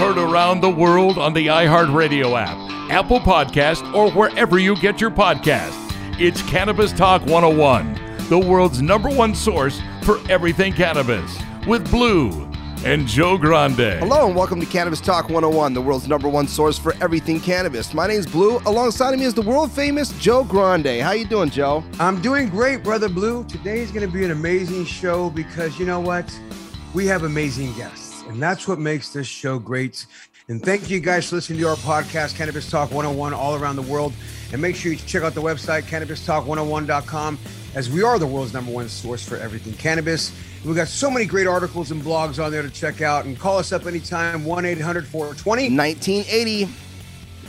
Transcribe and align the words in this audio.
Heard 0.00 0.16
around 0.16 0.62
the 0.62 0.70
world 0.70 1.18
on 1.18 1.34
the 1.34 1.48
iHeartRadio 1.48 2.34
app, 2.34 2.56
Apple 2.90 3.20
Podcast, 3.20 3.92
or 3.92 4.10
wherever 4.12 4.58
you 4.58 4.74
get 4.76 4.98
your 4.98 5.10
podcast. 5.10 5.76
It's 6.18 6.40
Cannabis 6.40 6.90
Talk 6.90 7.20
101, 7.26 8.00
the 8.30 8.38
world's 8.38 8.80
number 8.80 9.10
one 9.10 9.34
source 9.34 9.78
for 10.02 10.18
everything 10.30 10.72
cannabis, 10.72 11.38
with 11.66 11.90
Blue 11.90 12.30
and 12.82 13.06
Joe 13.06 13.36
Grande. 13.36 13.98
Hello 13.98 14.26
and 14.26 14.34
welcome 14.34 14.58
to 14.60 14.64
Cannabis 14.64 15.02
Talk 15.02 15.24
101, 15.24 15.74
the 15.74 15.82
world's 15.82 16.08
number 16.08 16.30
one 16.30 16.48
source 16.48 16.78
for 16.78 16.94
everything 17.02 17.38
cannabis. 17.38 17.92
My 17.92 18.06
name's 18.06 18.26
Blue. 18.26 18.56
Alongside 18.64 19.12
of 19.12 19.20
me 19.20 19.26
is 19.26 19.34
the 19.34 19.42
world 19.42 19.70
famous 19.70 20.18
Joe 20.18 20.44
Grande. 20.44 21.02
How 21.02 21.12
you 21.12 21.26
doing, 21.26 21.50
Joe? 21.50 21.84
I'm 21.98 22.22
doing 22.22 22.48
great, 22.48 22.82
brother 22.82 23.10
Blue. 23.10 23.44
Today 23.44 23.80
is 23.80 23.92
going 23.92 24.06
to 24.06 24.10
be 24.10 24.24
an 24.24 24.30
amazing 24.30 24.86
show 24.86 25.28
because 25.28 25.78
you 25.78 25.84
know 25.84 26.00
what? 26.00 26.34
We 26.94 27.06
have 27.06 27.24
amazing 27.24 27.74
guests. 27.74 28.09
And 28.30 28.40
that's 28.40 28.68
what 28.68 28.78
makes 28.78 29.10
this 29.10 29.26
show 29.26 29.58
great. 29.58 30.06
And 30.46 30.62
thank 30.64 30.88
you 30.88 31.00
guys 31.00 31.28
for 31.28 31.36
listening 31.36 31.58
to 31.60 31.68
our 31.68 31.76
podcast, 31.76 32.36
Cannabis 32.36 32.70
Talk 32.70 32.92
101, 32.92 33.34
all 33.34 33.56
around 33.56 33.74
the 33.74 33.82
world. 33.82 34.12
And 34.52 34.62
make 34.62 34.76
sure 34.76 34.92
you 34.92 34.98
check 34.98 35.24
out 35.24 35.34
the 35.34 35.42
website, 35.42 35.82
cannabistalk101.com, 35.82 37.38
as 37.74 37.90
we 37.90 38.04
are 38.04 38.20
the 38.20 38.26
world's 38.28 38.52
number 38.52 38.70
one 38.70 38.88
source 38.88 39.26
for 39.26 39.36
everything 39.36 39.72
cannabis. 39.74 40.32
We've 40.64 40.76
got 40.76 40.86
so 40.86 41.10
many 41.10 41.26
great 41.26 41.48
articles 41.48 41.90
and 41.90 42.00
blogs 42.02 42.42
on 42.44 42.52
there 42.52 42.62
to 42.62 42.70
check 42.70 43.00
out. 43.00 43.24
And 43.24 43.36
call 43.36 43.58
us 43.58 43.72
up 43.72 43.86
anytime, 43.86 44.44
1 44.44 44.64
800 44.64 45.08
420 45.08 45.76
1980. 45.76 46.68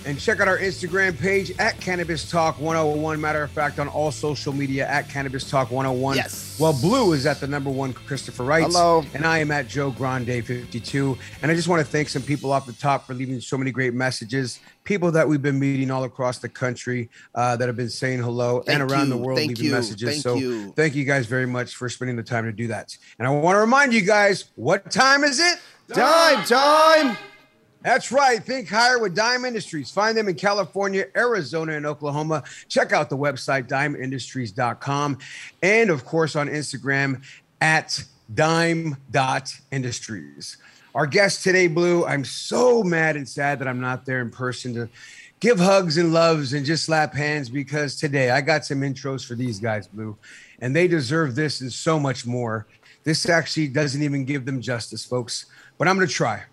And 0.03 0.19
check 0.19 0.39
out 0.39 0.47
our 0.47 0.57
Instagram 0.57 1.17
page 1.17 1.51
at 1.59 1.79
Cannabis 1.79 2.29
Talk 2.29 2.59
101. 2.59 3.21
Matter 3.21 3.43
of 3.43 3.51
fact, 3.51 3.77
on 3.77 3.87
all 3.87 4.11
social 4.11 4.51
media 4.51 4.87
at 4.87 5.07
Cannabis 5.09 5.47
Talk 5.47 5.69
101. 5.69 6.17
Yes. 6.17 6.57
Well, 6.59 6.73
Blue 6.73 7.13
is 7.13 7.27
at 7.27 7.39
the 7.39 7.45
number 7.45 7.69
one 7.69 7.93
Christopher 7.93 8.43
Wright. 8.43 8.63
Hello. 8.63 9.03
And 9.13 9.25
I 9.25 9.37
am 9.37 9.51
at 9.51 9.67
Joe 9.67 9.91
Grande 9.91 10.43
52. 10.43 11.17
And 11.43 11.51
I 11.51 11.55
just 11.55 11.67
want 11.67 11.85
to 11.85 11.85
thank 11.85 12.09
some 12.09 12.23
people 12.23 12.51
off 12.51 12.65
the 12.65 12.73
top 12.73 13.05
for 13.05 13.13
leaving 13.13 13.39
so 13.41 13.59
many 13.59 13.69
great 13.69 13.93
messages. 13.93 14.59
People 14.85 15.11
that 15.11 15.27
we've 15.27 15.41
been 15.41 15.59
meeting 15.59 15.91
all 15.91 16.03
across 16.03 16.39
the 16.39 16.49
country 16.49 17.09
uh, 17.35 17.55
that 17.57 17.67
have 17.67 17.77
been 17.77 17.89
saying 17.89 18.23
hello 18.23 18.61
Thank 18.61 18.79
and 18.81 18.91
around 18.91 19.09
you. 19.09 19.13
the 19.13 19.17
world 19.17 19.37
Thank 19.37 19.49
leaving 19.49 19.65
you. 19.65 19.71
messages. 19.71 20.09
Thank 20.09 20.23
so 20.23 20.35
you. 20.35 20.71
thank 20.71 20.95
you 20.95 21.05
guys 21.05 21.27
very 21.27 21.45
much 21.45 21.75
for 21.75 21.89
spending 21.89 22.15
the 22.15 22.23
time 22.23 22.45
to 22.45 22.51
do 22.51 22.67
that. 22.67 22.97
And 23.19 23.27
I 23.27 23.31
want 23.31 23.55
to 23.55 23.59
remind 23.59 23.93
you 23.93 24.01
guys, 24.01 24.45
what 24.55 24.89
time 24.89 25.23
is 25.23 25.39
it? 25.39 25.59
Time, 25.93 26.43
time. 26.45 27.17
That's 27.83 28.11
right. 28.11 28.43
Think 28.43 28.69
higher 28.69 28.99
with 28.99 29.15
Dime 29.15 29.43
Industries. 29.43 29.89
Find 29.89 30.15
them 30.15 30.27
in 30.27 30.35
California, 30.35 31.07
Arizona, 31.15 31.73
and 31.73 31.83
Oklahoma. 31.85 32.43
Check 32.67 32.93
out 32.93 33.09
the 33.09 33.17
website, 33.17 33.67
dimeindustries.com. 33.67 35.17
And 35.63 35.89
of 35.89 36.05
course, 36.05 36.35
on 36.35 36.47
Instagram 36.47 37.23
at 37.59 38.03
dime.industries. 38.33 40.57
Our 40.93 41.07
guest 41.07 41.43
today, 41.43 41.67
Blue, 41.67 42.05
I'm 42.05 42.25
so 42.25 42.83
mad 42.83 43.15
and 43.15 43.27
sad 43.27 43.57
that 43.59 43.67
I'm 43.67 43.79
not 43.79 44.05
there 44.05 44.21
in 44.21 44.29
person 44.29 44.75
to 44.75 44.87
give 45.39 45.59
hugs 45.59 45.97
and 45.97 46.13
loves 46.13 46.53
and 46.53 46.63
just 46.65 46.83
slap 46.83 47.15
hands 47.15 47.49
because 47.49 47.95
today 47.95 48.29
I 48.29 48.41
got 48.41 48.65
some 48.65 48.81
intros 48.81 49.25
for 49.25 49.33
these 49.35 49.59
guys, 49.59 49.87
Blue, 49.87 50.17
and 50.59 50.75
they 50.75 50.87
deserve 50.87 51.33
this 51.35 51.61
and 51.61 51.73
so 51.73 51.99
much 51.99 52.27
more. 52.27 52.67
This 53.03 53.27
actually 53.27 53.69
doesn't 53.69 54.03
even 54.03 54.25
give 54.25 54.45
them 54.45 54.61
justice, 54.61 55.03
folks, 55.05 55.45
but 55.77 55.87
I'm 55.87 55.95
going 55.95 56.07
to 56.07 56.13
try. 56.13 56.43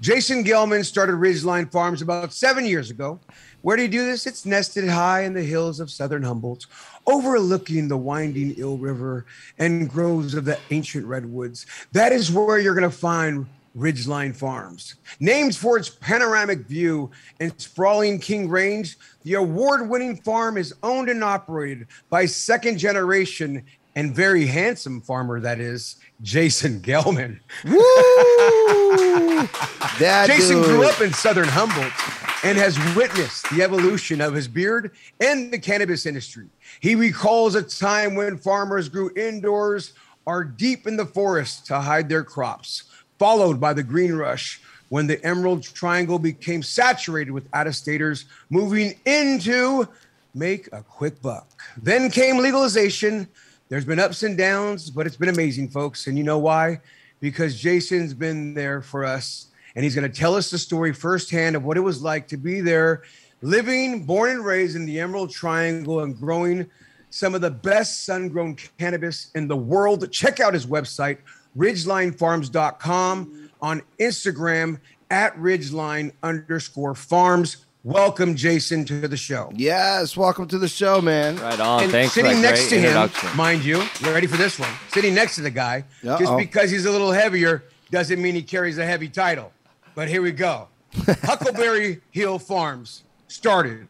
Jason 0.00 0.44
Gelman 0.44 0.84
started 0.84 1.16
Ridgeline 1.16 1.72
Farms 1.72 2.02
about 2.02 2.32
seven 2.32 2.64
years 2.64 2.88
ago. 2.88 3.18
Where 3.62 3.76
do 3.76 3.82
you 3.82 3.88
do 3.88 4.06
this? 4.06 4.26
It's 4.28 4.46
nested 4.46 4.88
high 4.88 5.22
in 5.22 5.34
the 5.34 5.42
hills 5.42 5.80
of 5.80 5.90
southern 5.90 6.22
Humboldt, 6.22 6.66
overlooking 7.04 7.88
the 7.88 7.96
winding 7.96 8.56
Eel 8.56 8.78
River 8.78 9.26
and 9.58 9.90
groves 9.90 10.34
of 10.34 10.44
the 10.44 10.56
ancient 10.70 11.04
redwoods. 11.04 11.66
That 11.90 12.12
is 12.12 12.30
where 12.30 12.60
you're 12.60 12.76
going 12.76 12.88
to 12.88 12.96
find 12.96 13.46
Ridgeline 13.76 14.36
Farms. 14.36 14.94
Named 15.18 15.56
for 15.56 15.76
its 15.76 15.88
panoramic 15.88 16.60
view 16.60 17.10
and 17.40 17.52
sprawling 17.60 18.20
King 18.20 18.48
Range, 18.48 18.96
the 19.22 19.34
award 19.34 19.88
winning 19.88 20.16
farm 20.16 20.56
is 20.56 20.74
owned 20.84 21.08
and 21.08 21.24
operated 21.24 21.88
by 22.08 22.26
second 22.26 22.78
generation 22.78 23.64
and 23.98 24.14
very 24.14 24.46
handsome 24.46 25.00
farmer, 25.00 25.40
that 25.40 25.58
is, 25.58 25.96
Jason 26.22 26.80
Gelman. 26.80 27.40
That 29.98 30.28
Jason 30.28 30.58
dude. 30.58 30.66
grew 30.66 30.84
up 30.84 31.00
in 31.00 31.12
southern 31.12 31.48
Humboldt 31.48 31.92
and 32.44 32.56
has 32.56 32.78
witnessed 32.94 33.50
the 33.50 33.62
evolution 33.62 34.20
of 34.20 34.32
his 34.32 34.46
beard 34.46 34.92
and 35.20 35.52
the 35.52 35.58
cannabis 35.58 36.06
industry. 36.06 36.46
He 36.78 36.94
recalls 36.94 37.56
a 37.56 37.62
time 37.62 38.14
when 38.14 38.38
farmers 38.38 38.88
grew 38.88 39.10
indoors 39.16 39.94
or 40.24 40.44
deep 40.44 40.86
in 40.86 40.96
the 40.96 41.06
forest 41.06 41.66
to 41.66 41.80
hide 41.80 42.08
their 42.08 42.22
crops, 42.22 42.84
followed 43.18 43.60
by 43.60 43.72
the 43.72 43.82
green 43.82 44.12
rush 44.12 44.60
when 44.88 45.08
the 45.08 45.24
Emerald 45.24 45.64
Triangle 45.64 46.20
became 46.20 46.62
saturated 46.62 47.32
with 47.32 47.48
out 47.52 47.66
of 47.66 47.74
staters 47.74 48.26
moving 48.50 48.94
into 49.04 49.88
make 50.34 50.68
a 50.72 50.82
quick 50.82 51.20
buck. 51.20 51.48
Then 51.76 52.10
came 52.10 52.38
legalization. 52.38 53.26
There's 53.68 53.84
been 53.84 53.98
ups 53.98 54.22
and 54.22 54.36
downs, 54.36 54.88
but 54.88 55.06
it's 55.06 55.16
been 55.16 55.28
amazing, 55.28 55.68
folks. 55.68 56.06
And 56.06 56.16
you 56.16 56.24
know 56.24 56.38
why? 56.38 56.80
Because 57.20 57.60
Jason's 57.60 58.14
been 58.14 58.54
there 58.54 58.80
for 58.80 59.04
us 59.04 59.48
and 59.74 59.84
he's 59.84 59.94
going 59.94 60.10
to 60.10 60.18
tell 60.18 60.34
us 60.34 60.50
the 60.50 60.58
story 60.58 60.92
firsthand 60.92 61.54
of 61.54 61.64
what 61.64 61.76
it 61.76 61.80
was 61.80 62.02
like 62.02 62.26
to 62.28 62.36
be 62.36 62.60
there, 62.60 63.02
living, 63.42 64.04
born 64.04 64.30
and 64.30 64.44
raised 64.44 64.74
in 64.74 64.86
the 64.86 64.98
Emerald 64.98 65.30
Triangle 65.30 66.00
and 66.00 66.18
growing 66.18 66.68
some 67.10 67.34
of 67.34 67.40
the 67.40 67.50
best 67.50 68.04
sun 68.04 68.28
grown 68.28 68.56
cannabis 68.78 69.30
in 69.34 69.48
the 69.48 69.56
world. 69.56 70.10
Check 70.10 70.40
out 70.40 70.54
his 70.54 70.66
website, 70.66 71.18
ridgelinefarms.com, 71.56 73.50
on 73.60 73.82
Instagram 74.00 74.80
at 75.10 75.36
ridgeline 75.36 76.12
underscore 76.22 76.94
farms. 76.94 77.66
Welcome 77.88 78.36
Jason 78.36 78.84
to 78.84 79.08
the 79.08 79.16
show. 79.16 79.50
Yes, 79.54 80.14
welcome 80.14 80.46
to 80.48 80.58
the 80.58 80.68
show, 80.68 81.00
man. 81.00 81.36
Right 81.36 81.58
on. 81.58 81.84
And 81.84 81.90
Thanks 81.90 82.12
sitting 82.12 82.32
for 82.32 82.42
that 82.42 82.50
next 82.50 82.68
to 82.68 82.78
him, 82.78 83.34
mind 83.34 83.64
you, 83.64 83.78
you 83.78 84.12
ready 84.12 84.26
for 84.26 84.36
this 84.36 84.58
one? 84.58 84.68
Sitting 84.88 85.14
next 85.14 85.36
to 85.36 85.40
the 85.40 85.50
guy, 85.50 85.84
just 86.02 86.24
Uh-oh. 86.24 86.36
because 86.36 86.70
he's 86.70 86.84
a 86.84 86.90
little 86.90 87.12
heavier 87.12 87.64
doesn't 87.90 88.20
mean 88.20 88.34
he 88.34 88.42
carries 88.42 88.76
a 88.76 88.84
heavy 88.84 89.08
title. 89.08 89.54
But 89.94 90.08
here 90.08 90.20
we 90.20 90.32
go. 90.32 90.68
Huckleberry 91.22 92.02
Hill 92.10 92.38
Farms 92.38 93.04
started 93.28 93.88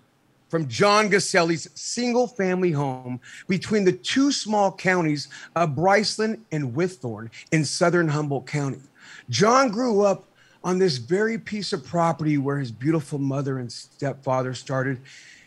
from 0.49 0.69
John 0.69 1.11
Casali's 1.11 1.69
single 1.75 2.29
family 2.29 2.71
home 2.71 3.19
between 3.49 3.83
the 3.83 3.93
two 3.93 4.31
small 4.31 4.71
counties 4.71 5.27
of 5.56 5.71
Briceland 5.71 6.39
and 6.53 6.73
Whitethorn 6.73 7.31
in 7.50 7.65
southern 7.65 8.06
Humboldt 8.06 8.47
County. 8.47 8.79
John 9.29 9.71
grew 9.71 10.03
up 10.03 10.29
on 10.65 10.79
this 10.79 10.99
very 10.99 11.39
piece 11.39 11.73
of 11.73 11.85
property 11.85 12.39
where 12.39 12.59
his 12.59 12.73
beautiful 12.73 13.19
mother 13.19 13.59
and 13.59 13.71
stepfather 13.71 14.55
started 14.55 15.01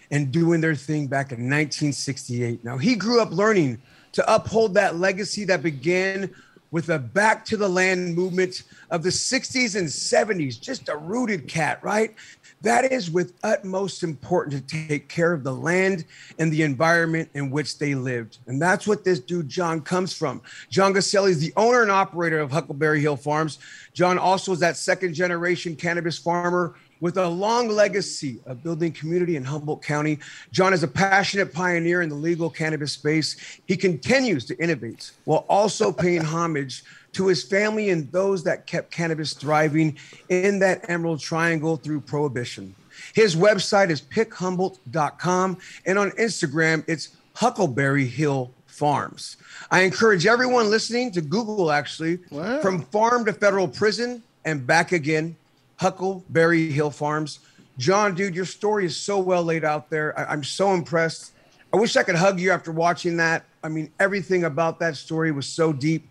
and 0.10 0.32
doing 0.32 0.62
their 0.62 0.76
thing 0.76 1.08
back 1.08 1.32
in 1.32 1.50
1968. 1.50 2.64
Now, 2.64 2.78
he 2.78 2.96
grew 2.96 3.22
up 3.22 3.32
learning 3.32 3.82
to 4.14 4.34
uphold 4.34 4.74
that 4.74 4.98
legacy 4.98 5.46
that 5.46 5.64
began 5.64 6.34
with 6.72 6.90
a 6.90 7.00
back 7.00 7.44
to 7.46 7.58
the 7.58 7.68
land 7.68 8.16
movement 8.16 8.64
of 8.90 9.04
the 9.04 9.10
60s 9.10 9.76
and 9.76 9.88
70s. 9.88 10.60
Just 10.60 10.90
a 10.90 10.96
rooted 10.96 11.48
cat, 11.48 11.84
right? 11.84 12.16
That 12.64 12.92
is 12.92 13.10
with 13.10 13.34
utmost 13.44 14.04
importance 14.04 14.62
to 14.62 14.88
take 14.88 15.08
care 15.08 15.34
of 15.34 15.44
the 15.44 15.54
land 15.54 16.06
and 16.38 16.52
the 16.52 16.62
environment 16.62 17.30
in 17.34 17.50
which 17.50 17.80
they 17.80 17.96
lived. 17.96 18.38
And 18.48 18.62
that's 18.62 18.88
what 18.88 19.04
this 19.04 19.20
dude, 19.20 19.50
John, 19.50 19.82
comes 19.82 20.14
from. 20.14 20.42
John 20.70 20.94
Casali 20.94 21.30
is 21.30 21.40
the 21.40 21.54
owner 21.58 21.82
and 21.82 21.92
operator 21.92 22.40
of 22.40 22.52
Huckleberry 22.52 23.02
Hill 23.02 23.18
Farms. 23.18 23.58
John 23.94 24.18
also 24.18 24.52
is 24.52 24.60
that 24.60 24.78
second 24.78 25.14
generation 25.14 25.76
cannabis 25.76 26.18
farmer 26.18 26.76
with 27.02 27.18
a 27.18 27.28
long 27.28 27.68
legacy 27.68 28.40
of 28.46 28.64
building 28.64 28.92
community 28.92 29.36
in 29.36 29.44
Humboldt 29.44 29.82
County. 29.82 30.20
John 30.52 30.72
is 30.72 30.84
a 30.84 30.88
passionate 30.88 31.52
pioneer 31.52 32.04
in 32.04 32.10
the 32.10 32.16
legal 32.16 32.50
cannabis 32.50 32.94
space. 32.94 33.60
He 33.66 33.76
continues 33.76 34.46
to 34.46 34.64
innovate 34.64 35.12
while 35.26 35.46
also 35.50 35.92
paying 35.92 36.22
homage 36.22 36.84
to 37.14 37.28
his 37.28 37.44
family 37.44 37.90
and 37.90 38.12
those 38.12 38.44
that 38.44 38.66
kept 38.66 38.92
cannabis 38.92 39.34
thriving 39.34 39.98
in 40.30 40.60
that 40.60 40.90
Emerald 40.90 41.20
Triangle 41.20 41.76
through 41.78 42.02
Prohibition. 42.02 42.74
His 43.14 43.36
website 43.36 43.90
is 43.90 44.02
pickhumboldt.com, 44.02 45.58
and 45.86 45.98
on 46.00 46.12
Instagram, 46.12 46.84
it's 46.88 47.10
Huckleberry 47.36 48.06
Hill 48.06 48.52
Farms. 48.68 49.38
I 49.70 49.82
encourage 49.82 50.26
everyone 50.26 50.70
listening 50.70 51.12
to 51.12 51.22
Google 51.22 51.72
actually 51.72 52.20
Wow. 52.30 52.62
from 52.62 52.84
farm 52.84 53.26
to 53.26 53.34
federal 53.34 53.68
prison 53.68 54.24
and 54.46 54.66
back 54.66 54.92
again, 54.92 55.36
Huckleberry 55.78 56.72
Hill 56.72 56.92
Farms. 56.92 57.40
John, 57.78 58.16
dude, 58.16 58.36
your 58.36 58.46
story 58.46 58.86
is 58.86 58.96
so 58.96 59.20
well 59.20 59.44
laid 59.44 59.64
out 59.66 59.90
there. 59.90 60.18
I- 60.18 60.26
I'm 60.26 60.44
so 60.44 60.74
impressed. 60.74 61.32
I 61.74 61.78
wish 61.78 61.96
I 61.96 62.04
could 62.04 62.16
hug 62.16 62.40
you 62.40 62.52
after 62.52 62.72
watching 62.72 63.18
that. 63.18 63.44
I 63.64 63.70
mean, 63.70 63.92
everything 64.00 64.44
about 64.44 64.80
that 64.80 64.96
story 64.98 65.32
was 65.32 65.48
so 65.48 65.72
deep. 65.74 66.08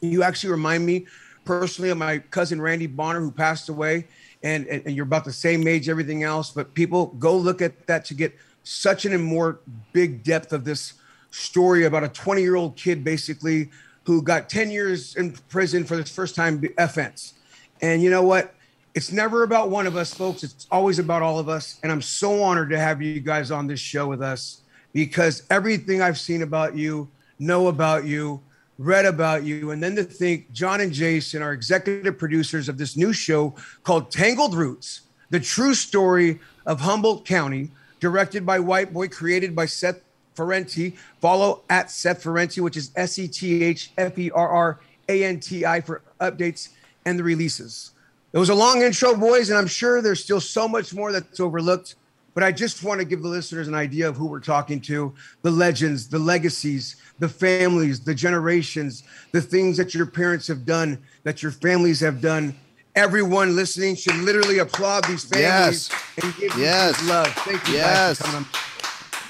You 0.00 0.22
actually 0.22 0.50
remind 0.50 0.84
me 0.86 1.06
personally 1.44 1.90
of 1.90 1.98
my 1.98 2.18
cousin 2.18 2.60
Randy 2.60 2.86
Bonner, 2.86 3.20
who 3.20 3.30
passed 3.30 3.68
away, 3.68 4.06
and, 4.42 4.66
and, 4.66 4.82
and 4.86 4.94
you're 4.94 5.06
about 5.06 5.24
the 5.24 5.32
same 5.32 5.66
age, 5.66 5.88
everything 5.88 6.22
else. 6.22 6.50
But 6.50 6.74
people 6.74 7.06
go 7.18 7.36
look 7.36 7.62
at 7.62 7.86
that 7.86 8.04
to 8.06 8.14
get 8.14 8.36
such 8.64 9.06
an 9.06 9.18
more 9.22 9.60
big 9.92 10.22
depth 10.22 10.52
of 10.52 10.64
this 10.64 10.94
story 11.30 11.84
about 11.84 12.04
a 12.04 12.08
20 12.08 12.42
year 12.42 12.54
old 12.54 12.76
kid, 12.76 13.02
basically, 13.02 13.70
who 14.04 14.22
got 14.22 14.48
10 14.48 14.70
years 14.70 15.16
in 15.16 15.32
prison 15.48 15.84
for 15.84 15.96
this 15.96 16.10
first 16.10 16.34
time 16.34 16.62
offense. 16.76 17.34
And 17.80 18.02
you 18.02 18.10
know 18.10 18.22
what? 18.22 18.54
It's 18.94 19.12
never 19.12 19.42
about 19.42 19.70
one 19.70 19.86
of 19.86 19.96
us, 19.96 20.12
folks. 20.12 20.42
It's 20.42 20.66
always 20.70 20.98
about 20.98 21.22
all 21.22 21.38
of 21.38 21.48
us. 21.48 21.78
And 21.82 21.92
I'm 21.92 22.02
so 22.02 22.42
honored 22.42 22.70
to 22.70 22.78
have 22.78 23.00
you 23.00 23.20
guys 23.20 23.50
on 23.50 23.66
this 23.66 23.80
show 23.80 24.06
with 24.06 24.22
us 24.22 24.62
because 24.92 25.44
everything 25.50 26.02
I've 26.02 26.18
seen 26.18 26.42
about 26.42 26.76
you, 26.76 27.08
know 27.38 27.68
about 27.68 28.04
you, 28.04 28.42
read 28.78 29.04
about 29.04 29.42
you, 29.42 29.72
and 29.72 29.82
then 29.82 29.96
to 29.96 30.04
think 30.04 30.52
John 30.52 30.80
and 30.80 30.92
Jason 30.92 31.42
are 31.42 31.52
executive 31.52 32.16
producers 32.16 32.68
of 32.68 32.78
this 32.78 32.96
new 32.96 33.12
show 33.12 33.54
called 33.82 34.10
Tangled 34.10 34.54
Roots, 34.54 35.02
the 35.30 35.40
true 35.40 35.74
story 35.74 36.38
of 36.64 36.80
Humboldt 36.80 37.24
County, 37.26 37.70
directed 38.00 38.46
by 38.46 38.60
White 38.60 38.92
Boy, 38.92 39.08
created 39.08 39.56
by 39.56 39.66
Seth 39.66 40.00
Ferranti. 40.36 40.96
Follow 41.20 41.62
at 41.68 41.90
Seth 41.90 42.22
Ferranti, 42.22 42.62
which 42.62 42.76
is 42.76 42.92
S 42.94 43.18
E 43.18 43.26
T 43.26 43.64
H 43.64 43.90
F 43.98 44.16
E 44.16 44.30
R 44.30 44.48
R 44.48 44.80
A 45.08 45.24
N 45.24 45.40
T 45.40 45.66
I 45.66 45.80
for 45.80 46.02
updates 46.20 46.70
and 47.04 47.18
the 47.18 47.24
releases. 47.24 47.90
It 48.32 48.38
was 48.38 48.50
a 48.50 48.54
long 48.54 48.82
intro, 48.82 49.16
boys, 49.16 49.48
and 49.48 49.58
I'm 49.58 49.66
sure 49.66 50.00
there's 50.00 50.22
still 50.22 50.40
so 50.40 50.68
much 50.68 50.94
more 50.94 51.10
that's 51.12 51.40
overlooked. 51.40 51.96
But 52.38 52.44
I 52.44 52.52
just 52.52 52.84
want 52.84 53.00
to 53.00 53.04
give 53.04 53.20
the 53.20 53.28
listeners 53.28 53.66
an 53.66 53.74
idea 53.74 54.08
of 54.08 54.16
who 54.16 54.26
we're 54.26 54.38
talking 54.38 54.80
to 54.82 55.12
the 55.42 55.50
legends, 55.50 56.06
the 56.06 56.20
legacies, 56.20 56.94
the 57.18 57.28
families, 57.28 57.98
the 57.98 58.14
generations, 58.14 59.02
the 59.32 59.40
things 59.42 59.76
that 59.76 59.92
your 59.92 60.06
parents 60.06 60.46
have 60.46 60.64
done, 60.64 60.98
that 61.24 61.42
your 61.42 61.50
families 61.50 61.98
have 61.98 62.20
done. 62.20 62.54
Everyone 62.94 63.56
listening 63.56 63.96
should 63.96 64.14
literally 64.18 64.58
applaud 64.60 65.02
these 65.06 65.24
families 65.24 65.90
Yes. 65.90 65.90
and 66.22 66.36
give 66.36 66.52
them 66.52 66.60
Yes. 66.60 67.02
love. 67.08 67.26
Thank 67.38 67.66
you 67.66 67.74
Yes. 67.74 68.20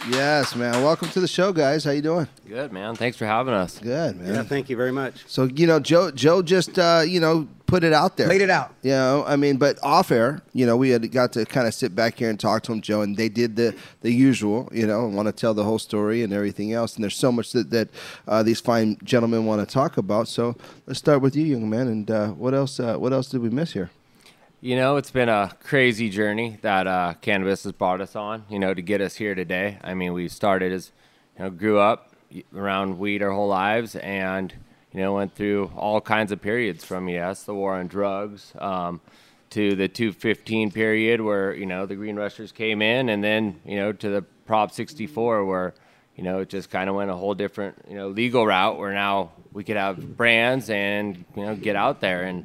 Yes, 0.06 0.54
man. 0.54 0.82
Welcome 0.82 1.08
to 1.10 1.20
the 1.20 1.28
show, 1.28 1.52
guys. 1.52 1.84
How 1.84 1.90
you 1.90 2.00
doing? 2.02 2.28
Good, 2.46 2.72
man. 2.72 2.94
Thanks 2.94 3.16
for 3.16 3.26
having 3.26 3.52
us. 3.52 3.78
Good, 3.78 4.16
man. 4.20 4.34
Yeah, 4.34 4.42
thank 4.42 4.70
you 4.70 4.76
very 4.76 4.92
much. 4.92 5.24
So 5.26 5.44
you 5.44 5.66
know, 5.66 5.80
Joe, 5.80 6.10
Joe 6.12 6.40
just 6.40 6.78
uh, 6.78 7.02
you 7.06 7.20
know 7.20 7.48
put 7.66 7.84
it 7.84 7.92
out 7.92 8.16
there. 8.16 8.28
Laid 8.28 8.40
it 8.40 8.48
out. 8.48 8.72
You 8.82 8.92
know, 8.92 9.24
I 9.26 9.36
mean, 9.36 9.56
but 9.56 9.78
off 9.82 10.10
air, 10.10 10.40
you 10.54 10.64
know, 10.66 10.76
we 10.76 10.90
had 10.90 11.10
got 11.12 11.32
to 11.34 11.44
kind 11.44 11.66
of 11.66 11.74
sit 11.74 11.94
back 11.94 12.18
here 12.18 12.30
and 12.30 12.38
talk 12.38 12.62
to 12.64 12.72
him, 12.72 12.80
Joe, 12.80 13.02
and 13.02 13.16
they 13.16 13.28
did 13.28 13.56
the 13.56 13.74
the 14.00 14.12
usual, 14.12 14.68
you 14.72 14.86
know, 14.86 15.06
want 15.08 15.26
to 15.26 15.32
tell 15.32 15.52
the 15.52 15.64
whole 15.64 15.80
story 15.80 16.22
and 16.22 16.32
everything 16.32 16.72
else. 16.72 16.94
And 16.94 17.02
there's 17.02 17.16
so 17.16 17.32
much 17.32 17.52
that 17.52 17.70
that 17.70 17.88
uh, 18.26 18.42
these 18.42 18.60
fine 18.60 18.98
gentlemen 19.02 19.46
want 19.46 19.66
to 19.66 19.72
talk 19.72 19.96
about. 19.96 20.28
So 20.28 20.56
let's 20.86 21.00
start 21.00 21.20
with 21.22 21.34
you, 21.34 21.44
young 21.44 21.68
man. 21.68 21.88
And 21.88 22.10
uh, 22.10 22.28
what 22.28 22.54
else? 22.54 22.78
Uh, 22.78 22.96
what 22.96 23.12
else 23.12 23.28
did 23.28 23.42
we 23.42 23.50
miss 23.50 23.72
here? 23.72 23.90
You 24.60 24.74
know, 24.74 24.96
it's 24.96 25.12
been 25.12 25.28
a 25.28 25.56
crazy 25.62 26.10
journey 26.10 26.58
that 26.62 26.88
uh, 26.88 27.14
cannabis 27.20 27.62
has 27.62 27.70
brought 27.70 28.00
us 28.00 28.16
on, 28.16 28.44
you 28.48 28.58
know, 28.58 28.74
to 28.74 28.82
get 28.82 29.00
us 29.00 29.14
here 29.14 29.36
today. 29.36 29.78
I 29.84 29.94
mean, 29.94 30.12
we 30.14 30.28
started 30.28 30.72
as, 30.72 30.90
you 31.36 31.44
know, 31.44 31.50
grew 31.50 31.78
up 31.78 32.12
around 32.52 32.98
weed 32.98 33.22
our 33.22 33.30
whole 33.30 33.46
lives 33.46 33.94
and, 33.94 34.52
you 34.92 34.98
know, 34.98 35.14
went 35.14 35.36
through 35.36 35.70
all 35.76 36.00
kinds 36.00 36.32
of 36.32 36.42
periods 36.42 36.84
from, 36.84 37.08
yes, 37.08 37.44
the 37.44 37.54
war 37.54 37.76
on 37.76 37.86
drugs 37.86 38.52
um, 38.58 39.00
to 39.50 39.76
the 39.76 39.86
215 39.86 40.72
period 40.72 41.20
where, 41.20 41.54
you 41.54 41.64
know, 41.64 41.86
the 41.86 41.94
Green 41.94 42.16
Rushers 42.16 42.50
came 42.50 42.82
in 42.82 43.10
and 43.10 43.22
then, 43.22 43.60
you 43.64 43.76
know, 43.76 43.92
to 43.92 44.08
the 44.08 44.22
Prop 44.44 44.72
64 44.72 45.44
where, 45.44 45.72
you 46.16 46.24
know, 46.24 46.40
it 46.40 46.48
just 46.48 46.68
kind 46.68 46.90
of 46.90 46.96
went 46.96 47.12
a 47.12 47.14
whole 47.14 47.34
different, 47.34 47.76
you 47.88 47.94
know, 47.94 48.08
legal 48.08 48.44
route 48.44 48.76
where 48.76 48.92
now 48.92 49.30
we 49.52 49.62
could 49.62 49.76
have 49.76 50.16
brands 50.16 50.68
and, 50.68 51.24
you 51.36 51.46
know, 51.46 51.54
get 51.54 51.76
out 51.76 52.00
there. 52.00 52.24
And, 52.24 52.44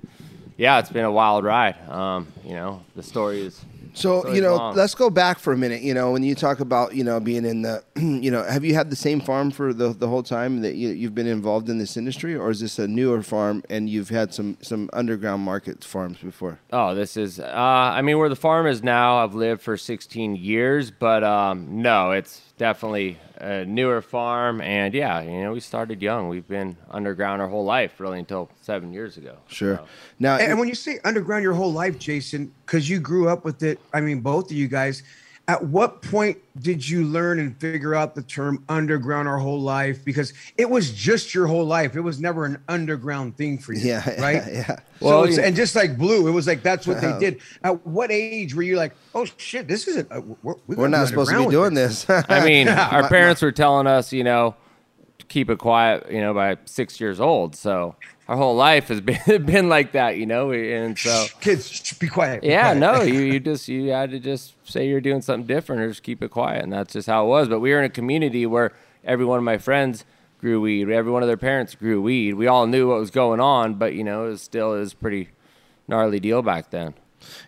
yeah, 0.58 0.80
it's 0.80 0.90
been 0.90 1.06
a 1.06 1.12
wild 1.12 1.44
ride. 1.44 1.76
Um, 1.90 2.28
you 2.44 2.54
know, 2.54 2.84
the 2.96 3.04
story 3.04 3.42
is. 3.42 3.64
So 3.94 4.22
story's 4.22 4.36
you 4.38 4.42
know, 4.42 4.56
long. 4.56 4.76
let's 4.76 4.96
go 4.96 5.10
back 5.10 5.40
for 5.40 5.54
a 5.54 5.58
minute. 5.58 5.82
You 5.82 5.94
know, 5.94 6.12
when 6.12 6.24
you 6.24 6.36
talk 6.36 6.60
about 6.60 6.96
you 6.96 7.04
know 7.04 7.20
being 7.20 7.46
in 7.46 7.62
the, 7.62 7.84
you 7.96 8.32
know, 8.32 8.44
have 8.44 8.64
you 8.66 8.74
had 8.74 8.90
the 8.90 8.96
same 8.96 9.22
farm 9.22 9.52
for 9.52 9.74
the 9.74 9.90
the 9.94 10.08
whole 10.08 10.24
time 10.24 10.62
that 10.62 10.76
you, 10.76 10.90
you've 10.90 11.16
been 11.16 11.28
involved 11.28 11.70
in 11.70 11.78
this 11.78 11.96
industry, 11.98 12.36
or 12.36 12.50
is 12.50 12.60
this 12.60 12.80
a 12.80 12.88
newer 12.88 13.22
farm 13.22 13.64
and 13.70 13.90
you've 13.90 14.10
had 14.10 14.34
some 14.34 14.58
some 14.62 14.90
underground 14.94 15.44
market 15.44 15.84
farms 15.84 16.18
before? 16.20 16.60
Oh, 16.72 16.96
this 16.96 17.18
is. 17.18 17.40
Uh, 17.40 17.46
I 17.54 18.02
mean, 18.02 18.18
where 18.18 18.30
the 18.30 18.36
farm 18.36 18.68
is 18.68 18.82
now, 18.84 19.18
I've 19.24 19.36
lived 19.36 19.62
for 19.62 19.78
16 19.78 20.36
years, 20.36 20.90
but 20.92 21.24
um, 21.24 21.82
no, 21.82 22.12
it's 22.12 22.42
definitely 22.58 23.18
a 23.38 23.66
newer 23.66 24.02
farm. 24.02 24.62
And 24.62 24.94
yeah, 24.94 25.22
you 25.22 25.42
know, 25.44 25.52
we 25.54 25.60
started 25.60 26.02
young. 26.02 26.30
We've 26.30 26.48
been 26.48 26.78
underground 26.90 27.42
our 27.42 27.48
whole 27.48 27.66
life, 27.66 28.00
really, 28.00 28.20
until 28.20 28.50
seven 28.62 28.94
years 28.94 29.18
ago. 29.18 29.38
Sure. 29.48 29.78
So- 29.78 29.86
Now, 30.20 30.36
And, 30.38 30.52
and 30.52 30.60
when 30.60 30.68
you 30.70 30.76
say 30.76 31.00
underground 31.04 31.44
your 31.44 31.54
whole 31.54 31.74
life, 31.74 32.00
Jason, 32.00 32.54
because 32.74 32.90
you 32.90 33.00
grew 33.00 33.30
up 33.30 33.46
with 33.46 33.62
it, 33.62 33.80
I 33.94 34.02
mean, 34.02 34.22
both 34.22 34.46
of 34.50 34.58
you 34.58 34.68
guys, 34.68 35.04
at 35.48 35.64
what 35.64 36.02
point 36.02 36.40
did 36.64 36.88
you 36.90 37.04
learn 37.04 37.38
and 37.38 37.56
figure 37.60 37.94
out 37.94 38.16
the 38.16 38.24
term 38.24 38.64
underground 38.68 39.28
our 39.28 39.38
whole 39.38 39.62
life? 39.62 40.04
Because 40.04 40.34
it 40.58 40.68
was 40.68 40.92
just 40.92 41.36
your 41.36 41.46
whole 41.46 41.66
life. 41.66 41.96
It 41.96 42.02
was 42.02 42.20
never 42.20 42.46
an 42.46 42.58
underground 42.68 43.38
thing 43.38 43.60
for 43.60 43.74
you. 43.74 43.82
Yeah, 43.90 44.10
Right. 44.22 44.42
yeah. 44.52 44.66
So 44.66 44.76
Well, 45.02 45.24
it's, 45.26 45.38
you- 45.38 45.44
and 45.44 45.56
just 45.56 45.76
like 45.76 46.00
Blue, 46.00 46.28
it 46.28 46.32
was 46.32 46.48
like 46.48 46.64
that's 46.64 46.88
what 46.88 46.98
Uh-huh. 46.98 47.20
they 47.20 47.30
did. 47.32 47.42
At 47.64 47.86
what 47.86 48.10
age 48.10 48.56
were 48.56 48.64
you 48.64 48.76
like, 48.76 48.96
oh 49.14 49.26
shit, 49.38 49.68
this 49.68 49.88
isn't, 49.88 50.12
uh, 50.12 50.22
we're, 50.42 50.56
we 50.66 50.76
we're 50.76 50.88
not 50.88 51.08
supposed 51.10 51.30
to 51.30 51.38
be 51.38 51.52
doing 51.52 51.76
with 51.76 51.76
this. 51.76 52.08
I 52.10 52.44
mean, 52.44 52.66
Yeah. 52.74 52.90
our 52.92 53.08
parents 53.08 53.44
were 53.44 53.52
telling 53.52 53.86
us, 53.86 54.12
you 54.12 54.24
know, 54.24 54.56
to 55.20 55.26
keep 55.28 55.52
it 55.52 55.60
quiet, 55.60 56.12
you 56.12 56.22
know, 56.22 56.34
by 56.34 56.58
six 56.66 57.00
years 57.00 57.20
old. 57.20 57.56
So 57.56 57.96
our 58.34 58.38
whole 58.38 58.56
life 58.56 58.88
has 58.88 59.00
been 59.02 59.46
been 59.46 59.70
like 59.70 59.92
that, 59.94 60.18
you 60.18 60.26
know, 60.26 60.52
and 60.52 60.98
so. 60.98 61.26
Kids, 61.40 61.70
shh, 61.70 61.94
be 61.94 62.08
quiet. 62.08 62.42
be 62.42 62.48
Yeah, 62.48 62.76
quiet. 62.76 62.80
no, 62.80 63.02
you, 63.04 63.20
you 63.34 63.40
just 63.40 63.68
you 63.68 63.90
had 63.92 64.12
to 64.12 64.20
just 64.20 64.54
say 64.70 64.88
you're 64.88 65.02
doing 65.02 65.22
something 65.22 65.46
different 65.46 65.82
or 65.82 65.90
just 65.90 66.04
keep 66.04 66.24
it 66.24 66.32
quiet, 66.32 66.64
and 66.64 66.74
that's 66.74 66.94
just 66.94 67.08
how 67.08 67.26
it 67.26 67.28
was. 67.28 67.48
But 67.48 67.60
we 67.60 67.72
were 67.72 67.80
in 67.80 67.86
a 67.86 67.90
community 67.90 68.46
where 68.46 68.72
every 69.04 69.26
one 69.26 69.38
of 69.38 69.44
my 69.44 69.58
friends 69.58 70.04
grew 70.42 70.60
weed, 70.62 70.90
every 70.90 71.12
one 71.12 71.22
of 71.24 71.28
their 71.28 71.38
parents 71.38 71.76
grew 71.76 72.02
weed. 72.02 72.34
We 72.34 72.48
all 72.48 72.68
knew 72.68 72.90
what 72.90 73.00
was 73.00 73.12
going 73.12 73.40
on, 73.40 73.76
but 73.76 73.94
you 73.94 74.04
know, 74.04 74.26
it 74.26 74.30
was 74.30 74.42
still 74.42 74.74
it 74.74 74.80
was 74.80 74.94
a 74.94 74.98
pretty 74.98 75.30
gnarly 75.88 76.20
deal 76.20 76.42
back 76.42 76.70
then. 76.72 76.96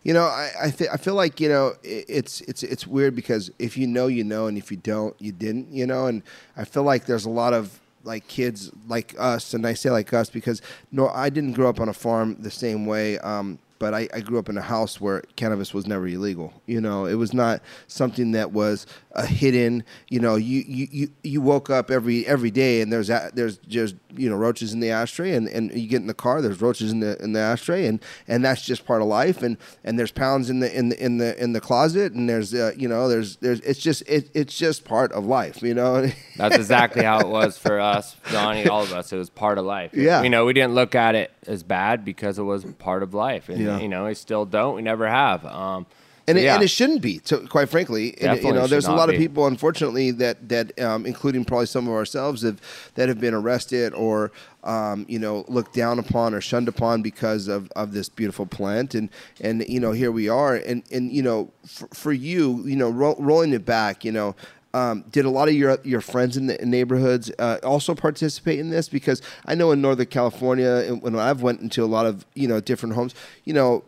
You 0.03 0.13
know, 0.13 0.23
I 0.23 0.51
I, 0.65 0.69
th- 0.69 0.89
I 0.93 0.97
feel 0.97 1.15
like 1.15 1.39
you 1.41 1.49
know 1.49 1.73
i- 1.83 2.05
it's 2.07 2.39
it's 2.41 2.63
it's 2.63 2.85
weird 2.87 3.15
because 3.15 3.51
if 3.59 3.75
you 3.75 3.87
know, 3.87 4.07
you 4.07 4.23
know, 4.23 4.47
and 4.47 4.57
if 4.57 4.71
you 4.71 4.77
don't, 4.77 5.13
you 5.19 5.31
didn't. 5.33 5.71
You 5.73 5.85
know, 5.87 6.05
and 6.05 6.21
I 6.55 6.63
feel 6.63 6.83
like 6.83 7.05
there's 7.07 7.25
a 7.25 7.29
lot 7.29 7.53
of 7.53 7.81
like 8.05 8.27
kids 8.27 8.71
like 8.87 9.15
us, 9.17 9.53
and 9.53 9.65
I 9.65 9.73
say 9.73 9.89
like 9.89 10.13
us 10.13 10.29
because 10.29 10.61
no, 10.91 11.09
I 11.09 11.29
didn't 11.29 11.53
grow 11.53 11.69
up 11.69 11.79
on 11.79 11.89
a 11.89 11.93
farm 11.93 12.37
the 12.39 12.51
same 12.51 12.85
way. 12.85 13.19
Um, 13.19 13.59
but 13.77 13.93
I, 13.93 14.07
I 14.13 14.21
grew 14.21 14.39
up 14.39 14.47
in 14.49 14.57
a 14.57 14.61
house 14.61 15.01
where 15.01 15.21
cannabis 15.35 15.73
was 15.73 15.85
never 15.85 16.07
illegal. 16.07 16.53
You 16.65 16.79
know, 16.79 17.05
it 17.05 17.15
was 17.15 17.33
not 17.33 17.61
something 17.87 18.31
that 18.31 18.51
was 18.51 18.87
a 19.15 19.25
hidden. 19.25 19.83
You 20.09 20.19
know, 20.19 20.35
you 20.35 20.63
you, 20.67 20.87
you, 20.91 21.07
you 21.23 21.41
woke 21.41 21.69
up 21.69 21.89
every 21.91 22.25
every 22.27 22.51
day 22.51 22.81
and 22.81 22.91
there's 22.91 23.09
a, 23.09 23.31
there's 23.33 23.57
just 23.59 23.95
you 24.15 24.29
know 24.29 24.35
roaches 24.35 24.73
in 24.73 24.79
the 24.79 24.89
ashtray, 24.91 25.33
and, 25.33 25.47
and 25.47 25.73
you 25.73 25.87
get 25.87 26.01
in 26.01 26.07
the 26.07 26.13
car, 26.13 26.41
there's 26.41 26.61
roaches 26.61 26.91
in 26.91 26.99
the 26.99 27.21
in 27.23 27.33
the 27.33 27.39
ashtray, 27.39 27.85
and, 27.87 27.99
and 28.27 28.43
that's 28.45 28.61
just 28.61 28.85
part 28.85 29.01
of 29.01 29.07
life. 29.07 29.41
And, 29.43 29.57
and 29.83 29.97
there's 29.99 30.11
pounds 30.11 30.49
in 30.49 30.59
the 30.59 30.77
in 30.77 30.89
the 30.89 31.03
in 31.03 31.17
the 31.17 31.41
in 31.41 31.53
the 31.53 31.61
closet, 31.61 32.13
and 32.13 32.29
there's 32.29 32.53
uh, 32.53 32.71
you 32.77 32.87
know 32.87 33.07
there's 33.09 33.37
there's 33.37 33.59
it's 33.61 33.79
just 33.79 34.03
it, 34.07 34.29
it's 34.33 34.57
just 34.57 34.85
part 34.85 35.11
of 35.11 35.25
life. 35.25 35.61
You 35.61 35.73
know. 35.73 36.07
That's 36.37 36.55
exactly 36.55 37.03
how 37.03 37.19
it 37.21 37.27
was 37.27 37.57
for 37.57 37.79
us, 37.79 38.17
Johnny, 38.29 38.67
all 38.67 38.83
of 38.83 38.91
us. 38.91 39.13
It 39.13 39.17
was 39.17 39.29
part 39.29 39.57
of 39.57 39.63
life. 39.65 39.91
Yeah. 39.93 40.21
You 40.21 40.29
know, 40.29 40.43
we 40.45 40.51
didn't 40.53 40.75
look 40.75 40.93
at 40.93 41.15
it 41.15 41.31
as 41.47 41.63
bad 41.63 42.03
because 42.03 42.37
it 42.37 42.43
was 42.43 42.65
part 42.65 43.03
of 43.03 43.13
life. 43.13 43.47
And, 43.47 43.59
Yeah. 43.59 43.79
you 43.79 43.87
know, 43.87 44.05
we 44.05 44.13
still 44.15 44.45
don't. 44.45 44.75
We 44.75 44.81
never 44.81 45.07
have. 45.07 45.45
Um, 45.45 45.85
and 46.27 46.37
so, 46.37 46.43
it, 46.43 46.47
and 46.47 46.63
it 46.63 46.69
shouldn't 46.69 47.01
be. 47.01 47.19
To, 47.19 47.39
quite 47.47 47.69
frankly, 47.69 48.19
And, 48.19 48.41
you 48.41 48.53
know, 48.53 48.67
there's 48.67 48.87
a 48.87 48.93
lot 48.93 49.09
of 49.09 49.15
people, 49.15 49.45
unfortunately, 49.45 50.11
that 50.11 50.49
that 50.49 50.79
um, 50.79 51.05
including 51.05 51.45
probably 51.45 51.67
some 51.67 51.87
of 51.87 51.93
ourselves, 51.93 52.41
have 52.41 52.59
that 52.95 53.09
have 53.09 53.19
been 53.19 53.33
arrested 53.33 53.93
or 53.93 54.31
um, 54.63 55.05
you 55.07 55.19
know 55.19 55.45
looked 55.47 55.73
down 55.73 55.99
upon 55.99 56.33
or 56.33 56.41
shunned 56.41 56.67
upon 56.67 57.01
because 57.01 57.47
of, 57.47 57.71
of 57.75 57.93
this 57.93 58.09
beautiful 58.09 58.45
plant. 58.45 58.95
And 58.95 59.09
and 59.39 59.67
you 59.67 59.79
know, 59.79 59.91
here 59.91 60.11
we 60.11 60.27
are. 60.27 60.55
And 60.55 60.83
and 60.91 61.11
you 61.11 61.21
know, 61.21 61.51
for, 61.65 61.87
for 61.89 62.13
you, 62.13 62.63
you 62.65 62.75
know, 62.75 62.89
ro- 62.89 63.17
rolling 63.19 63.53
it 63.53 63.65
back, 63.65 64.03
you 64.03 64.11
know. 64.11 64.35
Um, 64.73 65.05
did 65.09 65.23
a 65.23 65.29
lot 65.29 65.47
of 65.47 65.53
your 65.53 65.77
your 65.83 66.01
friends 66.01 66.35
in 66.35 66.47
the 66.47 66.57
neighborhoods 66.57 67.31
uh, 67.39 67.59
also 67.63 67.95
participate 67.95 68.59
in 68.59 68.71
this? 68.71 68.89
Because 68.89 69.21
I 69.45 69.55
know 69.55 69.71
in 69.71 69.79
Northern 69.79 70.07
California, 70.07 70.97
when 70.99 71.15
I've 71.15 71.41
went 71.41 71.61
into 71.61 71.81
a 71.81 71.87
lot 71.87 72.05
of 72.05 72.25
you 72.33 72.49
know 72.49 72.59
different 72.59 72.95
homes, 72.95 73.15
you 73.45 73.53
know, 73.53 73.85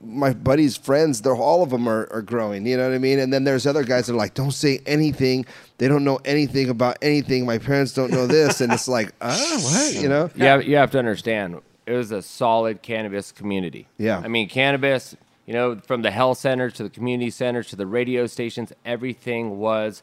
my 0.00 0.32
buddies' 0.32 0.76
friends, 0.76 1.20
they're 1.22 1.36
all 1.36 1.62
of 1.62 1.70
them 1.70 1.88
are, 1.88 2.08
are 2.12 2.22
growing. 2.22 2.66
You 2.66 2.76
know 2.76 2.88
what 2.88 2.94
I 2.94 2.98
mean? 2.98 3.18
And 3.18 3.32
then 3.32 3.44
there's 3.44 3.66
other 3.66 3.84
guys 3.84 4.06
that 4.06 4.14
are 4.14 4.16
like, 4.16 4.34
don't 4.34 4.50
say 4.52 4.80
anything. 4.86 5.46
They 5.78 5.88
don't 5.88 6.04
know 6.04 6.18
anything 6.24 6.68
about 6.70 6.98
anything. 7.02 7.46
My 7.46 7.58
parents 7.58 7.92
don't 7.92 8.10
know 8.10 8.26
this, 8.26 8.60
and 8.60 8.72
it's 8.72 8.88
like, 8.88 9.12
ah, 9.20 9.58
what? 9.62 9.94
You 9.94 10.08
know? 10.08 10.30
you 10.34 10.44
have, 10.44 10.64
you 10.64 10.76
have 10.76 10.90
to 10.92 10.98
understand 10.98 11.60
it 11.86 11.92
was 11.92 12.10
a 12.10 12.20
solid 12.20 12.82
cannabis 12.82 13.30
community 13.30 13.86
Yeah. 13.96 14.20
i 14.24 14.26
mean 14.28 14.48
cannabis 14.48 15.16
you 15.46 15.52
know 15.54 15.76
from 15.86 16.02
the 16.02 16.10
health 16.10 16.38
center 16.38 16.68
to 16.68 16.82
the 16.82 16.90
community 16.90 17.30
centers 17.30 17.68
to 17.68 17.76
the 17.76 17.86
radio 17.86 18.26
stations 18.26 18.72
everything 18.84 19.58
was 19.58 20.02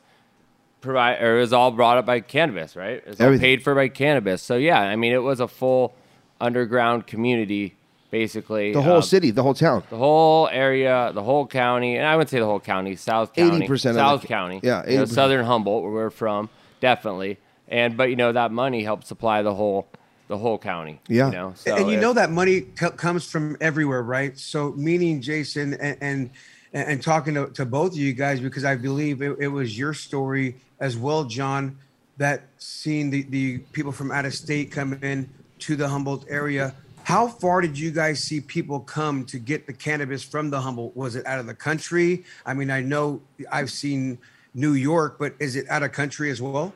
provide 0.80 1.22
or 1.22 1.38
it 1.38 1.42
was 1.42 1.52
all 1.54 1.72
brought 1.72 1.98
up 1.98 2.06
by 2.06 2.22
cannabis 2.22 2.76
right 2.78 2.98
it 2.98 3.08
was 3.08 3.22
all 3.22 3.38
paid 3.38 3.62
for 3.64 3.76
by 3.76 3.90
cannabis 3.90 4.42
so 4.42 4.56
yeah 4.56 4.80
i 4.80 4.96
mean 4.96 5.12
it 5.12 5.24
was 5.24 5.40
a 5.42 5.48
full 5.48 5.94
underground 6.40 7.06
community 7.06 7.76
basically 8.14 8.74
The 8.74 8.82
whole 8.84 8.98
um, 8.98 9.02
city, 9.02 9.32
the 9.32 9.42
whole 9.42 9.56
town. 9.56 9.82
the 9.90 9.98
whole 9.98 10.48
area, 10.50 11.12
the 11.16 11.24
whole 11.24 11.48
county, 11.48 11.98
and 11.98 12.06
I 12.06 12.16
wouldn't 12.16 12.30
say 12.30 12.38
the 12.38 12.46
whole 12.46 12.60
county, 12.60 12.96
South 12.96 13.34
County, 13.34 13.68
80% 13.68 13.72
of 13.72 13.82
the 13.82 13.94
South 13.96 14.26
County, 14.26 14.60
yeah, 14.62 14.88
you 14.88 14.98
know, 14.98 15.06
Southern 15.06 15.44
Humboldt, 15.44 15.82
where 15.82 15.92
we're 15.92 16.10
from, 16.12 16.48
definitely. 16.80 17.40
And 17.68 17.98
but 17.98 18.12
you 18.12 18.16
know 18.16 18.32
that 18.32 18.52
money 18.52 18.84
helps 18.84 19.08
supply 19.08 19.42
the 19.42 19.56
whole 19.56 19.88
the 20.28 20.38
whole 20.38 20.60
county. 20.60 21.02
Yeah. 21.08 21.26
you 21.26 21.32
know, 21.32 21.54
so 21.56 21.76
and 21.76 21.88
you 21.90 21.96
if- 21.96 22.02
know 22.02 22.14
that 22.14 22.30
money 22.30 22.62
co- 22.62 22.92
comes 22.92 23.28
from 23.28 23.58
everywhere, 23.60 24.04
right? 24.04 24.38
So, 24.38 24.74
meaning 24.74 25.20
Jason 25.20 25.74
and 25.74 25.98
and, 26.00 26.30
and 26.72 27.02
talking 27.02 27.34
to, 27.34 27.48
to 27.54 27.66
both 27.66 27.94
of 27.94 27.98
you 27.98 28.14
guys 28.14 28.40
because 28.40 28.64
I 28.64 28.76
believe 28.76 29.24
it, 29.24 29.38
it 29.40 29.48
was 29.48 29.76
your 29.76 29.96
story 29.96 30.58
as 30.80 30.96
well, 30.98 31.24
John, 31.24 31.78
that 32.18 32.44
seeing 32.60 33.10
the, 33.10 33.24
the 33.24 33.58
people 33.72 33.92
from 33.92 34.12
out 34.12 34.26
of 34.26 34.36
state 34.36 34.70
come 34.72 34.94
in 35.02 35.28
to 35.66 35.76
the 35.76 35.88
Humboldt 35.88 36.26
area. 36.30 36.76
How 37.04 37.28
far 37.28 37.62
did 37.62 37.78
you 37.78 37.92
guys 37.92 38.24
see 38.24 38.40
people 38.40 38.80
come 38.80 39.26
to 39.26 39.38
get 39.40 39.68
the 39.68 39.74
cannabis 39.74 40.24
from 40.24 40.50
the 40.50 40.62
Humboldt? 40.62 40.96
Was 40.96 41.16
it 41.16 41.26
out 41.26 41.40
of 41.40 41.48
the 41.48 41.54
country? 41.54 42.24
I 42.46 42.54
mean, 42.54 42.72
I 42.72 42.82
know 42.82 43.22
I've 43.52 43.72
seen 43.72 44.18
New 44.54 44.74
York, 44.74 45.18
but 45.20 45.34
is 45.40 45.56
it 45.56 45.68
out 45.70 45.84
of 45.84 45.92
country 45.92 46.30
as 46.32 46.42
well? 46.42 46.74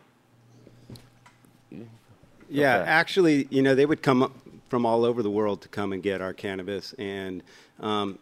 Yeah, 2.50 2.78
Okay. 2.80 2.90
actually, 2.90 3.48
you 3.50 3.62
know, 3.62 3.76
they 3.76 3.86
would 3.86 4.02
come 4.02 4.24
up 4.24 4.32
from 4.70 4.86
all 4.86 5.06
over 5.06 5.22
the 5.24 5.30
world 5.30 5.62
to 5.62 5.68
come 5.70 5.94
and 5.94 6.02
get 6.04 6.22
our 6.22 6.34
cannabis, 6.34 6.94
and 6.98 7.42
um, 7.80 8.20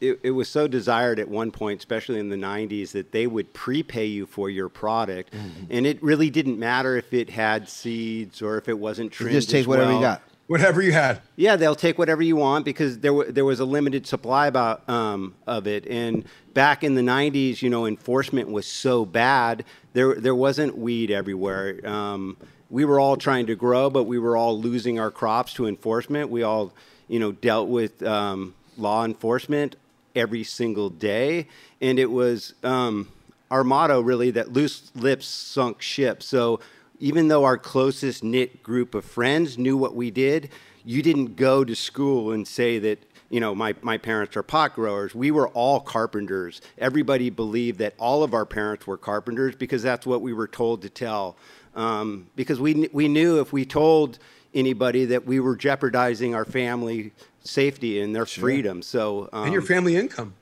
it, 0.00 0.18
it 0.22 0.30
was 0.30 0.48
so 0.48 0.66
desired 0.68 1.18
at 1.18 1.28
one 1.28 1.50
point, 1.50 1.78
especially 1.80 2.18
in 2.18 2.28
the 2.30 2.36
'90s, 2.36 2.92
that 2.92 3.12
they 3.12 3.26
would 3.26 3.52
prepay 3.54 4.06
you 4.06 4.24
for 4.26 4.48
your 4.50 4.68
product, 4.68 5.32
Mm-hmm. 5.32 5.64
and 5.70 5.86
it 5.86 6.02
really 6.02 6.28
didn't 6.30 6.58
matter 6.58 6.96
if 6.96 7.12
it 7.14 7.30
had 7.30 7.68
seeds 7.68 8.40
or 8.42 8.56
if 8.58 8.68
it 8.68 8.78
wasn't 8.78 9.06
You 9.12 9.24
trimmed. 9.26 9.32
just 9.32 9.50
take 9.50 9.60
as 9.60 9.66
whatever 9.66 9.92
you 9.92 10.00
got. 10.00 10.22
Whatever 10.50 10.82
you 10.82 10.90
had. 10.90 11.20
Yeah, 11.36 11.54
they'll 11.54 11.76
take 11.76 11.96
whatever 11.96 12.22
you 12.22 12.34
want 12.34 12.64
because 12.64 12.98
there 12.98 13.14
wa 13.14 13.22
there 13.28 13.44
was 13.44 13.60
a 13.60 13.64
limited 13.64 14.04
supply 14.04 14.48
about 14.48 14.82
um, 14.88 15.36
of 15.46 15.68
it. 15.68 15.86
And 15.86 16.24
back 16.54 16.82
in 16.82 16.96
the 16.96 17.02
'90s, 17.02 17.62
you 17.62 17.70
know, 17.70 17.86
enforcement 17.86 18.50
was 18.50 18.66
so 18.66 19.04
bad. 19.04 19.64
There 19.92 20.16
there 20.16 20.34
wasn't 20.34 20.76
weed 20.76 21.12
everywhere. 21.12 21.78
Um, 21.86 22.36
we 22.68 22.84
were 22.84 22.98
all 22.98 23.16
trying 23.16 23.46
to 23.46 23.54
grow, 23.54 23.90
but 23.90 24.04
we 24.04 24.18
were 24.18 24.36
all 24.36 24.60
losing 24.60 24.98
our 24.98 25.12
crops 25.12 25.52
to 25.52 25.68
enforcement. 25.68 26.30
We 26.30 26.42
all, 26.42 26.72
you 27.06 27.20
know, 27.20 27.30
dealt 27.30 27.68
with 27.68 28.02
um, 28.02 28.56
law 28.76 29.04
enforcement 29.04 29.76
every 30.16 30.42
single 30.42 30.90
day, 30.90 31.46
and 31.80 31.96
it 31.96 32.10
was 32.10 32.54
um, 32.64 33.08
our 33.52 33.62
motto 33.62 34.00
really 34.00 34.32
that 34.32 34.52
loose 34.52 34.90
lips 34.96 35.28
sunk 35.28 35.80
ships. 35.80 36.26
So 36.26 36.58
even 37.00 37.28
though 37.28 37.44
our 37.44 37.58
closest 37.58 38.22
knit 38.22 38.62
group 38.62 38.94
of 38.94 39.04
friends 39.04 39.58
knew 39.58 39.76
what 39.76 39.94
we 39.94 40.10
did, 40.10 40.50
you 40.84 41.02
didn't 41.02 41.34
go 41.34 41.64
to 41.64 41.74
school 41.74 42.32
and 42.32 42.46
say 42.46 42.78
that, 42.78 43.02
you 43.30 43.40
know, 43.40 43.54
my, 43.54 43.74
my 43.82 43.96
parents 43.96 44.36
are 44.36 44.42
pot 44.42 44.74
growers. 44.74 45.14
We 45.14 45.30
were 45.30 45.48
all 45.48 45.80
carpenters. 45.80 46.60
Everybody 46.78 47.30
believed 47.30 47.78
that 47.78 47.94
all 47.98 48.22
of 48.22 48.34
our 48.34 48.46
parents 48.46 48.86
were 48.86 48.96
carpenters 48.96 49.56
because 49.56 49.82
that's 49.82 50.06
what 50.06 50.20
we 50.20 50.32
were 50.32 50.48
told 50.48 50.82
to 50.82 50.90
tell. 50.90 51.36
Um, 51.74 52.28
because 52.36 52.60
we, 52.60 52.88
we 52.92 53.08
knew 53.08 53.40
if 53.40 53.52
we 53.52 53.64
told 53.64 54.18
anybody 54.52 55.04
that 55.06 55.26
we 55.26 55.40
were 55.40 55.56
jeopardizing 55.56 56.34
our 56.34 56.44
family 56.44 57.12
safety 57.42 58.00
and 58.00 58.14
their 58.14 58.26
freedom. 58.26 58.82
So, 58.82 59.28
um, 59.32 59.44
And 59.44 59.52
your 59.52 59.62
family 59.62 59.96
income. 59.96 60.34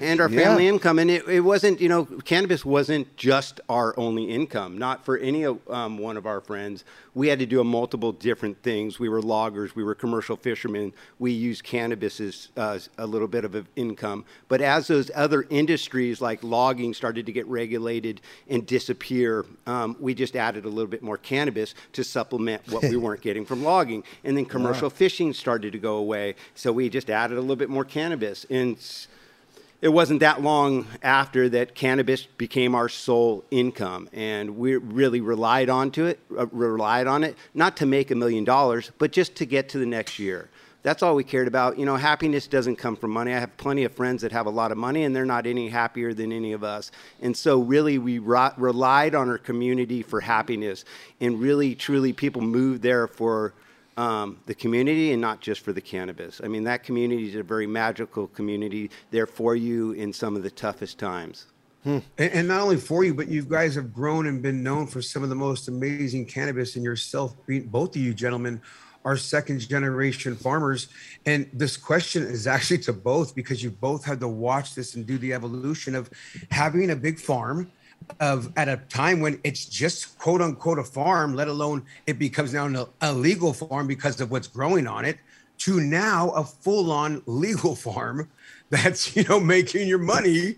And 0.00 0.20
our 0.20 0.28
Yeah. 0.30 0.44
family 0.44 0.68
income. 0.68 0.98
And 0.98 1.10
it, 1.10 1.26
it 1.28 1.40
wasn't, 1.40 1.80
you 1.80 1.88
know, 1.88 2.04
cannabis 2.04 2.64
wasn't 2.64 3.16
just 3.16 3.60
our 3.68 3.98
only 3.98 4.24
income. 4.24 4.78
Not 4.78 5.04
for 5.04 5.16
any 5.18 5.44
um, 5.44 5.98
one 5.98 6.16
of 6.16 6.26
our 6.26 6.40
friends. 6.40 6.84
We 7.14 7.26
had 7.28 7.40
to 7.40 7.46
do 7.46 7.60
a 7.60 7.64
multiple 7.64 8.12
different 8.12 8.62
things. 8.62 9.00
We 9.00 9.08
were 9.08 9.20
loggers. 9.20 9.74
We 9.74 9.82
were 9.82 9.94
commercial 9.96 10.36
fishermen. 10.36 10.92
We 11.18 11.32
used 11.32 11.64
cannabis 11.64 12.20
as 12.20 12.48
uh, 12.56 12.78
a 12.98 13.06
little 13.06 13.26
bit 13.26 13.44
of 13.44 13.54
an 13.56 13.66
income. 13.74 14.24
But 14.48 14.60
as 14.60 14.86
those 14.86 15.10
other 15.14 15.44
industries 15.50 16.20
like 16.20 16.44
logging 16.44 16.94
started 16.94 17.26
to 17.26 17.32
get 17.32 17.46
regulated 17.48 18.20
and 18.48 18.64
disappear, 18.66 19.44
um, 19.66 19.96
we 19.98 20.14
just 20.14 20.36
added 20.36 20.64
a 20.64 20.68
little 20.68 20.86
bit 20.86 21.02
more 21.02 21.18
cannabis 21.18 21.74
to 21.94 22.04
supplement 22.04 22.62
what 22.68 22.82
we 22.84 22.96
weren't 23.04 23.22
getting 23.22 23.44
from 23.44 23.64
logging. 23.64 24.04
And 24.22 24.36
then 24.36 24.44
commercial 24.44 24.88
fishing 24.90 25.32
started 25.32 25.72
to 25.72 25.78
go 25.78 25.96
away. 25.96 26.36
So 26.54 26.70
we 26.70 26.88
just 26.88 27.10
added 27.10 27.38
a 27.38 27.40
little 27.40 27.56
bit 27.56 27.70
more 27.70 27.84
cannabis. 27.84 28.46
And 28.50 28.78
it 29.82 29.88
wasn't 29.88 30.20
that 30.20 30.42
long 30.42 30.86
after 31.02 31.48
that 31.48 31.74
cannabis 31.74 32.24
became 32.24 32.74
our 32.74 32.88
sole 32.88 33.44
income 33.50 34.08
and 34.12 34.56
we 34.56 34.76
really 34.76 35.20
relied 35.20 35.70
on 35.70 35.90
to 35.90 36.06
it 36.06 36.18
uh, 36.36 36.46
relied 36.48 37.06
on 37.06 37.24
it 37.24 37.36
not 37.54 37.76
to 37.76 37.86
make 37.86 38.10
a 38.10 38.14
million 38.14 38.44
dollars 38.44 38.90
but 38.98 39.12
just 39.12 39.34
to 39.36 39.46
get 39.46 39.68
to 39.70 39.78
the 39.78 39.86
next 39.86 40.18
year. 40.18 40.48
That's 40.82 41.02
all 41.02 41.14
we 41.14 41.24
cared 41.24 41.46
about. 41.46 41.78
You 41.78 41.84
know 41.84 41.96
happiness 41.96 42.46
doesn't 42.46 42.76
come 42.76 42.96
from 42.96 43.10
money. 43.10 43.34
I 43.34 43.38
have 43.38 43.56
plenty 43.58 43.84
of 43.84 43.92
friends 43.92 44.22
that 44.22 44.32
have 44.32 44.46
a 44.46 44.50
lot 44.50 44.72
of 44.72 44.78
money 44.78 45.04
and 45.04 45.14
they're 45.14 45.26
not 45.26 45.46
any 45.46 45.68
happier 45.68 46.14
than 46.14 46.32
any 46.32 46.52
of 46.52 46.64
us. 46.64 46.90
And 47.20 47.36
so 47.36 47.60
really 47.60 47.98
we 47.98 48.18
relied 48.18 49.14
on 49.14 49.28
our 49.28 49.38
community 49.38 50.02
for 50.02 50.20
happiness 50.20 50.84
and 51.20 51.40
really 51.40 51.74
truly 51.74 52.12
people 52.12 52.42
moved 52.42 52.82
there 52.82 53.06
for 53.06 53.52
um, 54.00 54.38
the 54.46 54.54
community 54.54 55.12
and 55.12 55.20
not 55.20 55.42
just 55.42 55.60
for 55.60 55.74
the 55.74 55.80
cannabis. 55.80 56.40
I 56.42 56.48
mean, 56.48 56.64
that 56.64 56.82
community 56.82 57.28
is 57.28 57.34
a 57.34 57.42
very 57.42 57.66
magical 57.66 58.28
community 58.28 58.90
there 59.10 59.26
for 59.26 59.54
you 59.54 59.92
in 59.92 60.10
some 60.10 60.36
of 60.36 60.42
the 60.42 60.50
toughest 60.50 60.98
times. 60.98 61.46
And, 62.16 62.32
and 62.32 62.48
not 62.48 62.62
only 62.62 62.78
for 62.78 63.04
you, 63.04 63.12
but 63.12 63.28
you 63.28 63.42
guys 63.42 63.74
have 63.74 63.92
grown 63.92 64.26
and 64.26 64.42
been 64.42 64.62
known 64.62 64.86
for 64.86 65.02
some 65.02 65.22
of 65.22 65.28
the 65.28 65.34
most 65.34 65.68
amazing 65.68 66.24
cannabis. 66.24 66.76
And 66.76 66.84
yourself, 66.84 67.36
both 67.66 67.94
of 67.94 68.00
you 68.00 68.14
gentlemen, 68.14 68.62
are 69.04 69.18
second 69.18 69.60
generation 69.68 70.34
farmers. 70.34 70.88
And 71.26 71.50
this 71.52 71.76
question 71.76 72.22
is 72.22 72.46
actually 72.46 72.78
to 72.78 72.94
both 72.94 73.34
because 73.34 73.62
you 73.62 73.70
both 73.70 74.04
had 74.04 74.20
to 74.20 74.28
watch 74.28 74.74
this 74.74 74.94
and 74.94 75.06
do 75.06 75.18
the 75.18 75.34
evolution 75.34 75.94
of 75.94 76.08
having 76.50 76.90
a 76.90 76.96
big 76.96 77.18
farm 77.18 77.70
of 78.18 78.52
at 78.56 78.68
a 78.68 78.76
time 78.88 79.20
when 79.20 79.40
it's 79.44 79.64
just 79.64 80.18
quote 80.18 80.40
unquote 80.40 80.78
a 80.78 80.84
farm, 80.84 81.34
let 81.34 81.48
alone 81.48 81.84
it 82.06 82.18
becomes 82.18 82.52
now 82.52 82.66
an 82.66 82.86
illegal 83.02 83.52
farm 83.52 83.86
because 83.86 84.20
of 84.20 84.30
what's 84.30 84.48
growing 84.48 84.86
on 84.86 85.04
it 85.04 85.18
to 85.58 85.80
now 85.80 86.30
a 86.30 86.42
full-on 86.42 87.22
legal 87.26 87.76
farm 87.76 88.30
that's 88.70 89.14
you 89.14 89.24
know 89.24 89.40
making 89.40 89.86
your 89.86 89.98
money. 89.98 90.56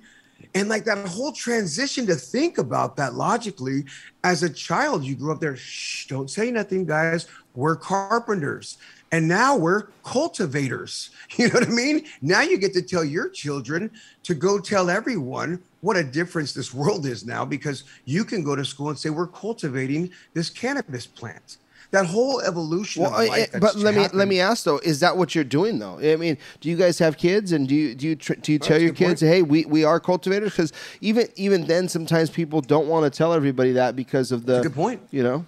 And 0.55 0.69
like 0.69 0.85
that 0.85 1.07
whole 1.07 1.33
transition 1.33 2.07
to 2.07 2.15
think 2.15 2.59
about 2.59 2.97
that 2.97 3.15
logically 3.15 3.85
as 4.25 4.43
a 4.43 4.51
child 4.51 5.05
you 5.05 5.15
grew 5.15 5.33
up 5.33 5.41
there 5.41 5.57
shh 5.57 6.07
don't 6.07 6.31
say 6.31 6.51
nothing 6.51 6.85
guys. 6.85 7.27
We're 7.55 7.77
carpenters. 7.77 8.79
And 9.13 9.29
now 9.29 9.57
we're 9.57 9.89
cultivators. 10.05 11.11
You 11.37 11.49
know 11.49 11.55
what 11.55 11.69
i 11.69 11.71
mean? 11.71 12.05
Now 12.21 12.43
you 12.43 12.59
get 12.59 12.75
to 12.75 12.83
tell 12.83 13.05
your 13.05 13.31
children 13.31 13.91
to 14.25 14.35
go 14.35 14.59
tell 14.59 14.91
everyone 14.91 15.63
what 15.83 15.97
a 15.97 16.03
difference 16.03 16.55
this 16.55 16.73
world 16.73 17.05
is 17.05 17.27
now 17.27 17.45
because 17.45 17.85
you 18.07 18.25
can 18.25 18.43
go 18.43 18.57
to 18.57 18.65
school 18.65 18.89
and 18.89 18.99
say 18.99 19.11
we're 19.11 19.27
cultivating 19.27 20.11
this 20.33 20.49
cannabis 20.49 21.07
plant 21.07 21.59
that 21.93 22.07
whole 22.07 22.41
evolution. 22.41 23.03
Well, 23.03 23.15
I, 23.15 23.47
but 23.61 23.77
let 23.77 23.95
me 23.95 24.07
let 24.15 24.27
me 24.27 24.41
ask 24.41 24.65
though: 24.65 24.79
Is 24.79 25.01
that 25.01 25.17
what 25.17 25.35
you're 25.35 25.45
doing 25.45 25.79
though? 25.79 25.99
I 25.99 26.17
mean, 26.17 26.39
do 26.61 26.71
you 26.71 26.77
guys 26.77 26.99
have 26.99 27.19
kids, 27.19 27.53
and 27.53 27.69
do 27.69 27.75
you 27.75 27.95
do 27.95 28.09
you 28.09 28.17
tr- 28.17 28.35
do 28.35 28.51
you 28.51 28.59
tell 28.59 28.81
your 28.81 28.95
kids, 28.95 29.21
point. 29.21 29.33
"Hey, 29.33 29.43
we, 29.43 29.67
we 29.67 29.85
are 29.85 30.01
cultivators"? 30.01 30.53
Because 30.53 30.73
even 31.03 31.29
even 31.37 31.67
then, 31.67 31.89
sometimes 31.89 32.31
people 32.31 32.63
don't 32.63 32.89
want 32.89 33.05
to 33.05 33.17
tell 33.17 33.35
everybody 33.35 33.73
that 33.73 33.95
because 33.95 34.33
of 34.33 34.47
the 34.47 34.63
good 34.63 34.75
point. 34.75 35.03
You 35.11 35.23
know, 35.23 35.47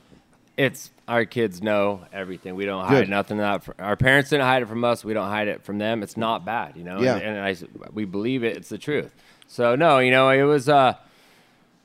it's 0.58 0.90
our 1.08 1.24
kids 1.24 1.62
know 1.62 2.04
everything. 2.12 2.54
We 2.54 2.66
don't 2.66 2.84
hide 2.84 3.00
Good. 3.02 3.08
nothing. 3.08 3.38
That 3.38 3.66
our 3.78 3.96
parents 3.96 4.30
didn't 4.30 4.44
hide 4.44 4.62
it 4.62 4.68
from 4.68 4.84
us. 4.84 5.02
We 5.02 5.14
don't 5.14 5.28
hide 5.28 5.48
it 5.48 5.64
from 5.64 5.78
them. 5.78 6.02
It's 6.02 6.16
not 6.16 6.44
bad, 6.44 6.76
you 6.76 6.84
know. 6.84 7.00
Yeah. 7.00 7.16
And, 7.16 7.38
and 7.38 7.40
I, 7.40 7.56
we 7.92 8.04
believe 8.04 8.44
it. 8.44 8.56
It's 8.56 8.68
the 8.68 8.78
truth. 8.78 9.14
So 9.54 9.76
no, 9.76 10.00
you 10.00 10.10
know, 10.10 10.30
it 10.30 10.42
was. 10.42 10.68
Uh, 10.68 10.94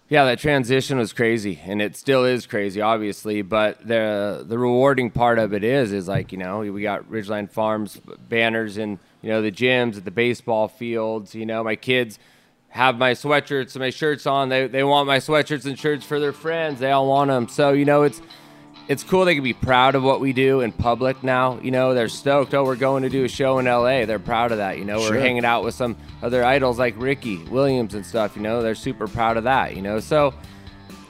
yeah, 0.07 0.25
that 0.25 0.39
transition 0.39 0.97
was 0.97 1.13
crazy, 1.13 1.59
and 1.63 1.83
it 1.83 1.95
still 1.95 2.25
is 2.25 2.47
crazy, 2.47 2.81
obviously. 2.81 3.43
But 3.43 3.87
the 3.87 4.43
the 4.43 4.57
rewarding 4.57 5.11
part 5.11 5.37
of 5.37 5.53
it 5.53 5.63
is 5.63 5.93
is 5.93 6.07
like 6.07 6.31
you 6.31 6.39
know 6.39 6.61
we 6.61 6.81
got 6.81 7.03
Ridgeline 7.03 7.47
Farms 7.47 8.01
banners 8.27 8.79
in 8.79 8.97
you 9.21 9.29
know 9.29 9.43
the 9.43 9.51
gyms 9.51 9.97
at 9.97 10.05
the 10.05 10.09
baseball 10.11 10.67
fields. 10.67 11.35
You 11.35 11.45
know 11.45 11.63
my 11.63 11.75
kids 11.75 12.17
have 12.69 12.97
my 12.97 13.11
sweatshirts 13.11 13.75
and 13.75 13.81
my 13.81 13.91
shirts 13.91 14.25
on. 14.25 14.49
They 14.49 14.65
they 14.65 14.83
want 14.83 15.05
my 15.05 15.19
sweatshirts 15.19 15.67
and 15.67 15.77
shirts 15.77 16.03
for 16.03 16.19
their 16.19 16.33
friends. 16.33 16.79
They 16.79 16.89
all 16.89 17.07
want 17.07 17.27
them. 17.27 17.47
So 17.47 17.73
you 17.73 17.85
know 17.85 18.01
it's 18.01 18.19
it's 18.89 19.03
cool 19.03 19.23
they 19.23 19.35
can 19.35 19.43
be 19.43 19.53
proud 19.53 19.93
of 19.93 20.01
what 20.01 20.19
we 20.19 20.33
do 20.33 20.61
in 20.61 20.71
public 20.71 21.23
now. 21.23 21.59
You 21.61 21.69
know, 21.69 21.93
they're 21.93 22.09
stoked. 22.09 22.55
Oh, 22.55 22.63
we're 22.63 22.75
going 22.75 23.03
to 23.03 23.09
do 23.09 23.23
a 23.23 23.27
show 23.27 23.59
in 23.59 23.65
LA. 23.65 24.05
They're 24.05 24.17
proud 24.17 24.51
of 24.51 24.57
that. 24.57 24.79
You 24.79 24.83
know, 24.83 24.99
sure. 24.99 25.11
we're 25.11 25.19
hanging 25.19 25.45
out 25.45 25.63
with 25.63 25.75
some 25.75 25.95
other 26.23 26.43
idols 26.43 26.79
like 26.79 26.95
Ricky 26.97 27.37
Williams 27.45 27.93
and 27.93 28.03
stuff. 28.03 28.35
You 28.35 28.41
know, 28.41 28.63
they're 28.63 28.73
super 28.73 29.07
proud 29.07 29.37
of 29.37 29.43
that. 29.43 29.75
You 29.75 29.83
know, 29.83 29.99
so 29.99 30.33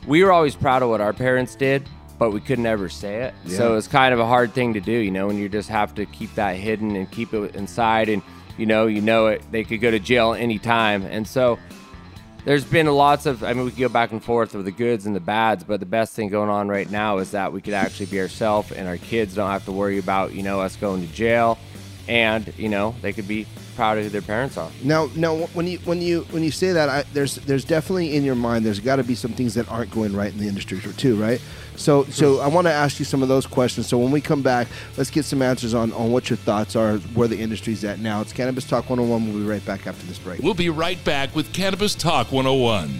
we 0.06 0.26
were 0.26 0.34
always 0.34 0.56
proud 0.56 0.84
of 0.84 0.90
what 0.90 1.00
our 1.00 1.14
parents 1.14 1.56
did, 1.56 1.88
but 2.18 2.32
we 2.32 2.42
could 2.42 2.60
never 2.60 2.90
say 2.90 3.24
it. 3.24 3.34
Yeah. 3.46 3.58
So 3.58 3.78
it's 3.78 3.88
kind 3.88 4.14
of 4.14 4.20
a 4.20 4.26
hard 4.26 4.54
thing 4.54 4.74
to 4.74 4.82
do. 4.82 4.92
You 4.92 5.12
know, 5.12 5.28
when 5.28 5.38
you 5.38 5.48
just 5.48 5.70
have 5.70 5.96
to 5.96 6.06
keep 6.06 6.36
that 6.36 6.58
hidden 6.58 6.98
and 6.98 7.10
keep 7.10 7.34
it 7.34 7.56
inside, 7.56 8.10
and 8.10 8.22
you 8.58 8.66
know, 8.66 8.88
you 8.88 9.00
know 9.00 9.28
it. 9.28 9.42
They 9.52 9.64
could 9.64 9.80
go 9.80 9.90
to 9.90 10.00
jail 10.00 10.34
anytime, 10.34 11.04
and 11.04 11.26
so 11.26 11.58
there's 12.46 12.64
been 12.64 12.88
lots 12.88 13.26
of 13.26 13.44
i 13.44 13.54
mean 13.54 13.66
we 13.66 13.72
could 13.72 13.80
go 13.80 13.90
back 13.90 14.12
and 14.12 14.24
forth 14.24 14.54
with 14.54 14.66
the 14.66 14.72
goods 14.72 15.06
and 15.06 15.16
the 15.16 15.20
bads 15.20 15.64
but 15.64 15.80
the 15.80 15.86
best 15.86 16.16
thing 16.16 16.30
going 16.30 16.50
on 16.50 16.68
right 16.68 16.90
now 16.90 17.18
is 17.18 17.32
that 17.32 17.52
we 17.52 17.62
could 17.62 17.74
actually 17.74 18.06
be 18.06 18.20
ourselves 18.20 18.72
and 18.72 18.88
our 18.88 18.98
kids 18.98 19.36
don't 19.36 19.50
have 19.50 19.66
to 19.66 19.72
worry 19.72 20.00
about 20.00 20.34
you 20.34 20.44
know 20.44 20.62
us 20.62 20.76
going 20.76 21.06
to 21.06 21.14
jail. 21.14 21.58
And 22.08 22.52
you 22.58 22.70
know 22.70 22.96
they 23.02 23.14
could 23.14 23.28
be 23.28 23.46
proud 23.76 24.00
of 24.00 24.04
who 24.04 24.10
their 24.10 24.24
parents 24.24 24.58
are. 24.58 24.72
Now 24.84 25.10
now 25.16 25.36
when 25.54 25.68
you 25.68 25.78
when 25.80 26.02
you 26.02 26.22
when 26.32 26.44
you 26.44 26.50
say 26.50 26.72
that 26.72 26.90
I, 26.90 27.04
there's 27.14 27.36
there's 27.36 27.66
definitely 27.66 28.16
in 28.16 28.24
your 28.24 28.36
mind 28.36 28.66
there's 28.66 28.80
got 28.80 28.96
to 28.96 29.04
be 29.04 29.14
some 29.14 29.34
things 29.34 29.54
that 29.54 29.70
aren't 29.70 29.92
going 29.92 30.16
right 30.16 30.32
in 30.32 30.40
the 30.40 30.48
industry 30.48 30.80
too 30.98 31.22
right 31.22 31.40
so, 31.80 32.04
so 32.06 32.40
I 32.42 32.48
want 32.48 32.68
to 32.68 32.74
ask 32.74 33.00
you 33.00 33.06
some 33.06 33.24
of 33.24 33.30
those 33.30 33.48
questions. 33.48 33.88
So 33.88 33.98
when 33.98 34.12
we 34.12 34.20
come 34.20 34.42
back, 34.42 34.68
let's 34.98 35.10
get 35.10 35.24
some 35.24 35.42
answers 35.42 35.74
on, 35.74 35.94
on 35.94 36.12
what 36.12 36.30
your 36.30 36.38
thoughts 36.38 36.76
are, 36.76 36.98
where 36.98 37.28
the 37.28 37.40
industry's 37.40 37.84
at 37.86 38.00
now. 38.00 38.20
It's 38.22 38.34
Cannabis 38.34 38.66
Talk 38.66 38.90
101. 38.90 39.26
We'll 39.26 39.44
be 39.44 39.50
right 39.50 39.66
back 39.66 39.88
after 39.88 40.06
this 40.06 40.20
break. 40.20 40.42
We'll 40.42 40.54
be 40.54 40.70
right 40.70 41.02
back 41.06 41.34
with 41.36 41.54
Cannabis 41.54 41.96
Talk 41.96 42.32
101. 42.32 43.00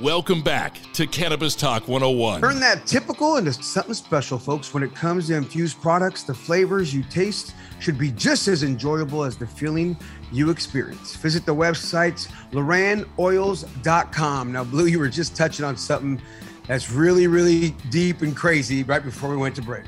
Welcome 0.00 0.40
back 0.40 0.80
to 0.94 1.06
Cannabis 1.06 1.54
Talk 1.54 1.86
101. 1.86 2.40
Turn 2.40 2.58
that 2.60 2.86
typical 2.86 3.36
into 3.36 3.52
something 3.52 3.92
special, 3.92 4.38
folks. 4.38 4.72
When 4.72 4.82
it 4.82 4.94
comes 4.94 5.26
to 5.26 5.34
infused 5.34 5.78
products, 5.82 6.22
the 6.22 6.32
flavors 6.32 6.94
you 6.94 7.02
taste 7.02 7.54
should 7.80 7.98
be 7.98 8.10
just 8.12 8.48
as 8.48 8.62
enjoyable 8.62 9.24
as 9.24 9.36
the 9.36 9.46
feeling 9.46 9.98
you 10.32 10.48
experience. 10.48 11.16
Visit 11.16 11.44
the 11.44 11.54
website 11.54 12.26
lorannoils.com. 12.52 14.52
Now, 14.52 14.64
Blue, 14.64 14.86
you 14.86 14.98
were 14.98 15.10
just 15.10 15.36
touching 15.36 15.66
on 15.66 15.76
something 15.76 16.18
that's 16.66 16.90
really, 16.90 17.26
really 17.26 17.72
deep 17.90 18.22
and 18.22 18.34
crazy 18.34 18.84
right 18.84 19.04
before 19.04 19.28
we 19.28 19.36
went 19.36 19.54
to 19.56 19.62
break. 19.62 19.84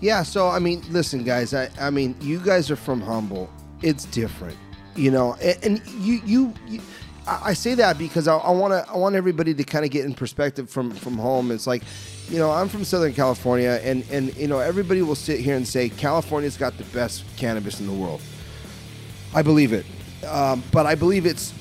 Yeah, 0.00 0.24
so 0.24 0.48
I 0.48 0.58
mean, 0.58 0.82
listen, 0.90 1.22
guys. 1.22 1.54
I, 1.54 1.70
I 1.80 1.90
mean, 1.90 2.16
you 2.20 2.40
guys 2.40 2.72
are 2.72 2.76
from 2.76 3.00
Humboldt. 3.00 3.50
It's 3.82 4.04
different, 4.06 4.56
you 4.96 5.12
know. 5.12 5.34
And, 5.34 5.64
and 5.64 5.86
you, 6.00 6.20
you, 6.24 6.52
you 6.66 6.80
I 7.28 7.52
say 7.52 7.74
that 7.74 7.98
because 7.98 8.26
I 8.26 8.50
want 8.50 8.72
to 8.72 8.90
I 8.90 8.96
want 8.96 9.14
everybody 9.14 9.52
to 9.54 9.64
kind 9.64 9.84
of 9.84 9.90
get 9.90 10.04
in 10.04 10.14
perspective 10.14 10.70
from 10.70 10.90
from 10.92 11.18
home. 11.18 11.50
It's 11.50 11.66
like, 11.66 11.82
you 12.28 12.38
know, 12.38 12.50
I'm 12.50 12.68
from 12.68 12.84
Southern 12.84 13.12
California, 13.12 13.80
and 13.82 14.04
and 14.10 14.34
you 14.36 14.48
know 14.48 14.58
everybody 14.58 15.02
will 15.02 15.14
sit 15.14 15.40
here 15.40 15.56
and 15.56 15.66
say 15.66 15.88
California's 15.88 16.56
got 16.56 16.78
the 16.78 16.84
best 16.84 17.24
cannabis 17.36 17.80
in 17.80 17.86
the 17.86 17.92
world. 17.92 18.20
I 19.34 19.42
believe 19.42 19.72
it, 19.72 19.84
um, 20.26 20.62
but 20.72 20.86
I 20.86 20.94
believe 20.94 21.26
it's 21.26 21.52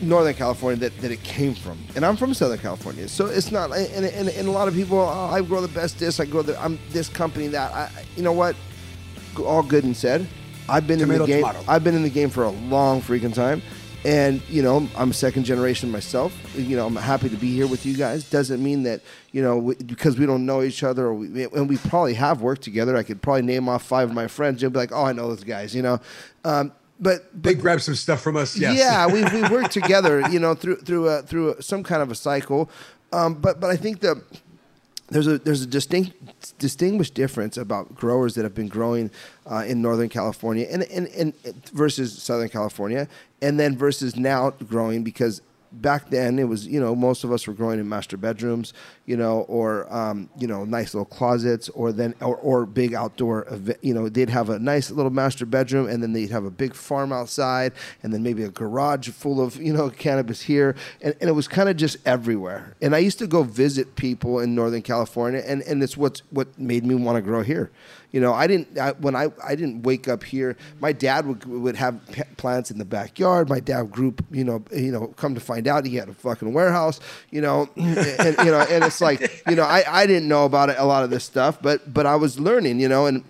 Northern 0.00 0.34
California 0.34 0.78
that, 0.80 1.00
that 1.00 1.10
it 1.10 1.22
came 1.22 1.54
from, 1.54 1.78
and 1.96 2.04
I'm 2.04 2.16
from 2.16 2.34
Southern 2.34 2.58
California, 2.58 3.08
so 3.08 3.26
it's 3.26 3.50
not. 3.50 3.72
And, 3.72 4.04
and, 4.04 4.28
and 4.28 4.48
a 4.48 4.50
lot 4.50 4.68
of 4.68 4.74
people, 4.74 4.98
oh, 4.98 5.30
I 5.32 5.40
grow 5.40 5.60
the 5.60 5.68
best 5.68 5.98
this, 5.98 6.20
I 6.20 6.26
grow 6.26 6.42
the, 6.42 6.60
I'm 6.62 6.78
this 6.90 7.08
company 7.08 7.48
that. 7.48 7.72
I, 7.72 7.90
you 8.14 8.22
know 8.22 8.32
what? 8.32 8.54
All 9.38 9.62
good 9.62 9.84
and 9.84 9.96
said. 9.96 10.28
I've 10.68 10.86
been 10.86 10.98
Tomato, 10.98 11.24
in 11.24 11.30
the 11.30 11.36
game. 11.36 11.42
tomato. 11.46 11.64
I've 11.66 11.82
been 11.82 11.94
in 11.94 12.02
the 12.02 12.10
game 12.10 12.28
for 12.28 12.44
a 12.44 12.50
long 12.50 13.00
freaking 13.00 13.32
time, 13.32 13.62
and 14.08 14.40
you 14.48 14.62
know 14.62 14.88
I'm 14.96 15.12
second 15.12 15.44
generation 15.44 15.90
myself. 15.90 16.34
You 16.56 16.76
know 16.76 16.86
I'm 16.86 16.96
happy 16.96 17.28
to 17.28 17.36
be 17.36 17.54
here 17.54 17.66
with 17.66 17.84
you 17.84 17.94
guys. 17.94 18.24
Doesn't 18.28 18.62
mean 18.62 18.84
that 18.84 19.02
you 19.32 19.42
know 19.42 19.58
we, 19.58 19.74
because 19.74 20.18
we 20.18 20.24
don't 20.24 20.46
know 20.46 20.62
each 20.62 20.82
other, 20.82 21.06
or 21.06 21.14
we, 21.14 21.44
and 21.44 21.68
we 21.68 21.76
probably 21.76 22.14
have 22.14 22.40
worked 22.40 22.62
together. 22.62 22.96
I 22.96 23.02
could 23.02 23.20
probably 23.20 23.42
name 23.42 23.68
off 23.68 23.84
five 23.84 24.08
of 24.08 24.14
my 24.14 24.26
friends. 24.26 24.62
You'll 24.62 24.70
be 24.70 24.78
like, 24.78 24.92
oh, 24.92 25.04
I 25.04 25.12
know 25.12 25.28
those 25.28 25.44
guys. 25.44 25.74
You 25.74 25.82
know, 25.82 26.00
um, 26.44 26.72
but 26.98 27.30
They 27.34 27.54
grabbed 27.54 27.82
some 27.82 27.94
stuff 27.94 28.22
from 28.22 28.38
us. 28.38 28.56
Yes. 28.56 28.78
yeah, 28.78 29.06
we 29.06 29.24
we 29.24 29.46
worked 29.54 29.72
together, 29.72 30.26
you 30.30 30.40
know, 30.40 30.54
through 30.54 30.76
through 30.76 31.08
a, 31.08 31.22
through 31.22 31.54
a, 31.54 31.62
some 31.62 31.82
kind 31.82 32.00
of 32.00 32.10
a 32.10 32.14
cycle. 32.14 32.70
Um, 33.12 33.34
but 33.34 33.60
but 33.60 33.68
I 33.68 33.76
think 33.76 34.00
the 34.00 34.22
there's 35.08 35.26
a 35.26 35.38
there's 35.38 35.62
a 35.62 35.66
distinct 35.66 36.58
distinguished 36.58 37.14
difference 37.14 37.56
about 37.56 37.94
growers 37.94 38.34
that 38.34 38.44
have 38.44 38.54
been 38.54 38.68
growing 38.68 39.10
uh, 39.50 39.64
in 39.66 39.80
Northern 39.80 40.08
California 40.08 40.66
and, 40.70 40.82
and 40.84 41.08
and 41.08 41.34
versus 41.72 42.20
Southern 42.22 42.48
California, 42.48 43.08
and 43.40 43.58
then 43.58 43.76
versus 43.76 44.16
now 44.16 44.50
growing 44.50 45.02
because 45.02 45.40
back 45.72 46.08
then 46.10 46.38
it 46.38 46.44
was 46.44 46.66
you 46.66 46.80
know 46.80 46.94
most 46.94 47.24
of 47.24 47.32
us 47.32 47.46
were 47.46 47.52
growing 47.52 47.78
in 47.78 47.88
master 47.88 48.16
bedrooms 48.16 48.72
you 49.06 49.16
know 49.16 49.40
or 49.42 49.92
um, 49.92 50.28
you 50.38 50.46
know 50.46 50.64
nice 50.64 50.94
little 50.94 51.04
closets 51.04 51.68
or 51.70 51.92
then 51.92 52.14
or, 52.20 52.36
or 52.36 52.66
big 52.66 52.94
outdoor 52.94 53.46
ev- 53.48 53.78
you 53.82 53.92
know 53.92 54.08
they'd 54.08 54.30
have 54.30 54.48
a 54.48 54.58
nice 54.58 54.90
little 54.90 55.10
master 55.10 55.44
bedroom 55.44 55.88
and 55.88 56.02
then 56.02 56.12
they'd 56.12 56.30
have 56.30 56.44
a 56.44 56.50
big 56.50 56.74
farm 56.74 57.12
outside 57.12 57.72
and 58.02 58.12
then 58.12 58.22
maybe 58.22 58.42
a 58.42 58.50
garage 58.50 59.08
full 59.10 59.40
of 59.40 59.56
you 59.56 59.72
know 59.72 59.90
cannabis 59.90 60.42
here 60.42 60.74
and, 61.00 61.14
and 61.20 61.28
it 61.28 61.34
was 61.34 61.48
kind 61.48 61.68
of 61.68 61.76
just 61.76 61.96
everywhere. 62.06 62.74
And 62.80 62.94
i 62.94 62.98
used 62.98 63.18
to 63.18 63.26
go 63.26 63.42
visit 63.42 63.96
people 63.96 64.40
in 64.40 64.54
northern 64.54 64.82
california 64.82 65.42
and, 65.46 65.62
and 65.62 65.82
it's 65.82 65.96
what's 65.96 66.20
what 66.30 66.58
made 66.58 66.84
me 66.84 66.94
want 66.94 67.16
to 67.16 67.22
grow 67.22 67.42
here 67.42 67.70
you 68.10 68.20
know, 68.20 68.32
I 68.32 68.46
didn't 68.46 68.78
I, 68.78 68.92
when 68.92 69.14
I 69.14 69.28
I 69.44 69.54
didn't 69.54 69.82
wake 69.82 70.08
up 70.08 70.24
here. 70.24 70.56
My 70.80 70.92
dad 70.92 71.26
would 71.26 71.44
would 71.44 71.76
have 71.76 72.00
plants 72.36 72.70
in 72.70 72.78
the 72.78 72.84
backyard. 72.84 73.48
My 73.48 73.60
dad 73.60 73.90
grew, 73.90 74.14
you 74.30 74.44
know, 74.44 74.64
you 74.72 74.90
know, 74.90 75.08
come 75.08 75.34
to 75.34 75.40
find 75.40 75.68
out 75.68 75.84
he 75.84 75.96
had 75.96 76.08
a 76.08 76.14
fucking 76.14 76.52
warehouse. 76.52 77.00
You 77.30 77.42
know, 77.42 77.68
and 77.76 78.36
you 78.38 78.50
know, 78.50 78.64
and 78.68 78.84
it's 78.84 79.00
like, 79.00 79.42
you 79.48 79.56
know, 79.56 79.64
I 79.64 79.84
I 79.86 80.06
didn't 80.06 80.28
know 80.28 80.46
about 80.46 80.70
it, 80.70 80.76
a 80.78 80.84
lot 80.84 81.04
of 81.04 81.10
this 81.10 81.24
stuff, 81.24 81.60
but 81.60 81.92
but 81.92 82.06
I 82.06 82.16
was 82.16 82.40
learning, 82.40 82.80
you 82.80 82.88
know, 82.88 83.06
and 83.06 83.24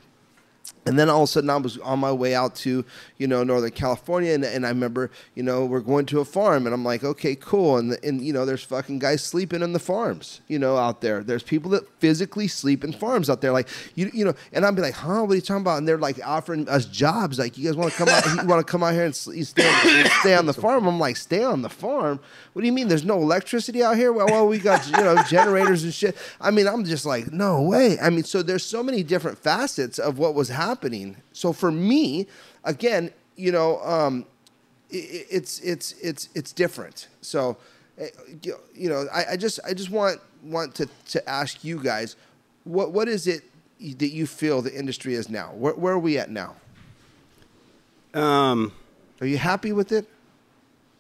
and 0.88 0.98
then 0.98 1.11
all 1.11 1.24
of 1.24 1.29
a 1.29 1.33
sudden 1.33 1.51
I 1.51 1.57
was 1.59 1.77
on 1.79 1.98
my 1.98 2.11
way 2.11 2.35
out 2.35 2.55
to, 2.57 2.83
you 3.18 3.27
know, 3.27 3.44
Northern 3.44 3.70
California. 3.70 4.33
And, 4.33 4.42
and 4.42 4.64
I 4.64 4.70
remember, 4.70 5.11
you 5.35 5.42
know, 5.42 5.66
we're 5.66 5.81
going 5.81 6.07
to 6.07 6.20
a 6.20 6.24
farm 6.24 6.64
and 6.66 6.74
I'm 6.74 6.85
like, 6.85 7.05
okay, 7.05 7.37
cool. 7.37 7.77
And, 7.77 7.98
and, 8.03 8.22
you 8.22 8.33
know, 8.33 8.46
there's 8.46 8.64
fucking 8.64 8.98
guys 8.98 9.22
sleeping 9.22 9.61
in 9.61 9.74
the 9.74 9.79
farms, 9.79 10.40
you 10.48 10.59
know, 10.59 10.79
out 10.79 11.03
there. 11.03 11.22
There's 11.22 11.42
people 11.42 11.70
that 11.72 11.87
physically 12.01 12.48
sleep 12.48 12.85
in 12.85 12.92
farms 12.94 13.29
out 13.29 13.42
there. 13.42 13.53
Like, 13.53 13.68
you, 13.96 14.11
you 14.14 14.24
know, 14.24 14.35
and 14.55 14.64
I'd 14.64 14.74
be 14.74 14.81
like, 14.81 14.94
huh, 14.94 15.24
what 15.24 15.33
are 15.33 15.35
you 15.35 15.42
talking 15.42 15.61
about? 15.61 15.77
And 15.77 15.87
they're 15.87 15.98
like 15.98 16.18
offering 16.24 16.66
us 16.70 16.87
jobs. 16.87 17.38
Like, 17.38 17.59
you 17.59 17.66
guys 17.66 17.77
want 17.77 17.92
to 17.92 17.98
come 17.98 18.09
out, 18.09 18.24
you 18.42 18.48
want 18.48 18.66
to 18.66 18.70
come 18.70 18.83
out 18.83 18.94
here 18.94 19.05
and 19.05 19.14
sl- 19.14 19.33
stay, 19.42 19.68
on, 19.68 20.11
stay 20.20 20.35
on 20.35 20.46
the 20.46 20.55
farm? 20.55 20.87
I'm 20.87 20.98
like, 20.98 21.16
stay 21.18 21.44
on 21.44 21.61
the 21.61 21.68
farm? 21.68 22.18
What 22.55 22.62
do 22.62 22.66
you 22.66 22.72
mean? 22.72 22.88
There's 22.88 23.05
no 23.05 23.18
electricity 23.18 23.83
out 23.83 23.96
here? 23.96 24.11
Well, 24.11 24.27
well, 24.27 24.48
we 24.48 24.59
got, 24.59 24.87
you 24.87 24.92
know, 24.92 25.22
generators 25.29 25.85
and 25.85 25.92
shit. 25.92 26.16
I 26.40 26.51
mean, 26.51 26.66
I'm 26.66 26.85
just 26.85 27.05
like, 27.05 27.31
no 27.31 27.61
way. 27.61 27.98
I 28.01 28.09
mean, 28.09 28.24
so 28.24 28.42
there's 28.42 28.64
so 28.64 28.83
many 28.83 29.03
different 29.03 29.37
facets 29.37 29.98
of 29.98 30.18
what 30.18 30.35
was 30.35 30.48
happening. 30.48 30.78
So 31.33 31.53
for 31.53 31.71
me, 31.71 32.27
again, 32.64 33.11
you 33.37 33.53
know, 33.53 33.81
um, 33.83 34.25
i- 34.93 34.97
i 34.97 35.25
it's 35.31 35.61
it's 35.61 35.93
it's 36.03 36.29
it's 36.35 36.53
different. 36.53 37.09
So, 37.21 37.57
eh, 37.99 38.09
you 38.43 38.57
you 38.75 38.88
know, 38.88 39.07
I, 39.12 39.33
I 39.33 39.37
just 39.37 39.61
I 39.64 39.75
just 39.75 39.91
want 39.91 40.21
want 40.43 40.75
to 40.77 40.88
to 41.11 41.29
ask 41.29 41.64
you 41.64 41.83
guys, 41.83 42.17
what 42.64 42.93
what 42.93 43.09
is 43.09 43.27
it 43.27 43.43
that 43.99 44.09
you 44.11 44.27
feel 44.27 44.61
the 44.62 44.75
industry 44.77 45.14
is 45.14 45.29
now? 45.29 45.53
Where, 45.55 45.75
where 45.75 45.93
are 45.95 45.99
we 45.99 46.19
at 46.19 46.31
now? 46.31 46.57
Um, 48.14 48.73
Are 49.21 49.27
you 49.27 49.38
happy 49.38 49.73
with 49.73 49.93
it? 49.93 50.07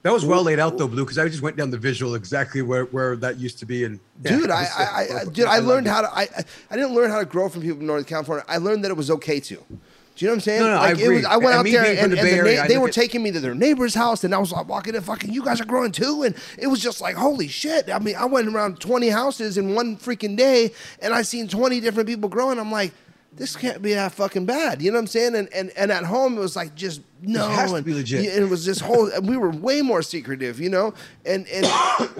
That 0.04 0.12
was 0.12 0.24
well 0.24 0.42
laid 0.44 0.58
out 0.60 0.78
though, 0.78 0.86
Blue, 0.88 1.04
because 1.04 1.18
I 1.18 1.28
just 1.28 1.42
went 1.42 1.56
down 1.56 1.70
the 1.70 1.76
visual 1.78 2.14
exactly 2.14 2.62
where, 2.62 2.84
where 2.86 3.16
that 3.16 3.38
used 3.38 3.58
to 3.58 3.66
be. 3.66 3.84
And 3.84 3.98
yeah, 4.22 4.30
dude, 4.38 4.50
I, 4.50 4.62
I, 4.64 4.82
I, 4.84 5.20
I, 5.20 5.24
dude, 5.24 5.46
I 5.46 5.58
learned 5.58 5.88
how 5.88 6.02
to. 6.02 6.08
I, 6.14 6.22
I- 6.22 6.44
I 6.70 6.76
didn't 6.76 6.94
learn 6.94 7.10
how 7.10 7.18
to 7.18 7.24
grow 7.24 7.48
from 7.48 7.62
people 7.62 7.80
in 7.80 7.86
Northern 7.86 8.04
California. 8.04 8.44
I 8.48 8.58
learned 8.58 8.84
that 8.84 8.90
it 8.90 8.96
was 8.96 9.10
okay 9.10 9.40
to. 9.40 9.54
Do 9.56 10.24
you 10.24 10.26
know 10.28 10.32
what 10.32 10.36
I'm 10.36 10.40
saying? 10.40 10.60
No, 10.62 10.66
no, 10.70 10.76
I 10.76 10.78
like, 10.92 10.98
it 10.98 11.02
agree. 11.04 11.16
was, 11.16 11.24
I 11.26 11.36
went 11.36 11.48
And 11.48 11.54
out 11.54 11.64
there 11.64 11.82
being 11.84 11.98
and, 11.98 12.12
the 12.12 12.18
and 12.18 12.26
Bay 12.28 12.36
the 12.56 12.62
na- 12.62 12.66
they 12.68 12.78
were 12.78 12.88
at- 12.88 12.94
taking 12.94 13.22
me 13.22 13.30
to 13.32 13.40
their 13.40 13.54
neighbor's 13.54 13.94
house, 13.94 14.24
and 14.24 14.34
I 14.34 14.38
was 14.38 14.50
like 14.52 14.66
walking 14.68 14.94
in, 14.94 15.00
fucking, 15.02 15.32
you 15.32 15.44
guys 15.44 15.60
are 15.60 15.64
growing 15.64 15.92
too, 15.92 16.22
and 16.24 16.34
it 16.58 16.66
was 16.68 16.80
just 16.80 17.00
like, 17.00 17.14
holy 17.16 17.46
shit! 17.48 17.88
I 17.90 17.98
mean, 17.98 18.16
I 18.16 18.24
went 18.24 18.48
around 18.48 18.80
20 18.80 19.08
houses 19.10 19.58
in 19.58 19.74
one 19.74 19.96
freaking 19.96 20.36
day, 20.36 20.72
and 21.00 21.12
I 21.14 21.22
seen 21.22 21.46
20 21.48 21.80
different 21.80 22.08
people 22.08 22.28
growing. 22.28 22.58
I'm 22.58 22.72
like, 22.72 22.92
this 23.32 23.54
can't 23.56 23.82
be 23.82 23.94
that 23.94 24.12
fucking 24.12 24.46
bad. 24.46 24.80
You 24.82 24.90
know 24.90 24.96
what 24.96 25.02
I'm 25.02 25.06
saying? 25.06 25.34
And 25.34 25.52
and, 25.52 25.70
and 25.76 25.92
at 25.92 26.04
home, 26.04 26.36
it 26.36 26.40
was 26.40 26.56
like 26.56 26.74
just 26.74 27.02
no, 27.20 27.46
it 27.46 27.52
has 27.52 27.72
to 27.72 27.82
be 27.82 27.94
legit. 27.94 28.34
and 28.34 28.44
it 28.44 28.48
was 28.48 28.64
this 28.64 28.80
whole. 28.80 29.10
and 29.12 29.28
we 29.28 29.36
were 29.36 29.50
way 29.50 29.82
more 29.82 30.02
secretive, 30.02 30.60
you 30.60 30.70
know, 30.70 30.94
and 31.26 31.46
and 31.48 31.66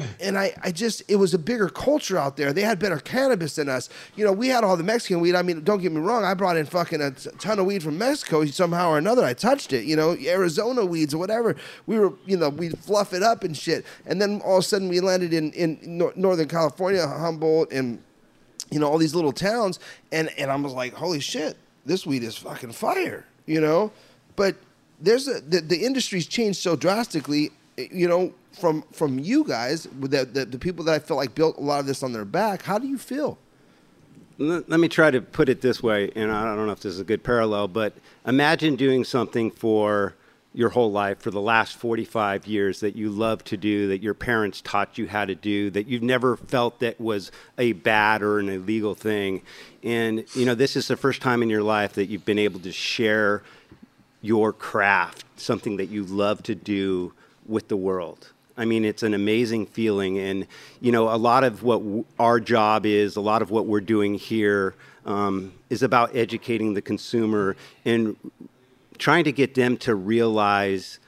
and 0.20 0.38
I 0.38 0.54
I 0.62 0.70
just 0.70 1.02
it 1.08 1.16
was 1.16 1.34
a 1.34 1.38
bigger 1.38 1.68
culture 1.68 2.18
out 2.18 2.36
there. 2.36 2.52
They 2.52 2.62
had 2.62 2.78
better 2.78 2.98
cannabis 2.98 3.56
than 3.56 3.68
us. 3.68 3.88
You 4.16 4.24
know, 4.24 4.32
we 4.32 4.48
had 4.48 4.64
all 4.64 4.76
the 4.76 4.84
Mexican 4.84 5.20
weed. 5.20 5.34
I 5.34 5.42
mean, 5.42 5.62
don't 5.64 5.80
get 5.80 5.92
me 5.92 6.00
wrong. 6.00 6.24
I 6.24 6.34
brought 6.34 6.56
in 6.56 6.66
fucking 6.66 7.00
a 7.00 7.10
ton 7.12 7.58
of 7.58 7.66
weed 7.66 7.82
from 7.82 7.96
Mexico 7.96 8.44
somehow 8.46 8.90
or 8.90 8.98
another. 8.98 9.24
I 9.24 9.34
touched 9.34 9.72
it. 9.72 9.84
You 9.84 9.96
know, 9.96 10.16
Arizona 10.24 10.84
weeds 10.84 11.14
or 11.14 11.18
whatever. 11.18 11.56
We 11.86 11.98
were, 11.98 12.12
you 12.26 12.36
know, 12.36 12.50
we'd 12.50 12.78
fluff 12.78 13.12
it 13.12 13.22
up 13.22 13.44
and 13.44 13.56
shit. 13.56 13.86
And 14.06 14.20
then 14.20 14.40
all 14.44 14.58
of 14.58 14.64
a 14.64 14.66
sudden 14.66 14.88
we 14.88 15.00
landed 15.00 15.32
in 15.32 15.52
in 15.52 15.78
Nor- 15.82 16.12
Northern 16.16 16.48
California, 16.48 17.06
Humboldt, 17.06 17.72
and 17.72 18.02
you 18.70 18.78
know 18.78 18.88
all 18.88 18.98
these 18.98 19.14
little 19.14 19.32
towns 19.32 19.78
and 20.12 20.30
and 20.38 20.50
I 20.50 20.56
was 20.56 20.72
like 20.72 20.94
holy 20.94 21.20
shit 21.20 21.56
this 21.86 22.06
weed 22.06 22.22
is 22.22 22.36
fucking 22.36 22.72
fire 22.72 23.24
you 23.48 23.60
know? 23.60 23.90
But 24.36 24.54
there's 25.00 25.26
a 25.26 25.40
the, 25.40 25.60
the 25.60 25.84
industry's 25.84 26.26
changed 26.26 26.60
so 26.60 26.76
drastically 26.76 27.50
you 27.76 28.06
know 28.06 28.32
from 28.52 28.82
from 28.92 29.18
you 29.18 29.44
guys 29.44 29.88
with 30.00 30.12
the, 30.12 30.24
the 30.24 30.44
the 30.44 30.58
people 30.58 30.84
that 30.84 30.94
I 30.94 30.98
feel 31.00 31.16
like 31.16 31.34
built 31.34 31.56
a 31.58 31.60
lot 31.60 31.80
of 31.80 31.86
this 31.86 32.02
on 32.02 32.12
their 32.12 32.24
back 32.24 32.62
how 32.62 32.78
do 32.78 32.86
you 32.86 32.98
feel? 32.98 33.38
Let 34.40 34.68
me 34.68 34.88
try 34.88 35.10
to 35.10 35.20
put 35.20 35.48
it 35.48 35.62
this 35.62 35.82
way, 35.82 36.12
and 36.14 36.30
I 36.30 36.54
don't 36.54 36.66
know 36.66 36.72
if 36.72 36.78
this 36.78 36.94
is 36.94 37.00
a 37.00 37.04
good 37.04 37.24
parallel, 37.24 37.66
but 37.66 37.94
imagine 38.24 38.76
doing 38.76 39.02
something 39.02 39.50
for 39.50 40.14
your 40.58 40.70
whole 40.70 40.90
life 40.90 41.20
for 41.20 41.30
the 41.30 41.40
last 41.40 41.76
45 41.76 42.48
years 42.48 42.80
that 42.80 42.96
you 42.96 43.10
love 43.10 43.44
to 43.44 43.56
do, 43.56 43.86
that 43.86 44.02
your 44.02 44.12
parents 44.12 44.60
taught 44.60 44.98
you 44.98 45.06
how 45.06 45.24
to 45.24 45.36
do, 45.36 45.70
that 45.70 45.86
you've 45.86 46.02
never 46.02 46.36
felt 46.36 46.80
that 46.80 47.00
was 47.00 47.30
a 47.58 47.74
bad 47.74 48.22
or 48.22 48.40
an 48.40 48.48
illegal 48.48 48.96
thing. 48.96 49.40
And, 49.84 50.24
you 50.34 50.44
know, 50.44 50.56
this 50.56 50.74
is 50.74 50.88
the 50.88 50.96
first 50.96 51.22
time 51.22 51.44
in 51.44 51.48
your 51.48 51.62
life 51.62 51.92
that 51.92 52.06
you've 52.06 52.24
been 52.24 52.40
able 52.40 52.58
to 52.58 52.72
share 52.72 53.44
your 54.20 54.52
craft, 54.52 55.24
something 55.36 55.76
that 55.76 55.90
you 55.90 56.02
love 56.02 56.42
to 56.42 56.56
do 56.56 57.12
with 57.46 57.68
the 57.68 57.76
world. 57.76 58.32
I 58.56 58.64
mean, 58.64 58.84
it's 58.84 59.04
an 59.04 59.14
amazing 59.14 59.66
feeling. 59.66 60.18
And, 60.18 60.44
you 60.80 60.90
know, 60.90 61.08
a 61.08 61.14
lot 61.14 61.44
of 61.44 61.62
what 61.62 61.78
w- 61.78 62.04
our 62.18 62.40
job 62.40 62.84
is, 62.84 63.14
a 63.14 63.20
lot 63.20 63.42
of 63.42 63.52
what 63.52 63.66
we're 63.66 63.80
doing 63.80 64.14
here 64.14 64.74
um, 65.06 65.52
is 65.70 65.84
about 65.84 66.16
educating 66.16 66.74
the 66.74 66.82
consumer 66.82 67.54
and 67.84 68.16
trying 68.98 69.24
to 69.24 69.32
get 69.32 69.54
them 69.54 69.76
to 69.78 69.94
realize 69.94 70.98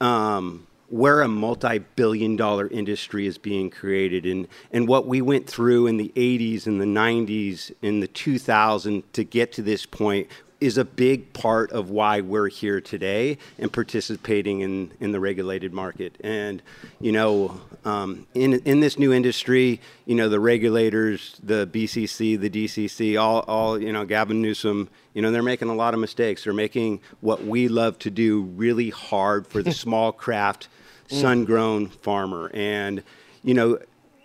um, 0.00 0.66
where 0.88 1.22
a 1.22 1.28
multi-billion 1.28 2.36
dollar 2.36 2.66
industry 2.68 3.26
is 3.26 3.38
being 3.38 3.70
created 3.70 4.26
and, 4.26 4.48
and 4.72 4.88
what 4.88 5.06
we 5.06 5.22
went 5.22 5.46
through 5.46 5.86
in 5.86 5.96
the 5.96 6.12
80s 6.16 6.66
and 6.66 6.80
the 6.80 6.84
90s 6.84 7.72
in 7.80 8.00
the 8.00 8.08
2000s 8.08 9.04
to 9.12 9.24
get 9.24 9.52
to 9.52 9.62
this 9.62 9.86
point 9.86 10.26
is 10.60 10.76
a 10.76 10.84
big 10.84 11.32
part 11.32 11.72
of 11.72 11.90
why 11.90 12.20
we're 12.20 12.48
here 12.48 12.80
today 12.80 13.38
and 13.58 13.72
participating 13.72 14.60
in, 14.60 14.92
in 15.00 15.12
the 15.12 15.20
regulated 15.20 15.72
market. 15.72 16.14
And, 16.22 16.62
you 17.00 17.12
know, 17.12 17.60
um, 17.84 18.26
in, 18.34 18.54
in 18.60 18.80
this 18.80 18.98
new 18.98 19.12
industry, 19.12 19.80
you 20.04 20.14
know, 20.14 20.28
the 20.28 20.40
regulators, 20.40 21.40
the 21.42 21.66
BCC, 21.66 22.38
the 22.38 22.50
DCC, 22.50 23.20
all, 23.20 23.40
all, 23.48 23.80
you 23.80 23.92
know, 23.92 24.04
Gavin 24.04 24.42
Newsom, 24.42 24.88
you 25.14 25.22
know, 25.22 25.30
they're 25.30 25.42
making 25.42 25.68
a 25.68 25.74
lot 25.74 25.94
of 25.94 26.00
mistakes. 26.00 26.44
They're 26.44 26.52
making 26.52 27.00
what 27.20 27.44
we 27.44 27.68
love 27.68 27.98
to 28.00 28.10
do 28.10 28.42
really 28.42 28.90
hard 28.90 29.46
for 29.46 29.62
the 29.62 29.72
small 29.84 30.12
craft, 30.12 30.68
sun 31.08 31.44
grown 31.44 31.88
farmer. 31.88 32.50
And, 32.52 33.02
you 33.42 33.54
know, 33.54 33.78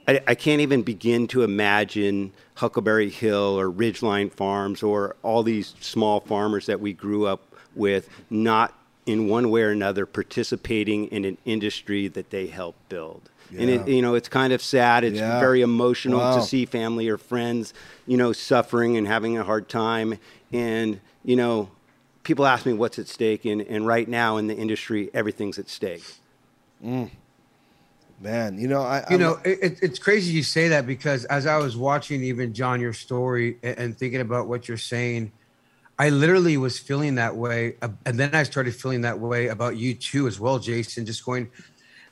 I, 0.08 0.22
I 0.28 0.36
can't 0.36 0.62
even 0.62 0.84
begin 0.84 1.28
to 1.30 1.44
imagine 1.44 2.34
Huckleberry 2.56 3.10
Hill 3.10 3.60
or 3.60 3.70
Ridgeline 3.72 4.32
Farms 4.32 4.82
or 4.82 5.16
all 5.24 5.44
these 5.44 5.76
small 5.80 6.20
farmers 6.22 6.66
that 6.68 6.80
we 6.80 6.94
grew 6.94 7.26
up 7.26 7.42
with 7.76 8.10
not 8.30 8.74
in 9.06 9.28
one 9.28 9.50
way 9.52 9.62
or 9.64 9.70
another 9.72 10.06
participating 10.06 11.06
in 11.08 11.26
an 11.26 11.38
industry 11.46 12.08
that 12.08 12.30
they 12.32 12.48
helped 12.48 12.90
build. 12.90 13.30
And 13.58 13.70
it, 13.70 13.88
you 13.88 14.02
know, 14.02 14.16
it's 14.16 14.28
kind 14.28 14.52
of 14.52 14.62
sad. 14.62 15.04
It's 15.04 15.20
Yeah. 15.20 15.40
very 15.40 15.62
emotional 15.62 16.20
Wow. 16.20 16.36
to 16.36 16.42
see 16.42 16.66
family 16.66 17.08
or 17.08 17.18
friends, 17.18 17.74
you 18.08 18.18
know, 18.18 18.34
suffering 18.34 18.98
and 18.98 19.08
having 19.08 19.38
a 19.38 19.44
hard 19.44 19.70
time. 19.70 20.18
And, 20.52 21.00
you 21.24 21.36
know, 21.36 21.70
people 22.24 22.46
ask 22.48 22.66
me 22.66 22.74
what's 22.74 22.98
at 22.98 23.08
stake. 23.08 23.46
And, 23.46 23.62
and 23.62 23.86
right 23.86 24.08
now 24.10 24.38
in 24.38 24.48
the 24.48 24.56
industry, 24.56 25.10
everything's 25.14 25.60
at 25.60 25.70
stake. 25.70 26.04
Mm. 26.84 27.12
Man, 28.20 28.58
you 28.58 28.68
know, 28.68 28.82
I 28.82 29.00
You 29.00 29.04
I'm- 29.10 29.20
know, 29.20 29.40
it, 29.44 29.80
it's 29.82 30.00
crazy 30.00 30.32
you 30.34 30.44
say 30.44 30.70
that 30.70 30.88
because 30.88 31.26
as 31.26 31.46
I 31.46 31.58
was 31.58 31.76
watching 31.76 32.24
even 32.24 32.54
John 32.54 32.80
your 32.80 32.94
story 32.94 33.58
and, 33.62 33.78
and 33.78 33.98
thinking 33.98 34.22
about 34.22 34.48
what 34.48 34.68
you're 34.68 34.78
saying, 34.78 35.32
I 36.00 36.10
literally 36.10 36.58
was 36.58 36.78
feeling 36.80 37.16
that 37.16 37.36
way, 37.36 37.76
uh, 37.82 37.90
and 38.06 38.20
then 38.20 38.34
I 38.36 38.44
started 38.44 38.76
feeling 38.76 39.02
that 39.02 39.20
way 39.20 39.48
about 39.48 39.78
you 39.78 39.94
too 39.94 40.28
as 40.28 40.40
well, 40.40 40.60
Jason. 40.60 41.06
Just 41.06 41.26
going, 41.26 41.50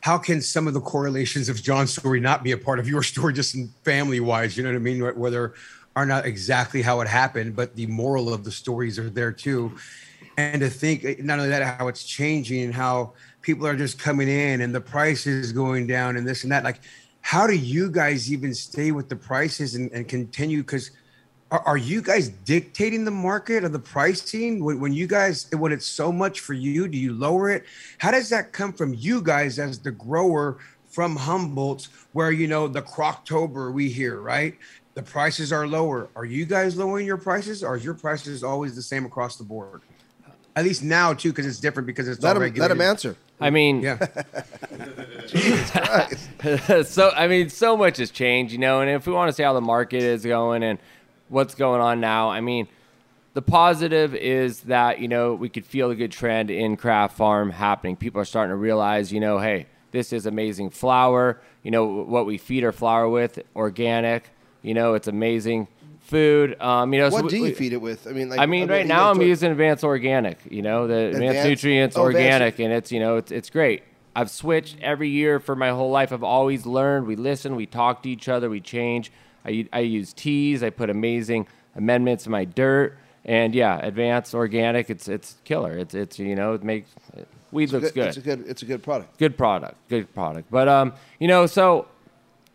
how 0.01 0.17
can 0.17 0.41
some 0.41 0.67
of 0.67 0.73
the 0.73 0.81
correlations 0.81 1.49
of 1.49 1.61
John's 1.61 1.93
story 1.93 2.19
not 2.19 2.43
be 2.43 2.51
a 2.51 2.57
part 2.57 2.79
of 2.79 2.87
your 2.87 3.03
story, 3.03 3.33
just 3.33 3.55
family 3.83 4.19
wise? 4.19 4.55
You 4.57 4.63
know 4.63 4.69
what 4.69 4.75
I 4.77 4.79
mean? 4.79 4.99
Wh- 5.01 5.17
Whether 5.17 5.53
are 5.95 6.05
not 6.05 6.25
exactly 6.25 6.81
how 6.81 7.01
it 7.01 7.07
happened, 7.07 7.55
but 7.55 7.75
the 7.75 7.85
moral 7.87 8.33
of 8.33 8.43
the 8.43 8.51
stories 8.51 8.97
are 8.97 9.09
there 9.09 9.31
too. 9.31 9.71
And 10.37 10.61
to 10.61 10.69
think 10.69 11.05
eh, 11.05 11.15
not 11.19 11.37
only 11.39 11.49
that, 11.49 11.77
how 11.77 11.87
it's 11.87 12.03
changing 12.03 12.63
and 12.63 12.73
how 12.73 13.13
people 13.43 13.67
are 13.67 13.75
just 13.75 13.99
coming 13.99 14.27
in 14.27 14.61
and 14.61 14.73
the 14.73 14.81
prices 14.81 15.51
going 15.51 15.85
down 15.85 16.17
and 16.17 16.27
this 16.27 16.43
and 16.43 16.51
that. 16.51 16.63
Like, 16.63 16.79
how 17.21 17.45
do 17.45 17.53
you 17.53 17.91
guys 17.91 18.31
even 18.31 18.53
stay 18.53 18.91
with 18.91 19.09
the 19.09 19.15
prices 19.15 19.75
and, 19.75 19.91
and 19.91 20.07
continue? 20.07 20.63
Because 20.63 20.89
are, 21.51 21.61
are 21.61 21.77
you 21.77 22.01
guys 22.01 22.29
dictating 22.29 23.05
the 23.05 23.11
market 23.11 23.63
or 23.63 23.69
the 23.69 23.79
pricing 23.79 24.63
when, 24.63 24.79
when 24.79 24.91
you 24.91 25.05
guys 25.05 25.47
when 25.55 25.71
it's 25.71 25.85
so 25.85 26.11
much 26.11 26.39
for 26.39 26.53
you? 26.53 26.87
Do 26.87 26.97
you 26.97 27.13
lower 27.13 27.51
it? 27.51 27.65
How 27.99 28.09
does 28.09 28.29
that 28.29 28.51
come 28.53 28.73
from 28.73 28.95
you 28.95 29.21
guys 29.21 29.59
as 29.59 29.77
the 29.77 29.91
grower 29.91 30.57
from 30.89 31.15
Humboldt, 31.15 31.87
where 32.13 32.31
you 32.31 32.47
know 32.47 32.67
the 32.67 32.81
Croptober 32.81 33.71
we 33.73 33.89
hear 33.89 34.19
right? 34.19 34.55
The 34.95 35.01
prices 35.01 35.51
are 35.51 35.65
lower. 35.65 36.09
Are 36.15 36.25
you 36.25 36.45
guys 36.45 36.77
lowering 36.77 37.07
your 37.07 37.17
prices, 37.17 37.63
or 37.63 37.75
is 37.75 37.83
your 37.83 37.95
prices 37.95 38.43
always 38.43 38.75
the 38.75 38.81
same 38.81 39.05
across 39.05 39.37
the 39.37 39.43
board? 39.43 39.81
At 40.55 40.65
least 40.65 40.83
now 40.83 41.13
too, 41.13 41.29
because 41.29 41.47
it's 41.47 41.59
different 41.59 41.87
because 41.87 42.07
it's 42.07 42.21
let 42.21 42.37
him 42.37 42.53
let 42.55 42.69
him 42.69 42.81
answer. 42.81 43.15
I 43.43 43.49
mean, 43.49 43.81
Yeah, 43.81 43.97
so 46.83 47.11
I 47.11 47.27
mean, 47.27 47.49
so 47.49 47.75
much 47.77 47.97
has 47.97 48.11
changed, 48.11 48.53
you 48.53 48.59
know. 48.59 48.81
And 48.81 48.89
if 48.89 49.07
we 49.07 49.13
want 49.13 49.29
to 49.29 49.33
see 49.33 49.43
how 49.43 49.53
the 49.53 49.61
market 49.61 50.03
is 50.03 50.25
going 50.25 50.63
and 50.63 50.79
what's 51.29 51.55
going 51.55 51.81
on 51.81 51.99
now, 51.99 52.29
I 52.29 52.41
mean, 52.41 52.67
the 53.33 53.41
positive 53.41 54.15
is 54.15 54.61
that 54.61 54.99
you 54.99 55.07
know 55.07 55.33
we 55.33 55.49
could 55.49 55.65
feel 55.65 55.91
a 55.91 55.95
good 55.95 56.11
trend 56.11 56.49
in 56.51 56.77
craft 56.77 57.17
farm 57.17 57.51
happening. 57.51 57.95
People 57.95 58.21
are 58.21 58.25
starting 58.25 58.51
to 58.51 58.55
realize, 58.55 59.11
you 59.11 59.19
know, 59.19 59.39
hey, 59.39 59.67
this 59.91 60.13
is 60.13 60.25
amazing 60.25 60.69
flour. 60.69 61.41
You 61.63 61.71
know 61.71 61.85
what 61.85 62.25
we 62.25 62.37
feed 62.37 62.63
our 62.63 62.71
flour 62.71 63.09
with, 63.09 63.39
organic. 63.55 64.29
You 64.61 64.73
know, 64.73 64.93
it's 64.93 65.07
amazing 65.07 65.67
food. 66.03 66.59
Um, 66.61 66.93
you 66.93 66.99
know, 67.01 67.09
so 67.09 67.15
What 67.15 67.23
we- 67.25 67.29
do 67.29 67.37
you 67.37 67.43
we- 67.43 67.51
feed 67.53 67.73
it 67.73 67.81
with? 67.81 68.07
I 68.07 68.11
mean, 68.11 68.29
like 68.29 68.39
I 68.39 68.45
mean, 68.45 68.69
right 68.69 68.81
you 68.83 68.87
now 68.87 69.09
I'm 69.09 69.21
using 69.21 69.51
advanced 69.51 69.83
organic. 69.83 70.37
You 70.49 70.61
know, 70.61 70.85
the 70.87 70.95
advanced, 71.07 71.23
Advanced- 71.23 71.49
nutrients 71.49 71.97
oh, 71.97 72.07
advanced- 72.07 72.23
organic, 72.25 72.59
and 72.59 72.73
it's 72.73 72.91
you 72.91 72.99
know 72.99 73.17
it's 73.17 73.31
it's 73.31 73.49
great. 73.49 73.83
I've 74.15 74.29
switched 74.29 74.77
every 74.81 75.09
year 75.09 75.39
for 75.39 75.55
my 75.55 75.69
whole 75.69 75.89
life. 75.89 76.13
I've 76.13 76.23
always 76.23 76.65
learned. 76.67 77.07
We 77.07 77.15
listen, 77.15 77.55
we 77.55 77.65
talk 77.65 78.03
to 78.03 78.09
each 78.09 78.29
other, 78.29 78.49
we 78.49 78.59
change. 78.61 79.11
I 79.45 79.67
I 79.73 79.79
use 79.79 80.13
teas. 80.13 80.61
I 80.63 80.69
put 80.69 80.89
amazing 80.89 81.47
amendments 81.75 82.25
in 82.27 82.31
my 82.31 82.45
dirt, 82.45 82.95
and 83.25 83.55
yeah, 83.55 83.79
advanced 83.83 84.35
organic. 84.35 84.89
It's 84.89 85.07
it's 85.07 85.37
killer. 85.45 85.77
It's 85.77 85.95
it's 85.95 86.19
you 86.19 86.35
know 86.35 86.53
it 86.53 86.63
makes 86.63 86.89
weed 87.51 87.71
looks 87.71 87.91
Good- 87.91 87.93
good 87.95 88.07
It's 88.09 88.17
a 88.17 88.21
good. 88.21 88.45
It's 88.47 88.61
a 88.61 88.65
good 88.65 88.83
product. 88.83 89.17
good 89.17 89.37
product, 89.37 89.75
good 89.89 90.13
product. 90.13 90.51
But 90.51 90.67
um, 90.67 90.93
you 91.19 91.27
know, 91.27 91.45
so 91.47 91.87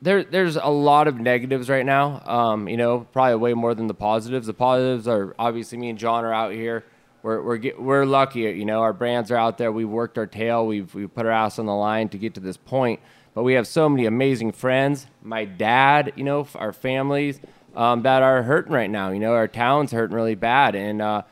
there 0.00 0.24
there's 0.24 0.56
a 0.56 0.68
lot 0.68 1.08
of 1.08 1.18
negatives 1.18 1.68
right 1.68 1.84
now. 1.84 2.22
Um, 2.26 2.68
you 2.68 2.76
know, 2.76 3.00
probably 3.12 3.36
way 3.36 3.54
more 3.54 3.74
than 3.74 3.86
the 3.86 3.94
positives. 3.94 4.46
The 4.46 4.54
positives 4.54 5.08
are 5.08 5.34
obviously 5.38 5.78
me 5.78 5.90
and 5.90 5.98
John 5.98 6.24
are 6.24 6.32
out 6.32 6.52
here. 6.52 6.84
We're 7.22 7.42
we're 7.42 7.56
get, 7.56 7.80
we're 7.80 8.04
lucky. 8.04 8.40
You 8.40 8.64
know, 8.64 8.80
our 8.80 8.92
brands 8.92 9.30
are 9.30 9.36
out 9.36 9.58
there. 9.58 9.72
We've 9.72 9.88
worked 9.88 10.18
our 10.18 10.26
tail. 10.26 10.66
We've 10.66 10.92
we've 10.94 11.12
put 11.12 11.26
our 11.26 11.32
ass 11.32 11.58
on 11.58 11.66
the 11.66 11.74
line 11.74 12.08
to 12.10 12.18
get 12.18 12.34
to 12.34 12.40
this 12.40 12.56
point. 12.56 13.00
But 13.34 13.42
we 13.42 13.54
have 13.54 13.66
so 13.66 13.88
many 13.88 14.06
amazing 14.06 14.52
friends. 14.52 15.06
My 15.22 15.44
dad, 15.44 16.12
you 16.16 16.24
know, 16.24 16.46
our 16.54 16.72
families 16.72 17.40
um, 17.74 18.02
that 18.02 18.22
are 18.22 18.42
hurting 18.42 18.72
right 18.72 18.90
now. 18.90 19.10
You 19.10 19.20
know, 19.20 19.34
our 19.34 19.48
town's 19.48 19.92
hurting 19.92 20.14
really 20.14 20.34
bad, 20.34 20.74
and 20.74 21.02
uh, 21.02 21.22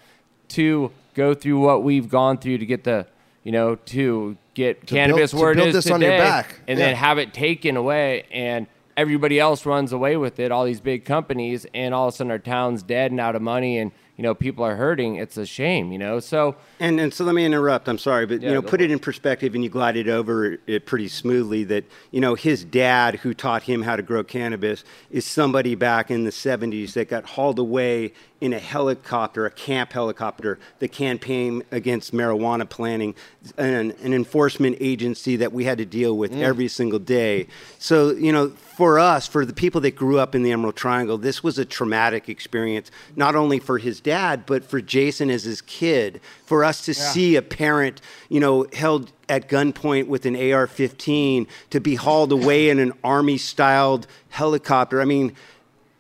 to 0.49 0.91
go 1.15 1.35
through 1.35 1.61
what 1.61 1.83
we've 1.83 2.09
gone 2.09 2.39
through 2.39 2.59
to 2.59 2.67
get 2.67 2.85
the 2.85 3.07
you 3.47 3.53
know 3.53 3.77
to 3.77 4.37
get 4.55 4.87
cannabis 4.87 5.31
build- 5.31 5.41
where 5.41 5.53
it 5.53 5.57
build 5.57 5.69
is 5.69 5.75
this 5.75 5.85
today, 5.85 5.95
on 5.95 6.01
your 6.01 6.19
back. 6.19 6.61
and 6.67 6.79
Yeah. 6.79 6.87
then 6.87 6.97
have 6.97 7.19
it 7.19 7.33
taken 7.33 7.77
away, 7.77 8.25
and 8.33 8.67
everybody 8.97 9.39
else 9.39 9.65
runs 9.65 9.93
away 9.93 10.17
with 10.17 10.41
it. 10.41 10.51
All 10.51 10.65
these 10.65 10.81
big 10.81 11.05
companies, 11.05 11.65
and 11.73 11.95
all 11.95 12.09
of 12.09 12.15
a 12.15 12.17
sudden 12.17 12.31
our 12.33 12.39
town's 12.41 12.83
dead 12.83 13.11
and 13.13 13.21
out 13.21 13.37
of 13.37 13.43
money, 13.43 13.79
and 13.79 13.93
you 14.17 14.23
know 14.23 14.35
people 14.35 14.65
are 14.65 14.75
hurting. 14.77 15.17
It's 15.17 15.37
a 15.37 15.45
shame, 15.47 15.93
you 15.93 15.99
know. 15.99 16.19
So 16.19 16.57
And, 16.81 16.99
and 16.99 17.13
so 17.15 17.23
let 17.25 17.35
me 17.35 17.45
interrupt. 17.45 17.87
I'm 17.89 17.99
sorry, 17.99 18.25
but 18.27 18.41
Yeah, 18.41 18.49
you 18.49 18.55
know, 18.55 18.63
put 18.63 18.81
for 18.81 18.85
it 18.85 18.91
in 18.91 18.99
perspective, 18.99 19.55
and 19.55 19.63
you 19.63 19.69
glided 19.71 20.09
over 20.09 20.57
it 20.67 20.87
pretty 20.87 21.09
smoothly. 21.09 21.63
That 21.65 21.85
you 22.11 22.21
know, 22.21 22.35
his 22.35 22.65
dad, 22.65 23.17
who 23.17 23.33
taught 23.35 23.65
him 23.65 23.83
how 23.83 23.95
to 23.95 24.03
grow 24.03 24.25
cannabis, 24.25 24.83
is 25.11 25.25
somebody 25.27 25.75
back 25.77 26.11
in 26.11 26.25
the 26.25 26.33
'70s 26.33 26.95
that 26.95 27.09
got 27.11 27.25
hauled 27.27 27.59
away 27.61 28.13
in 28.41 28.53
a 28.53 28.59
helicopter, 28.59 29.47
a 29.47 29.51
camp 29.51 29.93
helicopter, 29.93 30.59
the 30.79 30.89
campaign 30.89 31.63
against 31.71 32.13
marijuana 32.13 32.69
Planting, 32.69 33.15
an, 33.57 33.93
an 34.03 34.13
enforcement 34.13 34.77
agency 34.81 35.37
that 35.37 35.53
we 35.53 35.65
had 35.65 35.79
to 35.79 35.87
deal 35.87 36.17
with 36.17 36.33
mm. 36.33 36.43
every 36.43 36.69
single 36.69 36.99
day. 36.99 37.47
So 37.79 38.11
you 38.11 38.33
know, 38.33 38.49
for 38.49 38.99
us, 38.99 39.27
for 39.27 39.47
the 39.47 39.55
people 39.55 39.81
that 39.83 39.97
grew 39.97 40.19
up 40.19 40.35
in 40.35 40.43
the 40.43 40.53
Emerald 40.53 40.77
Triangle, 40.77 41.17
this 41.17 41.43
was 41.43 41.59
a 41.59 41.65
traumatic 41.65 42.29
experience, 42.29 42.91
not 43.15 43.35
only 43.35 43.59
for 43.59 43.79
his 43.79 44.01
dad, 44.01 44.45
but 44.45 44.65
for 44.65 44.81
Jason 44.81 45.31
as 45.31 45.45
his 45.45 45.63
kid. 45.63 46.21
For 46.45 46.63
us 46.63 46.85
to 46.85 46.95
see 46.95 47.37
a 47.37 47.43
parent, 47.43 48.01
you 48.29 48.39
know, 48.39 48.67
held 48.73 49.13
at 49.29 49.49
gunpoint 49.49 50.07
with 50.07 50.27
an 50.27 50.37
AR 50.53 50.67
15 50.67 51.47
to 51.71 51.81
be 51.81 51.95
hauled 51.95 52.33
away 52.33 52.69
in 52.69 52.79
an 52.79 52.93
army 53.03 53.39
styled 53.39 54.07
helicopter. 54.29 55.01
I 55.01 55.05
mean, 55.05 55.35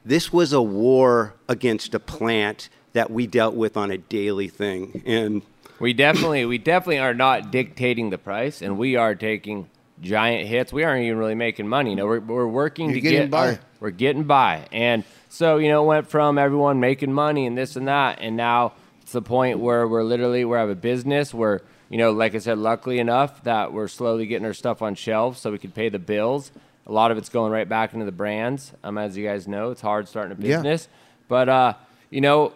this 0.06 0.32
was 0.32 0.52
a 0.52 0.62
war 0.62 1.34
against 1.48 1.94
a 1.94 2.00
plant 2.00 2.68
that 2.92 3.10
we 3.10 3.26
dealt 3.26 3.54
with 3.54 3.76
on 3.76 3.90
a 3.90 3.98
daily 3.98 4.48
thing. 4.48 5.02
And 5.04 5.42
we 5.80 5.92
definitely 5.92 6.46
we 6.46 6.56
definitely 6.58 7.00
are 7.00 7.12
not 7.12 7.50
dictating 7.50 8.08
the 8.10 8.16
price, 8.18 8.62
and 8.62 8.78
we 8.78 8.96
are 8.96 9.14
taking 9.14 9.68
giant 10.00 10.48
hits. 10.48 10.72
We 10.72 10.84
aren't 10.84 11.04
even 11.04 11.18
really 11.18 11.34
making 11.34 11.68
money. 11.68 11.90
You 11.90 11.96
know, 11.96 12.06
we're, 12.06 12.20
we're 12.20 12.46
working 12.46 12.86
You're 12.90 12.94
to 12.94 13.00
getting 13.00 13.20
get 13.22 13.30
by. 13.30 13.48
our- 13.52 13.58
we're 13.78 13.90
getting 13.90 14.24
by, 14.24 14.66
and 14.72 15.04
so 15.28 15.58
you 15.58 15.68
know, 15.68 15.82
it 15.82 15.86
went 15.86 16.08
from 16.08 16.38
everyone 16.38 16.80
making 16.80 17.12
money 17.12 17.46
and 17.46 17.58
this 17.58 17.76
and 17.76 17.88
that, 17.88 18.20
and 18.22 18.34
now 18.36 18.72
it's 19.02 19.12
the 19.12 19.20
point 19.20 19.58
where 19.58 19.86
we're 19.86 20.02
literally 20.02 20.46
we 20.46 20.56
have 20.56 20.70
a 20.70 20.74
business 20.74 21.34
where 21.34 21.60
you 21.90 21.98
know, 21.98 22.10
like 22.12 22.34
I 22.34 22.38
said, 22.38 22.56
luckily 22.58 22.98
enough 22.98 23.44
that 23.44 23.72
we're 23.74 23.86
slowly 23.88 24.26
getting 24.26 24.46
our 24.46 24.54
stuff 24.54 24.80
on 24.80 24.94
shelves 24.94 25.40
so 25.40 25.52
we 25.52 25.58
can 25.58 25.72
pay 25.72 25.88
the 25.90 25.98
bills. 25.98 26.50
A 26.86 26.92
lot 26.92 27.10
of 27.10 27.18
it's 27.18 27.28
going 27.28 27.50
right 27.52 27.68
back 27.68 27.92
into 27.94 28.06
the 28.06 28.12
brands. 28.12 28.72
Um, 28.84 28.96
as 28.98 29.16
you 29.16 29.26
guys 29.26 29.48
know, 29.48 29.70
it's 29.70 29.80
hard 29.80 30.08
starting 30.08 30.32
a 30.32 30.40
Yeah. 30.40 30.56
business, 30.56 30.88
but 31.28 31.48
uh, 31.48 31.74
you 32.10 32.20
know, 32.20 32.52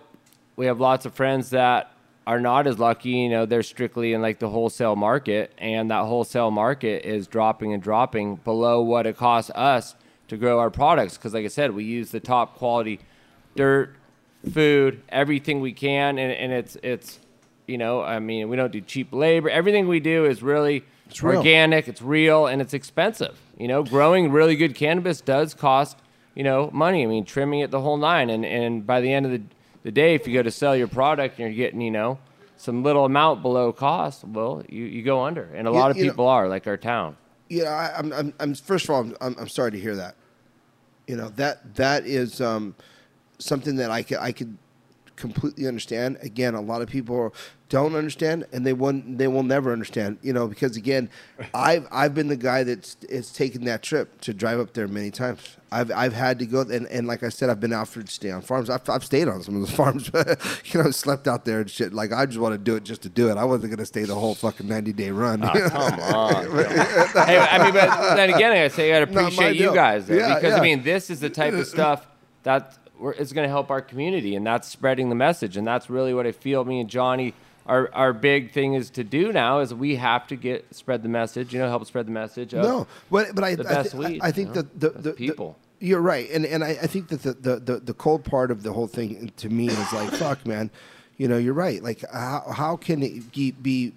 we 0.57 0.67
have 0.67 0.79
lots 0.81 1.05
of 1.07 1.15
friends 1.15 1.51
that 1.51 1.93
are 2.27 2.39
not 2.41 2.67
as 2.67 2.79
lucky. 2.79 3.11
You 3.11 3.29
know, 3.29 3.47
they're 3.47 3.63
strictly 3.63 4.13
in 4.13 4.23
like 4.23 4.39
the 4.39 4.49
wholesale 4.51 4.95
market, 4.95 5.53
and 5.59 5.91
that 5.91 6.05
wholesale 6.05 6.51
market 6.51 7.05
is 7.05 7.27
dropping 7.27 7.73
and 7.73 7.83
dropping 7.83 8.37
below 8.37 8.81
what 8.83 9.07
it 9.07 9.17
costs 9.17 9.51
us 9.55 9.97
to 10.29 10.37
grow 10.37 10.61
our 10.61 10.71
products. 10.71 11.17
Because, 11.17 11.35
like 11.35 11.45
I 11.45 11.49
said, 11.49 11.73
we 11.75 11.83
use 11.83 12.11
the 12.13 12.21
top 12.21 12.57
quality 12.57 13.01
dirt, 13.57 13.97
food, 14.53 15.03
everything 15.09 15.61
we 15.61 15.73
can, 15.73 16.19
and, 16.19 16.33
and 16.33 16.53
it's 16.53 16.77
it's 16.83 17.19
you 17.67 17.79
know, 17.79 18.03
I 18.03 18.19
mean, 18.21 18.49
we 18.49 18.57
don't 18.57 18.73
do 18.73 18.81
cheap 18.81 19.13
labor. 19.13 19.49
Everything 19.51 19.89
we 19.89 19.99
do 20.01 20.25
is 20.25 20.43
really 20.43 20.85
real. 21.23 21.39
organic. 21.39 21.89
It's 21.89 22.03
real, 22.03 22.47
and 22.47 22.61
it's 22.63 22.75
expensive. 22.75 23.37
You 23.59 23.69
know, 23.69 23.83
growing 23.83 24.31
really 24.33 24.57
good 24.57 24.75
cannabis 24.75 25.21
does 25.21 25.55
cost 25.55 25.97
you 26.35 26.45
know 26.45 26.71
money. 26.73 27.03
I 27.03 27.07
mean, 27.07 27.25
trimming 27.25 27.61
it 27.61 27.71
the 27.71 27.81
whole 27.81 27.97
nine, 27.97 28.31
and 28.31 28.45
and 28.45 28.87
by 28.87 29.01
the 29.01 29.13
end 29.13 29.27
of 29.27 29.33
the 29.33 29.43
the 29.83 29.91
day, 29.91 30.15
if 30.15 30.27
you 30.27 30.35
go 30.35 30.43
to 30.43 30.51
sell 30.51 30.77
your 30.77 30.89
product 30.89 31.39
and 31.39 31.49
you're 31.55 31.57
getting 31.67 31.81
you 31.81 31.91
know 31.91 32.19
some 32.57 32.83
little 32.83 33.05
amount 33.07 33.41
below 33.43 33.73
cost, 33.73 34.23
well, 34.25 34.63
you, 34.69 34.85
you 34.85 35.03
go 35.03 35.23
under, 35.25 35.45
and 35.55 35.67
a 35.67 35.71
You- 35.71 35.77
lot 35.77 35.91
of 35.91 35.97
you 35.97 36.05
know- 36.05 36.11
people 36.13 36.27
are 36.29 36.47
like 36.49 36.67
our 36.67 36.77
town. 36.77 37.17
you 37.49 37.65
know, 37.65 37.71
I, 37.71 37.93
I'm, 37.97 38.13
I'm, 38.13 38.35
I'm, 38.39 38.55
first 38.55 38.85
of 38.85 38.91
all, 38.91 39.01
I'm, 39.01 39.17
I'm, 39.23 39.37
I'm 39.41 39.49
sorry 39.49 39.71
to 39.73 39.79
hear 39.81 39.97
that. 39.97 40.15
You 41.07 41.17
know, 41.17 41.31
that, 41.31 41.75
that 41.77 42.05
is 42.07 42.41
um, 42.43 42.75
something 43.39 43.77
that 43.77 43.91
I 43.91 44.03
could, 44.03 44.19
I 44.19 44.31
could 44.33 44.57
completely 45.21 45.67
understand. 45.69 46.19
Again, 46.23 46.55
a 46.55 46.61
lot 46.61 46.83
of 46.83 46.89
people 46.89 47.35
don't 47.69 47.95
understand, 47.95 48.47
and 48.53 48.67
they 48.67 48.73
won't, 48.73 49.19
they 49.19 49.29
will 49.29 49.45
never 49.45 49.73
understand. 49.73 50.19
You 50.23 50.33
know, 50.33 50.49
because 50.49 50.77
again, 50.77 51.09
I've, 51.55 51.87
I've 51.93 52.15
been 52.15 52.29
the 52.29 52.37
guy 52.37 52.65
that's, 52.65 52.97
it's 53.09 53.31
taken 53.31 53.65
that 53.67 53.83
trip 53.83 54.21
to 54.23 54.35
drive 54.35 54.59
up 54.59 54.73
there 54.73 54.89
many 54.89 55.11
times. 55.11 55.57
I've, 55.73 55.93
I've 55.93 56.13
had 56.13 56.41
to 56.41 56.47
go, 56.47 56.63
and, 56.63 56.87
and 56.89 57.07
like 57.07 57.23
I 57.23 57.29
said, 57.29 57.49
I've 57.49 57.61
been 57.61 57.73
offered 57.73 58.07
to 58.09 58.13
stay 58.13 58.33
on 58.33 58.43
farms. 58.43 58.69
I've, 58.69 58.89
I've 58.89 59.05
stayed 59.05 59.29
on 59.29 59.41
some 59.43 59.55
of 59.55 59.61
those 59.61 59.71
farms, 59.77 60.11
you 60.65 60.83
know, 60.83 60.91
slept 60.91 61.29
out 61.29 61.45
there 61.45 61.61
and 61.61 61.71
shit. 61.71 61.93
Like 61.93 62.13
I 62.13 62.27
just 62.27 62.39
want 62.41 62.55
to 62.55 62.59
do 62.59 62.75
it 62.75 62.83
just 62.83 63.03
to 63.03 63.09
do 63.09 63.31
it. 63.31 63.37
I 63.37 63.45
wasn't 63.45 63.71
gonna 63.71 63.87
stay 63.87 64.03
the 64.03 64.17
whole 64.17 64.35
fucking 64.35 64.67
ninety 64.67 64.93
day 64.93 65.13
run. 65.13 65.43
Ah, 65.45 65.53
come 65.53 66.01
on. 66.01 66.45
hey, 67.27 67.39
I 67.39 67.63
mean, 67.63 67.73
but 67.73 68.15
then 68.17 68.31
again, 68.35 68.53
I 68.53 68.67
say 68.69 68.93
I 68.93 69.01
gotta 69.01 69.13
appreciate 69.13 69.53
you 69.55 69.67
deal. 69.67 69.75
guys 69.75 70.07
though, 70.07 70.17
Yeah, 70.17 70.35
because 70.35 70.55
yeah. 70.55 70.59
I 70.59 70.61
mean, 70.61 70.83
this 70.83 71.09
is 71.09 71.21
the 71.21 71.31
type 71.31 71.55
of 71.55 71.67
stuff 71.69 72.05
that 72.43 72.77
we're, 72.79 72.80
it's 73.03 73.33
going 73.33 73.47
to 73.47 73.51
help 73.51 73.71
our 73.71 73.83
community, 73.83 74.37
and 74.37 74.47
that's 74.47 74.69
spreading 74.69 75.09
the 75.09 75.15
message, 75.15 75.57
and 75.57 75.67
that's 75.67 75.89
really 75.91 76.15
what 76.15 76.27
I 76.27 76.33
feel. 76.33 76.65
Me 76.65 76.81
and 76.81 76.89
Johnny 76.89 77.35
our 77.67 77.89
our 77.95 78.13
big 78.13 78.53
thing 78.53 78.75
is 78.75 78.91
to 78.91 79.05
do 79.05 79.33
now 79.33 79.61
is 79.61 79.73
we 79.73 79.97
have 79.97 80.27
to 80.29 80.37
get 80.37 80.75
spread 80.75 81.03
the 81.03 81.09
message. 81.09 81.53
You 81.53 81.61
know, 81.61 81.69
help 81.69 81.87
spread 81.87 82.07
the 82.07 82.13
message. 82.13 82.53
Of 82.53 82.65
No, 82.65 82.87
but 83.11 83.35
but 83.35 83.45
I 83.45 83.55
the 83.55 83.67
I, 83.67 83.75
best 83.75 83.93
thi- 83.93 83.99
weed, 83.99 84.21
I, 84.21 84.25
I 84.25 84.29
you 84.29 84.33
think 84.33 84.49
know? 84.49 84.63
that 84.63 84.81
the, 84.81 84.91
the, 84.91 84.99
the 85.01 85.13
people. 85.13 85.57
you're 85.79 86.01
right, 86.01 86.29
and 86.31 86.45
and 86.45 86.65
I, 86.65 86.71
I 86.71 86.87
think 86.87 87.09
that 87.09 87.23
the, 87.23 87.33
the 87.35 87.61
the 87.61 87.81
the 87.81 87.95
cold 87.95 88.25
part 88.25 88.51
of 88.51 88.63
the 88.63 88.73
whole 88.73 88.89
thing 88.89 89.33
to 89.37 89.49
me 89.49 89.69
is 89.69 89.93
like 89.93 90.11
fuck, 90.11 90.45
man. 90.47 90.71
You 91.17 91.29
know, 91.29 91.37
you're 91.37 91.55
right. 91.55 91.83
Like, 91.83 92.03
how 92.11 92.45
how 92.51 92.77
can 92.77 93.03
it 93.03 93.31
be, 93.63 93.93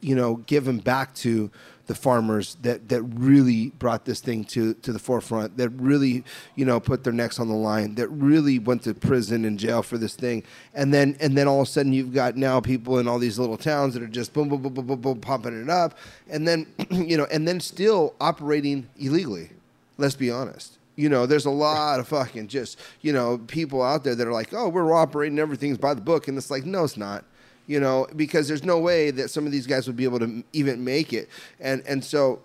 you 0.00 0.14
know, 0.14 0.36
given 0.36 0.78
back 0.78 1.14
to 1.14 1.50
the 1.86 1.94
farmers 1.94 2.56
that 2.62 2.88
that 2.88 3.02
really 3.02 3.70
brought 3.70 4.04
this 4.04 4.20
thing 4.20 4.44
to 4.44 4.74
to 4.74 4.92
the 4.92 4.98
forefront, 4.98 5.56
that 5.56 5.70
really, 5.70 6.24
you 6.54 6.64
know, 6.64 6.78
put 6.78 7.02
their 7.02 7.12
necks 7.12 7.40
on 7.40 7.48
the 7.48 7.54
line, 7.54 7.96
that 7.96 8.08
really 8.08 8.58
went 8.58 8.82
to 8.84 8.94
prison 8.94 9.44
and 9.44 9.58
jail 9.58 9.82
for 9.82 9.98
this 9.98 10.14
thing, 10.14 10.44
and 10.74 10.94
then 10.94 11.16
and 11.20 11.36
then 11.36 11.48
all 11.48 11.62
of 11.62 11.68
a 11.68 11.70
sudden 11.70 11.92
you've 11.92 12.14
got 12.14 12.36
now 12.36 12.60
people 12.60 12.98
in 12.98 13.08
all 13.08 13.18
these 13.18 13.38
little 13.38 13.56
towns 13.56 13.94
that 13.94 14.02
are 14.02 14.08
just 14.08 14.32
boom 14.32 14.48
boom 14.48 14.62
boom 14.62 14.74
boom 14.74 14.86
boom, 14.86 15.00
boom 15.00 15.20
pumping 15.20 15.60
it 15.60 15.68
up, 15.68 15.98
and 16.28 16.46
then 16.46 16.66
you 16.90 17.16
know, 17.16 17.26
and 17.30 17.48
then 17.48 17.58
still 17.58 18.14
operating 18.20 18.88
illegally. 18.98 19.50
Let's 19.98 20.14
be 20.16 20.30
honest. 20.30 20.78
You 20.96 21.08
know, 21.08 21.26
there's 21.26 21.46
a 21.46 21.50
lot 21.50 22.00
of 22.00 22.08
fucking 22.08 22.48
just, 22.48 22.78
you 23.00 23.12
know, 23.12 23.38
people 23.38 23.82
out 23.82 24.04
there 24.04 24.14
that 24.14 24.26
are 24.26 24.32
like, 24.32 24.52
oh, 24.52 24.68
we're 24.68 24.92
operating 24.92 25.38
everything's 25.38 25.78
by 25.78 25.94
the 25.94 26.00
book. 26.00 26.28
And 26.28 26.36
it's 26.36 26.50
like, 26.50 26.64
no, 26.64 26.84
it's 26.84 26.96
not. 26.96 27.24
You 27.70 27.78
know, 27.78 28.08
because 28.16 28.48
there's 28.48 28.64
no 28.64 28.80
way 28.80 29.12
that 29.12 29.30
some 29.30 29.46
of 29.46 29.52
these 29.52 29.64
guys 29.64 29.86
would 29.86 29.94
be 29.96 30.02
able 30.02 30.18
to 30.18 30.42
even 30.52 30.82
make 30.82 31.12
it. 31.12 31.28
And 31.60 31.84
and 31.86 32.04
so 32.04 32.40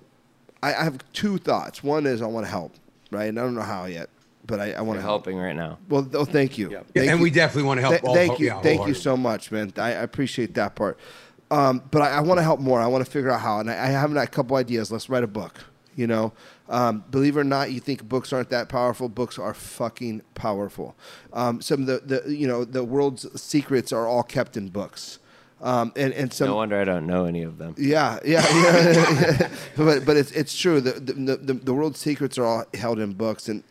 I, 0.62 0.76
I 0.76 0.84
have 0.84 1.00
two 1.14 1.40
thoughts. 1.40 1.84
One 1.84 2.06
is 2.06 2.22
I 2.22 2.28
want 2.28 2.46
to 2.46 2.52
help, 2.52 2.76
right? 3.10 3.26
And 3.30 3.40
I 3.40 3.42
don't 3.42 3.56
know 3.56 3.64
how 3.64 3.86
yet, 3.86 4.10
but 4.46 4.60
I, 4.60 4.74
I 4.74 4.82
want 4.82 4.90
We're 4.90 4.96
to 4.98 5.02
help. 5.02 5.26
helping 5.26 5.40
right 5.40 5.56
now. 5.56 5.80
Well, 5.90 6.08
oh, 6.14 6.26
thank 6.26 6.60
you. 6.60 6.70
Yeah, 6.70 6.84
Thank 6.94 7.10
and 7.10 7.18
you. 7.18 7.24
we 7.24 7.32
definitely 7.32 7.68
want 7.68 7.80
to 7.80 7.82
help. 7.82 7.94
Th- 7.94 8.04
all- 8.04 8.14
thank 8.14 8.40
you, 8.40 8.48
yeah, 8.48 8.62
thank 8.62 8.86
you 8.86 8.94
so 8.94 9.18
much, 9.18 9.52
man. 9.52 9.74
I, 9.78 9.88
I 9.88 10.04
appreciate 10.04 10.54
that 10.54 10.76
part. 10.76 11.00
Um, 11.50 11.82
but 11.90 12.04
I, 12.04 12.10
I 12.18 12.20
want 12.20 12.38
to 12.38 12.44
help 12.44 12.60
more. 12.60 12.80
I 12.80 12.86
want 12.86 13.04
to 13.04 13.10
figure 13.10 13.32
out 13.32 13.42
how, 13.42 13.60
and 13.60 13.72
I, 13.72 13.74
I 13.74 13.88
have 13.88 14.16
a 14.16 14.28
couple 14.28 14.58
ideas. 14.58 14.92
Let's 14.92 15.10
write 15.10 15.24
a 15.24 15.28
book. 15.28 15.60
You 15.96 16.06
know, 16.06 16.34
um, 16.68 17.04
believe 17.12 17.38
it 17.38 17.42
or 17.42 17.44
not, 17.44 17.72
you 17.72 17.80
think 17.80 18.08
books 18.08 18.34
aren't 18.34 18.50
that 18.50 18.70
powerful. 18.70 19.08
Books 19.10 19.38
are 19.38 19.54
fucking 19.54 20.22
powerful. 20.34 20.96
Um, 21.34 21.62
some 21.62 21.82
of 21.82 21.88
the, 21.88 22.22
the 22.24 22.36
you 22.36 22.48
know 22.48 22.66
the 22.66 22.84
world's 22.84 23.40
secrets 23.42 23.92
are 23.94 24.08
all 24.08 24.24
kept 24.24 24.58
in 24.58 24.70
books. 24.70 25.20
Um, 25.62 25.94
and 25.96 26.14
and 26.14 26.34
some 26.34 26.48
No 26.50 26.58
wonder 26.58 26.80
I 26.80 26.84
don't 26.84 27.08
know 27.08 27.26
any 27.26 27.44
of 27.44 27.58
them. 27.58 27.76
yeah, 27.78 28.20
yeah, 28.26 28.46
yeah. 28.54 29.50
but 29.78 30.06
but 30.06 30.18
it's 30.18 30.32
it's 30.32 30.58
true. 30.58 30.82
The, 30.82 31.00
the 31.00 31.38
the 31.38 31.54
the 31.54 31.74
world's 31.74 32.00
secrets 32.00 32.38
are 32.38 32.46
all 32.46 32.66
held 32.74 33.00
in 33.00 33.14
books, 33.14 33.48
and 33.48 33.64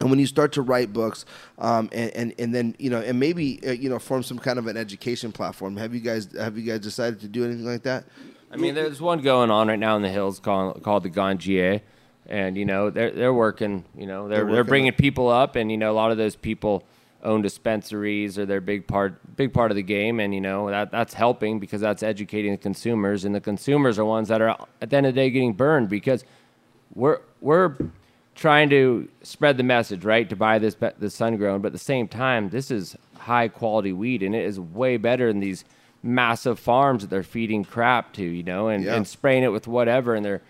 and 0.00 0.10
when 0.10 0.18
you 0.18 0.26
start 0.26 0.52
to 0.52 0.62
write 0.62 0.92
books, 0.92 1.24
um, 1.58 1.88
and, 1.92 2.10
and 2.12 2.34
and 2.38 2.54
then 2.54 2.74
you 2.78 2.90
know, 2.90 3.00
and 3.00 3.20
maybe 3.20 3.60
uh, 3.66 3.72
you 3.72 3.88
know, 3.88 3.98
form 3.98 4.22
some 4.22 4.38
kind 4.38 4.58
of 4.58 4.66
an 4.66 4.76
education 4.76 5.30
platform. 5.30 5.76
Have 5.76 5.94
you 5.94 6.00
guys 6.00 6.32
have 6.32 6.56
you 6.56 6.64
guys 6.64 6.80
decided 6.80 7.20
to 7.20 7.28
do 7.28 7.44
anything 7.44 7.66
like 7.66 7.82
that? 7.82 8.04
I 8.50 8.56
mean, 8.56 8.74
there's 8.74 9.00
one 9.00 9.20
going 9.20 9.50
on 9.50 9.68
right 9.68 9.78
now 9.78 9.96
in 9.96 10.02
the 10.02 10.10
hills 10.10 10.38
called 10.40 10.82
called 10.82 11.02
the 11.02 11.10
Ganjier, 11.10 11.82
and 12.26 12.56
you 12.56 12.64
know 12.64 12.90
they're 12.90 13.10
they're 13.10 13.34
working. 13.34 13.84
You 13.96 14.06
know 14.06 14.28
they're 14.28 14.44
They're 14.44 14.54
they're, 14.56 14.64
bringing 14.64 14.88
it. 14.88 14.98
people 14.98 15.28
up, 15.28 15.56
and 15.56 15.70
you 15.70 15.76
know 15.76 15.90
a 15.90 15.94
lot 15.94 16.10
of 16.10 16.16
those 16.16 16.36
people 16.36 16.84
own 17.22 17.40
dispensaries 17.40 18.38
or 18.38 18.44
they're 18.44 18.60
big 18.60 18.86
part 18.86 19.34
big 19.36 19.52
part 19.52 19.70
of 19.70 19.76
the 19.76 19.82
game, 19.82 20.20
and 20.20 20.34
you 20.34 20.40
know 20.40 20.68
that 20.70 20.90
that's 20.90 21.14
helping 21.14 21.58
because 21.58 21.80
that's 21.80 22.02
educating 22.02 22.52
the 22.52 22.58
consumers, 22.58 23.24
and 23.24 23.34
the 23.34 23.40
consumers 23.40 23.98
are 23.98 24.04
ones 24.04 24.28
that 24.28 24.40
are 24.42 24.50
at 24.82 24.90
the 24.90 24.96
end 24.96 25.06
of 25.06 25.14
the 25.14 25.20
day 25.20 25.30
getting 25.30 25.52
burned 25.54 25.88
because 25.88 26.24
we're 26.94 27.20
we're 27.40 27.74
trying 28.34 28.68
to 28.68 29.08
spread 29.22 29.56
the 29.56 29.62
message, 29.62 30.04
right? 30.04 30.28
To 30.28 30.36
buy 30.36 30.58
this 30.58 30.76
this 30.98 31.14
sun 31.14 31.36
grown, 31.36 31.60
but 31.60 31.68
at 31.68 31.72
the 31.72 31.78
same 31.78 32.08
time, 32.08 32.50
this 32.50 32.70
is 32.70 32.96
high 33.16 33.48
quality 33.48 33.92
weed, 33.92 34.22
and 34.22 34.34
it 34.34 34.44
is 34.44 34.58
way 34.60 34.96
better 34.96 35.28
than 35.28 35.40
these 35.40 35.64
massive 36.02 36.58
farms 36.58 37.02
that 37.02 37.08
they're 37.08 37.22
feeding 37.22 37.64
crap 37.64 38.12
to, 38.12 38.22
you 38.22 38.42
know, 38.42 38.68
and, 38.68 38.84
Yeah. 38.84 38.94
and 38.96 39.06
spraying 39.08 39.42
it 39.42 39.52
with 39.52 39.66
whatever, 39.66 40.14
and 40.14 40.22
they're 40.22 40.42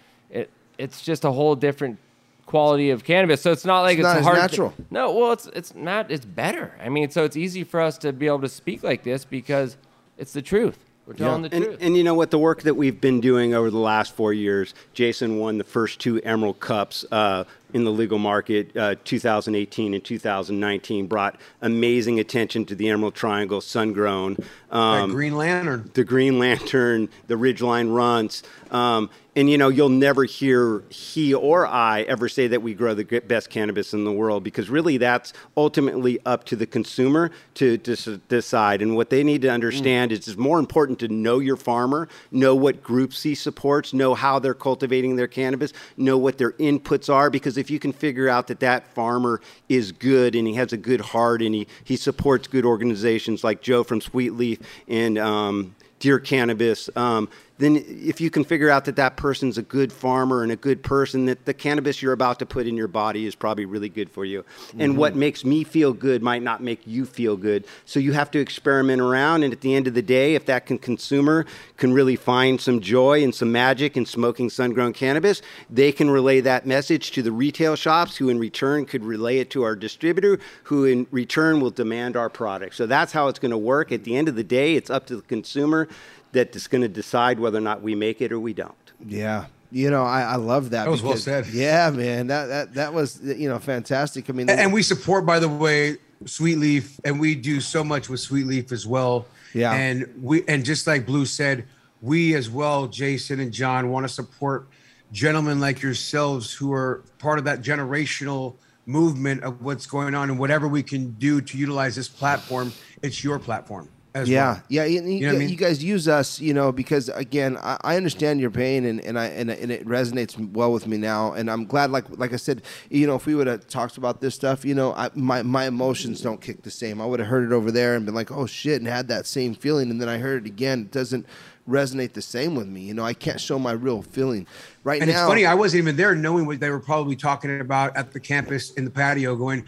it's 0.78 1.02
just 1.02 1.24
a 1.24 1.30
whole 1.32 1.54
different 1.56 1.98
quality 2.46 2.90
of 2.90 3.04
cannabis. 3.04 3.40
So 3.40 3.52
it's 3.52 3.64
not 3.64 3.80
like 3.82 3.98
It's 3.98 4.06
it's, 4.06 4.14
not 4.14 4.18
as 4.18 4.24
hard. 4.24 4.36
to- 4.36 4.42
natural. 4.42 4.74
no, 4.90 5.12
well, 5.12 5.32
it's 5.32 5.46
it's 5.48 5.74
not. 5.74 6.10
It's 6.10 6.24
better. 6.26 6.72
I 6.82 6.88
mean, 6.88 7.10
so 7.10 7.24
it's 7.24 7.36
easy 7.36 7.64
for 7.64 7.80
us 7.80 7.98
to 7.98 8.12
be 8.12 8.26
able 8.26 8.40
to 8.42 8.48
speak 8.48 8.82
like 8.82 9.02
this 9.02 9.24
because 9.24 9.76
it's 10.18 10.32
the 10.32 10.42
truth. 10.42 10.78
We're 11.06 11.12
telling 11.12 11.42
the 11.42 11.54
And, 11.54 11.64
truth. 11.64 11.78
and 11.82 11.96
you 11.98 12.02
know 12.02 12.14
what? 12.14 12.30
The 12.30 12.38
work 12.38 12.62
that 12.62 12.76
we've 12.76 12.98
been 12.98 13.20
doing 13.20 13.52
over 13.52 13.70
the 13.70 13.76
last 13.78 14.14
four 14.16 14.32
years, 14.32 14.72
Jason 14.94 15.38
won 15.38 15.58
the 15.58 15.64
first 15.64 16.00
two 16.00 16.18
Emerald 16.22 16.60
Cups 16.60 17.04
uh, 17.12 17.44
in 17.74 17.84
the 17.84 17.90
legal 17.90 18.16
market, 18.18 18.74
uh, 18.74 18.94
2018 19.04 19.92
and 19.92 20.02
2019, 20.02 21.06
brought 21.06 21.38
amazing 21.60 22.18
attention 22.20 22.64
to 22.64 22.74
the 22.74 22.88
Emerald 22.88 23.14
Triangle, 23.14 23.60
sun 23.60 23.92
grown. 23.92 24.36
That 24.70 24.76
Um, 24.78 25.10
Green 25.12 25.36
Lantern. 25.36 25.90
the 25.92 26.04
Green 26.04 26.38
Lantern, 26.38 27.10
the 27.26 27.34
Ridgeline 27.34 27.94
Runts. 27.94 28.42
Um, 28.70 29.10
and 29.36 29.50
you 29.50 29.58
know, 29.58 29.68
you'll 29.68 29.88
never 29.88 30.24
hear 30.24 30.84
he 30.90 31.34
or 31.34 31.66
I 31.66 32.02
ever 32.02 32.28
say 32.28 32.46
that 32.48 32.62
we 32.62 32.72
grow 32.74 32.94
the 32.94 33.20
best 33.20 33.50
cannabis 33.50 33.92
in 33.92 34.04
the 34.04 34.12
world 34.12 34.44
because 34.44 34.70
really 34.70 34.96
that's 34.96 35.32
ultimately 35.56 36.20
up 36.24 36.44
to 36.44 36.56
the 36.56 36.66
consumer 36.66 37.32
to, 37.54 37.76
to 37.78 37.92
s- 37.92 38.18
decide. 38.28 38.80
And 38.80 38.94
what 38.94 39.10
they 39.10 39.24
need 39.24 39.42
to 39.42 39.48
understand 39.48 40.12
is 40.12 40.28
it's 40.28 40.36
more 40.36 40.60
important 40.60 41.00
to 41.00 41.08
know 41.08 41.40
your 41.40 41.56
farmer, 41.56 42.08
know 42.30 42.54
what 42.54 42.82
groups 42.82 43.22
he 43.24 43.34
supports, 43.34 43.92
know 43.92 44.14
how 44.14 44.38
they're 44.38 44.54
cultivating 44.54 45.16
their 45.16 45.28
cannabis, 45.28 45.72
know 45.96 46.16
what 46.16 46.38
their 46.38 46.52
inputs 46.52 47.12
are. 47.12 47.28
Because 47.28 47.56
if 47.56 47.70
you 47.70 47.80
can 47.80 47.92
figure 47.92 48.28
out 48.28 48.46
that 48.46 48.60
that 48.60 48.86
farmer 48.94 49.40
is 49.68 49.90
good 49.90 50.36
and 50.36 50.46
he 50.46 50.54
has 50.54 50.72
a 50.72 50.76
good 50.76 51.00
heart 51.00 51.42
and 51.42 51.54
he, 51.54 51.66
he 51.82 51.96
supports 51.96 52.46
good 52.46 52.64
organizations 52.64 53.42
like 53.42 53.62
Joe 53.62 53.82
from 53.82 54.00
Sweet 54.00 54.34
Leaf 54.34 54.60
and 54.86 55.18
um, 55.18 55.74
Deer 55.98 56.18
Cannabis, 56.18 56.90
um, 56.96 57.28
then 57.58 57.76
if 57.86 58.20
you 58.20 58.30
can 58.30 58.42
figure 58.42 58.68
out 58.68 58.84
that 58.86 58.96
that 58.96 59.16
person's 59.16 59.58
a 59.58 59.62
good 59.62 59.92
farmer 59.92 60.42
and 60.42 60.50
a 60.50 60.56
good 60.56 60.82
person, 60.82 61.26
that 61.26 61.44
the 61.44 61.54
cannabis 61.54 62.02
you're 62.02 62.12
about 62.12 62.40
to 62.40 62.46
put 62.46 62.66
in 62.66 62.76
your 62.76 62.88
body 62.88 63.26
is 63.26 63.36
probably 63.36 63.64
really 63.64 63.88
good 63.88 64.10
for 64.10 64.24
you. 64.24 64.44
And 64.76 64.96
what 64.96 65.12
mm-hmm. 65.12 65.20
makes 65.20 65.44
me 65.44 65.62
feel 65.62 65.92
good 65.92 66.20
might 66.20 66.42
not 66.42 66.62
make 66.62 66.84
you 66.84 67.06
feel 67.06 67.36
good. 67.36 67.64
So 67.84 68.00
you 68.00 68.12
have 68.12 68.30
to 68.32 68.40
experiment 68.40 69.00
around. 69.00 69.44
And 69.44 69.52
at 69.52 69.60
the 69.60 69.74
end 69.74 69.86
of 69.86 69.94
the 69.94 70.02
day, 70.02 70.34
if 70.34 70.46
that 70.46 70.66
can 70.66 70.78
consumer 70.78 71.46
can 71.76 71.92
really 71.92 72.16
find 72.16 72.60
some 72.60 72.80
joy 72.80 73.22
and 73.22 73.32
some 73.32 73.52
magic 73.52 73.96
in 73.96 74.04
smoking 74.04 74.50
sun-grown 74.50 74.92
cannabis, 74.92 75.40
they 75.70 75.92
can 75.92 76.10
relay 76.10 76.40
that 76.40 76.66
message 76.66 77.12
to 77.12 77.22
the 77.22 77.32
retail 77.32 77.76
shops, 77.76 78.16
who 78.16 78.28
in 78.28 78.38
return 78.38 78.84
could 78.84 79.04
relay 79.04 79.38
it 79.38 79.50
to 79.50 79.62
our 79.62 79.76
distributor, 79.76 80.40
who 80.64 80.84
in 80.84 81.06
return 81.12 81.60
will 81.60 81.70
demand 81.70 82.16
our 82.16 82.28
product. 82.28 82.74
So 82.74 82.86
that's 82.86 83.12
how 83.12 83.28
it's 83.28 83.38
going 83.38 83.52
to 83.52 83.58
work. 83.58 83.92
At 83.92 84.02
the 84.02 84.16
end 84.16 84.28
of 84.28 84.34
the 84.34 84.44
day, 84.44 84.74
it's 84.74 84.90
up 84.90 85.06
to 85.06 85.16
the 85.16 85.22
consumer 85.22 85.88
that 86.34 86.54
is 86.54 86.66
going 86.66 86.82
to 86.82 86.88
decide 86.88 87.40
whether 87.40 87.58
or 87.58 87.62
not 87.62 87.82
we 87.82 87.94
make 87.94 88.20
it 88.20 88.30
or 88.30 88.38
we 88.38 88.52
don't. 88.52 88.74
Yeah. 89.04 89.46
You 89.70 89.90
know, 89.90 90.04
I, 90.04 90.22
I 90.22 90.36
love 90.36 90.70
that. 90.70 90.84
That 90.84 90.90
was 90.90 91.02
well 91.02 91.16
said. 91.16 91.46
Yeah, 91.52 91.90
man. 91.90 92.28
That 92.28 92.46
that 92.46 92.74
that 92.74 92.94
was 92.94 93.20
you 93.22 93.48
know 93.48 93.58
fantastic. 93.58 94.30
I 94.30 94.32
mean, 94.32 94.48
And 94.48 94.72
we 94.72 94.82
support, 94.82 95.26
by 95.26 95.40
the 95.40 95.48
way, 95.48 95.96
Sweet 96.26 96.58
Leaf, 96.58 97.00
and 97.04 97.18
we 97.18 97.34
do 97.34 97.60
so 97.60 97.82
much 97.82 98.08
with 98.08 98.20
Sweet 98.20 98.46
Leaf 98.46 98.70
as 98.70 98.86
well. 98.86 99.26
Yeah. 99.52 99.72
And 99.72 100.12
we 100.22 100.44
and 100.46 100.64
just 100.64 100.86
like 100.86 101.06
Blue 101.06 101.26
said, 101.26 101.66
we 102.02 102.34
as 102.34 102.48
well, 102.48 102.86
Jason 102.86 103.40
and 103.40 103.52
John, 103.52 103.90
want 103.90 104.04
to 104.04 104.12
support 104.12 104.68
gentlemen 105.10 105.58
like 105.58 105.82
yourselves 105.82 106.52
who 106.52 106.72
are 106.72 107.02
part 107.18 107.38
of 107.38 107.44
that 107.46 107.60
generational 107.62 108.54
movement 108.86 109.42
of 109.42 109.62
what's 109.62 109.86
going 109.86 110.14
on 110.14 110.30
and 110.30 110.38
whatever 110.38 110.68
we 110.68 110.82
can 110.82 111.12
do 111.12 111.40
to 111.40 111.58
utilize 111.58 111.96
this 111.96 112.08
platform, 112.08 112.72
it's 113.02 113.24
your 113.24 113.38
platform 113.38 113.88
as 113.88 113.93
yeah, 114.14 114.52
well. 114.52 114.62
yeah. 114.68 114.84
You, 114.84 115.02
you, 115.02 115.20
know 115.20 115.26
what 115.28 115.36
I 115.36 115.38
mean? 115.40 115.48
you 115.48 115.56
guys 115.56 115.82
use 115.82 116.06
us, 116.06 116.40
you 116.40 116.54
know, 116.54 116.70
because 116.70 117.08
again, 117.08 117.56
I, 117.56 117.76
I 117.82 117.96
understand 117.96 118.40
your 118.40 118.50
pain, 118.50 118.84
and, 118.84 119.00
and 119.00 119.18
I 119.18 119.26
and, 119.26 119.50
and 119.50 119.72
it 119.72 119.84
resonates 119.86 120.38
well 120.52 120.72
with 120.72 120.86
me 120.86 120.96
now. 120.96 121.32
And 121.32 121.50
I'm 121.50 121.64
glad, 121.64 121.90
like 121.90 122.04
like 122.10 122.32
I 122.32 122.36
said, 122.36 122.62
you 122.90 123.06
know, 123.06 123.16
if 123.16 123.26
we 123.26 123.34
would 123.34 123.46
have 123.46 123.66
talked 123.66 123.96
about 123.96 124.20
this 124.20 124.34
stuff, 124.34 124.64
you 124.64 124.74
know, 124.74 124.92
I, 124.94 125.10
my 125.14 125.42
my 125.42 125.66
emotions 125.66 126.20
don't 126.20 126.40
kick 126.40 126.62
the 126.62 126.70
same. 126.70 127.00
I 127.00 127.06
would 127.06 127.18
have 127.18 127.28
heard 127.28 127.44
it 127.44 127.52
over 127.52 127.72
there 127.72 127.96
and 127.96 128.06
been 128.06 128.14
like, 128.14 128.30
oh 128.30 128.46
shit, 128.46 128.80
and 128.80 128.88
had 128.88 129.08
that 129.08 129.26
same 129.26 129.54
feeling, 129.54 129.90
and 129.90 130.00
then 130.00 130.08
I 130.08 130.18
heard 130.18 130.46
it 130.46 130.48
again. 130.48 130.82
It 130.82 130.92
doesn't 130.92 131.26
resonate 131.68 132.12
the 132.12 132.22
same 132.22 132.54
with 132.54 132.68
me. 132.68 132.82
You 132.82 132.94
know, 132.94 133.04
I 133.04 133.14
can't 133.14 133.40
show 133.40 133.58
my 133.58 133.72
real 133.72 134.02
feeling 134.02 134.46
right 134.84 134.98
now, 134.98 135.04
And 135.04 135.12
now. 135.12 135.22
it's 135.22 135.28
funny, 135.28 135.46
I 135.46 135.54
wasn't 135.54 135.82
even 135.82 135.96
there 135.96 136.14
knowing 136.14 136.46
what 136.46 136.60
they 136.60 136.70
were 136.70 136.80
probably 136.80 137.16
talking 137.16 137.60
about 137.60 137.96
at 137.96 138.12
the 138.12 138.20
campus 138.20 138.72
in 138.72 138.84
the 138.84 138.90
patio, 138.90 139.34
going, 139.34 139.64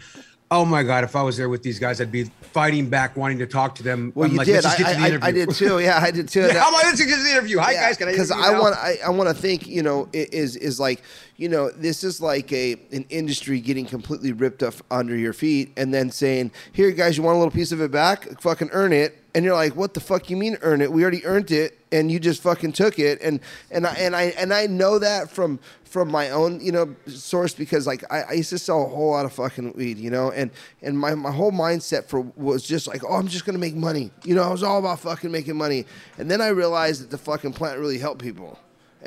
Oh 0.49 0.63
my 0.63 0.81
God, 0.81 1.03
if 1.03 1.15
I 1.15 1.23
was 1.23 1.35
there 1.35 1.49
with 1.49 1.61
these 1.61 1.77
guys, 1.77 1.99
I'd 1.99 2.11
be 2.11 2.23
fighting 2.53 2.89
back, 2.89 3.17
wanting 3.17 3.37
to 3.39 3.45
talk 3.45 3.75
to 3.75 3.83
them. 3.83 4.13
well, 4.15 4.25
I'm 4.25 4.31
you 4.31 4.37
like, 4.37 4.45
did. 4.45 4.63
"Let's 4.63 4.81
I, 4.81 5.09
I, 5.15 5.19
I 5.21 5.31
did 5.31 5.51
too. 5.51 5.79
Yeah, 5.79 5.99
I 6.01 6.09
did 6.09 6.29
too. 6.29 6.41
Yeah, 6.47 6.59
how 6.63 6.69
I? 6.73 6.83
Let's 6.85 7.03
get 7.03 7.17
to 7.17 7.21
the 7.23 7.31
interview. 7.31 7.59
Hi, 7.59 7.73
Yeah, 7.73 7.87
guys. 7.87 7.97
Can 7.97 8.07
I 8.07 8.11
because 8.11 8.31
I 8.31 8.57
want 8.57 8.75
I, 8.77 8.97
I 9.05 9.09
want 9.09 9.27
to 9.27 9.35
think 9.35 9.67
you 9.67 9.83
know 9.83 10.07
is 10.13 10.55
is 10.55 10.79
like 10.79 11.01
you 11.35 11.49
know 11.49 11.69
this 11.71 12.03
is 12.03 12.21
like 12.21 12.51
a 12.53 12.73
an 12.93 13.05
industry 13.09 13.59
getting 13.59 13.85
completely 13.85 14.31
ripped 14.31 14.63
up 14.63 14.75
under 14.89 15.17
your 15.17 15.33
feet 15.33 15.73
and 15.75 15.93
then 15.93 16.09
saying 16.09 16.51
here 16.71 16.91
guys 16.91 17.17
you 17.17 17.23
want 17.23 17.35
a 17.35 17.39
little 17.39 17.51
piece 17.51 17.73
of 17.73 17.81
it 17.81 17.91
back 17.91 18.39
fucking 18.41 18.69
earn 18.71 18.93
it 18.93 19.17
and 19.37 19.45
you're 19.45 19.53
like, 19.53 19.75
what 19.75 19.93
the 19.93 19.99
fuck 19.99 20.31
you 20.31 20.35
mean 20.35 20.57
earn 20.61 20.81
it? 20.81 20.91
We 20.91 21.03
already 21.03 21.23
earned 21.23 21.51
it, 21.51 21.77
and 21.91 22.11
you 22.11 22.19
just 22.19 22.41
fucking 22.41 22.71
took 22.71 22.97
it, 22.97 23.21
and 23.21 23.39
and 23.69 23.85
I 23.85 23.93
and 23.93 24.15
I 24.15 24.23
and 24.35 24.51
I 24.51 24.65
know 24.65 24.97
that 24.97 25.29
from 25.29 25.59
from 25.83 26.09
my 26.09 26.31
own 26.31 26.59
you 26.59 26.71
know 26.71 26.95
source 27.05 27.53
because 27.53 27.85
like 27.85 28.03
I, 28.11 28.21
I 28.23 28.31
used 28.33 28.49
to 28.49 28.57
sell 28.57 28.81
a 28.81 28.87
whole 28.87 29.11
lot 29.11 29.25
of 29.25 29.33
fucking 29.33 29.73
weed, 29.73 29.99
you 29.99 30.09
know, 30.09 30.31
and 30.31 30.49
and 30.81 30.97
my 30.97 31.13
my 31.13 31.29
whole 31.29 31.51
mindset 31.51 32.05
for 32.05 32.21
was 32.35 32.63
just 32.63 32.87
like, 32.87 33.03
oh, 33.07 33.13
I'm 33.13 33.27
just 33.27 33.45
gonna 33.45 33.59
make 33.59 33.75
money, 33.75 34.09
you 34.23 34.33
know, 34.33 34.41
I 34.41 34.49
was 34.49 34.63
all 34.63 34.79
about 34.79 35.01
fucking 35.01 35.31
making 35.31 35.55
money, 35.55 35.85
and 36.17 36.31
then 36.31 36.41
I 36.41 36.47
realized 36.47 37.03
that 37.03 37.11
the 37.11 37.19
fucking 37.19 37.53
plant 37.53 37.79
really 37.79 37.99
helped 37.99 38.23
people. 38.23 38.57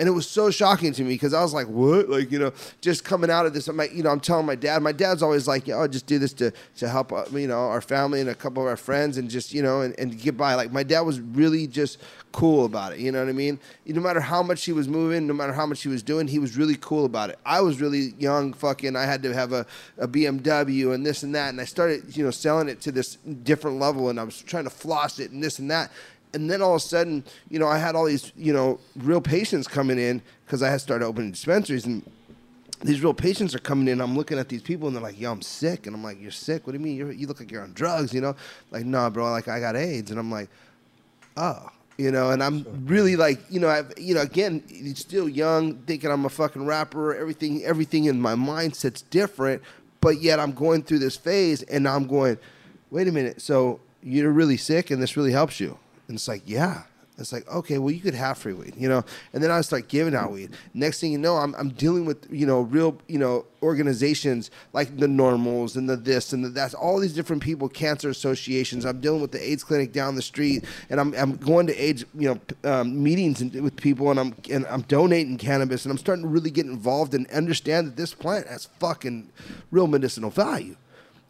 And 0.00 0.08
it 0.08 0.12
was 0.12 0.26
so 0.26 0.50
shocking 0.50 0.94
to 0.94 1.02
me 1.02 1.10
because 1.10 1.34
I 1.34 1.42
was 1.42 1.52
like, 1.52 1.66
"What?" 1.66 2.08
Like, 2.08 2.32
you 2.32 2.38
know, 2.38 2.54
just 2.80 3.04
coming 3.04 3.30
out 3.30 3.44
of 3.44 3.52
this, 3.52 3.68
I'm 3.68 3.76
like, 3.76 3.92
you 3.92 4.02
know, 4.02 4.08
I'm 4.08 4.18
telling 4.18 4.46
my 4.46 4.54
dad. 4.54 4.82
My 4.82 4.92
dad's 4.92 5.22
always 5.22 5.46
like, 5.46 5.66
"Yeah, 5.66 5.76
I'll 5.76 5.88
just 5.88 6.06
do 6.06 6.18
this 6.18 6.32
to 6.34 6.52
to 6.78 6.88
help, 6.88 7.12
uh, 7.12 7.24
you 7.32 7.46
know, 7.46 7.58
our 7.58 7.82
family 7.82 8.22
and 8.22 8.30
a 8.30 8.34
couple 8.34 8.62
of 8.62 8.68
our 8.70 8.78
friends, 8.78 9.18
and 9.18 9.28
just, 9.28 9.52
you 9.52 9.62
know, 9.62 9.82
and, 9.82 9.94
and 10.00 10.18
get 10.18 10.38
by." 10.38 10.54
Like, 10.54 10.72
my 10.72 10.84
dad 10.84 11.02
was 11.02 11.20
really 11.20 11.66
just 11.66 11.98
cool 12.32 12.64
about 12.64 12.94
it. 12.94 13.00
You 13.00 13.12
know 13.12 13.20
what 13.20 13.28
I 13.28 13.32
mean? 13.32 13.60
No 13.84 14.00
matter 14.00 14.20
how 14.20 14.42
much 14.42 14.64
he 14.64 14.72
was 14.72 14.88
moving, 14.88 15.26
no 15.26 15.34
matter 15.34 15.52
how 15.52 15.66
much 15.66 15.82
he 15.82 15.88
was 15.90 16.02
doing, 16.02 16.26
he 16.26 16.38
was 16.38 16.56
really 16.56 16.76
cool 16.80 17.04
about 17.04 17.28
it. 17.28 17.38
I 17.44 17.60
was 17.60 17.78
really 17.78 18.14
young, 18.18 18.54
fucking. 18.54 18.96
I 18.96 19.04
had 19.04 19.22
to 19.24 19.34
have 19.34 19.52
a, 19.52 19.66
a 19.98 20.08
BMW 20.08 20.94
and 20.94 21.04
this 21.04 21.24
and 21.24 21.34
that, 21.34 21.50
and 21.50 21.60
I 21.60 21.66
started, 21.66 22.16
you 22.16 22.24
know, 22.24 22.30
selling 22.30 22.70
it 22.70 22.80
to 22.82 22.90
this 22.90 23.16
different 23.42 23.78
level, 23.78 24.08
and 24.08 24.18
I 24.18 24.22
was 24.22 24.40
trying 24.40 24.64
to 24.64 24.70
floss 24.70 25.18
it 25.18 25.30
and 25.30 25.42
this 25.42 25.58
and 25.58 25.70
that 25.70 25.90
and 26.34 26.50
then 26.50 26.62
all 26.62 26.74
of 26.74 26.76
a 26.76 26.80
sudden, 26.80 27.24
you 27.48 27.58
know, 27.58 27.66
I 27.66 27.78
had 27.78 27.94
all 27.94 28.06
these, 28.06 28.32
you 28.36 28.52
know, 28.52 28.78
real 28.96 29.20
patients 29.20 29.66
coming 29.66 29.98
in 29.98 30.22
because 30.44 30.62
I 30.62 30.70
had 30.70 30.80
started 30.80 31.04
opening 31.04 31.32
dispensaries, 31.32 31.86
and 31.86 32.02
these 32.82 33.02
real 33.02 33.14
patients 33.14 33.54
are 33.54 33.60
coming 33.60 33.88
in. 33.88 34.00
I'm 34.00 34.16
looking 34.16 34.38
at 34.38 34.48
these 34.48 34.62
people, 34.62 34.88
and 34.88 34.96
they're 34.96 35.02
like, 35.02 35.20
"Yo, 35.20 35.30
I'm 35.30 35.42
sick," 35.42 35.86
and 35.86 35.94
I'm 35.94 36.02
like, 36.02 36.20
"You're 36.20 36.30
sick? 36.30 36.66
What 36.66 36.72
do 36.72 36.78
you 36.78 36.84
mean? 36.84 36.96
You're, 36.96 37.12
you 37.12 37.26
look 37.26 37.40
like 37.40 37.50
you're 37.50 37.62
on 37.62 37.72
drugs?" 37.72 38.14
You 38.14 38.20
know, 38.20 38.36
like, 38.70 38.84
"No, 38.84 39.10
bro, 39.10 39.30
like 39.30 39.48
I 39.48 39.60
got 39.60 39.76
AIDS," 39.76 40.10
and 40.10 40.18
I'm 40.18 40.30
like, 40.30 40.48
"Oh." 41.36 41.70
You 41.98 42.10
know, 42.10 42.30
and 42.30 42.42
I'm 42.42 42.86
really 42.86 43.14
like, 43.14 43.40
you 43.50 43.60
know, 43.60 43.68
I've, 43.68 43.92
you 43.98 44.14
know, 44.14 44.22
again, 44.22 44.62
still 44.94 45.28
young, 45.28 45.74
thinking 45.82 46.10
I'm 46.10 46.24
a 46.24 46.30
fucking 46.30 46.64
rapper. 46.64 47.14
Everything, 47.14 47.62
everything 47.62 48.06
in 48.06 48.18
my 48.18 48.32
mindset's 48.32 49.02
different, 49.02 49.60
but 50.00 50.22
yet 50.22 50.40
I'm 50.40 50.52
going 50.52 50.82
through 50.82 51.00
this 51.00 51.18
phase, 51.18 51.60
and 51.60 51.86
I'm 51.86 52.06
going, 52.06 52.38
wait 52.90 53.06
a 53.06 53.12
minute. 53.12 53.42
So 53.42 53.80
you're 54.02 54.30
really 54.30 54.56
sick, 54.56 54.90
and 54.90 55.02
this 55.02 55.14
really 55.14 55.32
helps 55.32 55.60
you. 55.60 55.76
And 56.10 56.16
it's 56.16 56.26
like, 56.26 56.42
yeah. 56.44 56.82
It's 57.18 57.32
like, 57.32 57.48
okay, 57.48 57.78
well, 57.78 57.92
you 57.92 58.00
could 58.00 58.14
have 58.14 58.36
free 58.38 58.52
weed, 58.52 58.74
you 58.76 58.88
know? 58.88 59.04
And 59.32 59.40
then 59.40 59.52
I 59.52 59.60
start 59.60 59.86
giving 59.86 60.12
out 60.12 60.32
weed. 60.32 60.50
Next 60.74 61.00
thing 61.00 61.12
you 61.12 61.18
know, 61.18 61.36
I'm, 61.36 61.54
I'm 61.54 61.68
dealing 61.68 62.04
with, 62.04 62.26
you 62.32 62.46
know, 62.46 62.62
real, 62.62 62.98
you 63.06 63.18
know, 63.18 63.44
organizations 63.62 64.50
like 64.72 64.96
the 64.96 65.06
NORMLs 65.06 65.76
and 65.76 65.88
the 65.88 65.96
this 65.96 66.32
and 66.32 66.44
the 66.44 66.48
that's, 66.48 66.74
all 66.74 66.98
these 66.98 67.12
different 67.12 67.44
people, 67.44 67.68
cancer 67.68 68.08
associations. 68.08 68.84
I'm 68.84 69.00
dealing 69.00 69.20
with 69.20 69.30
the 69.30 69.50
AIDS 69.50 69.62
clinic 69.62 69.92
down 69.92 70.16
the 70.16 70.22
street, 70.22 70.64
and 70.88 70.98
I'm, 70.98 71.14
I'm 71.14 71.36
going 71.36 71.68
to 71.68 71.76
AIDS, 71.80 72.04
you 72.18 72.34
know, 72.34 72.40
um, 72.68 73.00
meetings 73.00 73.40
with 73.40 73.76
people, 73.76 74.10
and 74.10 74.18
I'm, 74.18 74.34
and 74.50 74.66
I'm 74.66 74.82
donating 74.82 75.38
cannabis, 75.38 75.84
and 75.84 75.92
I'm 75.92 75.98
starting 75.98 76.24
to 76.24 76.28
really 76.28 76.50
get 76.50 76.66
involved 76.66 77.14
and 77.14 77.30
understand 77.30 77.86
that 77.86 77.96
this 77.96 78.14
plant 78.14 78.48
has 78.48 78.64
fucking 78.80 79.30
real 79.70 79.86
medicinal 79.86 80.30
value 80.30 80.74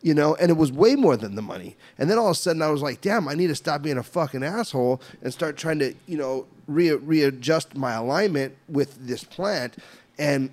you 0.02 0.14
know, 0.14 0.34
and 0.36 0.50
it 0.50 0.56
was 0.56 0.72
way 0.72 0.96
more 0.96 1.16
than 1.16 1.34
the 1.34 1.42
money. 1.42 1.76
And 1.98 2.10
then 2.10 2.18
all 2.18 2.26
of 2.26 2.32
a 2.32 2.34
sudden, 2.34 2.62
I 2.62 2.70
was 2.70 2.82
like, 2.82 3.00
damn, 3.00 3.28
I 3.28 3.34
need 3.34 3.48
to 3.48 3.54
stop 3.54 3.82
being 3.82 3.98
a 3.98 4.02
fucking 4.02 4.42
asshole 4.42 5.00
and 5.22 5.32
start 5.32 5.56
trying 5.56 5.78
to, 5.80 5.94
you 6.06 6.16
know, 6.16 6.46
re- 6.66 6.92
readjust 6.92 7.76
my 7.76 7.92
alignment 7.92 8.56
with 8.68 9.06
this 9.06 9.24
plant. 9.24 9.76
And 10.18 10.50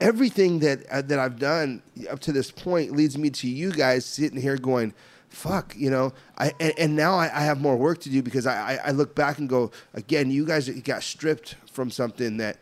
everything 0.00 0.58
that 0.60 0.86
uh, 0.90 1.02
that 1.02 1.18
I've 1.18 1.38
done 1.38 1.82
up 2.10 2.20
to 2.20 2.32
this 2.32 2.50
point 2.50 2.92
leads 2.92 3.16
me 3.16 3.30
to 3.30 3.48
you 3.48 3.72
guys 3.72 4.04
sitting 4.04 4.40
here 4.40 4.56
going, 4.56 4.92
fuck, 5.28 5.74
you 5.76 5.90
know, 5.90 6.12
I 6.36 6.52
and, 6.60 6.72
and 6.78 6.96
now 6.96 7.14
I, 7.14 7.24
I, 7.24 7.44
have 7.44 7.60
more 7.60 7.76
work 7.76 8.00
to 8.00 8.10
do 8.10 8.22
because 8.22 8.46
I, 8.46 8.74
I, 8.74 8.78
I 8.86 8.90
look 8.90 9.14
back 9.14 9.38
and 9.38 9.48
go, 9.48 9.70
again, 9.94 10.30
you 10.30 10.44
guys 10.44 10.68
got 10.68 11.02
stripped 11.02 11.56
from 11.70 11.90
something 11.90 12.36
that 12.36 12.58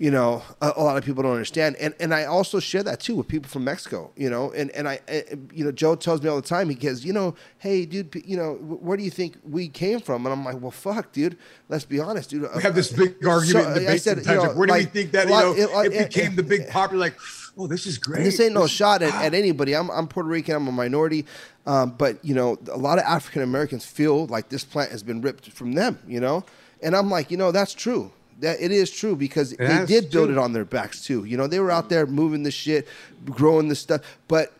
you 0.00 0.10
know, 0.10 0.42
a, 0.62 0.72
a, 0.76 0.82
lot 0.82 0.96
of 0.96 1.04
people 1.04 1.22
don't 1.22 1.32
understand. 1.32 1.76
And 1.76 1.94
and 2.00 2.14
I 2.14 2.24
also 2.24 2.58
share 2.58 2.82
that 2.84 3.00
too 3.00 3.16
with 3.16 3.28
people 3.28 3.50
from 3.50 3.64
Mexico, 3.64 4.10
you 4.16 4.30
know. 4.30 4.50
And 4.52 4.70
and 4.70 4.88
I, 4.88 4.98
eh, 5.06 5.24
you 5.52 5.62
know, 5.62 5.70
Joe 5.70 5.94
tells 5.94 6.22
me 6.22 6.30
all 6.30 6.36
the 6.36 6.48
time. 6.48 6.70
He 6.70 6.74
goes, 6.74 7.04
you 7.04 7.12
know, 7.12 7.34
hey, 7.58 7.84
dude, 7.84 8.22
you 8.24 8.38
know, 8.38 8.54
where 8.54 8.96
do 8.96 9.02
you 9.02 9.10
think 9.10 9.36
we 9.44 9.68
came 9.68 10.00
from? 10.00 10.24
And 10.24 10.32
I'm 10.32 10.42
like, 10.42 10.58
well, 10.58 10.70
fuck, 10.70 11.12
dude. 11.12 11.36
Let's 11.68 11.84
be 11.84 12.00
honest, 12.00 12.30
dude. 12.30 12.46
Uh, 12.46 12.48
we 12.56 12.62
have 12.62 12.74
this 12.74 12.90
big 12.90 13.16
uh, 13.22 13.28
argument 13.28 13.66
so, 13.66 13.72
in 13.72 13.78
debate 13.78 14.00
said, 14.00 14.24
sometimes. 14.24 14.42
You 14.42 14.48
know, 14.48 14.54
where 14.54 14.66
do 14.68 14.72
like, 14.72 14.86
we 14.86 15.02
think 15.02 15.12
that 15.12 15.28
you 15.28 15.34
know 15.34 15.52
it, 15.52 15.92
it 15.92 15.94
eh, 15.94 16.04
became 16.04 16.34
the 16.34 16.44
eh, 16.44 16.48
big 16.48 16.68
popular? 16.70 17.04
Like, 17.04 17.18
oh, 17.58 17.66
this 17.66 17.84
is 17.84 17.98
great. 17.98 18.24
This 18.24 18.40
ain't 18.40 18.54
no 18.54 18.66
shot 18.66 19.02
at, 19.02 19.14
at, 19.22 19.34
anybody. 19.34 19.76
I'm 19.76 19.90
I'm 19.90 20.08
Puerto 20.08 20.30
Rican. 20.30 20.56
I'm 20.56 20.66
a 20.66 20.72
minority. 20.72 21.26
Um, 21.66 21.90
but 21.90 22.24
you 22.24 22.34
know, 22.34 22.56
a 22.72 22.78
lot 22.78 22.96
of 22.96 23.04
African 23.04 23.42
Americans 23.42 23.84
feel 23.84 24.24
like 24.28 24.48
this 24.48 24.64
plant 24.64 24.92
has 24.92 25.02
been 25.02 25.20
ripped 25.20 25.50
from 25.50 25.72
them. 25.72 25.98
You 26.06 26.20
know, 26.20 26.46
and 26.82 26.96
I'm 26.96 27.10
like, 27.10 27.30
you 27.30 27.36
know, 27.36 27.52
that's 27.52 27.74
true 27.74 28.12
that 28.40 28.60
it 28.60 28.72
is 28.72 28.90
true 28.90 29.16
because 29.16 29.50
they 29.50 29.84
did 29.86 30.10
build 30.10 30.28
true. 30.28 30.36
it 30.36 30.38
on 30.38 30.52
their 30.52 30.64
backs 30.64 31.04
too. 31.04 31.24
You 31.24 31.36
know, 31.36 31.46
they 31.46 31.60
were 31.60 31.70
out 31.70 31.88
there 31.88 32.06
moving 32.06 32.42
the 32.42 32.50
shit, 32.50 32.88
growing 33.26 33.68
the 33.68 33.74
stuff. 33.74 34.02
But 34.28 34.52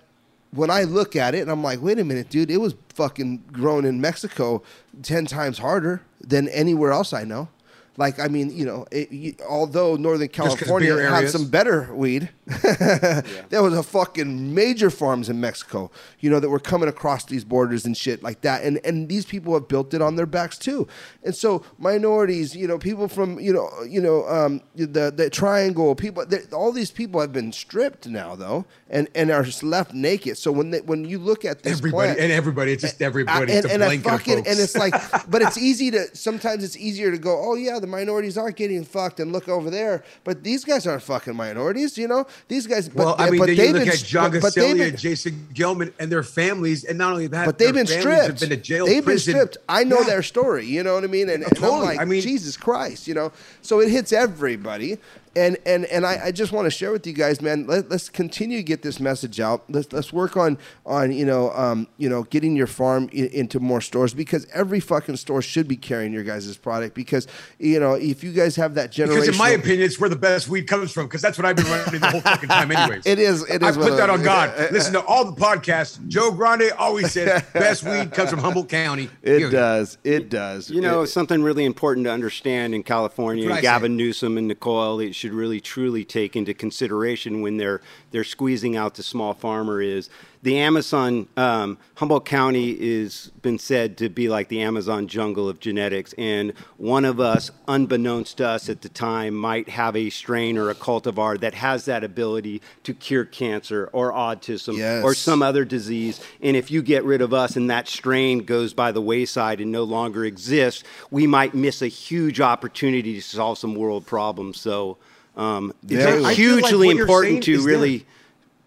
when 0.53 0.71
I 0.71 0.85
look 0.85 1.17
at 1.17 1.35
it 1.35 1.41
and 1.41 1.51
I'm 1.51 1.63
like, 1.63 1.81
wait 1.81 1.99
a 1.99 2.05
minute, 2.05 2.29
dude, 2.29 2.51
it 2.51 2.59
was 2.59 2.75
fucking 2.95 3.45
grown 3.53 3.85
in 3.85 4.01
Mexico 4.01 4.63
ten 5.03 5.27
times 5.27 5.59
harder 5.59 6.03
than 6.21 6.49
anywhere 6.49 6.93
else 6.93 7.13
I 7.13 7.25
know. 7.25 7.49
Like, 7.97 8.19
I 8.19 8.29
mean, 8.29 8.57
you 8.57 8.65
know, 8.65 8.87
it, 8.91 9.11
you, 9.11 9.35
although 9.49 9.97
Northern 9.97 10.29
California 10.29 10.97
had 10.97 11.29
some 11.29 11.49
better 11.49 11.93
weed, 11.95 12.31
yeah. 12.47 13.23
there 13.49 13.63
was 13.63 13.75
a 13.75 13.83
fucking 13.83 14.55
major 14.55 14.91
farms 14.91 15.29
in 15.29 15.41
Mexico, 15.41 15.91
you 16.21 16.31
know, 16.31 16.41
that 16.41 16.49
were 16.49 16.61
coming 16.61 16.89
across 16.89 17.25
these 17.25 17.45
borders 17.45 17.85
and 17.85 17.97
shit 17.97 18.23
like 18.23 18.41
that. 18.43 18.63
And 18.63 18.81
and 18.85 19.09
these 19.09 19.27
people 19.27 19.55
have 19.55 19.69
built 19.69 19.93
it 19.93 20.03
on 20.03 20.17
their 20.17 20.27
backs 20.27 20.57
too. 20.57 20.87
And 21.25 21.35
so 21.35 21.65
minorities, 21.79 22.55
you 22.55 22.67
know, 22.67 22.79
people 22.79 23.09
from, 23.09 23.41
you 23.41 23.53
know, 23.53 23.71
you 23.89 24.01
know, 24.01 24.27
um, 24.29 24.63
the 24.75 25.11
the 25.11 25.29
triangle, 25.29 25.95
people, 25.95 26.25
all 26.53 26.73
these 26.73 26.91
people 26.91 27.21
have 27.21 27.33
been 27.33 27.53
stripped 27.53 28.07
now 28.09 28.35
though, 28.35 28.65
and 28.89 29.09
and 29.15 29.31
are 29.31 29.43
just 29.43 29.63
left 29.63 29.93
naked. 29.93 30.39
So 30.39 30.53
when 30.53 30.71
they, 30.71 30.81
when 30.81 31.05
you 31.05 31.19
look 31.19 31.45
at 31.45 31.63
this 31.63 31.79
everybody 31.79 32.07
plant, 32.09 32.21
and 32.21 32.33
everybody, 32.33 32.73
it's 32.73 32.83
just 32.83 33.03
everybody. 33.03 33.53
And, 33.53 33.67
and, 33.67 33.83
and, 33.83 34.03
fucking, 34.03 34.39
and 34.39 34.47
it's 34.47 34.77
like, 34.77 34.95
but 35.31 35.43
it's 35.43 35.59
easy 35.59 35.91
to 35.91 36.15
sometimes 36.15 36.65
it's 36.65 36.77
easier 36.77 37.11
to 37.11 37.19
go, 37.19 37.41
oh 37.43 37.55
yeah, 37.55 37.80
the 37.81 37.87
minorities 37.87 38.39
aren't 38.39 38.57
getting 38.57 38.85
fucked 38.85 39.21
and 39.21 39.33
look 39.33 39.49
over 39.49 39.71
there. 39.71 40.05
But 40.25 40.45
these 40.45 40.65
guys 40.65 40.87
aren't 40.87 41.03
fucking 41.03 41.35
minorities, 41.35 41.99
you 41.99 42.09
know? 42.09 42.27
These 42.49 42.67
guys, 42.67 42.89
but, 42.89 43.05
well, 43.05 43.17
I 43.19 43.31
mean, 43.31 43.41
but 43.41 43.47
then 43.47 43.57
you 43.57 43.73
look 43.73 43.89
at 43.89 43.99
John 43.99 44.31
Casali, 44.31 44.97
Jason 44.99 45.49
Gilman, 45.53 45.93
and 45.99 46.11
their 46.11 46.23
families, 46.23 46.85
and 46.85 46.99
not 46.99 47.13
only 47.13 47.27
that, 47.29 47.47
but 47.47 47.59
they've 47.59 47.75
been 47.75 47.87
stripped. 47.87 48.27
Have 48.27 48.41
been 48.41 48.51
to 48.51 48.57
jail, 48.57 48.87
they've 48.87 49.05
prison. 49.05 49.35
been 49.35 49.41
stripped. 49.43 49.59
I 49.69 49.85
know 49.85 50.01
yeah. 50.01 50.07
their 50.07 50.23
story. 50.23 50.67
You 50.67 50.83
know 50.83 50.95
what 50.95 51.05
I 51.05 51.09
mean? 51.09 51.29
And, 51.29 51.43
and 51.43 51.57
totally. 51.57 51.81
I'm 51.81 51.85
like, 51.85 52.01
I 52.01 52.05
mean, 52.05 52.23
Jesus 52.23 52.57
Christ, 52.57 53.09
you 53.09 53.15
know? 53.15 53.33
So 53.63 53.81
it 53.81 53.91
hits 53.91 54.13
everybody 54.13 54.99
and 55.37 55.57
and 55.65 55.85
and 55.87 56.05
I, 56.05 56.27
I 56.27 56.33
just 56.33 56.53
want 56.53 56.67
to 56.67 56.71
share 56.71 56.91
with 56.91 57.07
you 57.07 57.13
guys, 57.13 57.41
man. 57.41 57.67
Let, 57.67 57.91
us 57.93 58.09
continue 58.09 58.57
to 58.57 58.63
get 58.63 58.83
this 58.83 58.99
message 58.99 59.39
out. 59.39 59.65
Let's 59.69 59.93
let's 59.93 60.13
work 60.13 60.37
on 60.37 60.59
on 60.85 61.13
you 61.13 61.25
know 61.25 61.53
um, 61.53 61.87
you 61.99 62.09
know 62.09 62.25
getting 62.25 62.57
your 62.57 62.67
farm 62.67 63.09
in, 63.13 63.27
into 63.27 63.61
more 63.61 63.81
stores 63.81 64.13
because 64.13 64.47
every 64.53 64.81
fucking 64.81 65.17
store 65.17 65.41
should 65.41 65.69
be 65.69 65.77
carrying 65.77 66.13
your 66.13 66.25
guys' 66.25 66.57
product 66.57 66.95
because 66.95 67.29
you 67.59 67.79
know 67.79 67.95
if 67.95 68.25
you 68.25 68.33
guys 68.33 68.57
have 68.57 68.75
that 68.75 68.91
generation. 68.91 69.21
Because 69.21 69.35
in 69.35 69.39
my 69.39 69.51
opinion, 69.51 69.83
it's 69.83 70.01
where 70.01 70.11
the 70.11 70.17
best 70.17 70.49
weed 70.49 70.65
comes 70.65 70.91
from 70.91 71.07
because 71.07 71.23
that's 71.23 71.39
what 71.39 71.45
I've 71.45 71.57
been 71.57 71.67
running 71.67 72.01
the 72.01 72.11
whole 72.11 72.21
fucking 72.21 72.49
time, 72.49 72.73
anyways. 72.73 73.03
it 73.07 73.19
is. 73.19 73.49
It 73.49 73.63
is. 73.63 73.77
I 73.77 73.81
put 73.81 73.97
that 73.99 74.11
on 74.11 74.23
God. 74.23 74.53
Listen 74.73 74.93
to 74.95 75.05
all 75.05 75.25
the 75.25 75.41
podcasts. 75.41 76.05
Joe 76.09 76.33
Grande 76.33 76.73
always 76.77 77.13
says 77.13 77.43
best 77.53 77.85
weed 77.85 78.13
comes 78.13 78.31
from 78.31 78.41
Humboldt 78.41 78.69
County. 78.69 79.05
It 79.23 79.39
period. 79.39 79.53
does. 79.53 79.99
It 80.03 80.29
does. 80.29 80.71
You 80.71 80.81
know 80.81 81.03
it, 81.03 81.07
something 81.07 81.43
really 81.43 81.65
important 81.65 82.07
to 82.07 82.11
understand 82.11 82.75
in 82.75 82.83
California. 82.83 83.61
Gavin 83.61 83.97
Newsom 83.97 84.39
and 84.39 84.49
Nicole 84.49 84.83
Elliott 84.83 85.15
should 85.21 85.33
really 85.33 85.61
truly 85.61 86.05
take 86.05 86.35
into 86.35 86.55
consideration 86.55 87.43
when 87.43 87.59
they're 87.59 87.81
they're 88.11 88.25
squeezing 88.25 88.77
out 88.77 88.95
the 88.95 89.03
small 89.03 89.35
farmer 89.35 89.81
is 89.81 90.09
the 90.43 90.59
Amazon 90.59 91.29
um, 91.37 91.77
Humboldt 91.97 92.25
County 92.25 92.71
is 92.71 93.31
been 93.43 93.59
said 93.59 93.99
to 93.99 94.09
be 94.09 94.29
like 94.29 94.49
the 94.49 94.63
Amazon 94.63 95.07
jungle 95.07 95.49
of 95.49 95.61
genetics, 95.61 96.15
and 96.15 96.55
one 96.79 97.05
of 97.05 97.21
us, 97.21 97.51
unbeknownst 97.69 98.39
to 98.39 98.49
us 98.49 98.69
at 98.71 98.81
the 98.81 98.89
time, 98.89 99.35
might 99.35 99.69
have 99.69 99.95
a 99.97 100.09
strain 100.09 100.57
or 100.57 100.71
a 100.71 100.75
cultivar 100.75 101.39
that 101.41 101.55
has 101.55 101.85
that 101.85 102.05
ability 102.05 102.63
to 102.85 102.95
cure 102.95 103.27
cancer 103.27 103.91
or 103.93 104.13
autism 104.13 104.79
yes. 104.79 105.05
or 105.05 105.15
some 105.15 105.43
other 105.43 105.65
disease. 105.65 106.21
And 106.41 106.57
if 106.57 106.71
you 106.71 106.81
get 106.81 107.05
rid 107.05 107.21
of 107.21 107.35
us 107.35 107.57
and 107.57 107.69
that 107.69 107.87
strain 107.87 108.41
goes 108.41 108.73
by 108.73 108.93
the 108.93 109.03
wayside 109.03 109.61
and 109.61 109.71
no 109.71 109.85
longer 109.85 110.25
exists, 110.25 110.85
we 111.11 111.27
might 111.27 111.55
miss 111.55 111.83
a 111.83 111.89
huge 111.89 112.41
opportunity 112.41 113.15
to 113.15 113.23
solve 113.23 113.59
some 113.59 113.75
world 113.75 114.07
problems. 114.07 114.59
So. 114.59 114.97
Um, 115.37 115.73
it's 115.89 116.37
hugely 116.37 116.89
like 116.89 116.99
important 116.99 117.43
to 117.45 117.63
really 117.63 117.99
there. 117.99 118.07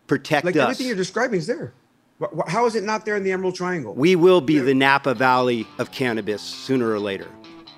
protect 0.07 0.45
like 0.45 0.55
us. 0.55 0.61
Everything 0.61 0.87
you're 0.87 0.95
describing 0.95 1.39
is 1.39 1.47
there. 1.47 1.73
How 2.47 2.65
is 2.65 2.75
it 2.75 2.83
not 2.83 3.05
there 3.05 3.17
in 3.17 3.23
the 3.23 3.31
Emerald 3.31 3.55
Triangle? 3.55 3.93
We 3.93 4.15
will 4.15 4.39
be 4.39 4.59
the 4.59 4.73
Napa 4.73 5.13
Valley 5.13 5.67
of 5.77 5.91
cannabis 5.91 6.41
sooner 6.41 6.89
or 6.89 6.99
later. 6.99 7.27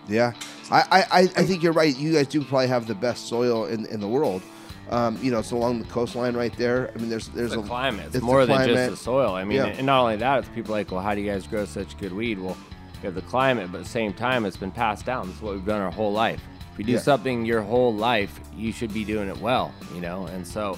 Yeah, 0.08 0.34
I, 0.70 1.06
I, 1.12 1.20
I 1.22 1.44
think 1.46 1.64
you're 1.64 1.74
right. 1.74 1.96
You 1.98 2.14
guys 2.14 2.28
do 2.28 2.44
probably 2.44 2.68
have 2.68 2.86
the 2.86 2.94
best 2.94 3.28
soil 3.28 3.66
in, 3.66 3.88
in 3.88 4.00
the 4.00 4.08
world. 4.08 4.44
Um, 4.92 5.18
you 5.20 5.32
know, 5.32 5.40
it's 5.40 5.50
along 5.50 5.80
the 5.80 5.86
coastline 5.86 6.36
right 6.36 6.56
there. 6.58 6.92
I 6.94 7.00
mean, 7.00 7.10
there's 7.10 7.30
there's 7.30 7.52
the 7.52 7.62
a 7.62 7.64
climate. 7.64 8.08
It's, 8.08 8.16
it's 8.18 8.24
more 8.24 8.46
than 8.46 8.68
just 8.68 8.92
the 8.92 8.98
soil. 8.98 9.34
I 9.34 9.44
mean, 9.44 9.58
yeah. 9.58 9.66
and 9.66 9.86
not 9.88 10.02
only 10.02 10.18
that, 10.18 10.40
it's 10.40 10.50
people 10.50 10.74
like, 10.74 10.92
well, 10.92 11.02
how 11.02 11.16
do 11.16 11.22
you 11.22 11.32
guys 11.32 11.48
grow 11.48 11.66
such 11.66 11.98
good 11.98 12.14
weed? 12.14 12.38
Well, 12.40 12.56
we 13.02 13.06
have 13.08 13.16
the 13.16 13.24
climate, 13.24 13.72
but 13.72 13.80
at 13.80 13.84
the 13.86 13.90
same 13.90 14.14
time, 14.14 14.46
it's 14.46 14.58
been 14.58 14.72
passed 14.72 15.06
down. 15.06 15.30
It's 15.30 15.42
what 15.42 15.56
we've 15.56 15.66
done 15.66 15.82
our 15.82 15.92
whole 15.92 16.14
life. 16.14 16.42
If 16.76 16.80
you 16.80 16.86
do 16.86 16.92
Yeah. 16.94 17.00
something 17.00 17.46
your 17.46 17.62
whole 17.62 17.94
life, 17.94 18.38
you 18.54 18.74
should 18.74 18.94
be 18.94 19.06
doing 19.06 19.30
it 19.30 19.40
well, 19.40 19.72
you 19.94 20.02
know. 20.02 20.26
And 20.28 20.46
so, 20.46 20.78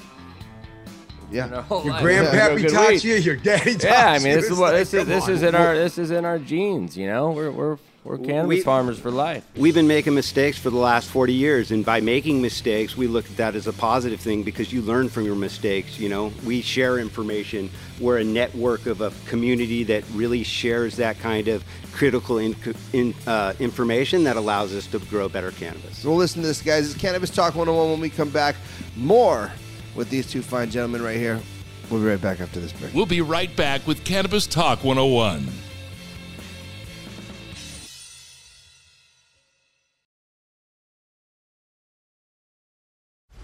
Yeah. 1.31 1.63
our 1.69 1.83
Your 1.83 1.93
life, 1.93 2.03
grandpappy 2.03 2.61
go 2.63 2.69
taught 2.69 2.89
weed. 2.89 3.03
you, 3.03 3.15
your 3.15 3.35
daddy 3.35 3.73
taught 3.73 3.83
you. 3.83 3.89
Yeah, 3.89 4.11
I 4.11 4.19
mean, 4.19 4.35
this 4.35 4.49
is 4.51 4.57
what 4.59 4.71
this 4.71 4.93
is. 4.93 5.07
This 5.07 5.27
is 5.27 5.41
in 5.41 5.55
our 5.55 5.75
this 5.75 5.97
is 5.97 6.11
in 6.11 6.23
our 6.23 6.37
genes. 6.39 6.95
You 6.95 7.07
know, 7.07 7.31
we're 7.31 7.49
we're 7.51 7.77
we're 8.07 8.17
cannabis 8.17 8.57
we- 8.57 8.61
farmers 8.61 8.97
for 8.97 9.11
life. 9.11 9.43
We've 9.55 9.73
been 9.73 9.87
making 9.87 10.15
mistakes 10.15 10.57
for 10.57 10.69
the 10.69 10.77
last 10.77 11.09
40 11.09 11.33
years, 11.33 11.71
and 11.71 11.85
by 11.85 11.99
making 12.01 12.41
mistakes, 12.41 12.95
we 12.95 13.07
look 13.07 13.25
at 13.25 13.37
that 13.37 13.55
as 13.55 13.67
a 13.67 13.73
positive 13.73 14.19
thing 14.19 14.43
because 14.43 14.71
you 14.71 14.81
learn 14.81 15.09
from 15.09 15.25
your 15.25 15.35
mistakes. 15.35 15.99
You 15.99 16.09
know, 16.09 16.31
we 16.45 16.61
share 16.61 16.99
information. 16.99 17.69
We're 17.99 18.19
a 18.19 18.23
network 18.23 18.85
of 18.85 19.01
a 19.01 19.11
community 19.27 19.83
that 19.85 20.03
really 20.13 20.43
shares 20.43 20.95
that 20.97 21.19
kind 21.19 21.47
of 21.47 21.63
critical 21.91 22.37
in, 22.37 22.55
in, 22.93 23.13
uh, 23.25 23.53
information 23.59 24.23
that 24.23 24.37
allows 24.37 24.73
us 24.73 24.87
to 24.87 24.99
grow 24.99 25.27
better 25.27 25.51
cannabis. 25.51 25.97
So 25.97 26.09
we'll 26.09 26.19
listen 26.19 26.41
to 26.41 26.47
this, 26.47 26.61
guys. 26.61 26.91
It's 26.91 26.99
Cannabis 26.99 27.29
Talk 27.29 27.55
101 27.55 27.91
when 27.91 27.99
we 27.99 28.09
come 28.09 28.29
back. 28.29 28.55
More 28.95 29.51
with 29.95 30.09
these 30.09 30.29
two 30.29 30.41
fine 30.41 30.69
gentlemen 30.69 31.01
right 31.01 31.17
here. 31.17 31.41
We'll 31.89 32.01
be 32.01 32.07
right 32.07 32.21
back 32.21 32.39
after 32.39 32.59
this 32.59 32.71
break. 32.73 32.93
We'll 32.93 33.05
be 33.05 33.21
right 33.21 33.53
back 33.55 33.85
with 33.87 34.03
Cannabis 34.03 34.45
Talk 34.45 34.83
101. 34.83 35.47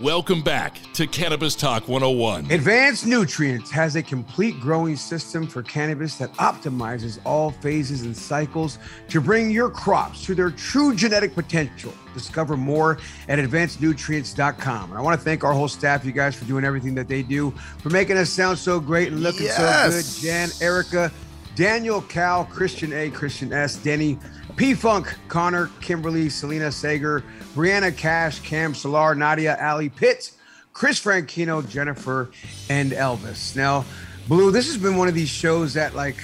Welcome 0.00 0.42
back 0.42 0.80
to 0.94 1.06
Cannabis 1.06 1.54
Talk 1.54 1.86
101. 1.86 2.50
Advanced 2.50 3.06
Nutrients 3.06 3.70
has 3.70 3.94
a 3.94 4.02
complete 4.02 4.58
growing 4.58 4.96
system 4.96 5.46
for 5.46 5.62
cannabis 5.62 6.16
that 6.16 6.32
optimizes 6.34 7.20
all 7.24 7.50
phases 7.50 8.02
and 8.02 8.16
cycles 8.16 8.78
to 9.10 9.20
bring 9.20 9.50
your 9.50 9.70
crops 9.70 10.24
to 10.24 10.34
their 10.34 10.50
true 10.50 10.94
genetic 10.94 11.34
potential. 11.34 11.92
Discover 12.14 12.56
more 12.56 12.98
at 13.28 13.38
advancednutrients.com. 13.38 14.90
And 14.90 14.98
I 14.98 15.02
want 15.02 15.20
to 15.20 15.24
thank 15.24 15.44
our 15.44 15.52
whole 15.52 15.68
staff, 15.68 16.04
you 16.04 16.12
guys, 16.12 16.34
for 16.34 16.46
doing 16.46 16.64
everything 16.64 16.94
that 16.94 17.06
they 17.06 17.22
do, 17.22 17.50
for 17.78 17.90
making 17.90 18.16
us 18.16 18.30
sound 18.30 18.58
so 18.58 18.80
great 18.80 19.08
and 19.08 19.22
looking 19.22 19.46
so 19.48 19.88
good. 19.88 20.04
Jan, 20.20 20.48
Erica, 20.60 21.12
Daniel, 21.54 22.00
Cal, 22.02 22.46
Christian 22.46 22.92
A, 22.94 23.10
Christian 23.10 23.52
S, 23.52 23.76
Denny, 23.76 24.18
P 24.56 24.74
Funk, 24.74 25.14
Connor, 25.28 25.70
Kimberly, 25.80 26.28
Selena 26.28 26.70
Sager, 26.70 27.24
Brianna 27.54 27.96
Cash, 27.96 28.40
Cam 28.40 28.74
Solar, 28.74 29.14
Nadia, 29.14 29.58
Ali 29.60 29.88
Pitts, 29.88 30.36
Chris 30.72 31.00
Franchino, 31.00 31.68
Jennifer, 31.68 32.30
and 32.68 32.92
Elvis. 32.92 33.56
Now, 33.56 33.84
Blue, 34.28 34.50
this 34.50 34.66
has 34.66 34.76
been 34.76 34.96
one 34.96 35.08
of 35.08 35.14
these 35.14 35.28
shows 35.28 35.74
that 35.74 35.94
like 35.94 36.16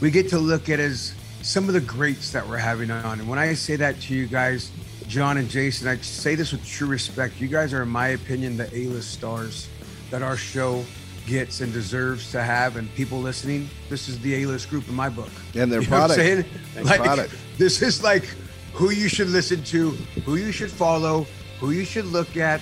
we 0.00 0.10
get 0.10 0.28
to 0.30 0.38
look 0.38 0.68
at 0.68 0.78
as 0.80 1.14
some 1.42 1.68
of 1.68 1.74
the 1.74 1.80
greats 1.80 2.32
that 2.32 2.46
we're 2.46 2.58
having 2.58 2.90
on. 2.90 3.20
And 3.20 3.28
when 3.28 3.38
I 3.38 3.54
say 3.54 3.76
that 3.76 4.00
to 4.02 4.14
you 4.14 4.26
guys, 4.26 4.70
John 5.06 5.38
and 5.38 5.48
Jason, 5.48 5.88
I 5.88 5.96
say 5.96 6.34
this 6.34 6.52
with 6.52 6.64
true 6.64 6.86
respect. 6.86 7.40
You 7.40 7.48
guys 7.48 7.72
are, 7.72 7.82
in 7.82 7.88
my 7.88 8.08
opinion, 8.08 8.56
the 8.56 8.72
A-list 8.74 9.10
stars 9.10 9.68
that 10.10 10.22
our 10.22 10.36
show 10.36 10.84
gets 11.26 11.60
and 11.60 11.72
deserves 11.72 12.30
to 12.32 12.42
have. 12.42 12.76
And 12.76 12.92
people 12.94 13.20
listening, 13.20 13.68
this 13.88 14.08
is 14.08 14.18
the 14.20 14.42
A-list 14.42 14.70
group 14.70 14.88
in 14.88 14.94
my 14.94 15.08
book. 15.08 15.30
And 15.54 15.70
their 15.70 15.80
You 15.82 15.88
know 15.88 15.96
product. 15.96 16.18
saying? 16.20 16.44
And 16.76 16.86
Like, 16.86 17.00
product. 17.02 17.34
this 17.58 17.82
is 17.82 18.02
like 18.02 18.24
who 18.72 18.90
you 18.90 19.08
should 19.08 19.28
listen 19.28 19.62
to, 19.64 19.90
who 20.24 20.36
you 20.36 20.52
should 20.52 20.70
follow, 20.70 21.26
who 21.58 21.70
you 21.72 21.84
should 21.84 22.06
look 22.06 22.36
at, 22.36 22.60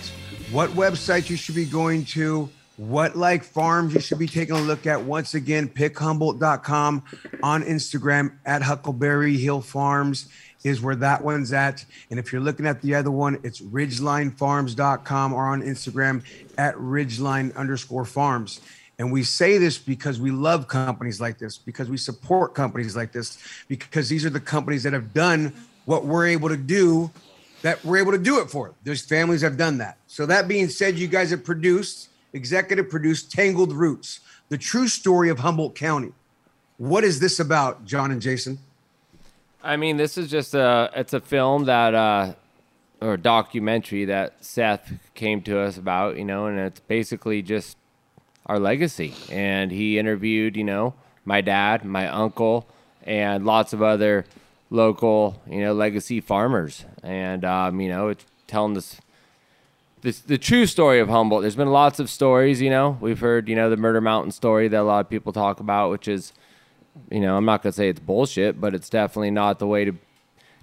what 0.50 0.70
websites 0.70 1.28
you 1.30 1.36
should 1.36 1.54
be 1.54 1.64
going 1.66 2.04
to, 2.06 2.48
what 2.76 3.16
like 3.16 3.42
farms 3.44 3.92
you 3.94 4.00
should 4.00 4.18
be 4.18 4.26
taking 4.28 4.54
a 4.54 4.60
look 4.60 4.86
at. 4.86 5.02
Once 5.02 5.34
again, 5.34 5.68
pickhumboldt.com 5.68 7.02
on 7.42 7.62
Instagram 7.64 8.32
at 8.46 8.62
Huckleberry 8.62 9.36
Hill 9.36 9.60
Farms 9.60 10.28
is 10.64 10.80
where 10.80 10.96
that 10.96 11.22
one's 11.22 11.52
at. 11.52 11.84
And 12.10 12.18
if 12.18 12.32
you're 12.32 12.42
looking 12.42 12.66
at 12.66 12.82
the 12.82 12.94
other 12.94 13.10
one, 13.10 13.38
it's 13.42 13.60
ridgelinefarms.com 13.60 15.32
or 15.32 15.46
on 15.46 15.62
Instagram 15.62 16.22
at 16.56 16.74
ridgeline 16.76 17.54
underscore 17.56 18.04
farms. 18.04 18.60
And 18.98 19.12
we 19.12 19.22
say 19.22 19.58
this 19.58 19.78
because 19.78 20.18
we 20.20 20.32
love 20.32 20.66
companies 20.66 21.20
like 21.20 21.38
this, 21.38 21.56
because 21.56 21.88
we 21.88 21.96
support 21.96 22.54
companies 22.54 22.96
like 22.96 23.12
this, 23.12 23.38
because 23.68 24.08
these 24.08 24.26
are 24.26 24.30
the 24.30 24.40
companies 24.40 24.82
that 24.82 24.92
have 24.92 25.14
done 25.14 25.52
what 25.84 26.04
we're 26.04 26.26
able 26.26 26.48
to 26.48 26.56
do, 26.56 27.10
that 27.62 27.84
we're 27.84 27.98
able 27.98 28.12
to 28.12 28.18
do 28.18 28.40
it 28.40 28.50
for. 28.50 28.74
There's 28.82 29.04
families 29.04 29.40
have 29.42 29.56
done 29.56 29.78
that. 29.78 29.98
So 30.08 30.26
that 30.26 30.48
being 30.48 30.68
said, 30.68 30.98
you 30.98 31.06
guys 31.06 31.30
have 31.30 31.44
produced, 31.44 32.08
executive 32.32 32.90
produced 32.90 33.30
Tangled 33.30 33.72
Roots, 33.72 34.20
the 34.48 34.58
true 34.58 34.88
story 34.88 35.28
of 35.28 35.38
Humboldt 35.38 35.76
County. 35.76 36.12
What 36.78 37.04
is 37.04 37.20
this 37.20 37.38
about, 37.38 37.84
John 37.84 38.10
and 38.10 38.20
Jason? 38.20 38.58
I 39.68 39.76
mean, 39.76 39.98
this 39.98 40.16
is 40.16 40.30
just 40.30 40.54
a 40.54 40.90
it's 40.96 41.12
a 41.12 41.20
film 41.20 41.66
that 41.66 41.94
uh 41.94 42.32
or 43.02 43.18
documentary 43.18 44.06
that 44.06 44.42
Seth 44.42 44.94
came 45.14 45.42
to 45.42 45.60
us 45.60 45.76
about, 45.76 46.16
you 46.16 46.24
know, 46.24 46.46
and 46.46 46.58
it's 46.58 46.80
basically 46.80 47.42
just 47.42 47.76
our 48.46 48.58
legacy. 48.58 49.12
And 49.30 49.70
he 49.70 49.98
interviewed, 49.98 50.56
you 50.56 50.64
know, 50.64 50.94
my 51.26 51.42
dad, 51.42 51.84
my 51.84 52.08
uncle, 52.08 52.66
and 53.02 53.44
lots 53.44 53.74
of 53.74 53.82
other 53.82 54.24
local, 54.70 55.42
you 55.46 55.60
know, 55.60 55.74
legacy 55.74 56.22
farmers. 56.22 56.86
And 57.02 57.44
um, 57.44 57.78
you 57.78 57.90
know, 57.90 58.08
it's 58.08 58.24
telling 58.46 58.72
this 58.72 59.02
this 60.00 60.20
the 60.20 60.38
true 60.38 60.64
story 60.64 60.98
of 60.98 61.10
Humboldt. 61.10 61.42
There's 61.42 61.56
been 61.56 61.72
lots 61.72 62.00
of 62.00 62.08
stories, 62.08 62.62
you 62.62 62.70
know. 62.70 62.96
We've 63.02 63.20
heard, 63.20 63.50
you 63.50 63.54
know, 63.54 63.68
the 63.68 63.76
Murder 63.76 64.00
Mountain 64.00 64.32
story 64.32 64.66
that 64.68 64.80
a 64.80 64.82
lot 64.82 65.00
of 65.00 65.10
people 65.10 65.34
talk 65.34 65.60
about, 65.60 65.90
which 65.90 66.08
is 66.08 66.32
you 67.10 67.20
know, 67.20 67.36
I'm 67.36 67.44
not 67.44 67.62
gonna 67.62 67.72
say 67.72 67.88
it's 67.88 68.00
bullshit, 68.00 68.60
but 68.60 68.74
it's 68.74 68.88
definitely 68.88 69.30
not 69.30 69.58
the 69.58 69.66
way 69.66 69.84
to 69.84 69.94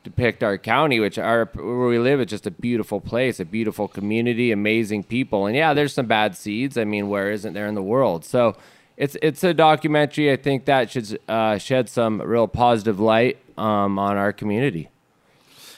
depict 0.04 0.44
our 0.44 0.58
county, 0.58 1.00
which 1.00 1.18
our 1.18 1.46
where 1.54 1.88
we 1.88 2.00
live 2.00 2.22
is 2.22 2.28
just 2.28 2.48
a 2.48 2.52
beautiful 2.52 3.02
place, 3.02 3.40
a 3.40 3.46
beautiful 3.46 3.88
community, 3.88 4.52
amazing 4.52 5.04
people. 5.04 5.48
And 5.48 5.56
yeah, 5.56 5.74
there's 5.74 5.94
some 5.94 6.06
bad 6.06 6.38
seeds. 6.38 6.78
I 6.78 6.86
mean, 6.86 7.10
where 7.10 7.32
isn't 7.32 7.54
there 7.54 7.68
in 7.68 7.76
the 7.76 7.84
world? 7.84 8.24
So 8.24 8.56
it's 8.96 9.18
it's 9.22 9.44
a 9.44 9.54
documentary. 9.54 10.32
I 10.32 10.38
think 10.38 10.66
that 10.66 10.92
should 10.92 11.20
uh, 11.28 11.58
shed 11.58 11.90
some 11.90 12.22
real 12.22 12.48
positive 12.48 13.00
light 13.00 13.38
um, 13.58 14.00
on 14.00 14.16
our 14.16 14.32
community. 14.32 14.90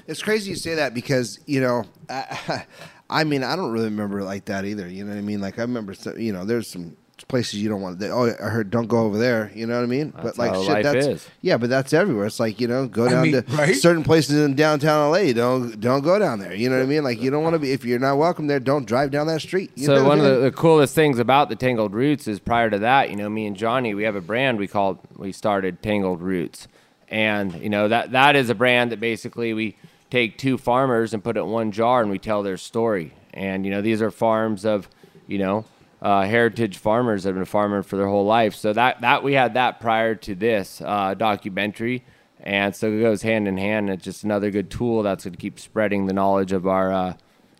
It's 0.05 0.21
crazy 0.21 0.51
you 0.51 0.55
say 0.55 0.75
that 0.75 0.93
because 0.93 1.39
you 1.45 1.61
know, 1.61 1.85
I, 2.09 2.65
I 3.09 3.23
mean, 3.23 3.43
I 3.43 3.55
don't 3.55 3.71
really 3.71 3.85
remember 3.85 4.23
like 4.23 4.45
that 4.45 4.65
either. 4.65 4.87
You 4.87 5.03
know 5.03 5.11
what 5.11 5.17
I 5.17 5.21
mean? 5.21 5.41
Like 5.41 5.57
I 5.57 5.61
remember, 5.61 5.93
some, 5.93 6.19
you 6.19 6.33
know, 6.33 6.45
there's 6.45 6.69
some 6.69 6.97
places 7.27 7.61
you 7.61 7.69
don't 7.69 7.81
want 7.81 7.99
to. 7.99 8.09
Oh, 8.09 8.33
I 8.41 8.49
heard 8.49 8.69
don't 8.69 8.87
go 8.87 8.99
over 8.99 9.17
there. 9.17 9.51
You 9.53 9.67
know 9.67 9.75
what 9.75 9.83
I 9.83 9.87
mean? 9.87 10.11
That's 10.11 10.23
but 10.23 10.37
like 10.37 10.51
how 10.51 10.61
shit, 10.61 10.71
life 10.71 10.83
that's 10.83 11.05
is. 11.05 11.27
yeah, 11.41 11.57
but 11.57 11.69
that's 11.69 11.93
everywhere. 11.93 12.25
It's 12.25 12.39
like 12.39 12.59
you 12.61 12.67
know, 12.67 12.87
go 12.87 13.05
I 13.05 13.09
down 13.09 13.23
mean, 13.23 13.43
to 13.43 13.51
right? 13.55 13.75
certain 13.75 14.03
places 14.03 14.39
in 14.43 14.55
downtown 14.55 15.11
LA. 15.11 15.33
Don't 15.33 15.79
don't 15.79 16.03
go 16.03 16.17
down 16.19 16.39
there. 16.39 16.53
You 16.53 16.69
know 16.69 16.77
what 16.77 16.83
I 16.83 16.87
mean? 16.87 17.03
Like 17.03 17.21
you 17.21 17.29
don't 17.29 17.43
want 17.43 17.53
to 17.53 17.59
be 17.59 17.71
if 17.71 17.83
you're 17.85 17.99
not 17.99 18.17
welcome 18.17 18.47
there. 18.47 18.59
Don't 18.59 18.85
drive 18.85 19.11
down 19.11 19.27
that 19.27 19.41
street. 19.41 19.71
You 19.75 19.85
So 19.85 19.95
what 19.95 20.05
one 20.05 20.21
I 20.21 20.25
of 20.25 20.35
the, 20.35 20.41
the 20.43 20.51
coolest 20.51 20.95
things 20.95 21.19
about 21.19 21.49
the 21.49 21.55
Tangled 21.55 21.93
Roots 21.93 22.27
is 22.27 22.39
prior 22.39 22.69
to 22.69 22.79
that, 22.79 23.09
you 23.09 23.15
know, 23.15 23.29
me 23.29 23.45
and 23.45 23.55
Johnny, 23.55 23.93
we 23.93 24.03
have 24.03 24.15
a 24.15 24.21
brand 24.21 24.57
we 24.59 24.67
called 24.67 24.99
we 25.15 25.31
started 25.31 25.81
Tangled 25.81 26.21
Roots, 26.21 26.67
and 27.09 27.53
you 27.55 27.69
know 27.69 27.87
that 27.87 28.11
that 28.11 28.35
is 28.35 28.49
a 28.49 28.55
brand 28.55 28.91
that 28.91 28.99
basically 28.99 29.53
we 29.53 29.77
take 30.09 30.37
two 30.37 30.57
farmers 30.57 31.13
and 31.13 31.23
put 31.23 31.35
it 31.35 31.41
in 31.41 31.47
one 31.47 31.71
jar 31.71 32.01
and 32.01 32.09
we 32.09 32.19
tell 32.19 32.43
their 32.43 32.57
story. 32.57 33.13
And 33.33 33.65
you 33.65 33.71
know 33.71 33.81
these 33.81 34.01
are 34.01 34.09
farms 34.11 34.65
of, 34.65 34.87
you 35.27 35.37
know, 35.37 35.65
uh, 36.01 36.23
heritage 36.23 36.77
farmers 36.77 37.23
that 37.23 37.29
have 37.29 37.35
been 37.35 37.45
farming 37.45 37.83
for 37.83 37.97
their 37.97 38.07
whole 38.07 38.25
life. 38.25 38.55
So 38.55 38.73
that 38.73 39.01
that 39.01 39.23
we 39.23 39.33
had 39.33 39.53
that 39.55 39.79
prior 39.79 40.15
to 40.15 40.35
this 40.35 40.81
uh, 40.81 41.13
documentary. 41.13 42.03
And 42.39 42.75
so 42.75 42.91
it 42.91 43.01
goes 43.01 43.23
hand 43.23 43.47
in 43.47 43.57
hand. 43.57 43.89
It's 43.89 44.03
just 44.03 44.23
another 44.23 44.51
good 44.51 44.69
tool 44.69 45.03
that's 45.03 45.25
going 45.25 45.33
to 45.33 45.39
keep 45.39 45.59
spreading 45.59 46.05
the 46.05 46.13
knowledge 46.13 46.51
of 46.51 46.67
our, 46.67 46.93
uh, 46.93 47.13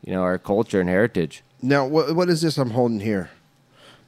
you 0.06 0.14
know, 0.14 0.22
our 0.22 0.38
culture 0.38 0.80
and 0.80 0.90
heritage. 0.90 1.44
now, 1.62 1.86
what 1.86 2.16
what 2.16 2.30
is 2.30 2.42
this 2.42 2.58
I'm 2.58 2.72
holding 2.72 3.00
here? 3.00 3.32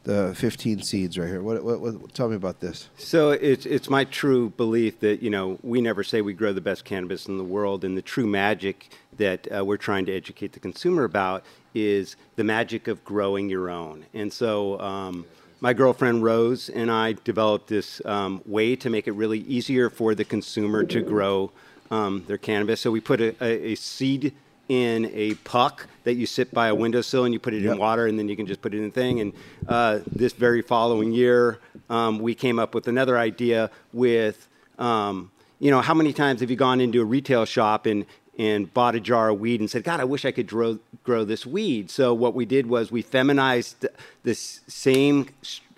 The 0.04 0.34
15 0.34 0.82
seeds 0.82 1.18
right 1.18 1.28
here. 1.28 1.42
What, 1.42 1.64
what, 1.64 1.82
what 1.82 2.14
tell 2.14 2.30
me 2.30 2.36
about 2.36 2.62
this? 2.62 2.90
So 2.98 3.32
it's 3.32 3.66
it's 3.66 3.90
my 3.90 4.06
true 4.06 4.50
belief 4.52 5.02
that 5.02 5.22
you 5.22 5.30
know 5.30 5.60
we 5.62 5.82
never 5.82 6.04
say 6.04 6.22
we 6.22 6.34
grow 6.34 6.54
the 6.54 6.62
best 6.62 6.86
cannabis 6.86 7.28
in 7.28 7.38
the 7.38 7.44
world, 7.44 7.84
and 7.84 7.98
the 7.98 8.02
true 8.02 8.26
magic 8.26 8.90
that 9.18 9.48
uh, 9.56 9.64
we're 9.66 9.78
trying 9.78 10.06
to 10.06 10.16
educate 10.16 10.54
the 10.54 10.60
consumer 10.60 11.04
about 11.04 11.44
is 11.74 12.16
the 12.38 12.44
magic 12.44 12.88
of 12.88 13.04
growing 13.04 13.50
your 13.50 13.70
own. 13.70 14.06
And 14.14 14.32
so. 14.32 14.80
Um, 14.80 15.26
my 15.62 15.74
girlfriend 15.74 16.24
Rose 16.24 16.70
and 16.70 16.90
I 16.90 17.18
developed 17.26 17.68
this 17.68 18.02
um, 18.06 18.42
way 18.46 18.78
to 18.78 18.90
make 18.90 19.10
it 19.10 19.12
really 19.12 19.40
easier 19.40 19.90
for 19.90 20.16
the 20.16 20.24
consumer 20.24 20.86
to 20.86 21.02
grow 21.02 21.52
um, 21.92 22.24
their 22.28 22.38
cannabis. 22.38 22.80
So 22.82 22.92
we 22.92 23.02
put 23.02 23.20
a, 23.20 23.36
a, 23.44 23.72
a 23.72 23.76
seed 23.76 24.34
in 24.70 25.12
a 25.14 25.34
puck 25.36 25.88
that 26.04 26.14
you 26.14 26.26
sit 26.26 26.54
by 26.54 26.68
a 26.70 26.76
windowsill 26.76 27.26
and 27.26 27.34
you 27.34 27.40
put 27.40 27.54
it 27.54 27.66
in 27.66 27.78
water 27.78 28.08
and 28.08 28.18
then 28.18 28.30
you 28.30 28.36
can 28.36 28.46
just 28.46 28.62
put 28.62 28.74
it 28.74 28.78
in 28.78 28.86
a 28.86 28.92
thing. 28.92 29.20
And 29.20 29.34
uh, 29.68 30.00
this 30.10 30.32
very 30.34 30.62
following 30.62 31.12
year, 31.12 31.60
um, 31.90 32.20
we 32.20 32.36
came 32.36 32.60
up 32.60 32.74
with 32.74 32.88
another 32.88 33.18
idea 33.18 33.72
with, 33.92 34.48
um, 34.78 35.32
you 35.60 35.72
know, 35.72 35.82
how 35.82 35.94
many 35.94 36.14
times 36.14 36.40
have 36.42 36.50
you 36.50 36.56
gone 36.56 36.80
into 36.80 37.02
a 37.02 37.06
retail 37.06 37.46
shop 37.46 37.86
and 37.86 38.06
and 38.40 38.74
bought 38.74 38.96
a 38.96 39.02
jar 39.02 39.30
of 39.30 39.40
weed 39.42 39.60
and 39.60 39.70
said, 39.70 39.84
God, 39.84 40.00
I 40.00 40.06
wish 40.06 40.24
I 40.24 40.32
could 40.32 40.48
grow, 40.48 40.80
grow 41.04 41.26
this 41.26 41.46
weed. 41.46 41.92
So 41.92 42.14
what 42.14 42.34
we 42.34 42.46
did 42.46 42.68
was 42.68 42.90
we 42.90 43.02
feminized 43.02 43.86
this 44.24 44.62
same, 44.66 45.28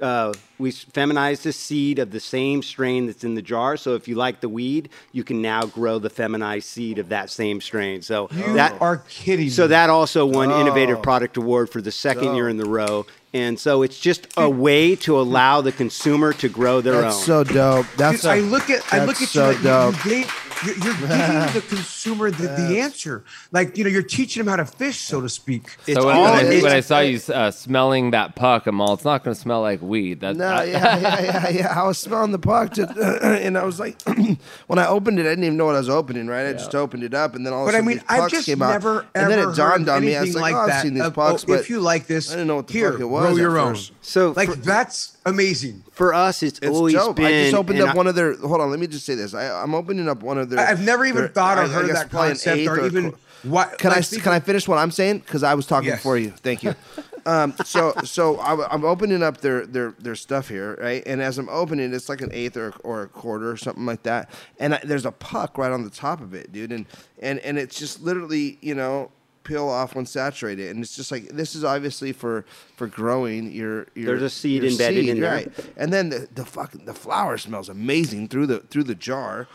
uh, 0.01 0.33
we 0.57 0.71
feminized 0.71 1.43
the 1.43 1.53
seed 1.53 1.99
of 1.99 2.11
the 2.11 2.19
same 2.19 2.61
strain 2.63 3.05
that's 3.07 3.23
in 3.23 3.35
the 3.35 3.41
jar. 3.41 3.77
So 3.77 3.95
if 3.95 4.07
you 4.07 4.15
like 4.15 4.41
the 4.41 4.49
weed, 4.49 4.89
you 5.11 5.23
can 5.23 5.41
now 5.41 5.65
grow 5.65 5.99
the 5.99 6.09
feminized 6.09 6.67
seed 6.67 6.99
of 6.99 7.09
that 7.09 7.29
same 7.29 7.61
strain. 7.61 8.01
So 8.01 8.27
You 8.31 8.53
that 8.53 8.79
are 8.81 8.97
kidding 9.09 9.49
So 9.49 9.63
me. 9.63 9.67
that 9.69 9.89
also 9.89 10.25
won 10.25 10.51
Oh. 10.51 10.59
Innovative 10.61 11.01
Product 11.01 11.37
Award 11.37 11.69
for 11.69 11.81
the 11.81 11.91
second 11.91 12.35
year 12.35 12.49
in 12.49 12.57
the 12.57 12.65
row. 12.65 13.05
And 13.33 13.57
so 13.59 13.81
it's 13.81 13.97
just 13.99 14.27
a 14.35 14.49
way 14.49 14.95
to 14.97 15.17
allow 15.19 15.61
the 15.61 15.71
consumer 15.71 16.33
to 16.33 16.49
grow 16.49 16.81
their 16.81 17.01
That's 17.01 17.15
own. 17.17 17.23
so 17.23 17.43
dope. 17.45 17.85
That's 17.95 18.23
Dude, 18.23 18.31
I 18.31 18.39
look 18.39 18.69
at 18.69 18.83
I 18.93 19.05
look 19.05 19.15
at 19.15 19.21
you. 19.21 19.27
so 19.27 19.53
dope. 19.63 20.05
You, 20.05 20.11
you, 20.11 20.17
gave- 20.23 20.50
you're, 20.65 20.75
you're 20.75 20.93
giving 21.07 21.07
the 21.07 21.63
consumer 21.67 22.31
the, 22.31 22.43
the 22.47 22.79
answer. 22.79 23.23
Like 23.51 23.77
you 23.77 23.83
know, 23.83 23.89
you're 23.89 24.01
teaching 24.03 24.43
them 24.43 24.49
how 24.49 24.57
to 24.57 24.65
fish, 24.65 24.99
so 24.99 25.21
to 25.21 25.29
speak. 25.29 25.77
It's 25.87 25.99
so 25.99 26.05
when, 26.07 26.15
all- 26.15 26.23
when, 26.23 26.33
I, 26.33 26.41
it's- 26.47 26.63
when 26.63 26.71
I 26.71 26.79
saw 26.81 26.99
you 26.99 27.19
uh, 27.33 27.51
smelling 27.51 28.11
that 28.11 28.35
puck, 28.35 28.67
I'm 28.67 28.79
all, 28.81 28.93
it's 28.93 29.03
not 29.05 29.23
going 29.23 29.33
to 29.35 29.39
smell 29.41 29.61
like 29.61 29.81
weed. 29.81 30.21
That, 30.21 30.35
No, 30.35 30.49
that- 30.49 30.67
yeah, 30.67 30.97
yeah, 30.99 31.21
yeah, 31.21 31.49
yeah. 31.49 31.79
I 31.81 31.85
was 31.87 31.97
smelling 31.97 32.31
the 32.31 32.39
puck, 32.39 32.73
to, 32.73 32.83
and 33.41 33.57
I 33.57 33.63
was 33.63 33.79
like, 33.79 34.01
when 34.67 34.79
I 34.79 34.87
opened 34.87 35.19
it, 35.19 35.25
I 35.25 35.29
didn't 35.29 35.43
even 35.45 35.57
know 35.57 35.65
what 35.65 35.75
I 35.75 35.79
was 35.79 35.89
opening. 35.89 36.27
Right, 36.27 36.47
I 36.47 36.53
just 36.53 36.73
opened 36.75 37.03
it 37.03 37.13
up, 37.13 37.35
and 37.35 37.45
then 37.45 37.53
all 37.53 37.61
of 37.61 37.67
But 37.67 37.75
a 37.75 37.77
I 37.77 37.81
sudden 37.81 37.87
mean, 37.97 38.03
I've 38.09 38.19
pucks 38.21 38.31
just 38.33 38.45
came 38.45 38.61
out, 38.61 38.69
never 38.71 39.05
and 39.15 39.29
then 39.29 39.39
ever 39.39 39.51
it 39.51 39.55
dawned 39.55 39.89
on 39.89 40.05
me. 40.05 40.15
I 40.15 40.21
was 40.21 40.29
anything 40.29 40.41
like, 40.41 40.53
like 40.53 40.63
oh, 40.63 40.67
that. 40.67 40.75
I've 40.77 40.81
seen 40.83 40.93
these 40.93 41.09
pucks, 41.09 41.43
oh, 41.43 41.47
but 41.47 41.59
if 41.61 41.69
you 41.69 41.79
like 41.81 42.07
this, 42.07 42.29
I 42.31 42.33
didn't 42.35 42.47
know 42.47 42.55
what 42.57 42.67
the 42.67 42.73
here, 42.73 42.91
fuck 42.91 43.01
it 43.01 43.05
was. 43.05 43.21
Grow 43.23 43.31
at 43.31 43.37
your 43.37 43.57
own. 43.59 43.73
first. 43.75 43.93
So 44.01 44.33
Like 44.35 44.49
for- 44.49 44.55
that's 44.55 45.17
amazing. 45.25 45.83
for 45.91 46.13
us, 46.13 46.41
it's, 46.43 46.59
It's 46.59 46.75
always 46.75 46.93
dope. 46.95 47.15
been. 47.17 47.25
I 47.25 47.43
just 47.43 47.53
opened 47.55 47.79
up 47.81 47.89
I- 47.89 47.93
one 47.93 48.07
of 48.07 48.15
their. 48.15 48.35
Hold 48.35 48.61
on, 48.61 48.69
let 48.71 48.79
me 48.79 48.87
just 48.87 49.05
say 49.05 49.15
this. 49.15 49.33
I, 49.33 49.61
I'm 49.61 49.75
opening 49.75 50.09
up 50.09 50.23
one 50.23 50.37
of 50.39 50.49
their. 50.49 50.59
I- 50.59 50.71
I've 50.71 50.81
never 50.83 51.05
even 51.05 51.21
their- 51.21 51.27
thought 51.29 51.57
or 51.57 51.61
I- 51.61 51.65
I 51.65 51.67
heard 51.67 51.81
of 51.85 51.91
guess 51.91 51.99
that 51.99 52.09
probably 52.09 52.29
concept 52.29 52.57
eighth 52.57 52.69
or 52.69 52.85
even 52.85 53.13
what. 53.43 53.77
Can 53.77 53.91
I 53.91 53.95
like, 53.95 53.99
s- 53.99 54.17
can 54.17 54.33
I 54.33 54.39
finish 54.39 54.67
what 54.67 54.77
I'm 54.79 54.91
saying? 54.91 55.19
Because 55.19 55.43
I 55.43 55.53
was 55.53 55.67
talking 55.67 55.89
Yes. 55.89 56.01
for 56.01 56.17
you. 56.17 56.31
Thank 56.31 56.63
you. 56.63 56.73
um, 57.27 57.53
so 57.63 57.93
so 58.03 58.39
I'm, 58.41 58.61
I'm 58.71 58.83
opening 58.85 59.21
up 59.21 59.37
their, 59.41 59.67
their 59.67 59.91
their 59.99 60.15
stuff 60.15 60.49
here, 60.49 60.79
right? 60.81 61.03
And 61.05 61.21
as 61.21 61.37
I'm 61.37 61.49
opening, 61.49 61.93
it's 61.93 62.09
like 62.09 62.21
an 62.21 62.31
eighth 62.33 62.57
or, 62.57 62.73
or 62.83 63.03
a 63.03 63.07
quarter 63.07 63.51
or 63.51 63.57
something 63.57 63.85
like 63.85 64.01
that. 64.03 64.31
And 64.59 64.73
I, 64.73 64.81
there's 64.83 65.05
a 65.05 65.11
puck 65.11 65.59
right 65.59 65.71
on 65.71 65.83
the 65.83 65.91
top 65.91 66.21
of 66.21 66.33
it, 66.33 66.51
dude. 66.51 66.71
And 66.71 66.87
and 67.19 67.37
and 67.39 67.59
it's 67.59 67.77
just 67.77 68.01
literally, 68.01 68.57
you 68.61 68.73
know. 68.73 69.11
Peel 69.43 69.67
off 69.67 69.95
when 69.95 70.05
saturated, 70.05 70.69
and 70.69 70.83
it's 70.83 70.95
just 70.95 71.11
like 71.11 71.27
this 71.29 71.55
is 71.55 71.63
obviously 71.63 72.11
for 72.13 72.45
for 72.75 72.87
growing 72.87 73.51
your. 73.51 73.87
your 73.95 74.05
There's 74.05 74.21
a 74.21 74.29
seed 74.29 74.61
your 74.63 74.71
embedded 74.71 75.07
in 75.09 75.19
there. 75.19 75.33
right? 75.33 75.51
And 75.77 75.91
then 75.91 76.09
the, 76.09 76.27
the 76.33 76.45
fucking 76.45 76.85
the 76.85 76.93
flower 76.93 77.37
smells 77.37 77.67
amazing 77.69 78.27
through 78.27 78.47
the 78.47 78.59
through 78.59 78.83
the 78.83 78.95
jar. 78.95 79.47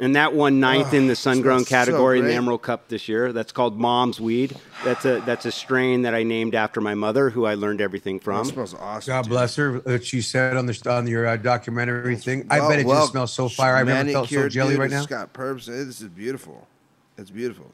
And 0.00 0.14
that 0.14 0.32
won 0.32 0.60
ninth 0.60 0.94
in 0.94 1.08
the 1.08 1.16
sun 1.16 1.40
grown 1.40 1.64
smells 1.64 1.68
so 1.68 1.74
category 1.92 2.20
in 2.20 2.26
the. 2.26 2.32
Emerald 2.32 2.62
Cup 2.62 2.86
this 2.88 3.08
year. 3.08 3.32
That's 3.32 3.50
called 3.50 3.80
Mom's 3.80 4.20
Weed. 4.20 4.56
That's 4.84 5.04
a 5.04 5.20
that's 5.26 5.44
a 5.44 5.50
strain 5.50 6.02
that 6.02 6.14
I 6.14 6.22
named 6.22 6.54
after 6.54 6.80
my 6.80 6.94
mother, 6.94 7.30
who 7.30 7.46
I 7.46 7.54
learned 7.54 7.80
everything 7.80 8.16
It 8.16 8.22
from. 8.22 8.44
smells 8.44 8.74
awesome. 8.74 9.10
God 9.10 9.22
dude. 9.24 9.30
bless 9.30 9.56
her. 9.56 9.80
That 9.80 10.04
she 10.06 10.20
said 10.20 10.56
on 10.56 10.66
the 10.66 10.80
on 10.88 11.08
your 11.08 11.26
uh, 11.26 11.36
documentary 11.36 12.14
thing. 12.16 12.46
I 12.48 12.60
Well- 12.60 12.68
bet 12.70 12.78
it 12.78 12.86
well, 12.86 13.00
just 13.02 13.10
smells 13.12 13.32
so 13.32 13.48
fire. 13.48 13.74
I've 13.74 13.86
never 13.88 14.08
felt 14.10 14.28
so 14.28 14.48
jelly 14.48 14.74
dude. 14.74 14.80
right 14.80 14.90
now. 14.90 14.98
It's 14.98 15.06
got 15.08 15.32
perps. 15.32 15.66
This 15.66 16.00
is 16.00 16.08
beautiful. 16.08 16.68
It's 17.16 17.30
beautiful. 17.30 17.72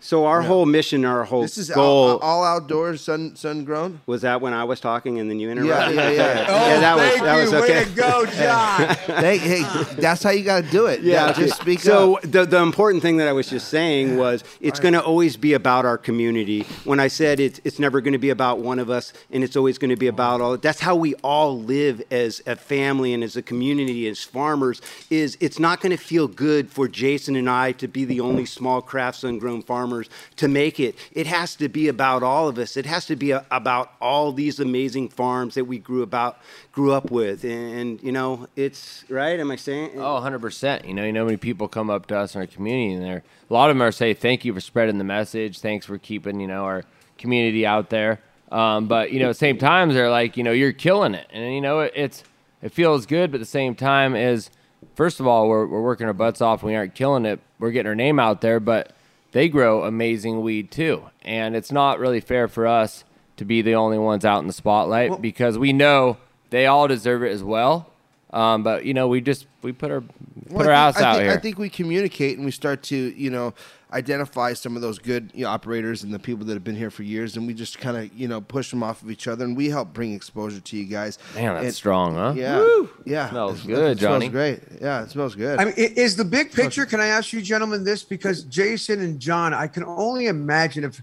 So 0.00 0.26
our 0.26 0.42
whole 0.42 0.66
mission, 0.66 1.04
our 1.04 1.24
whole 1.24 1.42
This 1.42 1.58
is 1.58 1.70
goal 1.70 2.08
all, 2.10 2.18
all 2.18 2.44
outdoors, 2.44 3.00
sun 3.00 3.34
sun 3.34 3.64
grown. 3.64 4.00
was 4.06 4.22
that 4.22 4.40
when 4.40 4.52
I 4.52 4.64
was 4.64 4.78
talking 4.78 5.18
and 5.18 5.28
then 5.28 5.40
you 5.40 5.48
Yeah, 5.48 5.52
interrupted. 5.52 5.96
yeah, 5.96 6.10
yeah. 6.10 6.34
yeah, 6.68 6.80
that 6.80 6.94
oh, 6.94 6.96
was 6.98 7.20
that 7.20 7.40
was 7.40 7.54
okay. 7.54 7.78
Way 7.78 7.84
to 7.84 7.90
go, 7.90 8.26
John. 8.40 8.96
hey, 9.24 9.38
hey, 9.38 9.62
that's 9.98 10.22
how 10.22 10.30
you 10.30 10.44
got 10.44 10.64
to 10.64 10.70
do 10.70 10.86
it. 10.86 11.00
Yeah, 11.00 11.26
Yeah, 11.28 11.32
just 11.32 11.60
speak 11.60 11.80
so 11.80 12.16
up. 12.16 12.22
the 12.22 12.44
the 12.44 12.58
important 12.62 13.02
thing 13.02 13.16
that 13.16 13.26
I 13.28 13.32
was 13.32 13.48
just 13.48 13.68
saying 13.68 14.16
was 14.16 14.44
it's 14.60 14.78
going 14.80 14.94
to 14.94 15.02
always 15.02 15.36
be 15.36 15.54
about 15.54 15.84
our 15.84 15.98
community. 15.98 16.62
When 16.84 17.00
I 17.00 17.08
said 17.08 17.40
it's 17.40 17.60
it's 17.64 17.78
never 17.78 18.00
going 18.00 18.12
to 18.12 18.18
be 18.18 18.30
about 18.30 18.58
one 18.60 18.78
of 18.78 18.90
us, 18.90 19.12
and 19.32 19.42
it's 19.42 19.56
always 19.56 19.78
going 19.78 19.90
to 19.90 19.96
be 19.96 20.06
about 20.08 20.40
all. 20.40 20.56
That's 20.56 20.80
how 20.80 20.94
we 20.94 21.14
all 21.24 21.58
live 21.58 22.02
as 22.10 22.42
a 22.46 22.54
family 22.56 23.12
and 23.14 23.24
as 23.24 23.36
a 23.36 23.42
community, 23.42 24.06
as 24.08 24.22
farmers. 24.22 24.80
Is 25.10 25.36
it's 25.40 25.58
not 25.58 25.80
going 25.80 25.96
to 25.96 26.02
feel 26.02 26.28
good 26.28 26.70
for 26.70 26.86
Jason 26.86 27.34
and 27.36 27.48
I 27.50 27.72
to 27.72 27.88
be 27.88 28.04
the 28.04 28.20
only 28.20 28.46
small 28.46 28.80
craft 28.82 29.18
sun-grown 29.20 29.62
farmers 29.86 30.08
to 30.36 30.48
make 30.48 30.80
it. 30.80 30.96
It 31.12 31.26
has 31.26 31.54
to 31.56 31.68
be 31.68 31.88
about 31.88 32.22
all 32.22 32.48
of 32.48 32.58
us. 32.58 32.76
It 32.76 32.86
has 32.86 33.06
to 33.06 33.16
be 33.16 33.30
a, 33.30 33.44
about 33.50 33.92
all 34.00 34.32
these 34.32 34.58
amazing 34.58 35.08
farms 35.10 35.54
that 35.54 35.64
we 35.64 35.78
grew 35.78 36.02
about 36.02 36.38
grew 36.72 36.92
up 36.92 37.10
with, 37.10 37.44
and, 37.44 37.78
and 37.78 38.02
you 38.02 38.12
know, 38.12 38.48
it's 38.56 39.04
right. 39.08 39.38
Am 39.38 39.50
I 39.50 39.56
saying? 39.56 39.92
Oh, 39.96 40.20
100%. 40.20 40.86
You 40.86 40.94
know, 40.94 41.04
you 41.04 41.12
know, 41.12 41.24
many 41.24 41.36
people 41.36 41.68
come 41.68 41.88
up 41.88 42.06
to 42.06 42.18
us 42.18 42.34
in 42.34 42.40
our 42.40 42.46
community 42.46 42.94
and 42.94 43.04
they're, 43.04 43.22
a 43.48 43.52
lot 43.52 43.70
of 43.70 43.76
them 43.76 43.82
are 43.82 43.92
say, 43.92 44.12
thank 44.12 44.44
you 44.44 44.52
for 44.52 44.60
spreading 44.60 44.98
the 44.98 45.04
message. 45.04 45.60
Thanks 45.60 45.86
for 45.86 45.98
keeping, 45.98 46.40
you 46.40 46.48
know, 46.48 46.64
our 46.64 46.84
community 47.16 47.64
out 47.64 47.90
there. 47.90 48.20
Um, 48.50 48.88
but, 48.88 49.12
you 49.12 49.20
know, 49.20 49.32
same 49.32 49.58
time, 49.58 49.92
they're 49.92 50.10
like, 50.10 50.36
you 50.36 50.42
know, 50.42 50.52
you're 50.52 50.72
killing 50.72 51.14
it. 51.14 51.26
And, 51.30 51.54
you 51.54 51.60
know, 51.60 51.80
it, 51.80 51.92
it's, 51.96 52.24
it 52.62 52.72
feels 52.72 53.06
good, 53.06 53.30
but 53.30 53.36
at 53.36 53.40
the 53.40 53.46
same 53.46 53.74
time 53.74 54.14
is, 54.14 54.50
first 54.94 55.18
of 55.20 55.26
all, 55.26 55.48
we're, 55.48 55.66
we're 55.66 55.82
working 55.82 56.06
our 56.06 56.12
butts 56.12 56.40
off. 56.40 56.62
We 56.62 56.74
aren't 56.74 56.94
killing 56.94 57.24
it. 57.24 57.40
We're 57.58 57.70
getting 57.70 57.88
our 57.88 57.94
name 57.94 58.20
out 58.20 58.40
there, 58.40 58.60
but 58.60 58.95
they 59.36 59.50
grow 59.50 59.84
amazing 59.84 60.40
weed 60.40 60.70
too. 60.70 61.10
And 61.20 61.54
it's 61.54 61.70
not 61.70 61.98
really 61.98 62.20
fair 62.20 62.48
for 62.48 62.66
us 62.66 63.04
to 63.36 63.44
be 63.44 63.60
the 63.60 63.74
only 63.74 63.98
ones 63.98 64.24
out 64.24 64.40
in 64.40 64.46
the 64.46 64.52
spotlight 64.54 65.20
because 65.20 65.58
we 65.58 65.74
know 65.74 66.16
they 66.48 66.64
all 66.64 66.88
deserve 66.88 67.22
it 67.22 67.32
as 67.32 67.44
well. 67.44 67.92
Um, 68.36 68.62
but 68.62 68.84
you 68.84 68.92
know, 68.92 69.08
we 69.08 69.20
just 69.22 69.46
we 69.62 69.72
put 69.72 69.90
our 69.90 70.02
put 70.02 70.12
Well, 70.50 70.66
our 70.68 70.72
I 70.74 70.88
ass 70.88 70.94
think, 70.96 71.06
I 71.06 71.08
out 71.10 71.16
think, 71.16 71.24
here. 71.28 71.32
I 71.32 71.40
think 71.40 71.58
we 71.58 71.68
communicate 71.70 72.36
and 72.36 72.44
we 72.44 72.50
start 72.50 72.82
to, 72.84 72.96
you 72.96 73.30
know, 73.30 73.54
identify 73.92 74.52
some 74.52 74.76
of 74.76 74.82
those 74.82 74.98
good 74.98 75.30
you 75.32 75.44
know, 75.44 75.50
operators 75.50 76.02
and 76.02 76.12
the 76.12 76.18
people 76.18 76.44
that 76.44 76.52
have 76.52 76.64
been 76.64 76.76
here 76.76 76.90
for 76.90 77.02
years, 77.02 77.36
and 77.36 77.46
we 77.46 77.54
just 77.54 77.78
kind 77.78 77.96
of, 77.96 78.12
you 78.12 78.28
know, 78.28 78.40
push 78.42 78.70
them 78.70 78.82
off 78.82 79.00
of 79.02 79.10
each 79.10 79.26
other, 79.26 79.44
and 79.44 79.56
we 79.56 79.70
help 79.70 79.94
bring 79.94 80.12
exposure 80.12 80.60
to 80.60 80.76
you 80.76 80.84
guys. 80.84 81.18
Man, 81.34 81.54
that's 81.54 81.64
And- 81.64 81.74
strong, 81.74 82.14
huh? 82.14 82.34
Yeah, 82.36 82.82
yeah, 83.06 83.30
Smells 83.30 83.64
It- 83.64 83.68
good, 83.68 83.96
it 83.96 84.00
Johnny. 84.00 84.28
Smells 84.28 84.32
great. 84.32 84.60
Yeah, 84.82 85.02
it 85.04 85.10
smells 85.10 85.34
good. 85.34 85.58
I 85.58 85.64
mean, 85.64 85.74
is 85.76 86.16
the 86.16 86.24
big 86.24 86.52
picture? 86.52 86.84
Can 86.84 87.00
I 87.00 87.06
ask 87.06 87.32
you, 87.32 87.40
gentlemen, 87.40 87.84
this 87.84 88.02
because 88.04 88.42
Jason 88.42 89.00
and 89.00 89.18
John, 89.18 89.54
I 89.54 89.66
can 89.66 89.84
only 89.84 90.26
imagine 90.26 90.84
if 90.84 91.00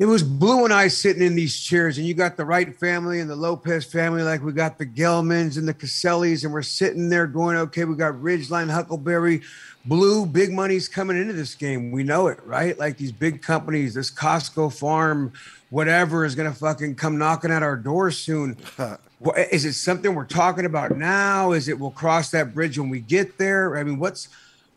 it 0.00 0.06
was 0.06 0.22
Blue 0.22 0.64
and 0.64 0.72
I 0.72 0.88
sitting 0.88 1.22
in 1.22 1.34
these 1.34 1.60
chairs, 1.60 1.98
and 1.98 2.06
you 2.06 2.14
got 2.14 2.38
the 2.38 2.44
Wright 2.46 2.74
family 2.74 3.20
and 3.20 3.28
the 3.28 3.36
Lopez 3.36 3.84
family, 3.84 4.22
like 4.22 4.42
we 4.42 4.50
got 4.50 4.78
the 4.78 4.86
Gelmans 4.86 5.58
and 5.58 5.68
the 5.68 5.74
Casalis, 5.74 6.42
and 6.42 6.54
we're 6.54 6.62
sitting 6.62 7.10
there 7.10 7.26
going, 7.26 7.58
okay, 7.58 7.84
we 7.84 7.94
got 7.96 8.14
Ridgeline, 8.14 8.70
Huckleberry, 8.70 9.42
Blue, 9.84 10.24
big 10.24 10.52
money's 10.52 10.88
coming 10.88 11.18
into 11.18 11.34
this 11.34 11.54
game. 11.54 11.90
We 11.90 12.02
know 12.02 12.28
it, 12.28 12.38
right? 12.46 12.78
Like 12.78 12.96
these 12.96 13.12
big 13.12 13.42
companies, 13.42 13.92
this 13.92 14.10
Costco 14.10 14.72
farm, 14.72 15.34
whatever 15.68 16.24
is 16.24 16.34
going 16.34 16.50
to 16.50 16.58
fucking 16.58 16.94
come 16.94 17.18
knocking 17.18 17.50
at 17.50 17.62
our 17.62 17.76
door 17.76 18.10
soon. 18.10 18.56
Is 19.52 19.66
it 19.66 19.74
something 19.74 20.14
we're 20.14 20.24
talking 20.24 20.64
about 20.64 20.96
now? 20.96 21.52
Is 21.52 21.68
it 21.68 21.78
we'll 21.78 21.90
cross 21.90 22.30
that 22.30 22.54
bridge 22.54 22.78
when 22.78 22.88
we 22.88 23.00
get 23.00 23.36
there? 23.36 23.76
I 23.76 23.84
mean, 23.84 23.98
what's 23.98 24.28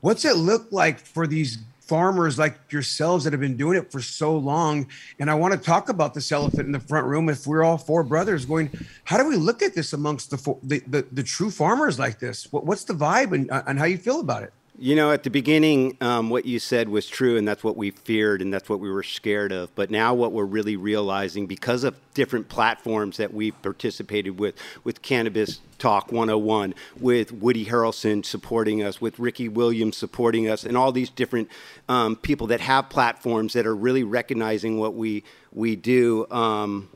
what's 0.01 0.25
it 0.25 0.35
look 0.35 0.67
like 0.71 0.99
for 0.99 1.27
these 1.27 1.59
farmers 1.93 2.39
like 2.39 2.55
yourselves 2.71 3.23
that 3.23 3.33
have 3.33 3.39
been 3.39 3.55
doing 3.55 3.77
it 3.77 3.91
for 3.91 4.01
so 4.01 4.35
long? 4.35 4.87
And 5.19 5.29
I 5.29 5.35
want 5.35 5.53
to 5.53 5.59
talk 5.59 5.89
about 5.89 6.15
this 6.15 6.31
elephant 6.31 6.65
in 6.65 6.71
the 6.71 6.79
front 6.79 7.05
room. 7.05 7.29
If 7.29 7.45
we're 7.45 7.63
all 7.63 7.77
four 7.77 8.03
brothers 8.03 8.45
going, 8.45 8.71
how 9.03 9.17
do 9.19 9.27
we 9.27 9.35
look 9.35 9.61
at 9.61 9.75
this 9.75 9.93
amongst 9.93 10.31
the 10.31 10.37
the, 10.63 10.79
the, 10.87 11.05
the 11.11 11.21
true 11.21 11.51
farmers 11.51 11.99
like 11.99 12.17
this? 12.17 12.51
What, 12.51 12.65
what's 12.65 12.83
the 12.83 12.95
vibe 12.95 13.33
and, 13.33 13.51
uh, 13.51 13.61
and 13.67 13.77
how 13.77 13.85
you 13.85 13.99
feel 13.99 14.21
about 14.21 14.41
it? 14.41 14.53
You 14.83 14.97
know, 14.97 15.11
at 15.11 15.23
the 15.23 15.29
beginning, 15.29 15.95
um, 16.01 16.29
what 16.29 16.43
you 16.43 16.59
said 16.59 16.89
was 16.89 17.07
true, 17.07 17.37
and 17.37 17.47
that's 17.47 17.63
what 17.63 17.77
we 17.77 17.91
feared, 17.91 18.41
and 18.41 18.53
that's 18.53 18.67
what 18.67 18.81
we 18.81 18.91
were 18.91 19.01
scared 19.01 19.53
of. 19.53 19.73
But 19.75 19.89
now, 19.89 20.13
what 20.13 20.33
we're 20.33 20.43
really 20.43 20.75
realizing, 20.75 21.47
because 21.47 21.85
of 21.85 21.95
different 22.13 22.49
platforms 22.49 23.15
that 23.15 23.33
we've 23.33 23.55
participated 23.61 24.37
with, 24.37 24.55
with 24.83 25.01
Cannabis 25.01 25.61
Talk 25.77 26.11
101, 26.11 26.75
with 26.99 27.31
Woody 27.31 27.67
Harrelson 27.67 28.25
supporting 28.25 28.83
us, 28.83 28.99
with 28.99 29.19
Ricky 29.19 29.47
Williams 29.47 29.95
supporting 29.95 30.49
us, 30.49 30.65
and 30.65 30.75
all 30.75 30.91
these 30.91 31.09
different 31.09 31.47
um, 31.87 32.17
people 32.17 32.47
that 32.47 32.59
have 32.59 32.89
platforms 32.89 33.53
that 33.53 33.65
are 33.65 33.73
really 33.73 34.03
recognizing 34.03 34.77
what 34.81 34.95
we 34.95 35.23
we 35.53 35.77
do. 35.77 36.29
Um, 36.29 36.89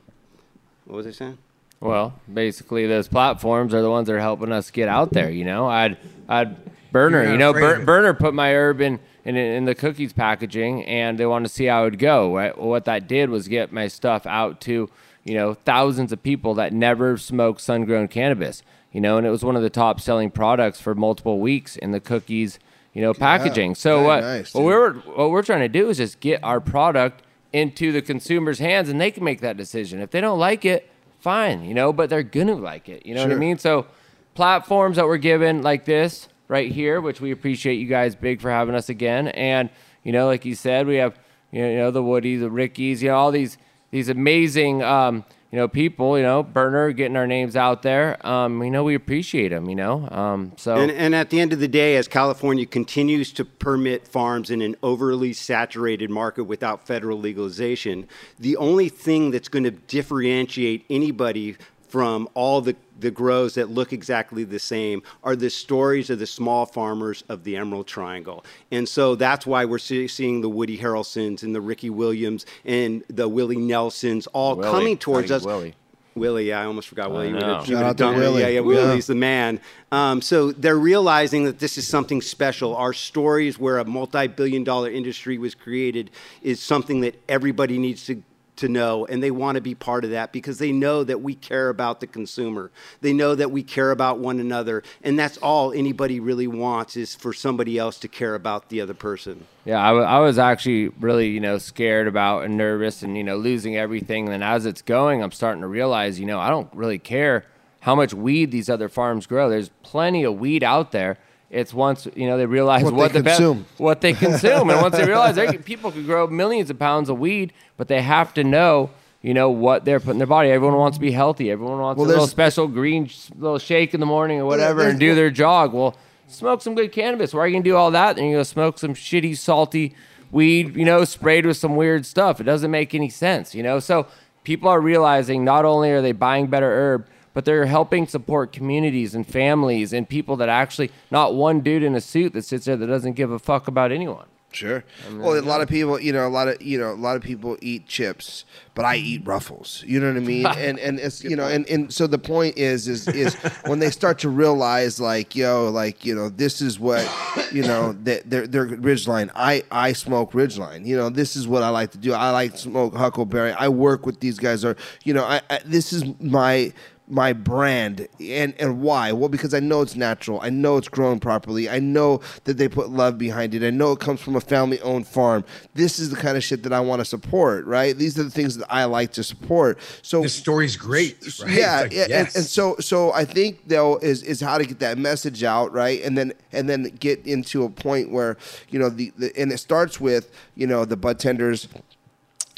what 0.84 0.98
was 0.98 1.08
I 1.08 1.12
saying? 1.12 1.38
Well, 1.80 2.20
basically, 2.34 2.86
those 2.86 3.08
platforms 3.08 3.74
are 3.74 3.82
the 3.82 3.90
ones 3.90 4.08
that 4.08 4.16
are 4.16 4.20
helping 4.20 4.52
us 4.52 4.72
get 4.72 4.90
out 4.90 5.14
there. 5.14 5.30
You 5.30 5.46
know, 5.46 5.68
I'd, 5.68 5.98
I'd 6.28 6.58
Berner. 6.92 7.32
You 7.32 7.38
know, 7.38 7.54
Bur- 7.54 7.84
Berner 7.84 8.14
put 8.14 8.34
my 8.34 8.54
herb 8.54 8.82
in, 8.82 9.00
in 9.26 9.36
in 9.36 9.66
the 9.66 9.76
cookies 9.76 10.14
packaging, 10.14 10.84
and 10.86 11.18
they 11.18 11.26
wanted 11.26 11.48
to 11.48 11.54
see 11.54 11.66
how 11.66 11.82
it 11.82 11.92
would 11.92 12.00
go. 12.00 12.36
Right? 12.36 12.58
Well, 12.58 12.70
what 12.70 12.86
that 12.86 13.08
did 13.08 13.30
was 13.30 13.48
get 13.48 13.72
my 13.72 13.88
stuff 13.88 14.26
out 14.26 14.62
to 14.62 14.90
you 15.24 15.34
know 15.34 15.54
thousands 15.54 16.12
of 16.12 16.24
people 16.24 16.54
that 16.56 16.74
never 16.74 17.18
smoked 17.18 17.62
sun-grown 17.62 18.08
cannabis. 18.08 18.64
You 18.92 19.02
know, 19.02 19.18
and 19.18 19.28
it 19.28 19.30
was 19.30 19.44
one 19.44 19.56
of 19.56 19.62
the 19.62 19.70
top-selling 19.70 20.32
products 20.32 20.80
for 20.80 20.96
multiple 20.96 21.40
weeks 21.40 21.76
in 21.76 21.92
the 21.92 22.00
cookies. 22.00 22.60
You 22.94 23.02
know, 23.04 23.14
packaging. 23.14 23.76
so 23.76 23.98
very 23.98 24.08
what? 24.08 24.22
nice, 24.22 24.54
what 24.56 24.64
we're 24.64 24.94
what 24.94 25.30
we're 25.30 25.44
trying 25.44 25.60
to 25.60 25.68
do 25.68 25.90
is 25.90 25.98
just 25.98 26.20
get 26.20 26.44
our 26.44 26.60
product 26.60 27.22
into 27.54 27.92
the 27.92 28.02
consumer's 28.02 28.60
hands, 28.60 28.90
and 28.90 29.00
they 29.00 29.12
can 29.12 29.24
make 29.24 29.42
that 29.42 29.56
decision. 29.56 30.00
If 30.00 30.12
they 30.12 30.20
don't 30.20 30.40
like 30.40 30.66
it, 30.66 30.90
fine, 31.20 31.64
you 31.64 31.74
know, 31.74 31.94
but 31.94 32.10
they're 32.10 32.24
gonna 32.24 32.56
like 32.56 32.90
it. 32.90 33.06
You 33.06 33.14
know 33.14 33.24
what 33.24 33.32
I 33.32 33.36
mean? 33.36 33.58
So 33.60 33.86
platforms 34.34 34.98
that 34.98 35.06
we're 35.06 35.18
given 35.18 35.62
like 35.62 35.86
this 35.86 36.28
right 36.48 36.72
here, 36.72 37.02
which 37.02 37.22
we 37.22 37.32
appreciate 37.32 37.76
you 37.76 37.88
guys 37.88 38.16
big 38.16 38.42
for 38.42 38.50
having 38.50 38.76
us 38.76 38.90
again. 38.90 39.28
And, 39.30 39.70
you 40.04 40.12
know, 40.12 40.28
like 40.28 40.46
you 40.46 40.56
said, 40.56 40.88
we 40.88 40.96
have 40.96 41.18
you 41.52 41.62
know 41.62 41.92
the 41.92 42.04
Woody, 42.04 42.36
the 42.36 42.50
Rickies, 42.50 43.02
you 43.02 43.10
know, 43.10 43.16
all 43.16 43.32
these 43.32 43.58
these 43.92 44.10
amazing 44.10 44.84
um, 44.84 45.24
you 45.52 45.58
know, 45.58 45.68
people, 45.70 46.18
you 46.18 46.24
know, 46.24 46.44
Berner 46.44 46.92
getting 46.92 47.16
our 47.16 47.26
names 47.26 47.56
out 47.56 47.82
there. 47.82 48.26
Um, 48.28 48.62
you 48.62 48.70
know, 48.70 48.84
we 48.84 48.96
appreciate 48.96 49.50
them, 49.50 49.70
you 49.70 49.76
know. 49.76 50.08
Um, 50.10 50.52
so 50.58 50.76
And, 50.76 50.92
and 50.92 51.16
at 51.16 51.30
the 51.30 51.40
end 51.40 51.54
of 51.54 51.60
the 51.60 51.70
day, 51.70 51.96
as 51.96 52.08
California 52.08 52.66
continues 52.66 53.32
to 53.34 53.46
permit 53.46 54.06
farms 54.06 54.50
in 54.50 54.62
an 54.62 54.76
overly 54.84 55.32
saturated 55.32 56.10
market 56.10 56.44
without 56.44 56.86
federal 56.86 57.18
legalization, 57.18 58.10
the 58.38 58.58
only 58.58 58.90
thing 58.90 59.32
that's 59.32 59.48
going 59.48 59.64
to 59.64 59.72
differentiate 59.72 60.86
anybody 60.90 61.56
from 61.88 62.28
all 62.34 62.62
the, 62.62 62.76
the 63.00 63.12
grows 63.12 63.56
that 63.56 63.70
look 63.70 63.94
exactly 63.94 64.44
the 64.44 64.60
same 64.60 65.02
are 65.24 65.36
the 65.36 65.50
stories 65.50 66.10
of 66.10 66.20
the 66.20 66.28
small 66.28 66.66
farmers 66.66 67.24
of 67.30 67.44
the 67.44 67.56
Emerald 67.56 67.88
Triangle. 67.88 68.44
And 68.72 68.88
so 68.88 69.16
that's 69.16 69.46
why 69.46 69.66
we're 69.66 69.78
see, 69.80 70.08
seeing 70.08 70.42
the 70.42 70.50
Woody 70.50 70.78
Harrelsons 70.78 71.44
and 71.44 71.56
the 71.56 71.62
Ricky 71.62 71.90
Williams 71.90 72.46
and 72.66 73.04
the 73.10 73.30
Willie 73.30 73.56
Nelsons 73.58 74.28
all 74.28 74.56
Willie. 74.58 74.70
coming 74.72 74.98
towards 74.98 75.32
us. 75.32 75.44
Willie. 75.46 75.76
Willie, 76.16 76.48
yeah, 76.48 76.60
I 76.62 76.66
almost 76.66 76.88
forgot 76.88 77.12
Willie. 77.12 77.28
You 77.28 77.34
know. 77.34 77.48
would've- 77.58 77.70
you 77.70 77.76
Shout 77.76 77.84
would've 77.84 77.88
out 77.90 77.98
to 77.98 78.04
done. 78.06 78.16
Willie. 78.18 78.42
Yeah, 78.42 78.48
yeah, 78.48 78.54
Yeah. 78.56 78.62
Willie's 78.62 79.06
the 79.06 79.14
man. 79.14 79.60
Um, 79.92 80.20
so 80.24 80.52
they're 80.52 80.76
realizing 80.80 81.46
that 81.46 81.60
this 81.60 81.78
is 81.78 81.88
something 81.88 82.24
special. 82.24 82.76
Our 82.76 82.92
stories, 82.92 83.60
where 83.60 83.78
a 83.78 83.86
multi-billion 83.86 84.64
dollar 84.64 84.90
industry 84.90 85.38
was 85.38 85.54
created, 85.54 86.10
is 86.42 86.60
something 86.60 87.02
that 87.02 87.22
everybody 87.30 87.78
needs 87.78 88.08
to 88.08 88.24
to 88.58 88.68
know, 88.68 89.06
and 89.06 89.24
they 89.24 89.32
want 89.32 89.56
to 89.56 89.62
be 89.62 89.76
part 89.76 90.04
of 90.04 90.12
that 90.12 90.32
because 90.32 90.60
they 90.60 90.72
know 90.72 91.04
that 91.04 91.22
we 91.22 91.36
care 91.36 91.70
about 91.70 92.00
the 92.00 92.08
consumer. 92.08 92.72
They 93.02 93.14
know 93.14 93.36
that 93.36 93.52
we 93.52 93.64
care 93.64 93.92
about 93.92 94.20
one 94.20 94.40
another, 94.40 94.84
and 95.02 95.18
that's 95.18 95.38
all 95.38 95.72
anybody 95.72 96.20
really 96.20 96.48
wants 96.48 96.98
is 96.98 97.16
for 97.16 97.34
somebody 97.34 97.78
else 97.78 98.00
to 98.00 98.08
care 98.08 98.36
about 98.36 98.70
the 98.70 98.82
other 98.82 98.94
person. 98.94 99.46
Yeah, 99.66 99.80
I 99.80 100.20
was 100.20 100.40
actually 100.40 100.90
really, 101.00 101.30
you 101.30 101.40
know, 101.40 101.58
scared 101.58 102.08
about 102.08 102.46
and 102.46 102.58
nervous 102.58 103.02
and, 103.02 103.18
you 103.18 103.24
know, 103.24 103.38
losing 103.38 103.76
everything. 103.76 104.26
And 104.26 104.34
then 104.34 104.44
as 104.44 104.66
it's 104.66 104.82
going, 104.82 105.22
I'm 105.22 105.32
starting 105.32 105.62
to 105.62 105.68
realize, 105.68 106.20
you 106.20 106.26
know, 106.26 106.40
I 106.40 106.50
don't 106.50 106.74
really 106.74 107.00
care 107.00 107.46
how 107.82 107.96
much 107.96 108.14
weed 108.14 108.52
these 108.52 108.70
other 108.70 108.90
farms 108.90 109.28
grow. 109.28 109.50
There's 109.50 109.70
plenty 109.84 110.24
of 110.24 110.40
weed 110.40 110.64
out 110.64 110.92
there. 110.92 111.18
It's 111.50 111.74
once, 111.74 112.08
you 112.16 112.28
know, 112.28 112.38
they 112.38 112.46
realize 112.46 112.84
What 112.84 112.94
what, 112.94 113.14
they 113.14 113.22
the 113.22 113.30
consume. 113.30 113.66
what 113.78 114.02
they 114.02 114.14
consume. 114.14 114.70
and 114.70 114.82
once 114.82 114.98
they 114.98 115.06
realize 115.08 115.36
they 115.36 115.48
can, 115.48 115.64
people 115.64 115.92
could 115.92 116.06
grow 116.06 116.28
millions 116.28 116.70
of 116.70 116.78
pounds 116.78 117.08
of 117.10 117.20
weed, 117.20 117.54
but 117.78 117.88
they 117.88 118.02
have 118.02 118.34
to 118.34 118.44
know, 118.44 118.90
you 119.22 119.34
know, 119.34 119.50
what 119.50 119.86
they're 119.86 120.00
putting 120.00 120.16
in 120.16 120.18
their 120.20 120.28
body. 120.28 120.50
Everyone 120.50 120.78
wants 120.78 120.98
to 120.98 121.02
be 121.02 121.12
healthy. 121.12 121.50
Everyone 121.50 121.80
wants 121.80 121.98
Well, 122.00 122.08
a 122.08 122.10
little 122.10 122.28
special 122.28 122.68
green 122.68 123.10
little 123.38 123.60
shake 123.60 123.94
in 123.94 124.02
the 124.02 124.06
morning 124.06 124.40
or 124.42 124.46
whatever 124.46 124.82
and 124.82 125.00
do 125.00 125.16
their 125.16 125.30
jog. 125.30 125.74
Well, 125.74 125.96
smoke 126.28 126.62
some 126.62 126.76
good 126.76 126.92
cannabis. 126.92 127.34
Why 127.34 127.42
are 127.42 127.48
you 127.48 127.54
gonna 127.54 127.64
do 127.64 127.78
all 127.78 127.92
that? 127.92 128.18
And 128.18 128.30
you 128.30 128.36
go 128.38 128.44
smoke 128.44 128.78
some 128.78 128.94
shitty, 128.94 129.38
salty 129.38 129.96
weed, 130.32 130.76
you 130.76 130.84
know, 130.84 131.06
sprayed 131.06 131.46
with 131.46 131.56
some 131.56 131.78
weird 131.78 132.06
stuff. 132.06 132.42
It 132.42 132.44
doesn't 132.44 132.70
make 132.72 132.94
any 132.94 133.08
sense, 133.10 133.56
you 133.56 133.64
know. 133.64 133.80
So 133.80 134.08
people 134.44 134.68
are 134.70 134.82
realizing 134.82 135.46
not 135.46 135.64
only 135.64 135.92
are 135.92 136.02
they 136.02 136.12
buying 136.12 136.48
better 136.48 136.70
herb, 136.70 137.08
but 137.38 137.46
they're 137.46 137.68
helping 137.68 138.08
support 138.08 138.52
communities 138.52 139.14
and 139.14 139.28
families 139.28 139.94
and 139.94 140.10
people 140.10 140.36
that 140.38 140.50
actually 140.50 140.90
not 141.12 141.36
one 141.36 141.62
dude 141.62 141.84
in 141.84 141.94
a 141.94 142.02
suit 142.02 142.34
that 142.34 142.44
sits 142.44 142.66
there 142.66 142.76
that 142.76 142.88
doesn't 142.88 143.14
give 143.14 143.30
a 143.30 143.38
fuck 143.38 143.68
about 143.68 143.92
anyone. 143.92 144.26
Sure. 144.52 144.84
Well, 145.12 145.38
a 145.38 145.42
lot 145.42 145.62
of 145.62 145.70
people, 145.70 146.00
you 146.00 146.12
know, 146.12 146.26
a 146.26 146.30
lot 146.30 146.48
of 146.48 146.60
you 146.64 146.80
know, 146.80 146.92
a 146.92 146.96
lot 146.96 147.16
of 147.16 147.22
people 147.22 147.56
eat 147.62 147.86
chips, 147.86 148.44
but 148.74 148.86
I 148.86 148.96
eat 148.96 149.22
Ruffles. 149.24 149.84
You 149.86 150.00
know 150.00 150.08
what 150.08 150.18
I 150.18 150.22
mean? 150.22 150.46
And 150.58 150.80
and 150.80 151.00
it's 151.00 151.24
you 151.24 151.36
know, 151.36 151.46
and, 151.46 151.70
and 151.70 151.94
so 151.94 152.08
the 152.08 152.18
point 152.18 152.58
is 152.58 152.88
is 152.88 153.08
is 153.10 153.36
when 153.66 153.78
they 153.78 153.92
start 153.92 154.18
to 154.20 154.30
realize 154.30 155.00
like 155.00 155.36
yo, 155.36 155.70
like 155.70 156.06
you 156.06 156.16
know, 156.16 156.30
this 156.30 156.60
is 156.60 156.80
what 156.80 157.08
you 157.52 157.62
know 157.62 157.94
that 158.06 158.28
they're 158.28 158.48
they're 158.48 158.66
Ridgeline. 158.66 159.30
I 159.36 159.62
I 159.70 159.94
smoke 159.94 160.32
Ridgeline. 160.32 160.88
You 160.88 160.98
know, 160.98 161.12
this 161.12 161.36
is 161.36 161.48
what 161.48 161.62
I 161.62 161.70
like 161.70 161.92
to 161.92 162.00
do. 162.00 162.14
I 162.14 162.32
like 162.32 162.54
to 162.54 162.58
smoke 162.58 162.96
Huckleberry. 162.96 163.52
I 163.52 163.68
work 163.68 164.08
with 164.08 164.22
these 164.22 164.40
guys. 164.40 164.66
Or 164.66 164.76
you 165.04 165.14
know, 165.14 165.24
I, 165.24 165.42
I 165.52 165.60
this 165.66 165.94
is 165.94 166.04
my 166.20 166.74
my 167.08 167.34
brand 167.34 168.08
and 168.20 168.54
and 168.60 168.82
why? 168.82 169.12
Well 169.12 169.30
because 169.30 169.54
i 169.54 169.60
know 169.60 169.82
it's 169.82 169.96
natural. 169.96 170.40
I 170.42 170.50
know 170.50 170.78
it's 170.78 170.90
grown 170.90 171.20
properly. 171.20 171.70
I 171.70 171.80
know 171.80 172.22
that 172.44 172.58
they 172.58 172.68
put 172.68 172.90
love 172.90 173.18
behind 173.18 173.54
it. 173.54 173.64
I 173.64 173.70
know 173.70 173.92
it 173.94 174.00
comes 174.00 174.22
from 174.22 174.36
a 174.36 174.42
family 174.42 174.80
owned 174.82 175.08
farm. 175.08 175.46
This 175.74 176.00
is 176.00 176.10
the 176.10 176.16
kind 176.16 176.38
of 176.38 176.44
shit 176.44 176.64
that 176.64 176.74
i 176.74 176.80
want 176.80 177.00
to 177.00 177.06
support 177.06 177.66
right? 177.66 177.98
These 177.98 178.20
are 178.20 178.24
the 178.24 178.30
things 178.30 178.58
that 178.58 178.68
i 178.72 178.84
like 178.86 179.14
to 179.14 179.24
support. 179.24 179.80
So 180.02 180.22
This 180.22 180.36
story's 180.36 180.76
great. 180.76 181.18
Right? 181.42 181.52
yeah, 181.52 181.82
Like, 181.82 181.94
yeah, 181.94 182.04
and, 182.04 182.28
and 182.36 182.46
so 182.46 182.76
so 182.80 183.14
I 183.14 183.26
think 183.26 183.68
though 183.68 183.98
is 183.98 184.24
is 184.24 184.42
how 184.42 184.58
to 184.58 184.66
get 184.66 184.80
that 184.80 184.98
message 184.98 185.44
out, 185.44 185.72
right? 185.72 186.02
And 186.04 186.18
then 186.18 186.34
and 186.52 186.70
then 186.70 186.84
get 187.00 187.26
into 187.26 187.64
a 187.64 187.70
point 187.70 188.12
where 188.12 188.38
you 188.70 188.80
know 188.80 188.90
the, 188.90 189.12
the 189.18 189.32
and 189.40 189.52
it 189.52 189.60
starts 189.60 190.00
with 190.00 190.32
you 190.56 190.68
know 190.68 190.86
the 190.86 190.98
bud 190.98 191.20
tenders 191.20 191.68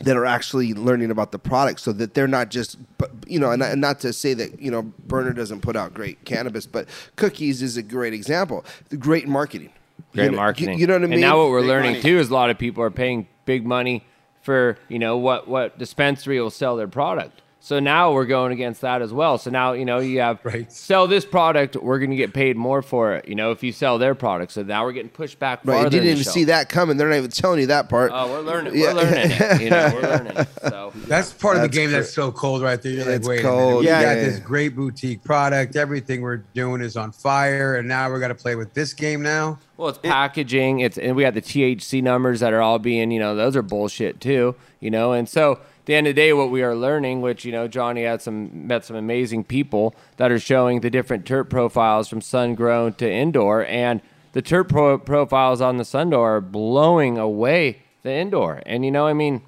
that 0.03 0.15
are 0.17 0.25
actually 0.25 0.73
learning 0.73 1.11
about 1.11 1.31
the 1.31 1.39
product 1.39 1.79
so 1.79 1.91
that 1.93 2.13
they're 2.13 2.27
not 2.27 2.49
just 2.49 2.77
you 3.27 3.39
know 3.39 3.51
and, 3.51 3.61
and 3.61 3.81
not 3.81 3.99
to 3.99 4.13
say 4.13 4.33
that 4.33 4.61
you 4.61 4.71
know 4.71 4.81
Berner 5.07 5.33
doesn't 5.33 5.61
put 5.61 5.75
out 5.75 5.93
great 5.93 6.23
cannabis 6.25 6.65
but 6.65 6.87
cookies 7.15 7.61
is 7.61 7.77
a 7.77 7.83
great 7.83 8.13
example 8.13 8.63
the 8.89 8.97
great 8.97 9.27
marketing 9.27 9.71
Great 10.13 10.25
You 10.25 10.31
know- 10.31 10.37
marketing. 10.37 10.73
you, 10.75 10.79
you 10.81 10.87
know 10.87 10.93
what 10.93 11.03
i 11.03 11.05
mean 11.07 11.13
And 11.13 11.21
now 11.21 11.37
what 11.39 11.49
we're 11.49 11.61
Big 11.61 11.69
learning 11.69 11.91
money. 11.91 12.01
too 12.01 12.19
is 12.19 12.29
a 12.29 12.33
lot 12.33 12.49
of 12.49 12.57
people 12.57 12.83
are 12.83 12.89
paying 12.91 13.27
big 13.45 13.65
money 13.65 14.03
for 14.41 14.77
you 14.87 14.99
know 14.99 15.17
what 15.17 15.47
what 15.47 15.77
dispensary 15.77 16.39
will 16.39 16.49
sell 16.49 16.75
their 16.77 16.87
product. 16.87 17.41
So 17.61 17.79
now 17.79 18.13
we're 18.13 18.25
going 18.25 18.53
against 18.53 18.81
that 18.81 19.01
as 19.01 19.11
well. 19.11 19.37
So 19.37 19.51
now, 19.51 19.73
you 19.73 19.83
know, 19.83 19.99
you 19.99 20.21
have 20.21 20.39
Right. 20.43 20.71
sell 20.71 21.07
this 21.07 21.25
product, 21.25 21.75
we're 21.75 21.99
going 21.99 22.09
to 22.09 22.15
get 22.15 22.33
paid 22.33 22.55
more 22.55 22.81
for 22.81 23.13
it, 23.15 23.27
you 23.27 23.35
know, 23.35 23.51
if 23.51 23.61
you 23.63 23.73
sell 23.73 23.97
their 23.97 24.15
product. 24.15 24.53
So 24.53 24.63
now 24.63 24.85
we're 24.85 24.93
getting 24.93 25.09
pushed 25.09 25.39
back 25.39 25.59
Right, 25.65 25.73
farther. 25.73 25.85
you 25.87 25.89
didn't 26.01 26.07
even 26.13 26.23
show. 26.23 26.31
see 26.31 26.43
that 26.45 26.69
coming. 26.69 26.95
They're 26.95 27.09
not 27.09 27.17
even 27.17 27.31
telling 27.31 27.59
you 27.59 27.67
that 27.67 27.89
part. 27.89 28.11
Oh, 28.15 28.29
we're 28.31 28.39
learning. 28.39 28.75
Yeah. 28.77 28.93
We're 28.93 29.01
learning 29.01 29.31
it. 29.31 29.61
You 29.61 29.69
know, 29.71 29.91
we're 29.93 30.01
learning 30.01 30.37
it. 30.37 30.47
So 30.69 30.93
That's 31.07 31.33
part 31.33 31.57
of 31.57 31.61
the 31.63 31.69
game 31.69 31.89
cra- 31.89 31.99
that's 31.99 32.13
so 32.13 32.31
cold 32.31 32.61
right 32.61 32.81
there. 32.81 32.91
You're 32.93 33.05
like, 33.05 33.15
It's 33.15 33.27
wait, 33.27 33.39
a 33.39 33.43
cold. 33.43 33.79
We 33.81 33.87
yeah, 33.87 34.03
got 34.03 34.17
yeah. 34.17 34.23
this 34.23 34.39
great 34.39 34.75
boutique 34.75 35.23
product. 35.23 35.75
Everything 35.75 36.21
we're 36.21 36.37
doing 36.53 36.81
is 36.81 36.95
on 36.95 37.11
fire, 37.11 37.75
and 37.75 37.87
now 37.87 38.09
we're 38.09 38.19
got 38.19 38.29
to 38.29 38.35
play 38.35 38.55
with 38.55 38.73
this 38.73 38.93
game 38.93 39.21
now. 39.21 39.59
Well, 39.77 39.89
it's 39.89 39.97
packaging. 39.97 40.79
It's 40.81 40.97
and 40.97 41.15
we 41.15 41.23
got 41.23 41.33
the 41.33 41.41
THC 41.41 42.01
numbers 42.03 42.39
that 42.41 42.53
are 42.53 42.61
all 42.61 42.79
being, 42.79 43.11
you 43.11 43.19
know, 43.19 43.35
those 43.35 43.55
are 43.55 43.61
bullshit 43.61 44.19
too, 44.21 44.55
you 44.79 44.91
know. 44.91 45.13
And 45.13 45.27
so 45.27 45.53
at 45.53 45.78
the 45.89 45.95
end 45.95 46.05
of 46.05 46.13
the 46.13 46.21
day, 46.21 46.31
what 46.33 46.51
we 46.51 46.61
are 46.61 46.75
learning, 46.75 47.19
which 47.21 47.43
you 47.43 47.51
know, 47.51 47.67
Johnny 47.67 48.03
had 48.03 48.21
some 48.21 48.67
met 48.67 48.85
some 48.85 48.95
amazing 48.95 49.43
people 49.43 49.95
that 50.17 50.31
are 50.31 50.37
showing 50.37 50.81
the 50.81 50.91
different 50.91 51.25
terp 51.25 51.49
profiles 51.49 52.07
from 52.07 52.21
sun 52.21 52.53
grown 52.53 52.93
to 52.93 53.11
indoor, 53.11 53.65
and 53.65 53.99
the 54.33 54.41
terp 54.43 54.69
pro- 54.69 54.99
profiles 54.99 55.61
on 55.61 55.77
the 55.77 55.83
sun 55.83 56.11
door 56.11 56.35
are 56.35 56.41
blowing 56.41 57.17
away 57.17 57.81
the 58.03 58.11
indoor. 58.13 58.61
And 58.67 58.85
you 58.85 58.91
know, 58.91 59.07
I 59.07 59.13
mean, 59.13 59.41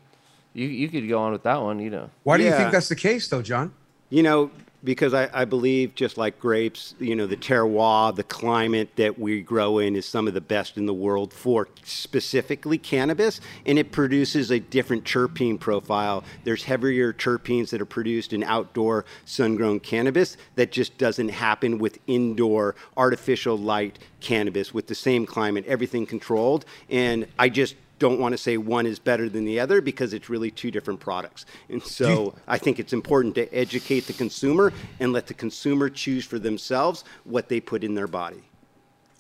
you 0.56 0.66
you 0.66 0.90
could 0.90 1.08
go 1.08 1.20
on 1.20 1.32
with 1.32 1.44
that 1.44 1.62
one, 1.62 1.78
you 1.80 1.92
know. 1.92 2.10
Why 2.24 2.38
do 2.38 2.44
you 2.44 2.50
Yeah. 2.50 2.58
think 2.58 2.72
that's 2.72 2.90
the 2.90 2.96
case, 2.96 3.28
though, 3.28 3.44
John? 3.44 3.72
You 4.10 4.24
know, 4.24 4.50
because 4.84 5.14
I, 5.14 5.30
I 5.34 5.46
believe, 5.46 5.94
just 5.94 6.18
like 6.18 6.40
grapes, 6.40 6.96
you 7.00 7.16
know, 7.16 7.28
the 7.28 7.38
terroir, 7.38 8.16
the 8.16 8.24
climate 8.24 8.90
that 8.96 9.20
we 9.20 9.42
grow 9.42 9.78
in 9.78 9.96
is 9.96 10.06
some 10.06 10.28
of 10.28 10.34
the 10.34 10.42
best 10.42 10.78
in 10.78 10.86
the 10.86 10.94
world 10.94 11.34
for 11.34 11.68
specifically 11.84 12.78
cannabis, 12.78 13.40
and 13.66 13.78
it 13.78 13.92
produces 13.92 14.52
a 14.52 14.60
different 14.60 15.04
terpene 15.04 15.60
profile. 15.60 16.24
There's 16.44 16.64
heavier 16.64 17.14
terpenes 17.14 17.70
that 17.70 17.82
are 17.82 17.86
produced 17.86 18.34
in 18.34 18.44
outdoor 18.44 19.06
sun 19.26 19.56
grown 19.56 19.80
cannabis 19.80 20.38
that 20.56 20.72
just 20.72 20.98
doesn't 20.98 21.30
happen 21.30 21.78
with 21.78 22.00
indoor 22.08 22.76
artificial 22.98 23.58
light 23.58 24.00
cannabis 24.20 24.74
with 24.74 24.88
the 24.88 24.96
same 24.96 25.26
climate, 25.26 25.66
everything 25.68 26.06
controlled. 26.06 26.66
And 26.90 27.28
I 27.38 27.50
just 27.50 27.76
don't 28.02 28.20
want 28.20 28.34
to 28.34 28.38
say 28.38 28.58
one 28.58 28.88
is 28.88 28.98
better 28.98 29.30
than 29.30 29.46
the 29.46 29.60
other 29.60 29.80
because 29.80 30.12
it's 30.12 30.28
really 30.28 30.50
two 30.50 30.72
different 30.72 31.00
products. 31.00 31.46
And 31.70 31.84
so 31.84 32.34
I 32.48 32.58
think 32.58 32.80
it's 32.80 32.94
important 32.94 33.36
to 33.36 33.46
educate 33.54 34.08
the 34.08 34.14
consumer 34.14 34.74
and 35.00 35.14
let 35.14 35.28
the 35.28 35.36
consumer 35.36 35.88
choose 35.88 36.26
for 36.26 36.40
themselves 36.40 37.04
what 37.26 37.48
they 37.48 37.60
put 37.62 37.84
in 37.84 37.94
their 37.94 38.08
body. 38.08 38.42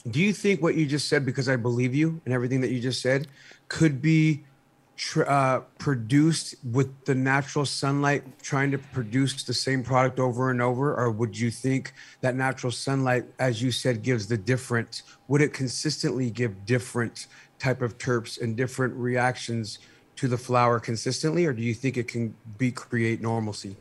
Do 0.09 0.19
you 0.19 0.33
think 0.33 0.63
what 0.63 0.73
you 0.73 0.87
just 0.87 1.07
said, 1.07 1.27
because 1.27 1.47
I 1.47 1.57
believe 1.57 1.93
you 1.93 2.19
and 2.25 2.33
everything 2.33 2.59
that 2.61 2.71
you 2.71 2.79
just 2.79 3.03
said, 3.03 3.27
could 3.67 4.01
be 4.01 4.45
tr- 4.97 5.29
uh, 5.29 5.59
produced 5.77 6.55
with 6.63 7.05
the 7.05 7.13
natural 7.13 7.65
sunlight, 7.65 8.23
trying 8.41 8.71
to 8.71 8.79
produce 8.79 9.43
the 9.43 9.53
same 9.53 9.83
product 9.83 10.19
over 10.19 10.49
and 10.49 10.59
over? 10.59 10.95
Or 10.95 11.11
would 11.11 11.37
you 11.37 11.51
think 11.51 11.93
that 12.21 12.33
natural 12.35 12.71
sunlight, 12.71 13.25
as 13.37 13.61
you 13.61 13.71
said, 13.71 14.01
gives 14.01 14.25
the 14.25 14.39
different? 14.39 15.03
Would 15.27 15.41
it 15.41 15.53
consistently 15.53 16.31
give 16.31 16.65
different 16.65 17.27
type 17.61 17.81
of 17.81 17.97
terps 17.97 18.41
and 18.41 18.57
different 18.57 18.93
reactions 18.95 19.79
to 20.15 20.27
the 20.27 20.37
flower 20.37 20.79
consistently? 20.79 21.45
Or 21.45 21.53
do 21.53 21.61
you 21.61 21.73
think 21.73 21.97
it 21.97 22.07
can 22.07 22.33
be 22.57 22.71
create 22.71 23.21
normalcy? 23.21 23.75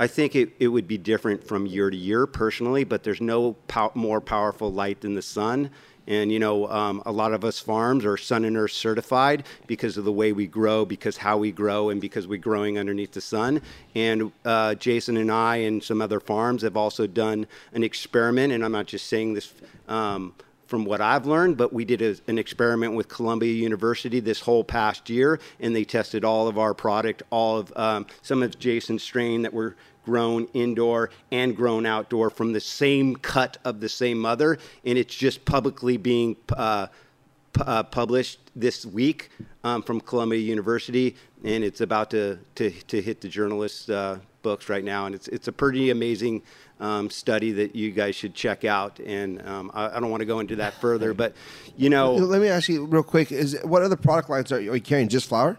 I 0.00 0.06
think 0.06 0.34
it, 0.34 0.50
it 0.58 0.68
would 0.68 0.88
be 0.88 0.98
different 0.98 1.46
from 1.46 1.66
year 1.66 1.90
to 1.90 1.96
year 1.96 2.26
personally, 2.26 2.84
but 2.84 3.04
there's 3.04 3.20
no 3.20 3.52
pow- 3.68 3.92
more 3.94 4.20
powerful 4.20 4.72
light 4.72 5.02
than 5.02 5.14
the 5.14 5.22
sun. 5.22 5.70
And, 6.08 6.32
you 6.32 6.40
know, 6.40 6.66
um, 6.68 7.00
a 7.06 7.12
lot 7.12 7.32
of 7.32 7.44
us 7.44 7.60
farms 7.60 8.04
are 8.04 8.16
sun 8.16 8.44
and 8.44 8.56
earth 8.56 8.72
certified 8.72 9.44
because 9.68 9.96
of 9.96 10.04
the 10.04 10.10
way 10.10 10.32
we 10.32 10.48
grow, 10.48 10.84
because 10.84 11.16
how 11.18 11.36
we 11.36 11.52
grow, 11.52 11.90
and 11.90 12.00
because 12.00 12.26
we're 12.26 12.40
growing 12.40 12.76
underneath 12.76 13.12
the 13.12 13.20
sun. 13.20 13.62
And 13.94 14.32
uh, 14.44 14.74
Jason 14.74 15.16
and 15.16 15.30
I 15.30 15.56
and 15.58 15.80
some 15.80 16.02
other 16.02 16.18
farms 16.18 16.62
have 16.62 16.76
also 16.76 17.06
done 17.06 17.46
an 17.72 17.84
experiment, 17.84 18.52
and 18.52 18.64
I'm 18.64 18.72
not 18.72 18.86
just 18.86 19.06
saying 19.06 19.34
this. 19.34 19.52
Um, 19.86 20.34
from 20.72 20.86
what 20.86 21.02
I've 21.02 21.26
learned, 21.26 21.58
but 21.58 21.70
we 21.74 21.84
did 21.84 22.00
a, 22.00 22.16
an 22.28 22.38
experiment 22.38 22.94
with 22.94 23.06
Columbia 23.06 23.52
University 23.52 24.20
this 24.20 24.40
whole 24.40 24.64
past 24.64 25.10
year, 25.10 25.38
and 25.60 25.76
they 25.76 25.84
tested 25.84 26.24
all 26.24 26.48
of 26.48 26.56
our 26.56 26.72
product, 26.72 27.22
all 27.28 27.58
of 27.58 27.70
um, 27.76 28.06
some 28.22 28.42
of 28.42 28.58
Jason's 28.58 29.02
strain 29.02 29.42
that 29.42 29.52
were 29.52 29.76
grown 30.06 30.46
indoor 30.54 31.10
and 31.30 31.54
grown 31.54 31.84
outdoor 31.84 32.30
from 32.30 32.54
the 32.54 32.60
same 32.60 33.14
cut 33.16 33.58
of 33.66 33.80
the 33.80 33.88
same 33.90 34.18
mother, 34.18 34.56
and 34.86 34.96
it's 34.96 35.14
just 35.14 35.44
publicly 35.44 35.98
being 35.98 36.36
uh, 36.56 36.86
pu- 37.52 37.64
uh, 37.64 37.82
published 37.82 38.40
this 38.56 38.86
week 38.86 39.28
um, 39.64 39.82
from 39.82 40.00
Columbia 40.00 40.40
University, 40.40 41.16
and 41.44 41.62
it's 41.62 41.82
about 41.82 42.10
to 42.12 42.38
to, 42.54 42.70
to 42.70 43.02
hit 43.02 43.20
the 43.20 43.28
journalists' 43.28 43.90
uh, 43.90 44.20
books 44.40 44.70
right 44.70 44.84
now, 44.84 45.04
and 45.04 45.14
it's 45.14 45.28
it's 45.28 45.48
a 45.48 45.52
pretty 45.52 45.90
amazing 45.90 46.42
um, 46.82 47.08
study 47.08 47.52
that 47.52 47.74
you 47.76 47.92
guys 47.92 48.14
should 48.16 48.34
check 48.34 48.64
out. 48.64 48.98
And 48.98 49.40
um, 49.48 49.70
I, 49.72 49.96
I 49.96 50.00
don't 50.00 50.10
want 50.10 50.20
to 50.20 50.26
go 50.26 50.40
into 50.40 50.56
that 50.56 50.74
further, 50.74 51.14
but 51.14 51.32
you 51.76 51.88
know, 51.88 52.14
Let 52.14 52.42
me 52.42 52.48
ask 52.48 52.68
you 52.68 52.84
real 52.84 53.02
quick: 53.02 53.32
Is 53.32 53.58
what 53.64 53.82
other 53.82 53.96
product 53.96 54.28
lines 54.28 54.52
are 54.52 54.60
you, 54.60 54.72
are 54.72 54.76
you 54.76 54.82
carrying? 54.82 55.08
Just 55.08 55.28
flower, 55.28 55.56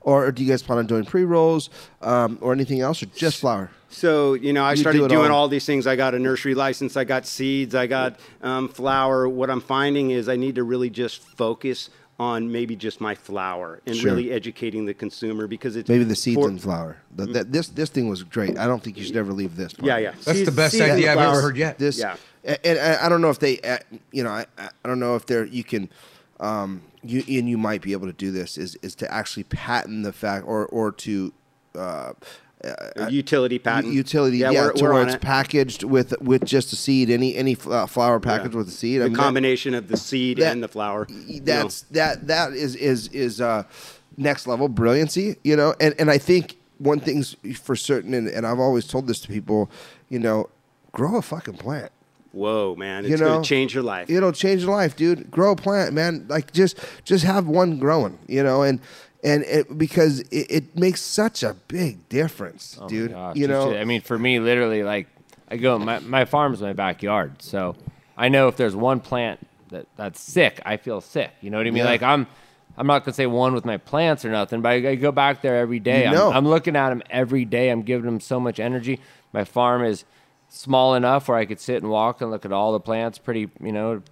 or 0.00 0.32
do 0.32 0.42
you 0.42 0.48
guys 0.48 0.62
plan 0.62 0.78
on 0.78 0.86
doing 0.86 1.04
pre 1.04 1.24
rolls 1.24 1.70
um, 2.02 2.38
or 2.40 2.52
anything 2.52 2.80
else, 2.80 3.02
or 3.02 3.06
just 3.06 3.38
flower? 3.38 3.70
So 3.88 4.34
you 4.34 4.52
know, 4.52 4.64
I 4.64 4.72
You 4.72 4.78
started 4.78 4.98
do 4.98 5.08
doing 5.08 5.30
all. 5.30 5.42
all. 5.42 5.48
these 5.48 5.64
things. 5.66 5.86
I 5.86 5.94
got 5.94 6.14
a 6.14 6.18
nursery 6.18 6.54
license. 6.54 6.96
I 6.96 7.04
got 7.04 7.26
seeds. 7.26 7.74
I 7.74 7.86
got 7.86 8.18
um, 8.42 8.68
flower. 8.68 9.28
What 9.28 9.50
I'm 9.50 9.60
finding 9.60 10.10
is 10.10 10.28
I 10.28 10.36
need 10.36 10.56
to 10.56 10.64
really 10.64 10.90
just 10.90 11.22
focus 11.22 11.90
on 12.18 12.50
maybe 12.50 12.74
just 12.76 13.00
my 13.00 13.14
flower 13.14 13.80
and 13.86 13.94
Sure. 13.94 14.12
really 14.12 14.32
educating 14.32 14.86
the 14.86 14.94
consumer 14.94 15.46
because 15.46 15.76
it's 15.76 15.88
Maybe 15.88 16.04
the 16.04 16.16
seeds 16.16 16.40
for- 16.40 16.48
and 16.48 16.60
flower. 16.60 16.96
The, 17.14 17.26
that, 17.26 17.52
this 17.52 17.68
this 17.68 17.90
thing 17.90 18.08
was 18.08 18.22
great. 18.22 18.58
I 18.58 18.66
don't 18.66 18.82
think 18.82 18.96
you 18.96 19.04
should 19.04 19.16
ever 19.16 19.32
leave 19.32 19.56
this. 19.56 19.72
Part. 19.74 19.86
Yeah, 19.86 19.98
yeah. 19.98 20.10
That's 20.12 20.38
Seeds- 20.38 20.50
the 20.50 20.56
best 20.56 20.80
idea 20.80 21.12
I've 21.12 21.18
ever 21.18 21.40
heard 21.42 21.56
yet. 21.56 21.78
This, 21.78 21.98
Yeah. 21.98 22.16
and, 22.44 22.58
and 22.64 22.78
I 22.78 23.06
I 23.06 23.08
don't 23.10 23.20
know 23.20 23.30
if 23.30 23.38
they, 23.38 23.58
uh, 23.60 23.78
you 24.12 24.22
know, 24.24 24.30
I, 24.30 24.46
I 24.58 24.68
don't 24.88 24.98
know 25.00 25.14
if 25.16 25.26
they're 25.26 25.44
you 25.44 25.62
can, 25.64 25.90
um, 26.40 26.82
you 27.02 27.22
and 27.38 27.48
you 27.48 27.58
might 27.58 27.82
be 27.82 27.92
able 27.92 28.06
to 28.06 28.12
do 28.14 28.30
this 28.30 28.56
is 28.56 28.76
is 28.76 28.94
to 28.96 29.12
actually 29.12 29.44
patent 29.44 30.04
the 30.04 30.12
fact 30.12 30.46
or 30.46 30.66
or 30.66 30.92
to. 30.92 31.32
Uh, 31.74 32.14
A 32.64 33.10
utility 33.10 33.58
patent. 33.58 33.92
utility, 33.92 34.38
yeah, 34.38 34.50
we're, 34.50 34.72
to 34.72 34.84
we're 34.84 34.92
where 34.94 35.02
it's 35.04 35.14
it. 35.14 35.20
packaged 35.20 35.82
with 35.84 36.14
with 36.22 36.44
just 36.44 36.72
a 36.72 36.76
seed, 36.76 37.10
any 37.10 37.36
any 37.36 37.56
uh, 37.68 37.86
flower 37.86 38.18
package 38.18 38.54
with 38.54 38.66
a 38.68 38.70
seed. 38.72 39.00
I 39.00 39.04
The 39.04 39.10
mean, 39.10 39.12
that- 39.16 39.22
combination 39.22 39.74
of 39.74 39.88
the 39.88 39.96
seed 39.96 40.38
that- 40.38 40.52
and 40.52 40.62
the 40.62 40.68
flower. 40.68 41.06
you 41.10 41.40
know. 41.40 41.44
that's 41.44 41.82
that 41.82 42.26
that 42.28 42.52
is 42.54 42.74
is 42.74 43.08
is 43.08 43.40
uh 43.40 43.64
next 44.16 44.46
level 44.46 44.66
brilliancy 44.68 45.36
you 45.44 45.54
know 45.54 45.74
and 45.78 45.94
and 45.98 46.10
i 46.10 46.16
think 46.16 46.56
one 46.78 46.98
thing's 46.98 47.36
for 47.60 47.76
certain 47.76 48.14
and, 48.14 48.26
and 48.28 48.46
i've 48.46 48.58
always 48.58 48.86
told 48.86 49.06
this 49.06 49.20
to 49.20 49.28
people 49.28 49.70
you 50.08 50.18
know 50.18 50.48
grow 50.92 51.16
a 51.16 51.22
fucking 51.22 51.58
plant 51.58 51.92
Whoa, 52.32 52.74
man! 52.76 53.04
It's 53.04 53.10
you 53.12 53.16
know 53.16 53.28
gonna 53.34 53.44
change 53.44 53.72
your 53.74 53.82
life. 53.82 54.08
it'll 54.10 54.32
change 54.32 54.62
your 54.62 54.70
life 54.70 54.96
dude 54.96 55.30
grow 55.30 55.52
a 55.52 55.56
plant 55.56 55.92
man 55.94 56.24
like 56.28 56.52
just 56.52 56.78
just 57.04 57.24
have 57.24 57.46
one 57.46 57.78
growing 57.78 58.18
you 58.26 58.42
know 58.42 58.62
and 58.62 58.80
and 59.26 59.42
it, 59.42 59.76
because 59.76 60.20
it, 60.20 60.46
it 60.50 60.76
makes 60.78 61.00
such 61.00 61.42
a 61.42 61.54
big 61.68 62.08
difference 62.08 62.78
Oh 62.80 62.88
dude 62.88 63.10
gosh, 63.10 63.36
you 63.36 63.48
know 63.48 63.76
I 63.76 63.84
mean, 63.84 64.00
for 64.00 64.18
me, 64.18 64.38
literally, 64.38 64.82
like 64.82 65.08
I 65.50 65.56
go, 65.56 65.78
my 65.78 65.98
my 66.00 66.24
farm's 66.24 66.60
my 66.60 66.72
backyard, 66.72 67.42
so 67.42 67.76
I 68.16 68.28
know 68.28 68.48
if 68.48 68.56
there's 68.56 68.74
one 68.74 69.00
plant 69.00 69.40
that 69.70 69.86
that's 69.96 70.20
sick, 70.20 70.60
I 70.64 70.76
feel 70.76 71.00
sick. 71.00 71.32
You 71.40 71.50
know 71.50 71.58
what 71.58 71.66
I 71.66 71.70
mean? 71.70 71.78
Yeah. 71.78 71.84
Like 71.84 72.02
I'm, 72.02 72.26
I'm 72.76 72.86
not 72.86 73.04
gonna 73.04 73.14
say 73.14 73.26
one 73.26 73.52
with 73.52 73.64
my 73.64 73.76
plants 73.76 74.24
or 74.24 74.30
nothing, 74.30 74.62
but 74.62 74.70
I, 74.70 74.90
I 74.90 74.94
go 74.94 75.12
back 75.12 75.42
there 75.42 75.56
every 75.56 75.80
day. 75.80 76.04
You 76.04 76.10
I'm. 76.10 76.32
I'm 76.32 76.48
looking 76.48 76.76
at 76.76 76.90
them 76.90 77.02
every 77.10 77.44
day. 77.44 77.70
I'm 77.70 77.82
giving 77.82 78.06
them 78.06 78.20
so 78.20 78.40
much 78.40 78.60
energy. 78.60 79.00
My 79.32 79.44
farm 79.44 79.84
is 79.84 80.04
small 80.48 80.94
enough 80.94 81.28
where 81.28 81.38
I 81.38 81.46
could 81.46 81.60
sit 81.60 81.82
and 81.82 81.90
walk 81.90 82.20
and 82.20 82.30
look 82.30 82.44
at 82.44 82.52
all 82.52 82.72
the 82.72 82.80
plants. 82.80 83.18
Pretty, 83.18 83.50
you 83.60 83.72
know. 83.72 84.02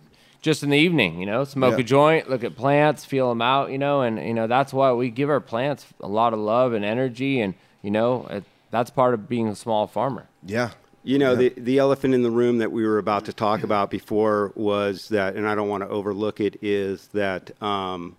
Just 0.45 0.63
in 0.63 0.69
the 0.69 0.77
evening, 0.77 1.21
you 1.21 1.25
know, 1.25 1.45
smoke 1.45 1.73
Yeah. 1.73 1.81
a 1.81 1.83
joint, 1.83 2.29
look 2.29 2.45
at 2.45 2.55
plants, 2.55 3.03
feel 3.03 3.31
them 3.31 3.41
out, 3.41 3.71
you 3.73 3.79
know, 3.79 4.03
and 4.03 4.19
you 4.19 4.35
know 4.35 4.47
that's 4.47 4.75
why 4.75 4.93
we 4.93 5.09
give 5.09 5.31
our 5.31 5.41
plants 5.41 5.87
a 6.01 6.07
lot 6.07 6.35
of 6.35 6.39
love 6.39 6.75
and 6.75 6.85
energy, 6.85 7.41
and 7.41 7.55
you 7.81 7.91
know 7.91 8.27
it, 8.29 8.45
that's 8.71 8.91
part 8.91 9.15
of 9.15 9.27
being 9.27 9.49
a 9.49 9.57
small 9.57 9.87
farmer. 9.87 10.27
yeah 10.45 10.73
You 11.03 11.19
know, 11.19 11.35
the, 11.35 11.49
the 11.57 11.79
elephant 11.79 12.13
in 12.13 12.23
the 12.23 12.31
room 12.31 12.59
that 12.59 12.71
we 12.73 12.87
were 12.87 12.99
about 12.99 13.25
to 13.25 13.33
talk 13.33 13.63
about 13.63 13.91
before 13.91 14.53
was 14.55 15.09
that, 15.09 15.35
and 15.35 15.49
I 15.49 15.55
don't 15.55 15.69
want 15.71 15.83
to 15.83 15.89
overlook 15.89 16.41
it, 16.41 16.59
is 16.63 17.09
that, 17.15 17.51
um, 17.63 18.17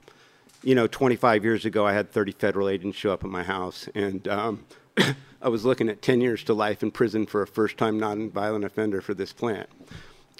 you 0.63 0.73
know, 0.73 0.87
25 0.87 1.43
years 1.43 1.63
ago, 1.65 1.85
I 1.85 1.93
had 1.93 2.11
30 2.11 2.31
federal 2.31 2.67
agents 2.69 2.97
show 2.97 3.11
up 3.13 3.23
at 3.23 3.29
my 3.29 3.43
house, 3.43 3.87
and 3.93 4.27
um, 4.27 4.65
I 5.43 5.49
was 5.49 5.63
looking 5.63 5.89
at 5.89 6.01
10 6.01 6.21
years 6.21 6.43
to 6.45 6.53
life 6.55 6.81
in 6.81 6.89
prison 6.89 7.27
for 7.27 7.43
a 7.43 7.47
first 7.47 7.77
time 7.77 7.99
non 7.99 8.31
violent 8.31 8.65
offender 8.65 8.99
for 9.01 9.13
this 9.13 9.31
plant. 9.31 9.69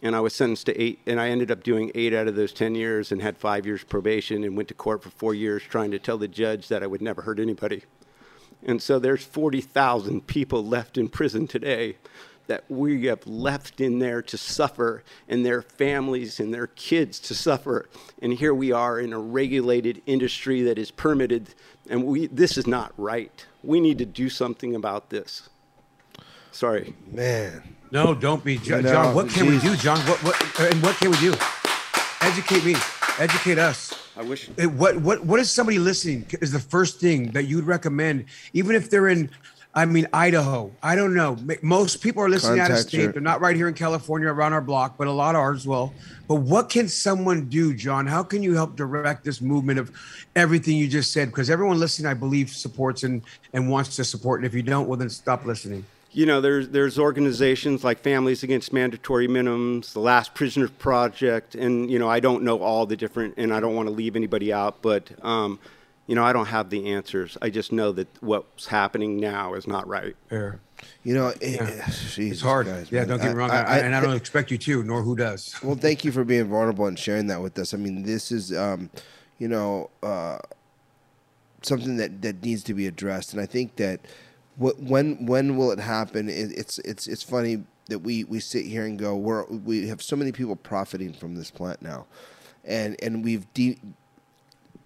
And 0.04 0.16
I 0.16 0.20
was 0.20 0.34
sentenced 0.34 0.66
to 0.66 0.82
eight, 0.82 1.00
and 1.06 1.22
I 1.22 1.30
ended 1.30 1.52
up 1.52 1.64
doing 1.64 1.92
eight 1.96 2.14
out 2.14 2.28
of 2.28 2.36
those 2.36 2.52
10 2.52 2.76
years 2.76 3.12
and 3.12 3.22
had 3.22 3.38
five 3.38 3.66
years 3.66 3.84
probation 3.84 4.44
and 4.44 4.56
went 4.56 4.68
to 4.68 4.74
court 4.74 5.02
for 5.02 5.10
four 5.10 5.34
years 5.34 5.64
trying 5.64 5.92
to 5.92 6.00
tell 6.00 6.18
the 6.18 6.28
judge 6.28 6.68
that 6.68 6.84
I 6.84 6.88
would 6.88 7.02
never 7.02 7.22
hurt 7.22 7.40
anybody. 7.40 7.84
And 8.64 8.82
so 8.82 9.00
there's 9.00 9.24
40,000 9.24 10.28
people 10.28 10.66
left 10.66 10.98
in 10.98 11.08
prison 11.08 11.48
today 11.48 11.98
that 12.48 12.64
we 12.70 13.06
have 13.06 13.26
left 13.26 13.82
in 13.82 14.00
there 14.00 14.22
to 14.22 14.38
suffer 14.38 15.04
and 15.28 15.46
their 15.46 15.62
families 15.62 16.40
and 16.40 16.54
their 16.54 16.68
kids 16.68 17.20
to 17.20 17.34
suffer. 17.34 17.90
And 18.22 18.34
here 18.34 18.54
we 18.54 18.72
are 18.72 19.00
in 19.00 19.14
a 19.14 19.20
regulated 19.20 20.02
industry 20.06 20.62
that 20.64 20.78
is 20.78 20.92
permitted 20.92 21.56
and 21.90 22.06
we 22.06 22.28
this 22.28 22.58
is 22.58 22.66
not 22.68 22.94
right. 22.98 23.46
We 23.64 23.80
need 23.80 23.98
to 24.00 24.06
do 24.06 24.30
something 24.30 24.76
about 24.76 25.10
this. 25.10 25.50
Sorry. 26.52 26.96
Man. 27.12 27.75
No, 27.92 28.14
don't 28.14 28.44
be, 28.44 28.58
Jo- 28.58 28.78
You 28.78 28.84
know, 28.84 28.92
John. 28.92 29.16
What 29.16 29.30
can 29.30 29.46
we 29.48 29.60
do, 29.60 29.76
John? 29.76 30.00
What 30.00 30.22
what 30.24 30.60
and 30.60 30.82
what 30.82 30.96
can 30.98 31.12
we 31.12 31.18
do? 31.18 31.34
Educate 32.22 32.66
me. 32.66 32.76
Educate 33.20 33.58
us. 33.58 33.94
I 34.18 34.24
wish. 34.24 34.50
What 34.50 34.98
what 34.98 35.24
what 35.26 35.40
is 35.40 35.52
somebody 35.52 35.80
listening 35.80 36.26
is 36.42 36.52
the 36.52 36.60
first 36.60 37.00
thing 37.00 37.32
that 37.32 37.44
you'd 37.44 37.66
recommend, 37.66 38.26
even 38.54 38.76
if 38.76 38.90
they're 38.90 39.08
in, 39.08 39.30
I 39.74 39.86
mean 39.86 40.08
Idaho. 40.14 40.72
I 40.82 40.96
don't 40.96 41.14
know. 41.14 41.38
Most 41.62 42.02
people 42.02 42.24
are 42.24 42.30
listening 42.30 42.60
out 42.60 42.72
of 42.72 42.78
state. 42.80 43.02
your- 43.04 43.12
They're 43.14 43.22
not 43.22 43.40
right 43.40 43.56
here 43.56 43.68
in 43.68 43.74
California 43.74 44.28
around 44.30 44.54
our 44.54 44.62
block, 44.62 44.98
but 44.98 45.08
a 45.08 45.12
lot 45.12 45.36
are 45.36 45.54
as 45.54 45.68
well. 45.68 45.94
But 46.28 46.36
what 46.36 46.70
can 46.70 46.88
someone 46.88 47.46
do, 47.46 47.74
John? 47.74 48.08
How 48.08 48.24
can 48.24 48.42
you 48.42 48.56
help 48.56 48.76
direct 48.76 49.24
this 49.24 49.42
movement 49.42 49.78
of 49.80 49.92
everything 50.36 50.76
you 50.76 50.88
just 50.88 51.12
said? 51.12 51.28
Because 51.30 51.50
everyone 51.50 51.80
listening, 51.80 52.08
I 52.08 52.16
believe, 52.16 52.50
supports 52.50 53.04
and 53.04 53.22
and 53.54 53.70
wants 53.70 53.96
to 53.98 54.04
support. 54.04 54.40
And 54.40 54.48
if 54.48 54.54
you 54.54 54.64
don't, 54.64 54.88
well 54.88 54.98
then 54.98 55.10
stop 55.10 55.46
listening. 55.46 55.86
You 56.16 56.26
know, 56.26 56.40
there's 56.40 56.70
there's 56.70 56.98
organizations 56.98 57.84
like 57.84 58.00
Families 58.00 58.42
Against 58.42 58.72
Mandatory 58.72 59.28
Minimums, 59.28 59.92
the 59.92 60.00
Last 60.00 60.34
Prisoner 60.34 60.70
Project, 60.70 61.56
and 61.56 61.92
you 61.92 62.00
know 62.00 62.10
I 62.10 62.22
don't 62.22 62.44
know 62.44 62.60
all 62.62 62.86
the 62.86 62.96
different, 62.96 63.34
and 63.36 63.54
I 63.54 63.60
don't 63.60 63.76
want 63.76 63.90
to 63.90 63.94
leave 63.94 64.16
anybody 64.16 64.54
out, 64.54 64.82
but 64.82 65.12
um, 65.26 65.60
you 66.08 66.16
know 66.16 66.24
I 66.24 66.32
don't 66.32 66.46
have 66.46 66.70
the 66.70 66.94
answers. 66.94 67.38
I 67.42 67.50
just 67.50 67.74
know 67.74 67.92
that 67.92 68.08
what's 68.22 68.68
happening 68.68 69.18
now 69.20 69.56
is 69.56 69.68
not 69.68 69.90
right. 69.90 70.16
Fair. 70.30 70.62
You 71.04 71.16
know, 71.16 71.28
it, 71.28 71.38
It's 71.42 72.16
Jesus 72.16 72.42
hard. 72.42 72.68
Christ, 72.68 72.94
yeah, 72.94 73.00
man. 73.02 73.10
don't 73.10 73.22
get 73.22 73.28
me 73.32 73.34
wrong. 73.34 73.52
I- 73.52 73.64
I, 73.64 73.76
I- 73.76 73.78
and 73.80 73.94
I 73.94 74.00
don't 74.00 74.16
expect 74.16 74.52
you 74.52 74.58
to, 74.58 74.84
nor 74.84 75.02
who 75.02 75.18
does. 75.18 75.54
Well, 75.64 75.76
thank 75.76 76.06
you 76.06 76.14
for 76.14 76.24
being 76.24 76.46
vulnerable 76.46 76.86
and 76.86 76.98
sharing 76.98 77.28
that 77.28 77.42
with 77.42 77.60
us. 77.60 77.74
I 77.74 77.78
mean, 77.78 78.04
this 78.04 78.32
is, 78.32 78.54
um, 78.56 78.90
you 79.38 79.50
know, 79.50 79.90
uh, 80.02 80.38
something 81.62 81.98
that, 81.98 82.22
that 82.22 82.42
needs 82.42 82.64
to 82.64 82.74
be 82.74 82.88
addressed, 82.88 83.34
and 83.34 83.42
I 83.42 83.46
think 83.46 83.76
that 83.78 84.00
wh- 84.60 84.80
when 84.80 85.26
when 85.26 85.58
will 85.58 85.72
it 85.72 85.80
happen? 85.80 86.30
It, 86.30 86.52
it's 86.58 86.80
it's 86.80 87.08
it's 87.08 87.24
funny 87.24 87.64
that 87.88 88.00
we, 88.00 88.24
we 88.24 88.40
sit 88.40 88.66
here 88.66 88.84
and 88.86 88.98
go, 88.98 89.16
we're, 89.16 89.46
we 89.46 89.88
have 89.88 90.02
so 90.02 90.16
many 90.16 90.32
people 90.32 90.56
profiting 90.56 91.14
from 91.14 91.36
this 91.36 91.52
plant 91.52 91.82
now, 91.82 92.08
and 92.64 92.96
and 93.02 93.24
we've 93.24 93.52
de- 93.54 93.80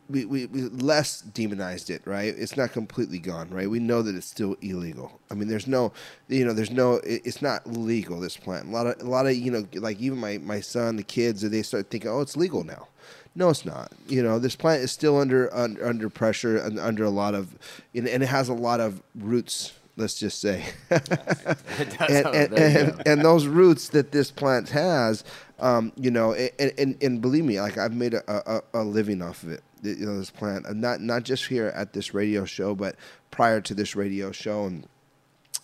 we, 0.09 0.25
we, 0.25 0.45
we 0.47 0.61
less 0.63 1.21
demonized 1.21 1.89
it, 1.89 2.01
right? 2.05 2.33
It's 2.35 2.57
not 2.57 2.71
completely 2.71 3.19
gone, 3.19 3.49
right? 3.51 3.69
We 3.69 3.79
know 3.79 4.01
that 4.01 4.15
it's 4.15 4.25
still 4.25 4.55
illegal. 4.61 5.19
I 5.29 5.35
mean, 5.35 5.47
there's 5.47 5.67
no, 5.67 5.93
you 6.27 6.45
know, 6.45 6.53
there's 6.53 6.71
no, 6.71 6.95
it, 6.95 7.21
it's 7.25 7.41
not 7.41 7.67
legal. 7.67 8.19
This 8.19 8.35
plant, 8.35 8.67
a 8.67 8.71
lot 8.71 8.87
of, 8.87 9.01
a 9.01 9.09
lot 9.09 9.27
of, 9.27 9.35
you 9.35 9.51
know, 9.51 9.65
like 9.75 9.99
even 9.99 10.17
my 10.17 10.39
my 10.39 10.61
son, 10.61 10.95
the 10.95 11.03
kids, 11.03 11.41
they 11.47 11.61
start 11.61 11.91
thinking, 11.91 12.09
oh, 12.09 12.21
it's 12.21 12.35
legal 12.35 12.63
now. 12.63 12.87
No, 13.39 13.47
it's 13.47 13.63
not. 13.63 13.93
You 14.05 14.21
know, 14.21 14.37
this 14.37 14.57
plant 14.57 14.83
is 14.83 14.91
still 14.91 15.17
under 15.17 15.51
under, 15.55 15.87
under 15.87 16.09
pressure 16.09 16.57
and 16.57 16.77
under 16.77 17.05
a 17.05 17.09
lot 17.09 17.33
of, 17.33 17.57
and, 17.95 18.05
and 18.05 18.21
it 18.21 18.25
has 18.25 18.49
a 18.49 18.53
lot 18.53 18.81
of 18.81 19.01
roots. 19.15 19.71
Let's 19.95 20.19
just 20.19 20.41
say, 20.41 20.65
and, 20.89 21.07
and, 22.09 22.53
and, 22.53 23.07
and 23.07 23.21
those 23.21 23.47
roots 23.47 23.89
that 23.89 24.11
this 24.11 24.29
plant 24.29 24.69
has, 24.69 25.23
um, 25.59 25.93
you 25.95 26.11
know, 26.11 26.33
and, 26.33 26.73
and, 26.77 27.01
and 27.01 27.21
believe 27.21 27.45
me, 27.45 27.61
like 27.61 27.77
I've 27.77 27.93
made 27.93 28.13
a, 28.13 28.23
a, 28.29 28.61
a 28.73 28.83
living 28.83 29.21
off 29.21 29.43
of 29.43 29.51
it. 29.51 29.63
You 29.83 30.05
know, 30.05 30.19
this 30.19 30.31
plant, 30.31 30.75
not 30.75 30.99
not 30.99 31.23
just 31.23 31.47
here 31.47 31.67
at 31.67 31.93
this 31.93 32.13
radio 32.13 32.43
show, 32.43 32.75
but 32.75 32.97
prior 33.31 33.61
to 33.61 33.73
this 33.73 33.95
radio 33.95 34.33
show, 34.33 34.65
and 34.65 34.85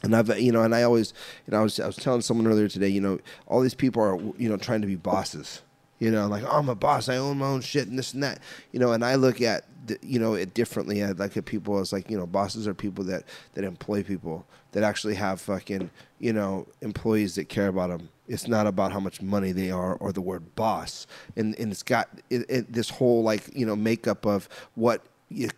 and 0.01 0.15
I've 0.15 0.39
you 0.39 0.53
know, 0.53 0.63
and 0.63 0.73
I 0.73 0.83
always, 0.83 1.13
you 1.45 1.51
know, 1.51 1.59
I 1.59 1.63
was 1.63 1.77
I 1.81 1.87
was 1.87 1.97
telling 1.97 2.21
someone 2.21 2.47
earlier 2.47 2.69
today, 2.69 2.87
you 2.87 3.01
know, 3.01 3.19
all 3.47 3.59
these 3.59 3.75
people 3.75 4.01
are 4.01 4.17
you 4.37 4.47
know 4.47 4.55
trying 4.55 4.79
to 4.79 4.87
be 4.87 4.95
bosses. 4.95 5.61
You 5.99 6.11
know, 6.11 6.27
like 6.27 6.43
oh, 6.43 6.49
I'm 6.49 6.69
a 6.69 6.75
boss. 6.75 7.07
I 7.07 7.17
own 7.17 7.37
my 7.37 7.47
own 7.47 7.61
shit 7.61 7.87
and 7.87 7.97
this 7.97 8.13
and 8.13 8.23
that. 8.23 8.39
You 8.71 8.79
know, 8.79 8.91
and 8.91 9.03
I 9.03 9.15
look 9.15 9.41
at 9.41 9.65
you 10.01 10.19
know 10.19 10.33
it 10.33 10.53
differently. 10.53 11.03
I 11.03 11.11
like 11.11 11.37
at 11.37 11.45
people 11.45 11.79
as 11.79 11.93
like 11.93 12.09
you 12.09 12.17
know 12.17 12.27
bosses 12.27 12.67
are 12.67 12.73
people 12.73 13.03
that 13.05 13.23
that 13.53 13.63
employ 13.63 14.03
people 14.03 14.45
that 14.73 14.83
actually 14.83 15.15
have 15.15 15.39
fucking 15.39 15.89
you 16.19 16.33
know 16.33 16.67
employees 16.81 17.35
that 17.35 17.49
care 17.49 17.67
about 17.67 17.89
them. 17.89 18.09
It's 18.27 18.47
not 18.47 18.67
about 18.67 18.91
how 18.91 18.99
much 18.99 19.21
money 19.21 19.51
they 19.51 19.71
are 19.71 19.95
or 19.95 20.11
the 20.11 20.21
word 20.21 20.55
boss. 20.55 21.07
And 21.35 21.57
and 21.59 21.71
it's 21.71 21.83
got 21.83 22.09
it, 22.29 22.45
it, 22.49 22.73
this 22.73 22.89
whole 22.89 23.23
like 23.23 23.55
you 23.55 23.65
know 23.65 23.75
makeup 23.75 24.25
of 24.25 24.49
what 24.75 25.01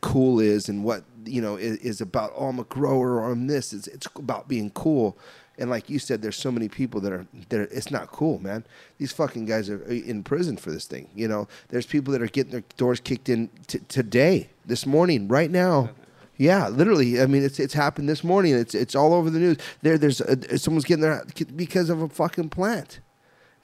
cool 0.01 0.39
is 0.39 0.69
and 0.69 0.83
what 0.83 1.03
you 1.25 1.41
know 1.41 1.55
is, 1.55 1.77
is 1.77 2.01
about 2.01 2.31
oh 2.35 2.47
I'm 2.47 2.59
a 2.59 2.63
grower 2.63 3.15
or 3.15 3.31
I'm 3.31 3.47
this 3.47 3.73
it's, 3.73 3.87
it's 3.87 4.07
about 4.15 4.47
being 4.47 4.69
cool 4.71 5.17
and 5.57 5.69
like 5.69 5.89
you 5.89 5.99
said 5.99 6.21
there's 6.21 6.35
so 6.35 6.51
many 6.51 6.67
people 6.67 7.01
that 7.01 7.11
are 7.11 7.25
that 7.49 7.61
it's 7.71 7.91
not 7.91 8.11
cool 8.11 8.39
man 8.39 8.63
these 8.97 9.11
fucking 9.11 9.45
guys 9.45 9.69
are 9.69 9.83
in 9.83 10.23
prison 10.23 10.57
for 10.57 10.71
this 10.71 10.85
thing 10.85 11.09
you 11.15 11.27
know 11.27 11.47
there's 11.69 11.85
people 11.85 12.11
that 12.11 12.21
are 12.21 12.27
getting 12.27 12.51
their 12.51 12.63
doors 12.77 12.99
kicked 12.99 13.29
in 13.29 13.49
t- 13.67 13.79
today 13.87 14.49
this 14.65 14.85
morning 14.85 15.27
right 15.27 15.51
now 15.51 15.89
yeah, 16.37 16.67
literally. 16.67 17.19
I 17.19 17.25
mean, 17.25 17.43
it's 17.43 17.59
it's 17.59 17.73
happened 17.73 18.07
this 18.07 18.23
morning. 18.23 18.53
It's 18.53 18.75
it's 18.75 18.95
all 18.95 19.13
over 19.13 19.29
the 19.29 19.39
news. 19.39 19.57
There, 19.81 19.97
there's 19.97 20.21
uh 20.21 20.57
someone's 20.57 20.85
getting 20.85 21.01
their 21.01 21.23
because 21.55 21.89
of 21.89 22.01
a 22.01 22.09
fucking 22.09 22.49
plant. 22.49 22.99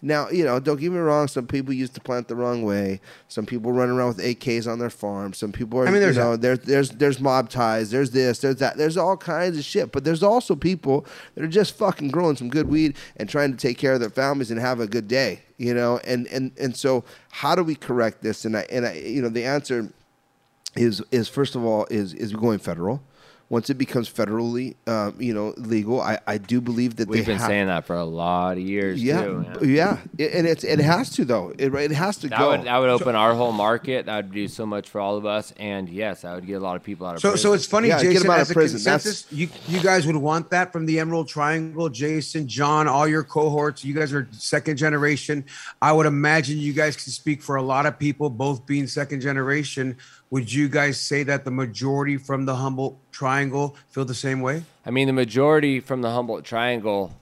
Now, 0.06 0.30
you 0.30 0.44
know, 0.44 0.60
don't 0.60 0.82
get 0.82 0.92
me 0.92 0.98
wrong. 0.98 1.30
Some 1.30 1.48
people 1.48 1.74
use 1.74 1.90
the 1.92 2.02
plant 2.02 2.28
the 2.28 2.36
wrong 2.36 2.64
way. 2.64 3.00
Some 3.30 3.46
people 3.46 3.72
run 3.72 3.90
around 3.90 4.10
with 4.10 4.20
AKs 4.20 4.70
on 4.70 4.78
their 4.78 4.90
farm. 4.90 5.32
Some 5.32 5.54
people 5.54 5.80
are, 5.80 5.88
I 5.88 5.92
mean, 5.92 6.02
there's 6.02 6.18
you 6.18 6.22
know, 6.22 6.36
there's 6.36 6.60
there's 6.60 6.90
there's 6.90 7.22
mob 7.22 7.50
ties. 7.50 7.90
There's 7.90 8.12
this. 8.12 8.40
There's 8.40 8.58
that. 8.58 8.76
There's 8.76 8.98
all 8.98 9.16
kinds 9.16 9.58
of 9.58 9.64
shit. 9.64 9.94
But 9.94 10.04
there's 10.04 10.22
also 10.22 10.58
people 10.58 11.06
that 11.36 11.44
are 11.46 11.48
just 11.48 11.78
fucking 11.78 12.10
growing 12.10 12.36
some 12.36 12.50
good 12.50 12.68
weed 12.68 12.98
and 13.16 13.30
trying 13.30 13.52
to 13.52 13.58
take 13.58 13.78
care 13.78 13.94
of 13.94 14.02
their 14.02 14.10
families 14.10 14.52
and 14.52 14.60
have 14.60 14.82
a 14.82 14.88
good 14.88 15.08
day. 15.08 15.40
You 15.58 15.74
know, 15.74 16.02
and 16.04 16.28
and 16.28 16.52
and 16.60 16.76
so 16.76 17.06
how 17.32 17.56
do 17.56 17.64
we 17.64 17.74
correct 17.74 18.22
this? 18.22 18.44
And 18.44 18.58
I 18.58 18.66
and 18.70 18.86
I, 18.86 18.96
you 18.96 19.22
know, 19.22 19.30
the 19.30 19.46
answer 19.46 19.90
is 20.76 21.02
is 21.12 21.30
first 21.30 21.56
of 21.56 21.64
all 21.64 21.88
is 21.90 22.14
is 22.14 22.34
going 22.34 22.60
federal. 22.60 23.02
Once 23.54 23.70
it 23.70 23.76
becomes 23.78 24.10
federally, 24.12 24.74
um, 24.88 25.14
you 25.20 25.32
know, 25.32 25.54
legal, 25.58 26.02
I, 26.02 26.18
I 26.26 26.40
do 26.40 26.60
believe 26.60 26.96
that 26.96 27.08
We've 27.08 27.24
they 27.24 27.34
been 27.34 27.38
have, 27.38 27.48
saying 27.48 27.68
that 27.68 27.86
for 27.86 27.96
a 27.96 28.04
lot 28.04 28.54
of 28.54 28.64
years 28.64 29.02
yeah, 29.04 29.22
too. 29.24 29.34
man. 29.42 29.58
yeah, 29.62 29.98
It- 30.18 30.34
and 30.34 30.48
it's 30.48 30.64
it 30.64 30.80
has 30.80 31.12
to 31.12 31.24
though. 31.24 31.54
It 31.60 31.72
it 31.72 31.92
has 31.92 32.18
to 32.18 32.30
That 32.30 32.40
go. 32.40 32.50
would 32.50 32.64
that 32.64 32.78
would 32.80 32.90
open 32.90 33.14
our 33.14 33.36
whole 33.36 33.52
market. 33.52 34.08
That 34.08 34.16
would 34.26 34.32
do 34.34 34.48
so 34.48 34.66
much 34.66 34.90
for 34.90 35.00
all 35.00 35.18
of 35.18 35.28
us. 35.28 35.54
And 35.58 35.88
yes, 35.88 36.24
that 36.24 36.34
would 36.34 36.48
get 36.48 36.54
a 36.56 36.60
lot 36.66 36.78
of 36.78 36.82
people 36.82 37.06
out 37.06 37.14
of 37.14 37.22
So, 37.22 37.30
prison. 37.30 37.44
so 37.44 37.54
it's 37.54 37.68
funny, 37.68 37.90
Yeah, 37.90 38.02
get 38.02 38.14
Jason. 38.14 38.32
out 38.32 38.40
As 38.40 38.50
of 38.50 38.56
a 38.56 38.60
prison. 38.60 38.80
That's- 38.84 39.04
consensus, 39.04 39.32
you 39.32 39.50
you 39.68 39.80
guys 39.84 40.08
would 40.08 40.16
want 40.16 40.50
that 40.50 40.74
from 40.74 40.88
the 40.88 41.00
Emerald 41.00 41.28
Triangle, 41.28 41.90
Jason, 41.90 42.48
John, 42.48 42.88
all 42.88 43.08
your 43.08 43.24
cohorts. 43.24 43.86
You 43.86 43.94
guys 43.94 44.12
are 44.14 44.28
second 44.32 44.78
generation. 44.78 45.46
I 45.80 45.92
would 45.92 46.08
imagine 46.08 46.58
you 46.58 46.74
guys 46.74 46.96
can 46.96 47.12
speak 47.12 47.44
for 47.44 47.58
a 47.58 47.62
lot 47.62 47.86
of 47.86 48.00
people, 48.00 48.32
both 48.32 48.66
being 48.66 48.88
second 48.88 49.22
generation. 49.22 49.96
Would 50.32 50.52
you 50.52 50.68
guys 50.70 51.00
say 51.00 51.22
that 51.22 51.46
the 51.46 51.52
majority 51.52 52.18
from 52.18 52.46
the 52.46 52.56
Humboldt 52.56 52.98
Triangle 53.14 53.78
feel 53.90 54.04
the 54.06 54.14
same 54.14 54.42
way? 54.42 54.64
I 54.86 54.92
mean, 54.92 55.08
the 55.08 55.14
majority 55.14 55.80
from 55.80 56.02
the 56.02 56.10
Humboldt 56.12 56.44
Triangle 56.44 57.16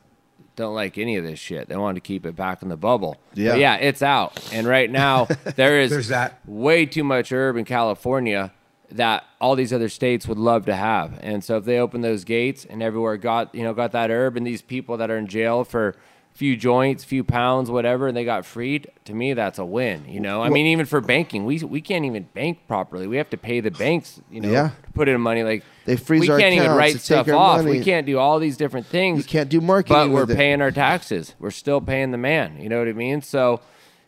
don't 0.55 0.73
like 0.73 0.97
any 0.97 1.15
of 1.17 1.23
this 1.23 1.39
shit. 1.39 1.69
They 1.69 1.77
want 1.77 1.95
to 1.95 2.01
keep 2.01 2.25
it 2.25 2.35
back 2.35 2.61
in 2.61 2.69
the 2.69 2.77
bubble. 2.77 3.17
Yeah. 3.33 3.51
But 3.51 3.59
yeah, 3.59 3.75
it's 3.75 4.01
out. 4.01 4.49
And 4.53 4.67
right 4.67 4.89
now, 4.89 5.25
there 5.55 5.79
is 5.79 5.91
There's 5.91 6.07
that. 6.09 6.39
way 6.45 6.85
too 6.85 7.03
much 7.03 7.31
herb 7.31 7.55
in 7.57 7.65
California 7.65 8.51
that 8.91 9.23
all 9.39 9.55
these 9.55 9.71
other 9.71 9.87
states 9.87 10.27
would 10.27 10.37
love 10.37 10.65
to 10.65 10.75
have. 10.75 11.17
And 11.21 11.43
so 11.43 11.57
if 11.57 11.65
they 11.65 11.79
open 11.79 12.01
those 12.01 12.25
gates 12.25 12.65
and 12.65 12.83
everywhere 12.83 13.15
got, 13.17 13.55
you 13.55 13.63
know, 13.63 13.73
got 13.73 13.93
that 13.93 14.09
herb 14.11 14.35
and 14.35 14.45
these 14.45 14.61
people 14.61 14.97
that 14.97 15.09
are 15.09 15.17
in 15.17 15.27
jail 15.27 15.63
for 15.63 15.95
few 16.33 16.55
joints, 16.57 17.03
few 17.03 17.23
pounds, 17.23 17.69
whatever, 17.69 18.07
and 18.07 18.15
they 18.17 18.23
got 18.25 18.45
freed, 18.45 18.89
to 19.05 19.13
me 19.13 19.33
that's 19.33 19.59
a 19.59 19.65
win, 19.65 20.05
you 20.07 20.19
know? 20.19 20.41
I 20.41 20.49
mean, 20.49 20.65
even 20.67 20.85
for 20.85 21.01
banking, 21.01 21.45
we 21.45 21.59
we 21.59 21.81
can't 21.81 22.05
even 22.05 22.23
bank 22.33 22.59
properly. 22.67 23.05
We 23.07 23.17
have 23.17 23.29
to 23.31 23.37
pay 23.37 23.59
the 23.59 23.69
banks, 23.71 24.19
you 24.31 24.41
know, 24.41 24.49
Yeah. 24.49 24.69
to 24.85 24.91
put 24.93 25.07
in 25.09 25.19
money 25.21 25.43
like 25.43 25.63
They 25.85 25.97
freeze 25.97 26.21
we 26.21 26.29
our 26.29 26.39
can't 26.39 26.55
even 26.55 26.71
write 26.71 26.99
stuff 26.99 27.27
off. 27.29 27.63
money. 27.63 27.79
We 27.79 27.83
can't 27.83 28.05
do 28.07 28.17
all 28.17 28.39
these 28.39 28.57
different 28.57 28.87
things. 28.87 29.19
You 29.19 29.23
can't 29.25 29.49
do 29.49 29.61
marketing 29.61 29.95
But 29.95 30.09
we're 30.09 30.21
with 30.21 30.31
it. 30.31 30.37
paying 30.37 30.61
our 30.61 30.71
taxes. 30.71 31.35
We're 31.39 31.51
still 31.51 31.81
paying 31.81 32.11
the 32.11 32.17
man. 32.17 32.57
You 32.59 32.69
know 32.69 32.79
what 32.79 32.87
I 32.87 32.93
mean? 32.93 33.21
So, 33.21 33.59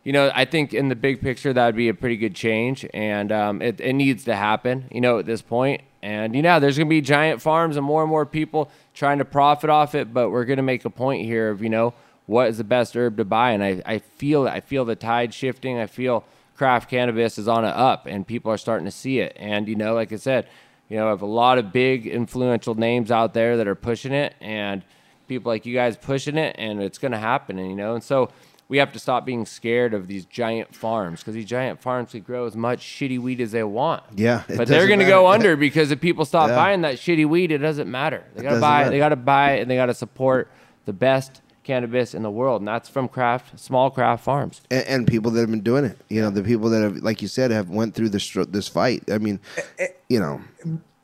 you 0.02 0.12
know, 0.12 0.30
I 0.34 0.44
think 0.44 0.74
in 0.74 0.88
the 0.88 0.96
big 0.96 1.20
picture 1.20 1.52
that 1.52 1.66
would 1.66 1.76
be 1.76 1.88
a 1.88 1.94
pretty 1.94 2.16
good 2.16 2.34
change, 2.34 2.86
and 2.92 3.30
um, 3.32 3.62
it, 3.62 3.80
it 3.80 3.92
needs 3.92 4.24
to 4.24 4.34
happen. 4.34 4.86
You 4.90 5.00
know, 5.00 5.18
at 5.18 5.26
this 5.26 5.40
point. 5.42 5.80
point, 5.80 5.82
and 6.02 6.34
you 6.36 6.42
know, 6.42 6.58
there's 6.60 6.76
going 6.76 6.88
to 6.88 6.90
be 6.90 7.00
giant 7.00 7.40
farms 7.40 7.76
and 7.78 7.86
more 7.86 8.02
and 8.02 8.10
more 8.10 8.26
people 8.26 8.70
trying 8.92 9.18
to 9.18 9.24
profit 9.24 9.70
off 9.70 9.94
it. 9.94 10.12
But 10.12 10.30
we're 10.30 10.44
going 10.44 10.58
to 10.58 10.62
make 10.62 10.84
a 10.84 10.90
point 10.90 11.24
here 11.24 11.48
of 11.50 11.62
you 11.62 11.70
know 11.70 11.94
what 12.26 12.48
is 12.48 12.58
the 12.58 12.64
best 12.64 12.96
herb 12.96 13.16
to 13.18 13.24
buy, 13.24 13.50
and 13.52 13.62
I, 13.62 13.82
I 13.84 13.98
feel 13.98 14.46
I 14.48 14.60
feel 14.60 14.84
the 14.84 14.96
tide 14.96 15.34
shifting. 15.34 15.78
I 15.78 15.86
feel 15.86 16.24
craft 16.56 16.88
cannabis 16.88 17.36
is 17.38 17.48
on 17.48 17.64
a 17.64 17.68
up, 17.68 18.06
and 18.06 18.26
people 18.26 18.50
are 18.52 18.56
starting 18.58 18.84
to 18.86 18.90
see 18.90 19.18
it. 19.20 19.36
And 19.36 19.68
you 19.68 19.74
know, 19.74 19.94
like 19.94 20.12
I 20.12 20.16
said, 20.16 20.46
you 20.88 20.96
know, 20.96 21.06
I 21.06 21.10
have 21.10 21.22
a 21.22 21.26
lot 21.26 21.58
of 21.58 21.72
big 21.72 22.06
influential 22.06 22.74
names 22.74 23.10
out 23.10 23.34
there 23.34 23.56
that 23.58 23.68
are 23.68 23.74
pushing 23.74 24.12
it, 24.12 24.34
and 24.40 24.82
people 25.28 25.50
like 25.50 25.66
you 25.66 25.74
guys 25.74 25.96
pushing 25.96 26.36
it, 26.38 26.56
and 26.58 26.82
it's 26.82 26.98
going 26.98 27.12
to 27.12 27.18
happen. 27.18 27.58
And 27.58 27.68
you 27.68 27.76
know, 27.76 27.94
and 27.94 28.02
so 28.02 28.30
we 28.66 28.78
have 28.78 28.92
to 28.94 28.98
stop 28.98 29.26
being 29.26 29.44
scared 29.44 29.92
of 29.92 30.06
these 30.06 30.24
giant 30.24 30.74
farms 30.74 31.20
because 31.20 31.34
these 31.34 31.44
giant 31.44 31.82
farms 31.82 32.12
can 32.12 32.22
grow 32.22 32.46
as 32.46 32.56
much 32.56 32.80
shitty 32.80 33.18
weed 33.18 33.42
as 33.42 33.52
they 33.52 33.62
want. 33.64 34.02
Yeah, 34.14 34.44
but 34.56 34.66
they're 34.68 34.86
going 34.86 35.00
to 35.00 35.04
go 35.04 35.26
under 35.26 35.54
because 35.56 35.90
if 35.90 36.00
people 36.00 36.24
stop 36.24 36.48
Yeah. 36.48 36.56
buying 36.56 36.80
that 36.80 36.94
shitty 36.94 37.26
weed, 37.28 37.52
it 37.52 37.58
doesn't 37.58 37.90
matter. 37.90 38.24
They 38.34 38.42
got 38.42 38.54
to 38.54 38.60
buy. 38.60 38.78
matter. 38.78 38.90
They 38.90 38.98
got 38.98 39.10
to 39.10 39.16
buy, 39.16 39.50
and 39.58 39.70
they 39.70 39.76
got 39.76 39.86
to 39.86 39.94
support 39.94 40.50
the 40.86 40.94
best 40.94 41.42
cannabis 41.64 42.14
in 42.14 42.22
the 42.22 42.30
world, 42.30 42.60
and 42.60 42.68
that's 42.68 42.88
from 42.88 43.08
craft, 43.08 43.58
small 43.58 43.90
craft 43.90 44.22
farms. 44.24 44.60
and, 44.70 44.86
and 44.86 45.06
people 45.06 45.30
that 45.32 45.40
have 45.40 45.50
been 45.50 45.60
doing 45.62 45.84
it. 45.84 45.98
You 46.08 46.20
know, 46.22 46.30
the 46.30 46.42
people 46.42 46.68
that 46.70 46.82
have, 46.82 46.96
like 46.98 47.22
you 47.22 47.28
said, 47.28 47.50
have 47.50 47.70
went 47.70 47.94
through 47.94 48.10
this 48.10 48.30
this 48.48 48.68
fight. 48.68 49.02
I 49.10 49.18
mean, 49.18 49.40
Eh, 49.78 49.88
you 50.08 50.20
know, 50.20 50.40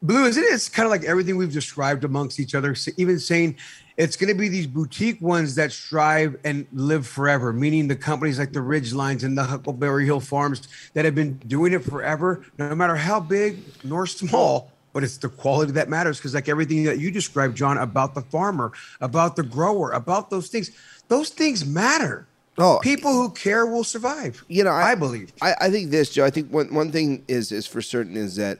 Blue, 0.02 0.24
isn't 0.24 0.42
it? 0.42 0.46
It's 0.46 0.68
kind 0.70 0.86
of 0.86 0.90
like 0.90 1.04
everything 1.04 1.36
we've 1.36 1.52
described 1.52 2.04
amongst 2.04 2.40
each 2.40 2.54
other. 2.54 2.74
Even 2.96 3.18
saying 3.18 3.56
it's 3.98 4.16
going 4.16 4.32
to 4.32 4.38
be 4.38 4.48
these 4.48 4.66
boutique 4.66 5.20
ones 5.20 5.56
that 5.56 5.72
strive 5.72 6.38
and 6.42 6.66
live 6.72 7.06
forever, 7.06 7.52
meaning 7.52 7.86
the 7.86 7.96
companies 7.96 8.38
like 8.38 8.52
the 8.54 8.62
Ridge 8.62 8.94
Lines 8.94 9.24
and 9.24 9.36
the 9.36 9.44
Huckleberry 9.44 10.06
Hill 10.06 10.20
Farms 10.20 10.68
that 10.94 11.04
have 11.04 11.14
been 11.14 11.34
doing 11.46 11.74
it 11.74 11.84
forever, 11.84 12.42
no 12.56 12.74
matter 12.74 12.96
how 12.96 13.20
big 13.20 13.58
nor 13.84 14.06
small. 14.06 14.72
But 14.92 15.04
it's 15.04 15.18
the 15.18 15.28
quality 15.28 15.72
that 15.72 15.88
matters 15.88 16.18
because, 16.18 16.34
like 16.34 16.48
everything 16.48 16.84
that 16.84 16.98
you 16.98 17.10
described, 17.10 17.56
John, 17.56 17.78
about 17.78 18.14
the 18.14 18.22
farmer, 18.22 18.72
about 19.00 19.36
the 19.36 19.42
grower, 19.44 19.90
about 19.92 20.30
those 20.30 20.48
things, 20.48 20.70
those 21.08 21.30
things 21.30 21.64
matter. 21.64 22.26
Oh, 22.58 22.78
People 22.82 23.12
who 23.12 23.30
care 23.30 23.64
will 23.64 23.84
survive. 23.84 24.44
you 24.48 24.64
know, 24.64 24.72
I, 24.72 24.94
believe. 24.94 25.32
I, 25.40 25.54
I 25.62 25.70
think 25.70 25.90
this, 25.90 26.10
Joe. 26.10 26.24
I 26.24 26.30
think 26.30 26.52
one 26.52 26.74
one 26.74 26.90
thing 26.90 27.24
is 27.28 27.52
is 27.52 27.66
for 27.66 27.80
certain 27.80 28.16
is 28.16 28.36
that, 28.36 28.58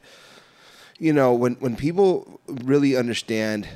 you 0.99 1.13
know, 1.13 1.35
when 1.35 1.55
when 1.57 1.77
people 1.77 2.41
really 2.65 2.97
understand, 2.97 3.69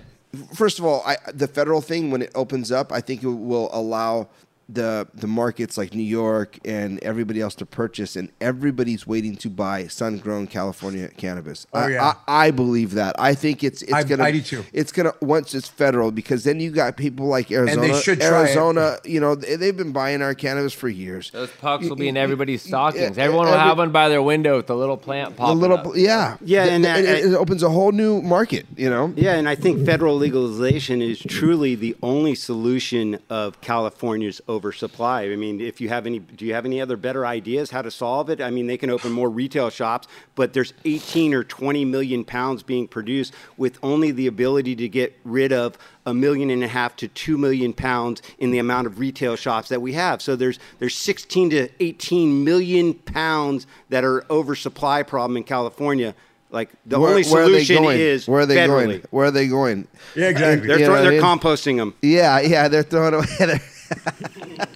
first 0.54 0.78
of 0.78 0.84
all, 0.84 1.02
I, 1.04 1.16
the 1.32 1.48
federal 1.48 1.80
thing 1.80 2.10
when 2.10 2.22
it 2.22 2.30
opens 2.34 2.70
up, 2.70 2.92
I 2.92 3.00
think 3.00 3.22
it 3.22 3.28
will 3.28 3.68
allow 3.72 4.28
the 4.68 5.06
the 5.14 5.26
markets 5.26 5.76
like 5.76 5.94
New 5.94 6.02
York 6.02 6.58
and 6.64 6.98
everybody 7.02 7.40
else 7.40 7.54
to 7.56 7.66
purchase, 7.66 8.16
and 8.16 8.30
everybody's 8.40 9.06
waiting 9.06 9.36
to 9.36 9.50
buy 9.50 9.86
sun 9.88 10.18
grown 10.18 10.46
California 10.46 11.08
cannabis. 11.08 11.66
Oh, 11.74 11.80
I, 11.80 11.88
yeah. 11.90 12.14
I, 12.26 12.46
I 12.46 12.50
believe 12.50 12.92
that. 12.94 13.14
I 13.18 13.34
think 13.34 13.62
it's 13.62 13.82
it's 13.82 13.92
I- 13.92 14.04
gonna 14.04 14.24
I 14.24 14.30
do 14.32 14.40
too. 14.40 14.64
it's 14.72 14.90
gonna 14.92 15.12
once 15.20 15.54
it's 15.54 15.68
federal 15.68 16.10
because 16.12 16.44
then 16.44 16.60
you 16.60 16.70
got 16.70 16.96
people 16.96 17.26
like 17.26 17.50
Arizona. 17.52 18.00
should 18.00 18.20
try 18.20 18.28
it. 18.28 18.32
Arizona, 18.46 18.96
you 19.04 19.20
know, 19.20 19.34
they, 19.34 19.56
they've 19.56 19.76
been 19.76 19.92
buying 19.92 20.22
our 20.22 20.34
cannabis 20.34 20.72
for 20.72 20.88
years. 20.88 21.30
Those 21.30 21.50
pucks 21.50 21.88
will 21.88 21.96
be 21.96 22.08
in 22.08 22.14
Y- 22.14 22.20
y- 22.20 22.24
everybody's 22.24 22.62
stockings. 22.62 23.18
Everyone 23.18 23.46
will 23.46 23.54
every- 23.54 23.66
have 23.68 23.78
one 23.78 23.92
by 23.92 24.08
their 24.08 24.22
window 24.22 24.56
with 24.56 24.66
the 24.66 24.76
little 24.76 24.96
plant 24.96 25.32
a 25.32 25.34
popping 25.34 25.60
little, 25.60 25.78
up. 25.78 25.86
yeah, 25.94 26.36
Yeah, 26.42 26.62
Th- 26.64 26.72
and 26.74 26.84
that- 26.84 27.00
it, 27.04 27.26
it 27.26 27.34
opens 27.34 27.62
a 27.62 27.68
whole 27.70 27.92
new 27.92 28.22
market. 28.22 28.66
You 28.76 28.88
know, 28.90 29.12
Yeah, 29.16 29.34
and 29.34 29.48
I 29.48 29.54
think 29.56 29.84
federal 29.84 30.16
legalization 30.16 31.02
is 31.02 31.18
truly 31.18 31.74
the 31.74 31.96
only 32.02 32.34
solution 32.34 33.18
of 33.28 33.60
California's 33.60 34.40
oversupply. 34.54 35.24
I 35.24 35.36
mean, 35.36 35.60
if 35.60 35.80
you 35.80 35.88
have 35.90 36.06
any, 36.06 36.18
do 36.20 36.44
you 36.46 36.54
have 36.54 36.64
any 36.64 36.80
other 36.80 36.96
better 36.96 37.26
ideas 37.26 37.70
how 37.70 37.82
to 37.82 37.90
solve 37.90 38.30
it? 38.30 38.40
I 38.40 38.50
mean, 38.50 38.66
they 38.66 38.76
can 38.78 38.88
open 38.90 39.12
more 39.12 39.28
retail 39.28 39.68
shops, 39.70 40.08
but 40.34 40.52
there's 40.54 40.72
18 40.84 41.34
or 41.34 41.44
20 41.44 41.84
million 41.84 42.24
pounds 42.24 42.62
being 42.62 42.88
produced 42.88 43.34
with 43.56 43.78
only 43.82 44.10
the 44.10 44.26
ability 44.26 44.74
to 44.76 44.88
get 44.88 45.14
rid 45.24 45.52
of 45.52 45.76
a 46.06 46.14
million 46.14 46.50
and 46.50 46.62
a 46.64 46.68
half 46.68 46.96
to 46.96 47.08
two 47.08 47.36
million 47.36 47.72
pounds 47.72 48.22
in 48.38 48.50
the 48.50 48.58
amount 48.58 48.86
of 48.86 48.98
retail 48.98 49.36
shops 49.36 49.68
that 49.68 49.82
we 49.82 49.92
have. 49.94 50.22
So 50.22 50.36
there's 50.36 50.58
there's 50.78 50.94
16 50.96 51.50
to 51.50 51.68
18 51.80 52.44
million 52.44 52.94
pounds 52.94 53.66
that 53.90 54.04
are 54.04 54.24
oversupply 54.30 55.02
problem 55.02 55.36
in 55.36 55.44
California. 55.44 56.14
Like 56.50 56.70
the 56.86 57.00
Where- 57.00 57.10
only 57.10 57.24
where 57.24 57.42
are 57.42 57.48
they 57.48 57.64
solution 57.64 57.82
going? 57.82 57.98
is 57.98 58.28
where 58.28 58.42
are 58.42 58.46
they 58.46 58.56
federally. 58.56 58.84
going? 58.86 59.02
Where 59.10 59.26
are 59.26 59.30
they 59.32 59.48
going? 59.48 59.88
Yeah, 60.14 60.28
exactly. 60.28 60.68
They're, 60.68 60.86
throw- 60.86 61.02
they're 61.02 61.10
mean? 61.12 61.20
composting 61.20 61.76
them. 61.78 61.94
Yeah, 62.00 62.38
yeah, 62.40 62.68
they're 62.68 62.84
throwing 62.84 63.14
away. 63.14 63.26
They're 63.90 64.66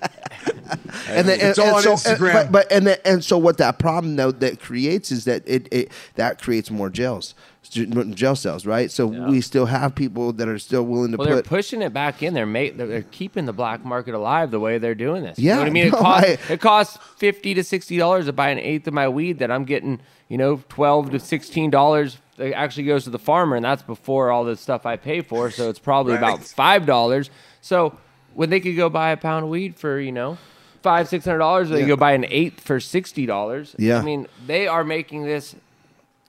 and 1.19 1.29
then, 1.29 1.41
It's 1.41 1.59
and, 1.59 1.69
all 1.71 1.79
and 1.79 1.87
on 1.87 1.97
so, 1.97 2.11
and- 2.11 2.21
Instagram. 2.21 2.33
but, 2.33 2.53
but 2.53 2.73
and 2.73 2.87
then, 2.87 2.99
and 3.05 3.25
so 3.25 3.39
what 3.39 3.59
that 3.59 3.79
problem 3.79 4.17
though 4.17 4.31
that 4.33 4.61
creates 4.61 5.11
is 5.11 5.25
that 5.25 5.43
it, 5.47 5.69
it 5.73 5.91
that 6.17 6.41
creates 6.41 6.71
more 6.71 6.91
jails, 6.91 7.35
jail 7.63 8.37
cells, 8.37 8.67
right? 8.67 8.91
So 8.91 9.07
we 9.07 9.41
still 9.41 9.67
have 9.67 9.95
people 9.95 10.33
that 10.35 10.49
are 10.49 10.59
still 10.59 10.85
willing 10.85 11.13
to 11.13 11.17
Well, 11.17 11.27
they're 11.27 11.37
put. 11.39 11.47
pushing 11.47 11.83
it 11.83 11.93
back 11.93 12.23
in 12.23 12.35
there. 12.35 12.47
Mate, 12.47 12.77
they're, 12.77 12.87
they're 12.87 13.03
keeping 13.03 13.47
the 13.47 13.53
black 13.53 13.85
market 13.85 14.15
alive 14.15 14.51
the 14.51 14.61
way 14.61 14.79
they're 14.79 14.95
doing 14.95 15.23
this. 15.23 15.39
you 15.39 15.49
Yeah, 15.49 15.55
know 15.57 15.61
what 15.63 15.69
I 15.69 15.71
mean. 15.71 15.87
It 15.87 15.93
no, 15.93 15.99
costs 15.99 16.51
I- 16.51 16.53
it 16.53 16.61
costs 16.61 16.99
fifty 17.17 17.55
to 17.55 17.65
sixty 17.65 17.97
dollars 17.97 18.27
to 18.27 18.33
buy 18.33 18.51
an 18.51 18.59
eighth 18.59 18.87
of 18.87 18.95
my 18.95 19.09
weed 19.09 19.39
that 19.39 19.51
I'm 19.51 19.65
getting. 19.65 20.01
You 20.29 20.37
know, 20.37 20.63
twelve 20.69 21.11
to 21.13 21.21
sixteen 21.21 21.71
dollars. 21.71 22.19
That 22.37 22.53
actually 22.53 22.85
goes 22.85 23.05
to 23.05 23.11
the 23.11 23.19
farmer, 23.19 23.57
and 23.57 23.65
that's 23.65 23.83
before 23.83 24.31
all 24.31 24.45
the 24.45 24.57
stuff 24.57 24.85
I 24.87 24.97
pay 24.97 25.23
for. 25.23 25.51
So 25.51 25.71
it's 25.71 25.79
probably 25.79 26.15
about 26.17 26.45
five 26.45 26.85
dollars. 26.85 27.31
So 27.63 27.97
when 28.39 28.51
they 28.51 28.61
could 28.61 28.77
go 28.77 28.89
buy 28.89 29.11
a 29.11 29.17
pound 29.17 29.47
of 29.47 29.51
weed 29.51 29.75
for 29.75 29.99
you 29.99 30.13
know 30.13 30.39
five 30.81 31.09
six 31.09 31.25
hundred 31.25 31.39
dollars, 31.39 31.71
they 31.71 31.81
Yeah. 31.81 31.89
go 31.89 31.97
buy 31.97 32.13
an 32.13 32.25
eighth 32.29 32.61
for 32.61 32.79
sixty 32.79 33.27
dollars. 33.27 33.75
Yeah. 33.77 33.99
I 33.99 34.03
mean 34.03 34.29
they 34.47 34.69
are 34.69 34.85
making 34.85 35.25
this. 35.25 35.57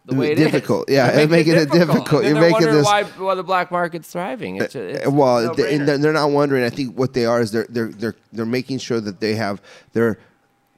The 0.05 0.15
way 0.15 0.31
it 0.31 0.39
is. 0.39 0.45
Difficult. 0.45 0.89
Yeah, 0.89 1.11
They're 1.15 1.27
making 1.27 1.53
it 1.53 1.69
difficult. 1.69 2.23
And 2.23 2.31
You're 2.31 2.41
making 2.41 2.53
wondering 2.53 2.75
this- 2.77 2.85
why, 2.85 3.03
why 3.03 3.35
the 3.35 3.43
black 3.43 3.69
market's 3.69 4.09
thriving. 4.09 4.55
It's, 4.55 4.73
it's 4.73 5.07
well, 5.07 5.53
they, 5.53 5.77
they're 5.77 6.11
not 6.11 6.31
wondering. 6.31 6.63
I 6.63 6.71
think 6.71 6.97
what 6.97 7.13
they 7.13 7.25
are 7.27 7.41
is 7.41 7.51
they're 7.51 7.67
they're 7.69 7.89
they're 7.89 8.15
they're 8.33 8.45
making 8.47 8.79
sure 8.79 8.99
that 9.01 9.19
they 9.19 9.35
have 9.35 9.61
their 9.93 10.17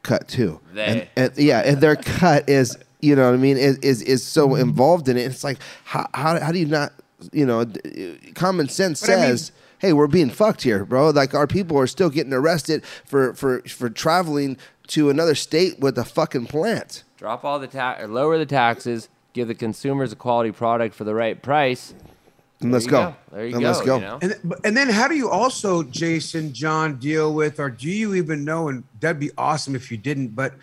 cut 0.04 0.28
too. 0.28 0.60
They. 0.74 0.86
And, 0.86 1.08
and 1.16 1.38
yeah, 1.38 1.62
and 1.62 1.80
their 1.80 1.96
cut 1.96 2.50
is 2.50 2.78
you 3.00 3.16
know 3.16 3.30
what 3.30 3.36
I 3.36 3.38
mean 3.38 3.56
is 3.56 3.78
is, 3.78 4.02
is 4.02 4.22
so 4.22 4.50
mm-hmm. 4.50 4.64
involved 4.64 5.08
in 5.08 5.16
it. 5.16 5.22
It's 5.22 5.46
like 5.46 5.60
how, 5.86 6.10
how 6.14 6.38
how 6.42 6.52
do 6.52 6.60
you 6.60 6.66
not 6.66 6.92
you 7.32 7.46
know 7.46 7.66
common 8.36 8.68
sense 8.68 9.00
But 9.00 9.12
I 9.12 9.16
mean- 9.16 9.38
says. 9.38 9.52
Hey, 9.82 9.94
we're 9.94 10.06
being 10.06 10.30
fucked 10.30 10.62
here, 10.62 10.86
bro. 10.86 11.10
Like 11.10 11.34
our 11.34 11.48
people 11.48 11.76
are 11.80 11.88
still 11.88 12.12
getting 12.12 12.34
arrested 12.34 12.86
for 12.86 13.34
for 13.34 13.62
for 13.62 13.90
traveling 13.90 14.58
to 14.90 15.10
another 15.10 15.34
state 15.34 15.80
with 15.80 15.98
a 15.98 16.06
fucking 16.06 16.46
plant. 16.46 17.04
drop 17.18 17.44
all 17.44 17.58
the 17.58 17.66
tax 17.66 18.08
lower 18.08 18.38
the 18.38 18.46
taxes, 18.46 19.10
give 19.34 19.48
the 19.48 19.56
consumers 19.56 20.12
a 20.12 20.16
quality 20.16 20.52
product 20.52 20.94
for 20.94 21.04
the 21.04 21.16
right 21.16 21.42
price. 21.42 21.96
And 22.60 22.72
let's 22.72 22.86
go. 22.86 22.92
go. 22.92 23.16
There 23.32 23.48
you 23.48 23.54
and 23.56 23.62
go, 23.64 23.68
Let's 23.72 23.82
go. 23.82 23.96
you 23.96 24.02
know? 24.02 24.20
And, 24.22 24.56
and 24.64 24.78
then 24.78 24.88
how 24.88 25.08
do 25.08 25.16
you 25.16 25.32
also, 25.32 25.82
Jason, 25.82 26.54
John, 26.54 26.98
deal 26.98 27.34
with, 27.34 27.60
or 27.60 27.72
do 27.72 27.90
you 27.90 28.14
even 28.14 28.46
know? 28.46 28.68
And 28.68 28.84
that'd 29.00 29.20
be 29.20 29.32
awesome 29.36 29.76
if 29.76 29.90
you 29.90 29.98
didn't, 29.98 30.36
but 30.36 30.54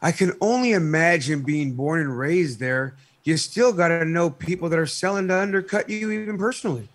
I 0.00 0.12
can 0.12 0.34
only 0.40 0.70
imagine 0.70 1.42
being 1.42 1.72
born 1.72 2.00
and 2.00 2.16
raised 2.16 2.60
there. 2.60 2.94
You 3.24 3.36
still 3.38 3.72
got 3.72 3.88
to 3.88 4.04
know 4.04 4.30
people 4.30 4.68
that 4.68 4.78
are 4.78 4.86
selling 4.86 5.26
to 5.28 5.36
undercut 5.36 5.90
you, 5.90 6.12
even 6.12 6.38
personally. 6.38 6.88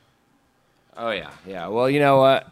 Oh 0.97 1.11
yeah, 1.11 1.29
yeah. 1.45 1.67
Well, 1.67 1.89
you 1.89 1.99
know 1.99 2.17
what? 2.17 2.51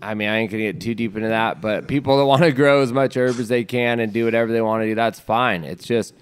I 0.00 0.14
mean, 0.14 0.28
I 0.28 0.38
ain't 0.38 0.50
gonna 0.50 0.62
get 0.62 0.80
too 0.80 0.94
deep 0.94 1.16
into 1.16 1.28
that, 1.28 1.60
but 1.60 1.86
people 1.88 2.16
that 2.18 2.24
want 2.24 2.42
to 2.42 2.52
grow 2.52 2.82
as 2.82 2.92
much 2.92 3.16
herb 3.16 3.38
as 3.38 3.48
they 3.48 3.64
can 3.64 4.00
and 4.00 4.12
do 4.12 4.24
whatever 4.24 4.50
they 4.52 4.62
want 4.62 4.82
to 4.82 4.86
do, 4.86 4.94
that's 4.94 5.20
fine. 5.20 5.64
It's 5.64 5.84
just 5.84 6.14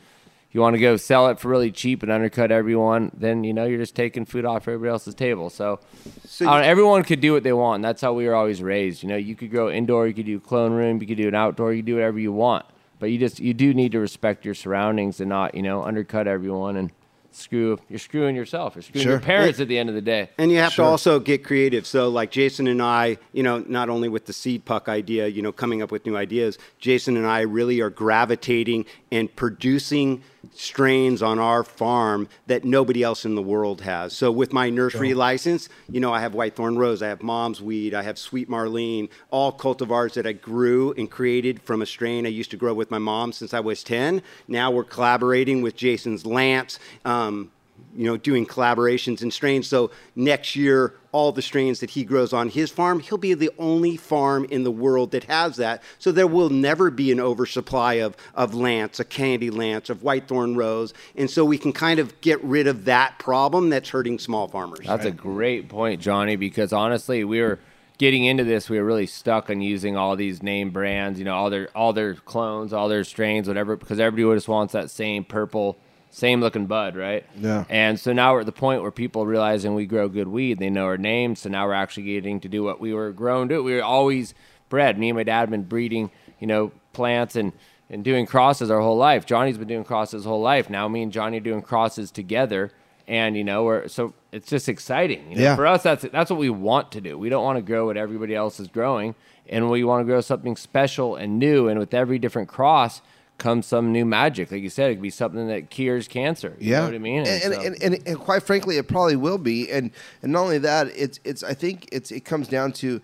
you 0.50 0.60
want 0.60 0.74
to 0.74 0.80
go 0.80 0.96
sell 0.96 1.28
it 1.28 1.38
for 1.38 1.48
really 1.48 1.70
cheap 1.70 2.02
and 2.02 2.10
undercut 2.10 2.50
everyone, 2.50 3.10
then 3.14 3.44
you 3.44 3.52
know 3.52 3.64
you're 3.66 3.78
just 3.78 3.94
taking 3.94 4.24
food 4.24 4.46
off 4.46 4.66
everybody 4.66 4.88
else's 4.90 5.14
table. 5.14 5.50
So, 5.50 5.80
So 6.24 6.48
I 6.48 6.54
don't 6.54 6.62
know, 6.62 6.68
everyone 6.68 7.04
could 7.04 7.20
do 7.20 7.34
what 7.34 7.42
they 7.42 7.52
want. 7.52 7.82
That's 7.82 8.00
how 8.00 8.14
we 8.14 8.26
were 8.26 8.34
always 8.34 8.62
raised. 8.62 9.02
You 9.02 9.10
know, 9.10 9.16
you 9.16 9.36
could 9.36 9.50
grow 9.50 9.70
indoor, 9.70 10.08
you 10.08 10.14
could 10.14 10.26
do 10.26 10.40
clone 10.40 10.72
room, 10.72 11.00
you 11.00 11.06
could 11.06 11.18
do 11.18 11.28
an 11.28 11.34
outdoor, 11.34 11.72
you 11.72 11.80
could 11.82 11.86
do 11.86 11.94
whatever 11.96 12.18
you 12.18 12.32
want. 12.32 12.64
But 12.98 13.10
you 13.10 13.18
just 13.18 13.38
you 13.38 13.52
do 13.52 13.74
need 13.74 13.92
to 13.92 14.00
respect 14.00 14.46
your 14.46 14.54
surroundings 14.54 15.20
and 15.20 15.28
not 15.28 15.54
you 15.54 15.62
know 15.62 15.82
undercut 15.84 16.26
everyone 16.26 16.76
and 16.76 16.90
screw. 17.36 17.78
You're 17.88 17.98
screwing 17.98 18.34
yourself. 18.36 18.74
You're 18.74 18.82
screwing 18.82 19.06
your 19.06 19.18
Sure. 19.18 19.24
parents 19.26 19.60
at 19.60 19.68
the 19.68 19.78
end 19.78 19.88
of 19.88 19.94
the 19.94 20.00
day. 20.02 20.30
And 20.38 20.50
you 20.50 20.58
have 20.58 20.74
to 20.76 20.82
also 20.82 21.20
get 21.20 21.44
creative. 21.44 21.86
So, 21.86 22.08
like 22.08 22.30
Jason 22.30 22.66
and 22.66 22.80
I, 22.82 23.18
you 23.32 23.42
know, 23.42 23.64
not 23.66 23.88
only 23.88 24.08
with 24.08 24.26
the 24.26 24.32
seed 24.32 24.64
puck 24.64 24.88
idea, 24.88 25.26
you 25.28 25.42
know, 25.42 25.52
coming 25.52 25.82
up 25.82 25.90
with 25.92 26.06
new 26.06 26.16
ideas, 26.16 26.58
Jason 26.78 27.16
and 27.16 27.26
I 27.26 27.40
really 27.40 27.80
are 27.80 27.90
gravitating 27.90 28.84
and 29.12 29.34
producing 29.36 30.22
strains 30.54 31.22
on 31.22 31.38
our 31.38 31.64
farm 31.64 32.28
that 32.46 32.64
nobody 32.64 33.02
else 33.02 33.24
in 33.24 33.34
the 33.34 33.42
world 33.42 33.80
has. 33.82 34.12
So, 34.12 34.30
with 34.30 34.52
my 34.52 34.70
nursery 34.70 35.14
license, 35.14 35.68
you 35.90 36.00
know, 36.00 36.12
I 36.12 36.20
have 36.20 36.32
Whitethorn 36.32 36.76
Rose, 36.76 37.02
I 37.02 37.08
have 37.08 37.22
Mom's 37.22 37.60
Weed, 37.60 37.94
I 37.94 38.02
have 38.02 38.18
Sweet 38.18 38.48
Marlene, 38.48 39.08
all 39.30 39.52
cultivars 39.52 40.14
that 40.14 40.26
I 40.26 40.32
grew 40.32 40.92
and 40.92 41.10
created 41.10 41.62
from 41.62 41.82
a 41.82 41.86
strain 41.86 42.26
I 42.26 42.30
used 42.30 42.50
to 42.50 42.56
grow 42.56 42.74
with 42.74 42.90
my 42.90 42.98
mom 42.98 43.32
since 43.32 43.54
I 43.54 43.60
was 43.60 43.82
10. 43.82 44.22
Now 44.48 44.70
we're 44.70 44.84
collaborating 44.84 45.62
with 45.62 45.76
Jason's 45.76 46.26
Lance. 46.26 46.78
Um, 47.04 47.50
you 47.96 48.04
know, 48.04 48.16
doing 48.16 48.46
collaborations 48.46 49.22
and 49.22 49.32
strains. 49.32 49.66
So 49.66 49.90
next 50.14 50.54
year, 50.54 50.94
all 51.12 51.32
the 51.32 51.42
strains 51.42 51.80
that 51.80 51.90
he 51.90 52.04
grows 52.04 52.32
on 52.32 52.50
his 52.50 52.70
farm, 52.70 53.00
he'll 53.00 53.16
be 53.16 53.34
the 53.34 53.50
only 53.58 53.96
farm 53.96 54.44
in 54.50 54.64
the 54.64 54.70
world 54.70 55.12
that 55.12 55.24
has 55.24 55.56
that. 55.56 55.82
So 55.98 56.12
there 56.12 56.26
will 56.26 56.50
never 56.50 56.90
be 56.90 57.10
an 57.10 57.20
oversupply 57.20 57.94
of, 57.94 58.16
of 58.34 58.54
Lance, 58.54 59.00
a 59.00 59.04
Candy 59.04 59.50
Lance, 59.50 59.88
of 59.88 60.02
Whitethorn 60.02 60.56
Rose. 60.56 60.92
And 61.16 61.30
so 61.30 61.44
we 61.44 61.56
can 61.56 61.72
kind 61.72 61.98
of 61.98 62.20
get 62.20 62.42
rid 62.44 62.66
of 62.66 62.84
that 62.84 63.18
problem 63.18 63.70
that's 63.70 63.88
hurting 63.88 64.18
small 64.18 64.46
farmers. 64.48 64.86
That's 64.86 65.06
a 65.06 65.10
great 65.10 65.68
point, 65.68 66.02
Johnny, 66.02 66.36
because 66.36 66.72
honestly, 66.72 67.24
we 67.24 67.40
were 67.40 67.58
getting 67.98 68.24
into 68.24 68.44
this, 68.44 68.68
we 68.68 68.78
were 68.78 68.84
really 68.84 69.06
stuck 69.06 69.48
on 69.48 69.60
using 69.60 69.96
all 69.96 70.16
these 70.16 70.42
name 70.42 70.70
brands, 70.70 71.18
you 71.18 71.24
know, 71.24 71.34
all 71.34 71.50
their 71.50 71.68
all 71.74 71.92
their 71.92 72.14
clones, 72.14 72.72
all 72.72 72.88
their 72.88 73.04
strains, 73.04 73.48
whatever, 73.48 73.76
because 73.76 73.98
everybody 73.98 74.36
just 74.36 74.48
wants 74.48 74.72
that 74.74 74.90
same 74.90 75.24
purple, 75.24 75.78
same 76.10 76.40
looking 76.40 76.66
bud, 76.66 76.96
right? 76.96 77.24
Yeah. 77.36 77.64
And 77.68 78.00
so 78.00 78.12
now 78.12 78.32
we're 78.32 78.40
at 78.40 78.46
the 78.46 78.52
point 78.52 78.82
where 78.82 78.90
people 78.90 79.22
are 79.22 79.26
realizing 79.26 79.74
we 79.74 79.86
grow 79.86 80.08
good 80.08 80.28
weed, 80.28 80.58
they 80.58 80.70
know 80.70 80.84
our 80.84 80.96
names, 80.96 81.40
so 81.40 81.48
now 81.48 81.66
we're 81.66 81.74
actually 81.74 82.04
getting 82.04 82.40
to 82.40 82.48
do 82.48 82.62
what 82.62 82.80
we 82.80 82.94
were 82.94 83.12
grown 83.12 83.48
to. 83.48 83.62
We 83.62 83.74
were 83.74 83.84
always 83.84 84.34
bred. 84.68 84.98
Me 84.98 85.10
and 85.10 85.16
my 85.16 85.24
dad 85.24 85.40
have 85.40 85.50
been 85.50 85.64
breeding, 85.64 86.10
you 86.40 86.46
know, 86.46 86.72
plants 86.92 87.36
and 87.36 87.52
and 87.88 88.02
doing 88.02 88.26
crosses 88.26 88.70
our 88.70 88.80
whole 88.80 88.96
life. 88.96 89.26
Johnny's 89.26 89.58
been 89.58 89.68
doing 89.68 89.84
crosses 89.84 90.20
his 90.20 90.24
whole 90.24 90.40
life. 90.40 90.68
Now 90.68 90.88
me 90.88 91.02
and 91.02 91.12
Johnny 91.12 91.36
are 91.36 91.40
doing 91.40 91.62
crosses 91.62 92.10
together 92.10 92.72
and 93.08 93.36
you 93.36 93.44
know 93.44 93.64
we're 93.64 93.88
so 93.88 94.14
it's 94.32 94.48
just 94.48 94.68
exciting 94.68 95.30
you 95.30 95.36
know? 95.36 95.42
Yeah. 95.42 95.56
for 95.56 95.66
us 95.66 95.82
that's 95.82 96.04
that's 96.10 96.30
what 96.30 96.38
we 96.38 96.50
want 96.50 96.92
to 96.92 97.00
do 97.00 97.16
we 97.18 97.28
don't 97.28 97.44
want 97.44 97.56
to 97.56 97.62
grow 97.62 97.86
what 97.86 97.96
everybody 97.96 98.34
else 98.34 98.58
is 98.58 98.68
growing 98.68 99.14
and 99.48 99.70
we 99.70 99.84
want 99.84 100.00
to 100.00 100.04
grow 100.04 100.20
something 100.20 100.56
special 100.56 101.16
and 101.16 101.38
new 101.38 101.68
and 101.68 101.78
with 101.78 101.94
every 101.94 102.18
different 102.18 102.48
cross 102.48 103.00
comes 103.38 103.66
some 103.66 103.92
new 103.92 104.04
magic. 104.04 104.50
Like 104.50 104.62
you 104.62 104.70
said, 104.70 104.90
it 104.90 104.94
could 104.94 105.02
be 105.02 105.10
something 105.10 105.48
that 105.48 105.70
cures 105.70 106.08
cancer. 106.08 106.56
You 106.58 106.72
yeah, 106.72 106.80
know 106.80 106.86
what 106.86 106.94
I 106.94 106.98
mean? 106.98 107.18
And 107.20 107.28
and, 107.28 107.54
so- 107.54 107.60
and, 107.60 107.82
and, 107.82 108.08
and 108.08 108.18
quite 108.18 108.42
frankly, 108.42 108.76
it 108.78 108.88
probably 108.88 109.16
will 109.16 109.38
be. 109.38 109.70
And 109.70 109.90
and 110.22 110.32
not 110.32 110.42
only 110.42 110.58
that, 110.58 110.88
it's 110.88 111.20
it's 111.24 111.42
I 111.42 111.54
think 111.54 111.88
it's 111.92 112.10
it 112.10 112.24
comes 112.24 112.48
down 112.48 112.72
to 112.72 113.00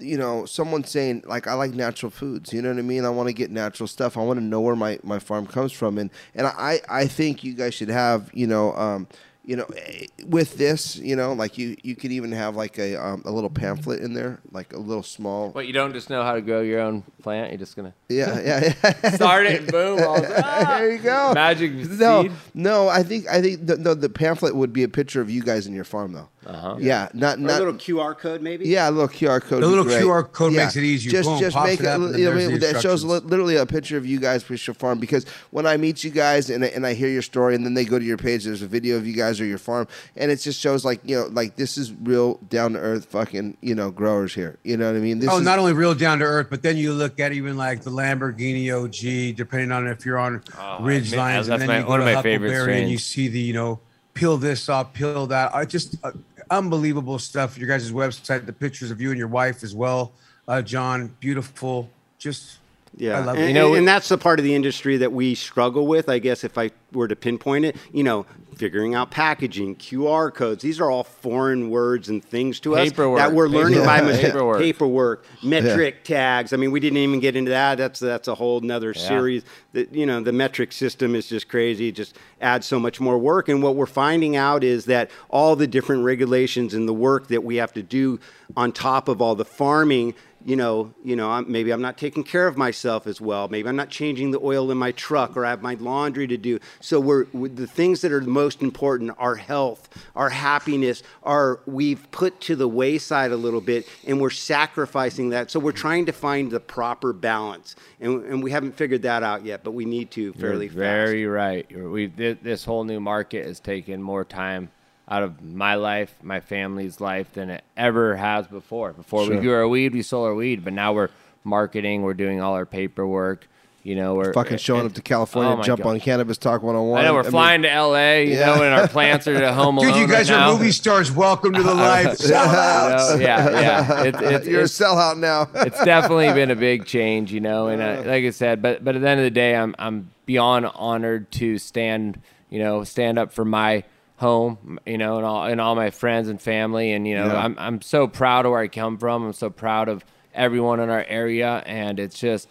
you 0.00 0.18
know 0.18 0.44
someone 0.44 0.82
saying 0.82 1.22
like 1.24 1.46
i 1.46 1.54
like 1.54 1.72
natural 1.72 2.10
foods 2.10 2.52
you 2.52 2.60
know 2.60 2.68
what 2.68 2.78
i 2.78 2.82
mean 2.82 3.04
i 3.04 3.08
want 3.08 3.28
to 3.28 3.32
get 3.32 3.50
natural 3.50 3.86
stuff 3.86 4.16
i 4.16 4.20
want 4.20 4.38
to 4.38 4.44
know 4.44 4.60
where 4.60 4.74
my, 4.74 4.98
my 5.04 5.20
farm 5.20 5.46
comes 5.46 5.70
from 5.70 5.98
and 5.98 6.10
and 6.34 6.48
i 6.48 6.80
i 6.88 7.06
think 7.06 7.44
you 7.44 7.54
guys 7.54 7.74
should 7.74 7.88
have 7.88 8.28
you 8.34 8.44
know 8.46 8.74
um 8.74 9.06
you 9.46 9.56
know 9.56 9.64
eh, 9.76 10.06
with 10.26 10.56
this 10.56 10.96
you 10.96 11.14
know 11.14 11.32
like 11.34 11.58
you 11.58 11.76
you 11.82 11.94
could 11.94 12.10
even 12.12 12.32
have 12.32 12.56
like 12.56 12.78
a 12.78 12.96
um, 12.96 13.22
a 13.26 13.30
little 13.30 13.50
pamphlet 13.50 14.00
in 14.00 14.14
there 14.14 14.40
like 14.52 14.72
a 14.72 14.78
little 14.78 15.02
small 15.02 15.50
What 15.50 15.66
you 15.66 15.72
don't 15.74 15.92
just 15.92 16.08
know 16.08 16.22
how 16.22 16.32
to 16.34 16.40
grow 16.40 16.62
your 16.62 16.80
own 16.80 17.02
plant. 17.22 17.50
You're 17.50 17.58
just 17.58 17.76
gonna 17.76 17.92
yeah 18.08 18.40
yeah, 18.40 18.72
yeah. 18.82 19.10
start 19.14 19.46
it 19.46 19.60
and 19.62 19.70
boom. 19.70 20.00
All 20.02 20.16
of 20.16 20.24
a 20.24 20.26
sudden, 20.28 20.44
ah, 20.46 20.76
there 20.78 20.92
you 20.92 20.98
go 20.98 21.32
Magic 21.34 21.72
no 21.72 22.22
seed. 22.22 22.32
no 22.54 22.88
i 22.88 23.02
think 23.02 23.28
i 23.28 23.40
think 23.42 23.66
the, 23.66 23.76
the, 23.76 23.94
the 23.94 24.08
pamphlet 24.08 24.54
would 24.56 24.72
be 24.72 24.82
a 24.82 24.88
picture 24.88 25.20
of 25.20 25.28
you 25.30 25.42
guys 25.42 25.66
in 25.66 25.74
your 25.74 25.84
farm 25.84 26.12
though 26.12 26.28
uh-huh 26.46 26.76
yeah 26.80 27.08
not 27.14 27.38
Or 27.38 27.42
a 27.42 27.44
little 27.58 27.74
QR 27.74 28.16
code, 28.18 28.42
maybe. 28.42 28.68
Yeah, 28.68 28.88
a 28.88 28.90
little 28.90 29.08
QR 29.08 29.40
code. 29.40 29.62
The 29.62 29.66
little 29.66 29.84
great. 29.84 30.02
QR 30.02 30.30
code 30.30 30.52
Yeah. 30.52 30.64
makes 30.64 30.76
it 30.76 30.84
easier. 30.84 31.10
Just, 31.10 31.28
Boom, 31.28 31.38
just 31.40 31.56
pops 31.56 31.68
make 31.68 31.80
it 31.80 31.84
it. 31.86 31.88
up, 31.88 32.00
you 32.00 32.24
know, 32.24 32.34
there's 32.34 32.48
the 32.60 32.72
that 32.72 32.82
shows 32.82 33.02
literally 33.04 33.56
a 33.56 33.64
picture 33.64 33.96
of 33.96 34.04
you 34.04 34.20
guys 34.20 34.46
with 34.48 34.66
your 34.66 34.74
farm. 34.74 34.98
Because 34.98 35.24
when 35.50 35.64
I 35.66 35.76
meet 35.78 36.04
you 36.04 36.10
guys 36.10 36.50
and 36.50 36.62
and 36.62 36.86
I 36.86 36.92
hear 36.94 37.08
your 37.08 37.22
story, 37.22 37.54
and 37.54 37.64
then 37.64 37.72
they 37.74 37.84
go 37.86 37.98
to 37.98 38.04
your 38.04 38.18
page, 38.18 38.44
there's 38.44 38.60
a 38.62 38.66
video 38.66 38.96
of 38.96 39.06
you 39.06 39.14
guys 39.14 39.33
or 39.40 39.44
your 39.44 39.58
farm, 39.58 39.88
and 40.16 40.30
it 40.30 40.36
just 40.36 40.60
shows 40.60 40.84
like 40.84 41.00
you 41.04 41.16
know, 41.16 41.26
like 41.26 41.56
this 41.56 41.76
is 41.78 41.92
real 41.92 42.36
down 42.48 42.72
to 42.72 42.78
earth 42.78 43.06
fucking 43.06 43.56
you 43.60 43.74
know 43.74 43.90
growers 43.90 44.34
here. 44.34 44.58
You 44.62 44.76
know 44.76 44.86
what 44.86 44.96
I 44.96 45.00
mean? 45.00 45.18
This 45.18 45.30
oh, 45.30 45.38
is, 45.38 45.44
not 45.44 45.58
only 45.58 45.72
real 45.72 45.94
down 45.94 46.18
to 46.20 46.24
earth, 46.24 46.48
but 46.50 46.62
then 46.62 46.76
you 46.76 46.92
look 46.92 47.20
at 47.20 47.32
even 47.32 47.56
like 47.56 47.82
the 47.82 47.90
Lamborghini 47.90 48.70
OG, 48.70 49.36
depending 49.36 49.72
on 49.72 49.86
if 49.86 50.04
you're 50.04 50.18
on 50.18 50.42
ridge 50.80 51.10
man, 51.10 51.20
lines, 51.20 51.46
that's 51.46 51.62
and 51.62 51.62
then 51.62 51.68
my- 51.68 51.78
you 51.78 51.84
go 51.84 51.88
one 51.90 52.00
to 52.00 52.06
my 52.06 52.22
favorite 52.22 52.48
Huckleberry 52.50 52.82
and 52.82 52.90
you 52.90 52.98
see 52.98 53.28
the 53.28 53.40
you 53.40 53.52
know 53.52 53.80
peel 54.14 54.36
this 54.36 54.68
off, 54.68 54.92
peel 54.92 55.26
that. 55.26 55.54
I 55.54 55.64
just 55.64 55.96
uh, 56.04 56.12
unbelievable 56.50 57.18
stuff. 57.18 57.58
Your 57.58 57.68
guys' 57.68 57.92
website, 57.92 58.46
the 58.46 58.52
pictures 58.52 58.90
of 58.90 59.00
you 59.00 59.10
and 59.10 59.18
your 59.18 59.28
wife 59.28 59.62
as 59.62 59.74
well, 59.74 60.12
uh, 60.48 60.62
John. 60.62 61.14
Beautiful. 61.20 61.90
Just 62.18 62.58
Yeah, 62.96 63.18
I 63.18 63.24
love 63.24 63.36
and, 63.36 63.44
it. 63.44 63.48
You 63.48 63.54
know, 63.54 63.74
and 63.74 63.86
that's 63.86 64.08
the 64.08 64.18
part 64.18 64.38
of 64.38 64.44
the 64.44 64.54
industry 64.54 64.96
that 64.98 65.12
we 65.12 65.34
struggle 65.34 65.86
with. 65.86 66.08
I 66.08 66.18
guess 66.18 66.44
if 66.44 66.56
I 66.56 66.70
were 66.92 67.08
to 67.08 67.16
pinpoint 67.16 67.64
it, 67.64 67.76
you 67.92 68.04
know, 68.04 68.24
figuring 68.54 68.94
out 68.94 69.10
packaging, 69.10 69.76
QR 69.76 70.32
codes. 70.32 70.62
These 70.62 70.80
are 70.80 70.90
all 70.90 71.02
foreign 71.02 71.70
words 71.70 72.08
and 72.08 72.24
things 72.24 72.60
to 72.60 72.74
Paperwork. 72.74 73.20
us 73.20 73.28
that 73.28 73.34
we're 73.34 73.48
learning 73.48 73.84
by 73.84 74.00
Paperwork. 74.00 74.06
mistake. 74.06 74.32
Paperwork. 74.32 74.60
Paperwork, 74.60 75.26
METRC 75.42 75.94
tags. 76.04 76.52
I 76.52 76.56
mean, 76.56 76.70
we 76.70 76.78
didn't 76.80 76.98
even 76.98 77.20
get 77.20 77.34
into 77.34 77.50
that. 77.50 77.78
That's 77.78 77.98
that's 77.98 78.28
a 78.28 78.34
whole 78.34 78.60
nother 78.60 78.94
series. 78.94 79.42
That 79.72 79.92
you 79.92 80.06
know, 80.06 80.22
the 80.22 80.30
METRC 80.30 80.72
system 80.72 81.14
is 81.14 81.28
just 81.28 81.48
crazy. 81.48 81.88
It 81.88 81.96
just 81.96 82.16
adds 82.40 82.66
so 82.66 82.78
much 82.78 83.00
more 83.00 83.18
work. 83.18 83.48
And 83.48 83.62
what 83.62 83.74
we're 83.74 83.86
finding 83.86 84.36
out 84.36 84.62
is 84.62 84.84
that 84.84 85.10
all 85.28 85.56
the 85.56 85.66
different 85.66 86.04
regulations 86.04 86.74
and 86.74 86.88
the 86.88 86.94
work 86.94 87.28
that 87.28 87.42
we 87.42 87.56
have 87.56 87.72
to 87.72 87.82
do 87.82 88.20
on 88.56 88.70
top 88.70 89.08
of 89.08 89.20
all 89.20 89.34
the 89.34 89.44
farming 89.44 90.14
you 90.44 90.56
know, 90.56 90.92
you 91.02 91.16
know, 91.16 91.30
I'm, 91.30 91.50
maybe 91.50 91.70
I'm 91.70 91.80
not 91.80 91.96
taking 91.96 92.22
care 92.22 92.46
of 92.46 92.56
myself 92.56 93.06
as 93.06 93.20
well. 93.20 93.48
Maybe 93.48 93.68
I'm 93.68 93.76
not 93.76 93.88
changing 93.88 94.30
the 94.30 94.40
oil 94.40 94.70
in 94.70 94.76
my 94.76 94.92
truck, 94.92 95.36
or 95.36 95.46
I 95.46 95.50
have 95.50 95.62
my 95.62 95.74
laundry 95.74 96.26
to 96.26 96.36
do. 96.36 96.58
So 96.80 97.00
we're 97.00 97.24
the 97.32 97.66
things 97.66 98.02
that 98.02 98.12
are 98.12 98.20
the 98.20 98.26
most 98.28 98.62
important: 98.62 99.12
our 99.18 99.36
health, 99.36 99.88
our 100.14 100.28
happiness, 100.28 101.02
are 101.22 101.60
we've 101.66 102.10
put 102.10 102.40
to 102.42 102.56
the 102.56 102.68
wayside 102.68 103.32
a 103.32 103.36
little 103.36 103.62
bit, 103.62 103.88
and 104.06 104.20
we're 104.20 104.30
sacrificing 104.30 105.30
that. 105.30 105.50
So 105.50 105.58
we're 105.58 105.72
trying 105.72 106.06
to 106.06 106.12
find 106.12 106.50
the 106.50 106.60
proper 106.60 107.12
balance, 107.12 107.76
and, 108.00 108.22
and 108.24 108.42
we 108.42 108.50
haven't 108.50 108.76
figured 108.76 109.02
that 109.02 109.22
out 109.22 109.44
yet, 109.44 109.64
but 109.64 109.70
we 109.70 109.86
need 109.86 110.10
to 110.12 110.32
fairly 110.34 110.66
You're 110.66 110.74
very 110.74 111.26
right. 111.26 111.66
You're- 111.70 111.88
We 111.88 112.06
this 112.06 112.64
whole 112.64 112.84
new 112.84 113.00
market 113.00 113.46
has 113.46 113.60
taken 113.60 114.02
more 114.02 114.24
time 114.24 114.70
out 115.08 115.22
of 115.22 115.42
my 115.42 115.74
life, 115.74 116.14
my 116.22 116.40
family's 116.40 117.00
life 117.00 117.32
than 117.34 117.50
it 117.50 117.62
ever 117.76 118.16
has 118.16 118.46
before. 118.46 118.92
Before 118.92 119.28
we 119.28 119.36
grew 119.36 119.52
our 119.54 119.68
weed, 119.68 119.92
we 119.92 120.02
sold 120.02 120.26
our 120.26 120.34
weed, 120.34 120.64
but 120.64 120.72
now 120.72 120.92
we're 120.92 121.10
marketing, 121.44 122.02
we're 122.02 122.14
doing 122.14 122.40
all 122.40 122.54
our 122.54 122.66
paperwork. 122.66 123.46
You 123.82 123.96
know, 123.96 124.14
we're 124.14 124.32
fucking 124.32 124.56
showing 124.56 124.86
up 124.86 124.94
to 124.94 125.02
California 125.02 125.52
Oh 125.52 125.56
to 125.58 125.62
jump 125.62 125.82
God. 125.82 125.90
on 125.90 126.00
Cannabis 126.00 126.38
Talk 126.38 126.62
101. 126.62 126.98
I 127.00 127.04
know 127.04 127.12
we're 127.12 127.20
oh 127.20 127.22
mean, 127.24 127.30
flying 127.32 127.62
to 127.64 127.68
LA, 127.68 128.12
you 128.20 128.30
Yeah. 128.38 128.46
know, 128.46 128.62
and 128.62 128.72
our 128.74 128.88
plants 128.88 129.28
are 129.28 129.34
at 129.34 129.52
home 129.54 129.76
alone. 129.76 129.92
dude, 129.92 130.00
you 130.00 130.06
guys 130.08 130.30
right 130.30 130.36
are 130.38 130.52
now. 130.52 130.56
movie 130.56 130.70
stars. 130.72 131.12
Welcome 131.12 131.52
to 131.52 131.62
the 131.62 131.74
life. 131.74 132.18
You 132.22 132.28
know, 132.30 133.16
yeah, 133.20 133.50
yeah. 133.60 134.02
It, 134.04 134.14
it, 134.22 134.44
You're 134.48 134.60
a 134.60 134.64
it's, 134.64 134.80
sellout 134.80 135.18
now. 135.18 135.50
it's 135.54 135.84
definitely 135.84 136.32
been 136.32 136.50
a 136.50 136.56
big 136.56 136.86
change, 136.86 137.30
you 137.30 137.40
know. 137.40 137.66
And 137.66 137.82
I, 137.82 137.96
like 137.98 138.24
I 138.24 138.30
said, 138.30 138.62
but 138.62 138.82
but 138.82 138.96
at 138.96 139.02
the 139.02 139.08
end 139.10 139.20
of 139.20 139.24
the 139.24 139.30
day, 139.30 139.54
I'm 139.54 139.74
I'm 139.78 140.10
beyond 140.24 140.64
honored 140.74 141.30
to 141.32 141.58
stand, 141.58 142.22
you 142.48 142.60
know, 142.60 142.84
stand 142.84 143.18
up 143.18 143.34
for 143.34 143.44
my 143.44 143.84
home, 144.16 144.78
you 144.86 144.96
know, 144.98 145.16
and 145.16 145.26
all 145.26 145.44
and 145.46 145.60
all 145.60 145.74
my 145.74 145.90
friends 145.90 146.28
and 146.28 146.40
family, 146.40 146.92
and 146.92 147.06
you 147.06 147.14
know, 147.16 147.26
Yeah. 147.26 147.44
I'm 147.44 147.56
I'm 147.58 147.82
so 147.82 148.06
proud 148.06 148.46
of 148.46 148.52
where 148.52 148.60
I 148.60 148.68
come 148.68 148.96
from. 148.98 149.24
I'm 149.24 149.32
so 149.32 149.50
proud 149.50 149.88
of 149.88 150.04
everyone 150.34 150.80
in 150.80 150.88
our 150.90 151.04
area, 151.08 151.62
and 151.66 151.98
it's 151.98 152.18
just. 152.18 152.48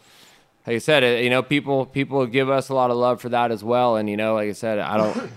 Like 0.65 0.77
I 0.77 0.80
said, 0.80 1.03
it- 1.03 1.23
you 1.26 1.30
know, 1.30 1.44
people 1.44 1.85
people 1.85 2.26
give 2.26 2.49
us 2.49 2.69
a 2.69 2.73
lot 2.73 2.90
of 2.90 2.95
love 2.95 3.19
for 3.19 3.27
that 3.30 3.52
as 3.52 3.64
well, 3.65 3.98
and 3.98 4.10
you 4.10 4.15
know, 4.15 4.35
like 4.35 4.48
I 4.48 4.53
said, 4.53 4.80
I 4.80 4.95
don't, 4.95 5.30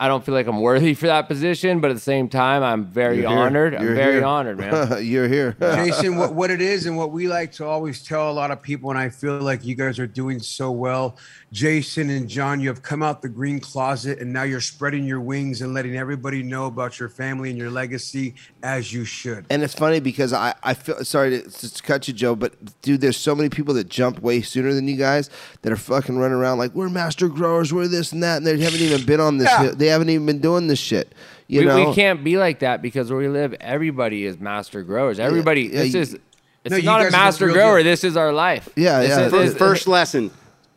I 0.00 0.08
don't 0.08 0.24
feel 0.24 0.34
like 0.34 0.46
I'm 0.48 0.60
worthy 0.60 0.94
for 0.94 1.06
that 1.06 1.28
position, 1.28 1.80
but 1.80 1.90
at 1.90 1.94
the 1.94 2.00
same 2.00 2.28
time, 2.28 2.62
I'm 2.64 2.84
very 2.84 3.20
You're 3.20 3.28
here. 3.28 3.38
honored. 3.38 3.74
I'm 3.74 3.82
You're 3.84 3.94
very 3.94 4.14
here. 4.14 4.24
honored, 4.24 4.58
man. 4.58 4.98
You're 5.04 5.28
here. 5.28 5.56
Jason, 5.60 6.16
what, 6.16 6.34
what 6.34 6.50
it 6.50 6.60
is 6.60 6.86
and 6.86 6.96
what 6.96 7.12
we 7.12 7.28
like 7.28 7.52
to 7.52 7.64
always 7.64 8.02
tell 8.02 8.28
a 8.30 8.32
lot 8.32 8.50
of 8.50 8.60
people, 8.60 8.90
and 8.90 8.98
I 8.98 9.08
feel 9.08 9.38
like 9.40 9.64
you 9.64 9.74
guys 9.76 9.98
are 10.00 10.06
doing 10.06 10.40
so 10.40 10.72
well. 10.72 11.16
Jason 11.52 12.10
and 12.10 12.28
John, 12.28 12.58
you 12.60 12.68
have 12.68 12.82
come 12.82 13.00
out 13.04 13.22
the 13.22 13.28
green 13.28 13.60
closet 13.60 14.18
and 14.18 14.32
now 14.32 14.42
you're 14.42 14.60
spreading 14.60 15.04
your 15.04 15.20
wings 15.20 15.62
and 15.62 15.72
letting 15.72 15.96
everybody 15.96 16.42
know 16.42 16.66
about 16.66 16.98
your 16.98 17.08
family 17.08 17.48
and 17.48 17.56
your 17.56 17.70
legacy 17.70 18.34
as 18.64 18.92
you 18.92 19.04
should. 19.04 19.46
And 19.50 19.62
it's 19.62 19.72
funny 19.74 20.00
because 20.00 20.32
I, 20.32 20.54
I 20.64 20.74
feel 20.74 21.04
sorry 21.04 21.42
to, 21.42 21.48
to 21.70 21.82
cut 21.84 22.08
you, 22.08 22.14
Joe, 22.14 22.34
but 22.34 22.80
dude, 22.82 23.00
there's 23.00 23.16
so 23.16 23.36
many 23.36 23.50
people 23.50 23.72
that 23.74 23.88
jump 23.88 24.18
way 24.18 24.42
sooner 24.42 24.74
than 24.74 24.88
you 24.88 24.96
guys 24.96 25.30
that 25.62 25.72
are 25.72 25.76
fucking 25.76 26.18
running 26.18 26.36
around 26.36 26.58
like 26.58 26.74
we're 26.74 26.88
master 26.88 27.28
growers, 27.28 27.72
we're 27.72 27.86
this 27.86 28.10
and 28.10 28.24
that, 28.24 28.38
and 28.38 28.46
they 28.46 28.58
haven't 28.58 28.80
even 28.80 29.06
been 29.06 29.20
on 29.20 29.38
this. 29.38 29.48
Yeah. 29.48 29.62
shit. 29.62 29.78
They 29.78 29.86
haven't 29.94 30.10
even 30.10 30.26
been 30.26 30.40
doing 30.40 30.66
this 30.66 30.78
shit. 30.78 31.12
You 31.48 31.60
we, 31.60 31.66
know, 31.66 31.88
we 31.88 31.94
can't 31.94 32.22
be 32.22 32.36
like 32.36 32.60
that 32.60 32.82
because 32.82 33.10
where 33.10 33.18
we 33.18 33.28
live, 33.28 33.54
everybody 33.60 34.24
is 34.24 34.38
master 34.38 34.82
growers. 34.82 35.18
Everybody, 35.18 35.62
yeah, 35.62 35.68
this 35.82 35.94
you- 35.94 36.00
is. 36.00 36.16
It's 36.64 36.72
No, 36.72 36.78
not 36.78 37.06
a 37.06 37.10
master 37.10 37.48
grower. 37.50 37.78
deal. 37.78 37.84
This 37.84 38.04
is 38.04 38.16
our 38.16 38.32
life. 38.32 38.68
Yeah, 38.76 39.00
This 39.00 39.08
yeah. 39.10 39.20
is- 39.26 39.30
First, 39.32 39.52
this- 39.52 39.58
first 39.58 39.88
lesson. 39.88 40.30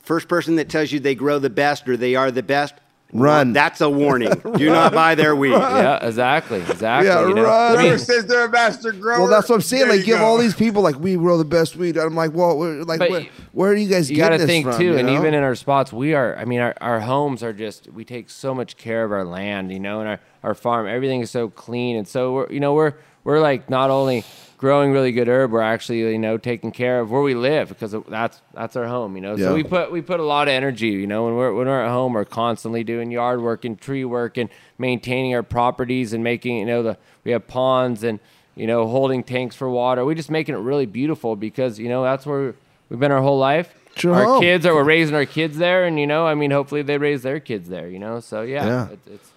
First 0.03 0.27
person 0.27 0.55
that 0.55 0.67
tells 0.69 0.91
you 0.91 0.99
they 0.99 1.15
grow 1.15 1.39
the 1.39 1.49
best 1.49 1.87
or 1.87 1.95
they 1.97 2.15
are 2.15 2.31
the 2.31 2.43
best, 2.43 2.73
Run. 3.13 3.53
That's 3.53 3.79
a 3.79 3.89
warning. 3.89 4.33
Do 4.57 4.69
not 4.69 4.91
buy 4.93 5.15
their 5.15 5.35
weed. 5.35 5.51
yeah, 5.51 6.05
exactly, 6.05 6.59
exactly. 6.59 7.07
Yeah, 7.07 7.27
you 7.27 7.33
know? 7.33 7.43
right. 7.45 7.71
I 7.71 7.75
mean, 7.77 7.85
Whoever 7.85 7.97
says 7.97 8.25
they're 8.25 8.45
a 8.45 8.49
master 8.49 8.91
grower. 8.91 9.19
well, 9.19 9.27
that's 9.29 9.47
what 9.47 9.55
I'm 9.55 9.61
saying. 9.61 9.83
there 9.83 9.91
Like, 9.91 9.99
you 10.01 10.05
give 10.05 10.19
go. 10.19 10.25
all 10.25 10.37
these 10.37 10.53
people 10.53 10.81
like 10.81 10.97
we 10.97 11.15
grow 11.15 11.37
the 11.37 11.45
best 11.45 11.77
weed. 11.77 11.97
I'm 11.97 12.15
like, 12.15 12.33
well, 12.33 12.57
we're, 12.57 12.83
like, 12.83 12.99
where, 12.99 13.25
where 13.53 13.71
are 13.71 13.75
you 13.75 13.87
guys 13.87 14.09
you 14.09 14.17
getting 14.17 14.31
got 14.31 14.37
to 14.37 14.45
this 14.45 14.47
think 14.47 14.65
from, 14.65 14.77
too, 14.77 14.85
you 14.85 14.97
and 14.97 15.09
even 15.09 15.33
in 15.33 15.41
our 15.43 15.55
spots, 15.55 15.93
we 15.93 16.13
are. 16.13 16.35
I 16.37 16.43
mean, 16.45 16.59
our, 16.59 16.73
our 16.81 16.99
homes 16.99 17.43
are 17.43 17.53
just. 17.53 17.87
We 17.91 18.03
take 18.03 18.29
so 18.29 18.53
much 18.53 18.75
care 18.75 19.05
of 19.05 19.11
our 19.11 19.23
land, 19.23 19.71
you 19.71 19.79
know, 19.79 20.01
and 20.01 20.09
our, 20.09 20.19
our 20.43 20.53
farm. 20.53 20.87
Everything 20.87 21.21
is 21.21 21.31
so 21.31 21.49
clean, 21.49 21.95
and 21.95 22.07
so 22.07 22.33
we're, 22.33 22.51
you 22.51 22.59
know, 22.59 22.73
we're 22.73 22.93
we're 23.23 23.39
like 23.39 23.69
not 23.69 23.89
only 23.89 24.25
growing 24.57 24.91
really 24.91 25.11
good 25.11 25.27
herb, 25.27 25.51
we're 25.51 25.61
actually, 25.61 25.99
you 25.99 26.17
know, 26.17 26.37
taking 26.37 26.71
care 26.71 26.99
of 26.99 27.11
where 27.11 27.21
we 27.21 27.35
live 27.35 27.69
because 27.69 27.95
that's 28.07 28.41
that's 28.53 28.75
our 28.75 28.87
home, 28.87 29.15
you 29.15 29.21
know. 29.21 29.35
Yeah. 29.35 29.45
So 29.45 29.53
we 29.53 29.63
put 29.63 29.91
we 29.91 30.01
put 30.01 30.19
a 30.19 30.23
lot 30.23 30.47
of 30.47 30.53
energy, 30.53 30.87
you 30.89 31.07
know, 31.07 31.25
when 31.25 31.35
we're 31.35 31.53
when 31.53 31.67
we're 31.67 31.83
at 31.83 31.89
home, 31.91 32.13
we're 32.13 32.25
constantly 32.25 32.83
doing 32.83 33.11
yard 33.11 33.41
work 33.41 33.65
and 33.65 33.79
tree 33.79 34.05
work 34.05 34.37
and 34.37 34.49
maintaining 34.77 35.33
our 35.35 35.43
properties 35.43 36.13
and 36.13 36.23
making, 36.23 36.57
you 36.57 36.65
know, 36.65 36.83
the 36.83 36.97
we 37.23 37.31
have 37.31 37.47
ponds 37.47 38.03
and 38.03 38.19
you 38.55 38.65
know 38.67 38.87
holding 38.87 39.23
tanks 39.23 39.55
for 39.55 39.69
water. 39.69 40.03
We're 40.05 40.15
just 40.15 40.31
making 40.31 40.55
it 40.55 40.59
really 40.59 40.85
beautiful 40.87 41.35
because 41.35 41.77
you 41.77 41.89
know 41.89 42.03
that's 42.03 42.25
where 42.25 42.55
we've 42.89 42.99
been 42.99 43.11
our 43.11 43.21
whole 43.21 43.37
life. 43.39 43.73
It's 43.93 44.03
your 44.03 44.13
our 44.15 44.23
home. 44.25 44.41
kids 44.41 44.65
are 44.65 44.73
we're 44.75 44.83
raising 44.83 45.15
our 45.15 45.25
kids 45.25 45.57
there, 45.57 45.85
and 45.85 45.99
you 45.99 46.07
know, 46.07 46.25
I 46.25 46.35
mean, 46.35 46.51
hopefully 46.51 46.81
they 46.83 46.97
raise 46.97 47.21
their 47.23 47.39
kids 47.39 47.67
there, 47.69 47.87
you 47.89 47.97
know. 47.99 48.19
So 48.19 48.41
yeah, 48.43 48.65
Yeah. 48.65 48.87
It's, 48.89 49.07
it's 49.07 49.29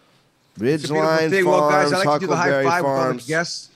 It's 0.60 0.86
beautiful 0.88 0.97
Ridgeline. 0.97 1.30
Farms, 1.30 1.44
Well, 1.47 1.70
guys, 1.70 1.92
I 1.92 2.05
like 2.05 2.20
to 2.20 2.20
do 2.20 2.26
the 2.28 2.36
high 2.36 2.42
Huckleberry 2.42 2.64
five 2.66 2.82
with 2.84 2.90
all 2.90 2.97
the 2.97 3.02
Farms. 3.05 3.26
guests. 3.26 3.69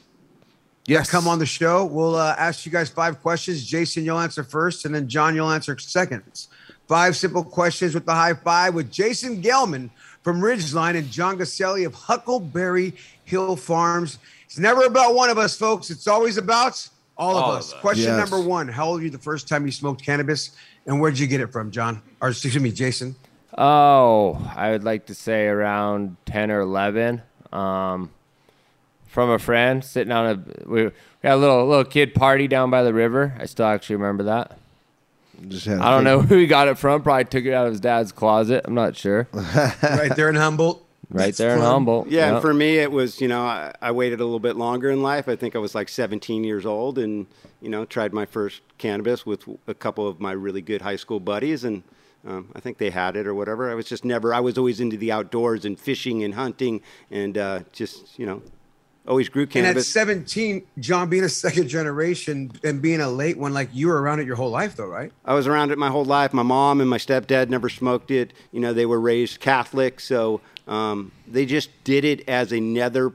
Yes, 0.86 1.10
come 1.10 1.26
on 1.26 1.38
the 1.38 1.46
show. 1.46 1.84
We'll 1.86 2.14
uh, 2.16 2.34
ask 2.38 2.66
you 2.66 2.72
guys 2.72 2.90
five 2.90 3.22
questions. 3.22 3.64
Jason, 3.64 4.04
you'll 4.04 4.20
answer 4.20 4.44
first, 4.44 4.84
and 4.84 4.94
then 4.94 5.08
John, 5.08 5.34
you'll 5.34 5.50
answer 5.50 5.78
seconds. 5.78 6.48
Five 6.86 7.16
simple 7.16 7.42
questions 7.42 7.94
with 7.94 8.04
the 8.04 8.12
high 8.12 8.34
five 8.34 8.74
with 8.74 8.90
Jason 8.92 9.40
Gelman 9.42 9.88
from 10.22 10.40
Ridgeline 10.42 10.96
and 10.96 11.10
John 11.10 11.38
Casali 11.38 11.86
of 11.86 11.94
Huckleberry 11.94 12.94
Hill 13.24 13.56
Farms. 13.56 14.18
It's 14.44 14.58
never 14.58 14.82
about 14.84 15.14
one 15.14 15.30
of 15.30 15.38
us, 15.38 15.56
folks. 15.56 15.90
It's 15.90 16.06
always 16.06 16.36
about 16.36 16.86
all, 17.16 17.36
All 17.36 17.44
of 17.44 17.50
of 17.54 17.58
us. 17.60 17.72
us. 17.72 17.80
Question 17.80 18.04
Yes. 18.04 18.18
number 18.30 18.46
one 18.46 18.68
How 18.68 18.86
old 18.86 18.98
were 19.00 19.04
you 19.04 19.10
the 19.10 19.18
first 19.18 19.48
time 19.48 19.64
you 19.64 19.72
smoked 19.72 20.04
cannabis? 20.04 20.50
And 20.86 21.00
where'd 21.00 21.18
you 21.18 21.26
get 21.26 21.40
it 21.40 21.50
from, 21.50 21.70
John? 21.70 22.02
Or 22.20 22.28
excuse 22.28 22.58
me, 22.58 22.70
Jason? 22.70 23.16
Oh, 23.56 24.34
I 24.54 24.72
would 24.72 24.84
like 24.84 25.06
to 25.06 25.14
say 25.14 25.46
around 25.46 26.16
10 26.26 26.50
or 26.50 26.60
11. 26.60 27.22
Um, 27.52 28.10
from 29.14 29.30
a 29.30 29.38
friend 29.38 29.84
sitting 29.84 30.12
on 30.12 30.26
a 30.26 30.68
we, 30.68 30.84
we 30.86 30.90
had 31.22 31.34
a 31.34 31.36
little 31.36 31.66
little 31.68 31.84
kid 31.84 32.14
party 32.14 32.48
down 32.48 32.68
by 32.68 32.82
the 32.82 32.92
river. 32.92 33.32
I 33.38 33.46
still 33.46 33.66
actually 33.66 33.96
remember 33.96 34.24
that. 34.24 34.58
Just 35.48 35.66
had 35.66 35.78
I 35.80 35.90
don't 35.92 36.02
know 36.04 36.20
who 36.28 36.36
he 36.36 36.46
got 36.48 36.66
it 36.68 36.76
from. 36.78 37.00
Probably 37.02 37.24
took 37.24 37.44
it 37.44 37.54
out 37.54 37.66
of 37.66 37.72
his 37.72 37.80
dad's 37.80 38.10
closet. 38.12 38.62
I'm 38.66 38.74
not 38.74 38.96
sure. 38.96 39.28
right 39.32 40.14
there 40.16 40.28
in 40.28 40.34
Humboldt. 40.34 40.80
Right 41.10 41.26
That's 41.26 41.38
there 41.38 41.54
in. 41.54 41.60
Humboldt. 41.60 42.08
Yeah, 42.08 42.26
Yep. 42.26 42.32
and 42.32 42.42
for 42.42 42.54
me, 42.54 42.78
it 42.78 42.90
was 42.90 43.20
you 43.20 43.28
know 43.28 43.42
I, 43.44 43.72
I 43.80 43.92
waited 43.92 44.20
a 44.20 44.24
little 44.24 44.40
bit 44.40 44.56
longer 44.56 44.90
in 44.90 45.00
life. 45.02 45.28
I 45.28 45.36
think 45.36 45.54
I 45.54 45.58
was 45.60 45.74
like 45.74 45.88
17 45.88 46.42
years 46.42 46.66
old, 46.66 46.98
and 46.98 47.26
you 47.60 47.68
know 47.68 47.84
tried 47.84 48.12
my 48.12 48.26
first 48.26 48.62
cannabis 48.78 49.24
with 49.24 49.44
a 49.68 49.74
couple 49.74 50.08
of 50.08 50.18
my 50.18 50.32
really 50.32 50.60
good 50.62 50.82
high 50.82 50.96
school 50.96 51.20
buddies, 51.20 51.62
and 51.62 51.84
um, 52.26 52.48
I 52.56 52.60
think 52.60 52.78
they 52.78 52.90
had 52.90 53.16
it 53.16 53.26
or 53.28 53.34
whatever. 53.34 53.70
I 53.70 53.74
was 53.74 53.86
just 53.86 54.04
never. 54.04 54.34
I 54.34 54.40
was 54.40 54.58
always 54.58 54.80
into 54.80 54.96
the 54.96 55.12
outdoors 55.12 55.64
and 55.64 55.78
fishing 55.78 56.24
and 56.24 56.34
hunting, 56.34 56.80
and 57.12 57.36
uh, 57.38 57.60
just 57.72 58.18
you 58.18 58.24
know 58.26 58.42
always 59.06 59.28
grew 59.28 59.46
cannabis. 59.46 59.94
And 59.94 60.08
at 60.08 60.16
17, 60.16 60.66
John, 60.78 61.08
being 61.08 61.24
a 61.24 61.28
second 61.28 61.68
generation 61.68 62.52
and 62.62 62.80
being 62.80 63.00
a 63.00 63.08
late 63.08 63.38
one, 63.38 63.52
like 63.52 63.68
you 63.72 63.88
were 63.88 64.00
around 64.00 64.20
it 64.20 64.26
your 64.26 64.36
whole 64.36 64.50
life, 64.50 64.76
though, 64.76 64.86
right? 64.86 65.12
I 65.24 65.34
was 65.34 65.46
around 65.46 65.70
it 65.70 65.78
my 65.78 65.90
whole 65.90 66.04
life. 66.04 66.32
My 66.32 66.42
mom 66.42 66.80
and 66.80 66.88
my 66.88 66.98
stepdad 66.98 67.48
never 67.48 67.68
smoked 67.68 68.10
it. 68.10 68.32
You 68.52 68.60
know, 68.60 68.72
they 68.72 68.86
were 68.86 69.00
raised 69.00 69.40
Catholic, 69.40 70.00
so 70.00 70.40
um, 70.66 71.12
they 71.26 71.46
just 71.46 71.70
did 71.84 72.04
it 72.04 72.28
as 72.28 72.52
another 72.52 73.12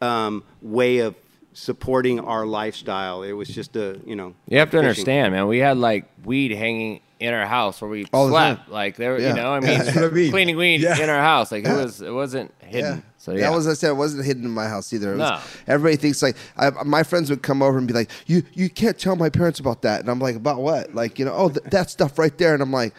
um, 0.00 0.44
way 0.62 0.98
of 0.98 1.14
supporting 1.52 2.20
our 2.20 2.46
lifestyle. 2.46 3.22
It 3.22 3.32
was 3.32 3.48
just 3.48 3.74
a, 3.76 4.00
you 4.06 4.14
know. 4.14 4.34
You 4.46 4.58
have 4.58 4.70
to 4.70 4.78
fishing. 4.78 4.88
understand, 4.88 5.34
man. 5.34 5.48
We 5.48 5.58
had 5.58 5.76
like 5.76 6.04
weed 6.24 6.52
hanging 6.52 7.00
in 7.20 7.34
our 7.34 7.46
house 7.46 7.80
where 7.80 7.90
we 7.90 8.06
All 8.12 8.26
the 8.26 8.32
slept. 8.32 8.64
time. 8.64 8.72
Like 8.72 8.96
there, 8.96 9.18
Yeah. 9.18 9.28
you 9.30 9.34
know, 9.34 9.52
I 9.52 9.60
mean, 9.66 9.80
I 9.80 10.08
mean. 10.08 10.30
cleaning 10.30 10.56
weed 10.56 10.80
Yeah. 10.80 11.02
in 11.02 11.08
our 11.10 11.20
house. 11.20 11.50
Like 11.52 11.64
it 11.64 11.72
was, 11.72 12.00
it 12.00 12.10
wasn't 12.12 12.52
hidden. 12.60 12.96
Yeah. 12.96 13.00
So 13.18 13.32
yeah, 13.32 13.40
That 13.50 13.52
was 13.56 13.66
I 13.66 13.74
said 13.74 13.90
it 13.90 13.94
wasn't 13.96 14.24
hidden 14.24 14.44
in 14.44 14.50
my 14.50 14.68
house 14.68 14.92
either. 14.92 15.14
It 15.14 15.18
was, 15.18 15.30
No. 15.30 15.40
Everybody 15.66 15.96
thinks 15.96 16.22
like 16.22 16.36
I, 16.56 16.70
my 16.84 17.02
friends 17.02 17.28
would 17.30 17.42
come 17.42 17.62
over 17.62 17.76
and 17.76 17.86
be 17.88 17.92
like, 17.94 18.10
"You 18.26 18.42
you 18.54 18.70
can't 18.70 18.96
tell 18.98 19.16
my 19.16 19.28
parents 19.30 19.58
about 19.58 19.82
that," 19.82 20.00
and 20.00 20.08
I'm 20.08 20.20
like, 20.20 20.36
"About 20.36 20.60
what?" 20.60 20.94
Like 20.94 21.18
you 21.18 21.24
know, 21.24 21.34
oh 21.34 21.48
th- 21.48 21.64
that 21.70 21.90
stuff 21.90 22.18
right 22.18 22.36
there, 22.38 22.54
and 22.54 22.62
I'm 22.62 22.72
like, 22.72 22.94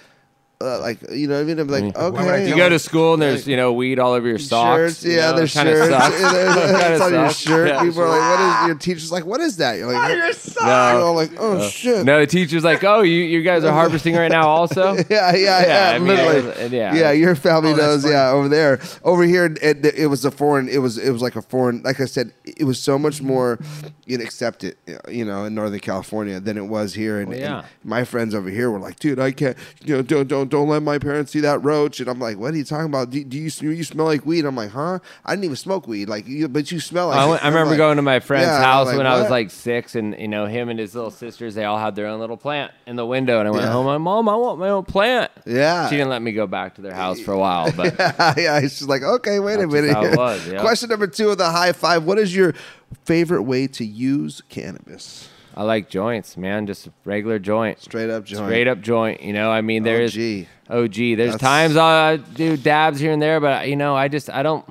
uh, 0.62 0.80
like 0.82 1.00
you 1.12 1.28
know 1.28 1.36
what 1.36 1.42
I 1.42 1.44
mean? 1.46 1.60
I'm 1.60 1.68
like, 1.68 1.96
okay. 1.96 2.50
you 2.50 2.56
go 2.58 2.68
to 2.68 2.80
school 2.80 3.14
and 3.14 3.22
there's 3.22 3.48
you 3.48 3.56
know 3.56 3.72
weed 3.72 3.98
all 3.98 4.12
over 4.12 4.28
your 4.28 4.38
socks. 4.40 4.78
Shirts, 4.78 5.04
you 5.06 5.14
yeah, 5.14 5.32
know, 5.32 5.38
there's 5.38 5.54
kinda 5.54 5.72
shirts. 5.72 5.90
sucks. 5.90 6.16
It's 6.90 7.02
on 7.02 7.14
your 7.14 7.30
shirt. 7.32 7.68
Yeah. 7.70 7.82
People 7.84 8.02
are 8.02 8.10
like, 8.10 8.40
"What 8.40 8.62
is?" 8.64 8.68
Your 8.68 8.76
teacher's 8.76 9.12
like, 9.12 9.26
"What 9.26 9.40
is 9.40 9.56
that?" 9.58 9.78
You're 9.78 9.92
like, 9.92 10.36
No. 10.62 11.10
I'm 11.12 11.16
like, 11.16 11.32
"Oh 11.40 11.66
shit." 11.70 12.06
No, 12.06 12.20
the 12.20 12.28
teacher's 12.28 12.64
like, 12.66 12.84
oh, 12.84 13.02
you, 13.04 13.24
you 13.24 13.42
guys 13.42 13.64
are 13.64 13.72
harvesting 13.72 14.16
right 14.16 14.32
now, 14.32 14.48
also. 14.48 14.96
Yeah, 15.10 15.34
yeah, 15.34 15.36
yeah, 15.36 15.62
Yeah, 15.92 15.96
I 15.96 16.00
mean, 16.00 16.08
literally. 16.10 16.76
yeah. 16.78 16.94
yeah, 16.94 17.12
your 17.12 17.36
family 17.36 17.72
Oh, 17.72 17.76
knows. 17.78 18.04
Yeah, 18.06 18.32
over 18.32 18.50
there, 18.50 18.80
over 19.04 19.24
here, 19.24 19.46
it, 19.62 19.86
it 19.86 20.08
was 20.08 20.26
a 20.26 20.32
foreign. 20.32 20.68
It 20.68 20.80
was 20.80 20.98
it 20.98 21.12
was 21.12 21.22
like 21.22 21.36
a 21.38 21.42
foreign. 21.42 21.82
Like 21.84 22.02
I 22.02 22.06
said, 22.06 22.34
it 22.44 22.66
was 22.66 22.80
so 22.80 23.00
much 23.00 23.22
more 23.22 23.60
you 24.06 24.18
know, 24.18 24.24
accepted, 24.26 24.76
you 25.08 25.24
know, 25.24 25.46
in 25.46 25.56
Northern 25.56 25.80
California 25.80 26.40
than 26.42 26.58
it 26.58 26.66
was 26.66 26.94
here. 26.96 27.20
And, 27.20 27.30
Well, 27.30 27.38
yeah. 27.40 27.60
and 27.60 27.68
my 27.86 28.04
friends 28.04 28.36
over 28.36 28.50
here 28.50 28.70
were 28.70 28.80
like, 28.80 29.00
"Dude, 29.00 29.20
I 29.20 29.32
can't. 29.32 29.58
You 29.86 29.96
know, 29.98 30.02
don't 30.02 30.28
don't 30.28 30.49
don't 30.50 30.68
let 30.68 30.84
my 30.84 30.98
parents 31.00 31.32
see 31.32 31.40
that 31.42 31.64
roach." 31.64 32.00
And 32.00 32.10
I'm 32.10 32.20
like, 32.20 32.38
"What 32.38 32.54
are 32.54 32.58
you 32.58 32.64
talking 32.64 32.86
about? 32.88 33.10
Do, 33.12 33.24
do 33.24 33.38
you 33.38 33.50
you 33.72 33.84
smell 33.84 34.06
like 34.06 34.26
weed?" 34.26 34.46
I'm 34.46 34.56
like, 34.56 34.72
"Huh? 34.72 35.00
I 35.26 35.32
didn't 35.34 35.46
even 35.46 35.56
smoke 35.56 35.88
weed. 35.88 36.10
Like, 36.10 36.28
you, 36.28 36.48
but 36.48 36.72
you 36.72 36.80
smell 36.80 37.08
like." 37.10 37.18
I, 37.20 37.26
went- 37.26 37.44
I 37.44 37.48
remember 37.48 37.70
like- 37.72 37.78
going 37.78 37.96
to 37.98 38.02
my 38.02 38.20
friend's 38.20 38.48
Yeah, 38.48 38.62
house 38.64 38.88
like, 38.88 38.98
when 38.98 39.08
I 39.08 39.20
was 39.22 39.30
like 39.30 39.52
six, 39.52 39.96
and 39.96 40.16
you 40.20 40.28
know 40.28 40.46
him 40.46 40.70
and 40.70 40.80
his 40.80 40.94
little 40.96 41.12
sisters, 41.12 41.56
they 41.56 41.66
all 41.66 41.78
had 41.78 41.96
their 41.96 42.08
own 42.08 42.20
little 42.20 42.38
plant 42.38 42.72
in 42.88 42.96
the 42.96 43.06
window, 43.06 43.40
and 43.40 43.48
I 43.48 43.52
went 43.52 43.64
Yeah. 43.64 43.72
home. 43.72 43.86
My 43.86 43.98
mom, 43.98 44.28
I 44.30 44.36
want 44.36 44.60
my 44.60 44.70
own 44.70 44.86
plant. 44.86 45.32
Yeah. 45.46 45.88
She 45.90 45.96
didn't 45.96 46.10
let 46.10 46.22
me 46.22 46.32
go 46.32 46.48
back 46.48 46.76
to 46.76 46.82
their 46.82 46.94
house 46.94 47.20
for 47.20 47.32
a 47.34 47.38
while, 47.40 47.72
but 47.76 47.96
yeah, 48.38 48.60
it's 48.60 48.80
just 48.80 48.90
like, 48.90 49.04
okay, 49.04 49.40
wait 49.40 49.60
a 49.60 49.68
minute. 49.68 50.18
was, 50.18 50.48
yeah. 50.48 50.60
Question 50.62 50.90
number 50.90 51.08
two 51.08 51.30
of 51.30 51.38
the 51.38 51.50
high 51.50 51.72
five. 51.72 52.04
What 52.04 52.18
is 52.20 52.36
your 52.36 52.54
favorite 53.06 53.44
way 53.44 53.68
to 53.68 53.86
use 53.86 54.42
cannabis? 54.50 55.30
I 55.60 55.64
like 55.64 55.90
joints, 55.90 56.38
man. 56.38 56.68
Just 56.68 56.88
a 56.88 56.94
regular 57.04 57.38
joint, 57.38 57.82
Straight 57.82 58.10
up 58.10 58.24
joint. 58.24 58.46
straight 58.48 58.68
up 58.70 58.80
joint. 58.80 59.22
You 59.22 59.34
know, 59.34 59.52
I 59.52 59.60
mean, 59.60 59.84
there 59.84 60.02
is 60.02 60.16
OG. 60.16 60.48
OG. 60.70 60.96
There's 61.18 61.34
That's- 61.34 61.40
times 61.42 61.76
I 61.76 62.16
do 62.16 62.56
dabs 62.56 63.02
here 63.02 63.12
and 63.12 63.22
there, 63.22 63.42
but 63.42 63.68
you 63.68 63.76
know, 63.76 63.94
I 63.94 64.08
just 64.08 64.30
I 64.30 64.42
don't 64.42 64.66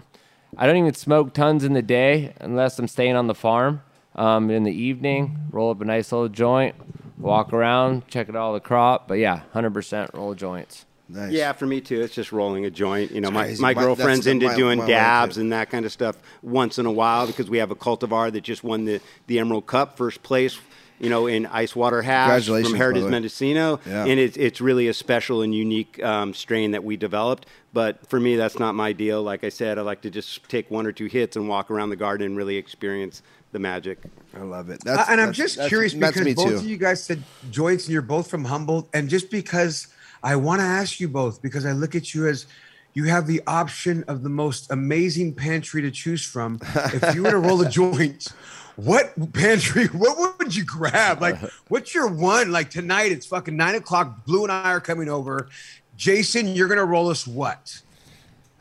I 0.56 0.66
don't 0.66 0.77
even 0.78 0.94
smoke 0.94 1.35
tons 1.35 1.62
in 1.62 1.74
the 1.74 1.82
day 1.82 2.32
unless 2.40 2.78
I'm 2.78 2.89
staying 2.89 3.16
on 3.16 3.27
the 3.27 3.35
farm. 3.35 3.82
Um, 4.16 4.51
in 4.51 4.65
the 4.65 4.73
evening, 4.73 5.36
roll 5.51 5.70
up 5.70 5.81
a 5.82 5.85
nice 5.85 6.10
little 6.10 6.28
joint, 6.31 6.74
walk 7.19 7.52
around, 7.52 8.09
check 8.09 8.31
out 8.31 8.36
all 8.36 8.55
the 8.55 8.59
crop. 8.60 9.06
But 9.09 9.19
yeah, 9.19 9.43
hundred 9.52 9.74
percent 9.74 10.10
roll 10.15 10.35
joints. 10.35 10.86
Nice. 11.10 11.32
Yeah, 11.32 11.52
for 11.52 11.66
me 11.66 11.81
too. 11.81 12.01
It's 12.02 12.15
just 12.15 12.32
rolling 12.32 12.65
a 12.66 12.70
joint. 12.70 13.12
You 13.12 13.20
know, 13.23 13.31
my, 13.31 13.44
crazy. 13.44 13.62
my 13.62 13.74
My- 13.74 13.82
girlfriend's 13.82 14.24
that's 14.24 14.32
into 14.32 14.47
my- 14.47 14.56
doing 14.56 14.78
my 14.78 14.85
wife, 14.85 14.89
dabs 14.90 15.35
too. 15.36 15.40
and 15.43 15.52
that 15.52 15.70
kind 15.70 15.85
of 15.86 15.93
stuff 15.93 16.16
once 16.43 16.78
in 16.78 16.85
a 16.86 16.93
while 16.93 17.27
because 17.27 17.48
we 17.48 17.59
have 17.59 17.70
a 17.70 17.74
cultivar 17.77 18.32
that 18.32 18.43
just 18.43 18.62
won 18.65 18.85
the, 18.85 19.01
the 19.27 19.39
Emerald 19.39 19.66
Cup 19.66 19.97
first 19.97 20.23
place. 20.23 20.59
You 21.01 21.11
know, 21.11 21.27
in 21.29 21.47
ice 21.47 21.77
water 21.77 22.03
hash 22.03 22.47
from 22.47 22.75
Heritage. 22.75 23.05
Mendocino, 23.05 23.79
Yeah. 23.87 24.05
and 24.07 24.19
it's 24.19 24.37
it's 24.37 24.61
really 24.61 24.89
a 24.89 24.95
special 24.95 25.43
and 25.43 25.55
unique 25.55 26.03
um, 26.03 26.35
strain 26.35 26.73
that 26.73 26.83
we 26.83 26.97
developed. 26.97 27.47
But 27.73 28.07
for 28.09 28.19
me, 28.19 28.35
that's 28.37 28.59
not 28.59 28.75
my 28.75 28.93
deal. 28.93 29.23
Like 29.23 29.45
I 29.45 29.49
said, 29.51 29.79
I 29.79 29.83
like 29.83 30.01
to 30.03 30.11
just 30.11 30.49
take 30.49 30.70
one 30.70 30.87
or 30.87 30.93
two 30.93 31.07
hits 31.07 31.37
and 31.37 31.49
walk 31.49 31.70
around 31.70 31.91
the 31.91 31.97
garden 31.97 32.27
and 32.27 32.37
really 32.37 32.57
experience 32.57 33.23
the 33.53 33.59
magic. 33.59 33.99
I 34.37 34.41
love 34.41 34.70
it. 34.70 34.81
Uh, 34.87 34.97
That's, 34.97 35.11
and 35.11 35.20
I'm 35.20 35.33
just 35.33 35.57
that's- 35.57 35.69
curious 35.69 35.93
that's 35.95 36.12
because 36.16 36.25
me 36.25 36.35
both 36.35 36.49
too. 36.49 36.55
of 36.57 36.65
you 36.65 36.77
guys 36.77 37.03
said 37.03 37.23
joints 37.51 37.85
and 37.85 37.93
you're 37.93 38.03
both 38.03 38.29
from 38.29 38.45
Humboldt. 38.45 38.89
And 38.93 39.09
just 39.09 39.31
because 39.31 39.87
I 40.23 40.37
want 40.37 40.61
to 40.61 40.66
ask 40.66 40.99
you 41.01 41.09
both, 41.09 41.41
because 41.41 41.65
I 41.65 41.73
look 41.73 41.95
at 41.95 42.12
you 42.15 42.27
as 42.27 42.47
you 42.95 43.05
have 43.05 43.27
the 43.27 43.41
option 43.47 44.03
of 44.09 44.23
the 44.23 44.29
most 44.29 44.70
amazing 44.73 45.35
pantry 45.35 45.81
to 45.83 45.91
choose 45.91 46.25
from. 46.25 46.59
If 46.75 47.15
you 47.15 47.23
were 47.23 47.31
to 47.31 47.39
roll 47.39 47.61
a 47.62 47.69
joint, 47.81 48.29
what 48.78 49.32
pantry, 49.32 49.86
what 49.92 50.38
would 50.38 50.55
you 50.55 50.64
grab? 50.64 51.20
Like, 51.20 51.36
what's 51.66 51.94
your 51.94 52.06
one? 52.06 52.52
Like 52.52 52.70
tonight, 52.70 53.10
it's 53.10 53.26
fucking 53.26 53.56
nine 53.56 53.74
o'clock. 53.74 54.24
Blue 54.24 54.44
and 54.44 54.52
I 54.52 54.70
are 54.70 54.80
coming 54.80 55.09
over. 55.09 55.48
Jason, 55.96 56.55
you're 56.55 56.68
going 56.68 56.78
to 56.78 56.84
roll 56.84 57.09
us 57.10 57.26
what? 57.26 57.82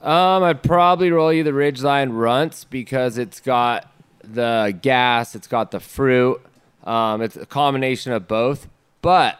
Um, 0.02 0.44
I'd 0.44 0.64
probably 0.64 1.11
roll 1.11 1.31
you 1.31 1.44
the 1.44 1.52
Ridgeline 1.52 2.18
Runts 2.18 2.64
because 2.64 3.19
it's 3.19 3.39
got 3.39 3.91
the 4.23 4.77
gas, 4.81 5.35
it's 5.35 5.48
got 5.48 5.69
the 5.69 5.80
fruit. 5.80 6.41
Um, 6.84 7.22
it's 7.22 7.35
a 7.35 7.45
combination 7.45 8.11
of 8.11 8.27
both, 8.27 8.68
but 9.03 9.39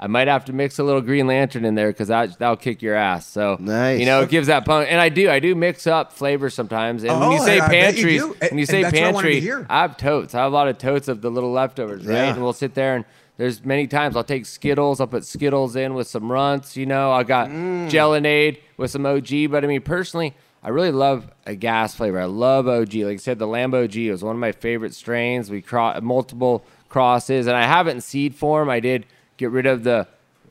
I 0.00 0.06
might 0.06 0.28
have 0.28 0.44
to 0.44 0.52
mix 0.52 0.78
a 0.78 0.84
little 0.84 1.00
Green 1.00 1.26
Lantern 1.26 1.64
in 1.64 1.74
there 1.74 1.88
because 1.88 2.06
that 2.08 2.38
that'll 2.38 2.56
kick 2.56 2.82
your 2.82 2.94
ass. 2.94 3.26
So 3.26 3.56
Nice. 3.58 3.98
you 3.98 4.06
know, 4.06 4.20
it 4.22 4.30
gives 4.30 4.46
that 4.46 4.64
punk. 4.64 4.86
And 4.90 5.00
I 5.00 5.08
do, 5.08 5.28
I 5.28 5.40
do 5.40 5.54
mix 5.56 5.86
up 5.88 6.12
flavors 6.12 6.54
sometimes. 6.54 7.02
And 7.02 7.18
when 7.20 7.32
you 7.32 7.38
Oh, 7.40 7.44
say 7.44 7.58
I 7.58 7.88
you 7.90 8.34
when 8.50 8.58
you 8.58 8.66
say 8.66 8.82
that's 8.82 8.96
I 8.96 9.10
wanted 9.10 9.30
to 9.34 9.40
hear. 9.40 9.66
I 9.68 9.82
have 9.82 9.96
totes. 9.96 10.34
I 10.34 10.42
have 10.44 10.52
a 10.52 10.54
lot 10.54 10.68
of 10.68 10.78
totes 10.78 11.08
of 11.08 11.20
the 11.20 11.30
little 11.30 11.50
leftovers, 11.50 12.06
right? 12.06 12.14
Yeah. 12.14 12.32
And 12.34 12.42
we'll 12.42 12.52
sit 12.52 12.74
there 12.74 12.94
and 12.94 13.04
there's 13.38 13.64
many 13.64 13.86
times 13.86 14.16
I'll 14.16 14.24
take 14.24 14.46
Skittles, 14.46 15.00
I'll 15.00 15.06
put 15.06 15.24
Skittles 15.24 15.74
in 15.76 15.94
with 15.94 16.06
some 16.08 16.30
runts, 16.30 16.76
you 16.76 16.86
know. 16.86 17.10
I 17.12 17.22
got 17.24 17.48
Mm. 17.48 17.88
Gelonade 17.90 18.58
with 18.76 18.90
some 18.90 19.04
OG, 19.06 19.46
but 19.50 19.64
I 19.64 19.66
mean 19.68 19.80
personally, 19.82 20.34
I 20.62 20.70
really 20.70 20.90
love 20.92 21.30
a 21.46 21.54
gas 21.54 21.94
flavor. 21.94 22.20
I 22.20 22.24
love 22.24 22.66
OG. 22.68 22.94
Like 23.04 23.14
I 23.14 23.16
said, 23.16 23.38
the 23.38 23.46
Lambo 23.46 23.84
OG 23.84 24.10
was 24.10 24.22
one 24.24 24.34
of 24.36 24.40
my 24.40 24.50
favorite 24.52 24.92
strains. 24.94 25.50
We 25.50 25.60
cro- 25.62 26.00
multiple 26.00 26.64
crosses, 26.88 27.46
and 27.46 27.56
I 27.56 27.64
have 27.64 27.86
it 27.86 27.92
in 27.92 28.00
seed 28.00 28.34
form. 28.34 28.68
I 28.68 28.80
did 28.80 29.06
get 29.38 29.50
rid 29.50 29.64
of 29.66 29.82
the 29.84 30.06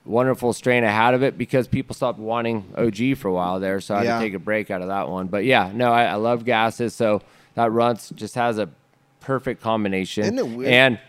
wonderful 0.06 0.54
strain 0.54 0.84
I 0.84 0.90
had 0.90 1.14
of 1.14 1.22
it 1.22 1.38
because 1.38 1.68
people 1.68 1.94
stopped 1.94 2.18
wanting 2.18 2.64
OG 2.76 3.18
for 3.18 3.28
a 3.28 3.34
while 3.34 3.60
there, 3.60 3.80
so 3.80 3.94
I 3.94 4.00
had 4.00 4.06
Yeah. 4.08 4.20
to 4.20 4.26
take 4.26 4.34
a 4.34 4.40
break 4.40 4.72
out 4.72 4.82
of 4.82 4.88
that 4.88 5.08
one. 5.10 5.28
But 5.28 5.46
yeah, 5.46 5.70
no, 5.74 5.92
I, 5.92 6.06
I 6.06 6.16
love 6.16 6.46
gases, 6.46 6.96
so 6.96 7.22
that 7.56 7.72
runts 7.72 8.10
just 8.16 8.36
has 8.36 8.58
a 8.58 8.70
perfect 9.20 9.62
combination. 9.62 10.24
Isn't 10.24 10.40
it 10.40 10.48
weird? 10.48 10.72
And 10.72 11.00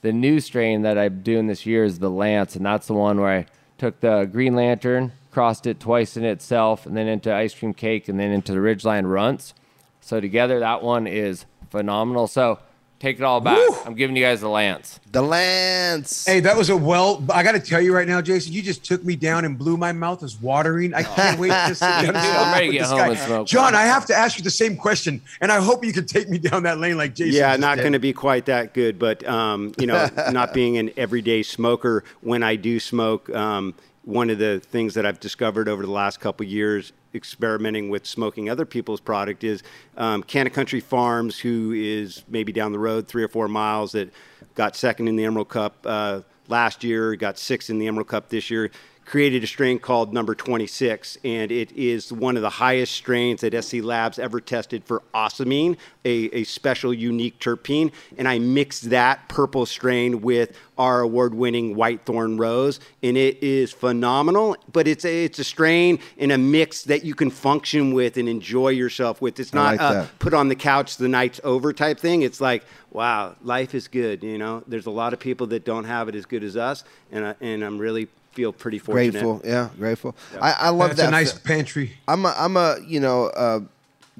the 0.00 0.12
new 0.12 0.40
strain 0.40 0.82
that 0.82 0.96
I'm 0.98 1.22
doing 1.22 1.46
this 1.46 1.66
year 1.66 1.84
is 1.84 1.98
the 1.98 2.10
Lance, 2.10 2.56
and 2.56 2.64
that's 2.64 2.86
the 2.86 2.94
one 2.94 3.20
where 3.20 3.38
I 3.40 3.46
took 3.76 4.00
the 4.00 4.24
Green 4.24 4.54
Lantern, 4.56 5.12
crossed 5.30 5.66
it 5.66 5.78
twice 5.78 6.16
in 6.16 6.24
itself, 6.24 6.86
and 6.86 6.96
then 6.96 7.06
into 7.06 7.32
ice 7.34 7.54
cream 7.54 7.74
cake, 7.74 8.08
and 8.08 8.18
then 8.18 8.30
into 8.30 8.52
the 8.52 8.58
Ridgeline 8.60 9.08
Runts. 9.12 9.52
So 10.00 10.20
together, 10.20 10.58
that 10.60 10.82
one 10.82 11.06
is 11.06 11.44
phenomenal. 11.70 12.26
So 12.28 12.60
take 12.98 13.18
it 13.18 13.22
all 13.22 13.40
back. 13.40 13.58
I'm 13.86 13.94
giving 13.94 14.16
you 14.16 14.22
guys 14.22 14.40
the 14.40 14.48
Lance. 14.48 14.98
the 15.12 15.22
Lance. 15.22 16.26
Hey, 16.26 16.40
that 16.40 16.56
was 16.56 16.70
a 16.70 16.76
well. 16.76 17.24
I 17.32 17.42
got 17.42 17.52
to 17.52 17.60
tell 17.60 17.80
you 17.80 17.94
right 17.94 18.06
now, 18.06 18.20
Jason, 18.20 18.52
you 18.52 18.62
just 18.62 18.84
took 18.84 19.04
me 19.04 19.16
down 19.16 19.44
and 19.44 19.56
blew 19.56 19.76
my 19.76 19.92
mouth 19.92 20.22
is 20.22 20.40
watering. 20.40 20.94
I 20.94 21.02
can't 21.02 21.38
wait 21.38 21.50
to 21.50 21.74
sit 21.74 21.84
down 21.84 22.06
and 22.08 22.16
I'm 22.16 22.52
ready 22.52 22.66
to 22.66 22.72
get 22.72 22.78
this 22.80 22.90
home 22.90 22.98
guy. 22.98 23.08
and 23.08 23.18
smoke 23.18 23.46
John, 23.46 23.64
one. 23.64 23.74
I 23.74 23.82
have 23.82 24.06
to 24.06 24.14
ask 24.14 24.38
you 24.38 24.44
the 24.44 24.50
same 24.50 24.76
question, 24.76 25.20
and 25.40 25.52
I 25.52 25.60
hope 25.60 25.84
you 25.84 25.92
can 25.92 26.06
take 26.06 26.28
me 26.28 26.38
down 26.38 26.64
that 26.64 26.78
lane 26.78 26.96
like 26.96 27.14
Jason. 27.14 27.34
Yeah, 27.34 27.56
not 27.56 27.78
going 27.78 27.92
to 27.92 27.98
be 27.98 28.12
quite 28.12 28.46
that 28.46 28.74
good, 28.74 28.98
but 28.98 29.26
um, 29.28 29.72
you 29.78 29.86
know, 29.86 30.08
not 30.32 30.52
being 30.52 30.76
an 30.78 30.90
everyday 30.96 31.42
smoker, 31.42 32.04
when 32.20 32.42
I 32.42 32.56
do 32.56 32.80
smoke, 32.80 33.30
um, 33.30 33.74
one 34.08 34.30
of 34.30 34.38
the 34.38 34.58
things 34.58 34.94
that 34.94 35.04
I've 35.04 35.20
discovered 35.20 35.68
over 35.68 35.84
the 35.84 35.92
last 35.92 36.18
couple 36.18 36.46
years, 36.46 36.94
experimenting 37.14 37.90
with 37.90 38.06
smoking 38.06 38.48
other 38.48 38.64
people's 38.64 39.00
product, 39.00 39.44
is 39.44 39.62
um, 39.98 40.22
Canna 40.22 40.48
Country 40.48 40.80
Farms, 40.80 41.38
who 41.38 41.72
is 41.72 42.24
maybe 42.26 42.50
down 42.50 42.72
the 42.72 42.78
road 42.78 43.06
three 43.06 43.22
or 43.22 43.28
four 43.28 43.48
miles, 43.48 43.92
that 43.92 44.10
got 44.54 44.74
second 44.74 45.08
in 45.08 45.16
the 45.16 45.26
Emerald 45.26 45.50
Cup 45.50 45.76
uh, 45.84 46.22
last 46.48 46.82
year, 46.82 47.16
got 47.16 47.38
sixth 47.38 47.68
in 47.68 47.78
the 47.78 47.86
Emerald 47.86 48.08
Cup 48.08 48.30
this 48.30 48.50
year. 48.50 48.70
Created 49.08 49.42
a 49.42 49.46
strain 49.46 49.78
called 49.78 50.12
number 50.12 50.34
26, 50.34 51.16
and 51.24 51.50
it 51.50 51.72
is 51.72 52.12
one 52.12 52.36
of 52.36 52.42
the 52.42 52.50
highest 52.50 52.92
strains 52.92 53.40
that 53.40 53.64
SC 53.64 53.76
Labs 53.76 54.18
ever 54.18 54.38
tested 54.38 54.84
for 54.84 55.02
ocimene, 55.14 55.78
a, 56.04 56.28
a 56.36 56.44
special 56.44 56.92
unique 56.92 57.40
terpene. 57.40 57.90
And 58.18 58.28
I 58.28 58.38
mixed 58.38 58.90
that 58.90 59.26
purple 59.30 59.64
strain 59.64 60.20
with 60.20 60.54
our 60.76 61.00
award-winning 61.00 61.74
Whitethorn 61.74 62.38
Rose, 62.38 62.80
and 63.02 63.16
it 63.16 63.42
is 63.42 63.72
phenomenal. 63.72 64.58
But 64.70 64.86
it's 64.86 65.06
a, 65.06 65.24
it's 65.24 65.38
a 65.38 65.44
strain 65.44 66.00
in 66.18 66.30
a 66.30 66.36
mix 66.36 66.82
that 66.82 67.02
you 67.02 67.14
can 67.14 67.30
function 67.30 67.94
with 67.94 68.18
and 68.18 68.28
enjoy 68.28 68.68
yourself 68.68 69.22
with. 69.22 69.40
It's 69.40 69.54
not 69.54 69.78
like 69.78 70.18
put 70.18 70.34
on 70.34 70.48
the 70.48 70.54
couch 70.54 70.98
the 70.98 71.08
night's 71.08 71.40
over 71.44 71.72
type 71.72 71.98
thing. 71.98 72.20
It's 72.20 72.42
like, 72.42 72.62
wow, 72.90 73.36
life 73.42 73.74
is 73.74 73.88
good. 73.88 74.22
You 74.22 74.36
know, 74.36 74.64
there's 74.68 74.84
a 74.84 74.90
lot 74.90 75.14
of 75.14 75.18
people 75.18 75.46
that 75.46 75.64
don't 75.64 75.84
have 75.84 76.10
it 76.10 76.14
as 76.14 76.26
good 76.26 76.44
as 76.44 76.58
us, 76.58 76.84
and 77.10 77.24
I, 77.28 77.34
and 77.40 77.64
I'm 77.64 77.78
really 77.78 78.08
feel 78.38 78.52
pretty 78.52 78.78
fortunate. 78.78 79.10
Grateful, 79.10 79.42
yeah, 79.44 79.68
grateful. 79.76 80.14
I, 80.40 80.52
I 80.52 80.68
love 80.68 80.90
That's 80.90 81.00
that. 81.00 81.08
a 81.08 81.10
nice 81.10 81.36
pantry. 81.36 81.94
I'm 82.06 82.24
a, 82.24 82.32
I'm 82.38 82.56
a 82.56 82.76
you 82.86 83.00
know 83.00 83.26
uh, 83.26 83.60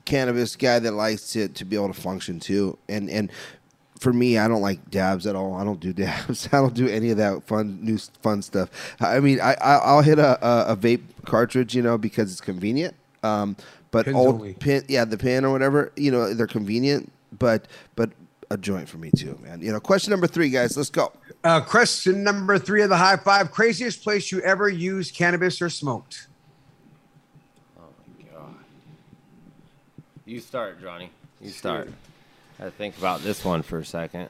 cannabis 0.07 0.57
guy 0.57 0.81
that 0.81 0.91
likes 0.91 1.31
to 1.35 1.47
to 1.47 1.65
be 1.65 1.77
able 1.77 1.87
to 1.87 2.01
function 2.01 2.41
too, 2.41 2.77
and 2.89 3.09
and 3.09 3.31
for 4.01 4.13
me, 4.13 4.37
I 4.37 4.49
don't 4.49 4.61
like 4.61 4.91
dabs 4.91 5.25
at 5.29 5.37
all. 5.37 5.55
I 5.55 5.63
don't 5.63 5.79
do 5.79 5.93
dabs. 6.05 6.49
I 6.53 6.57
don't 6.57 6.75
do 6.75 6.89
any 6.89 7.11
of 7.11 7.19
that 7.19 7.47
fun 7.47 7.79
new 7.81 7.97
fun 8.23 8.43
stuff. 8.43 8.71
I 9.01 9.21
mean, 9.21 9.41
I, 9.41 9.55
I 9.55 9.75
I'll 9.77 10.03
hit 10.03 10.19
a, 10.19 10.45
a, 10.45 10.73
a 10.73 10.77
vape 10.77 11.05
cartridge, 11.25 11.77
you 11.77 11.83
know, 11.83 11.97
because 11.97 12.33
it's 12.33 12.41
convenient. 12.41 12.97
Um, 13.23 13.57
but 13.93 14.05
Pins 14.07 14.17
old 14.17 14.35
only. 14.35 14.55
pin, 14.55 14.85
yeah, 14.89 15.05
the 15.05 15.17
pin 15.17 15.45
or 15.45 15.53
whatever, 15.53 15.93
you 15.97 16.11
know, 16.11 16.35
they're 16.35 16.49
convenient. 16.49 17.13
But 17.39 17.69
but 17.95 18.11
a 18.51 18.57
joint 18.57 18.89
for 18.89 18.99
me 18.99 19.11
too, 19.17 19.39
man. 19.43 19.61
You 19.61 19.73
know, 19.73 19.81
question 19.81 20.11
number 20.11 20.27
three, 20.27 20.49
guys. 20.49 20.77
Let's 20.77 20.91
go. 20.91 21.13
Uh, 21.45 21.61
question 21.61 22.23
number 22.23 22.59
three 22.59 22.83
of 22.83 22.89
the 22.89 22.97
high 22.97 23.17
five: 23.17 23.51
craziest 23.51 24.03
place 24.03 24.33
you 24.33 24.41
ever 24.41 24.69
used 24.69 25.15
cannabis 25.15 25.61
or 25.61 25.69
smoked? 25.69 26.29
Oh 27.79 27.83
my 28.07 28.25
god! 28.31 28.55
You 30.25 30.41
start, 30.41 30.81
Johnny. 30.81 31.11
You 31.41 31.51
start. 31.51 31.91
I 32.61 32.71
think 32.71 32.99
about 32.99 33.21
this 33.23 33.45
one 33.45 33.63
for 33.63 33.79
a 33.79 33.85
second. 33.85 34.29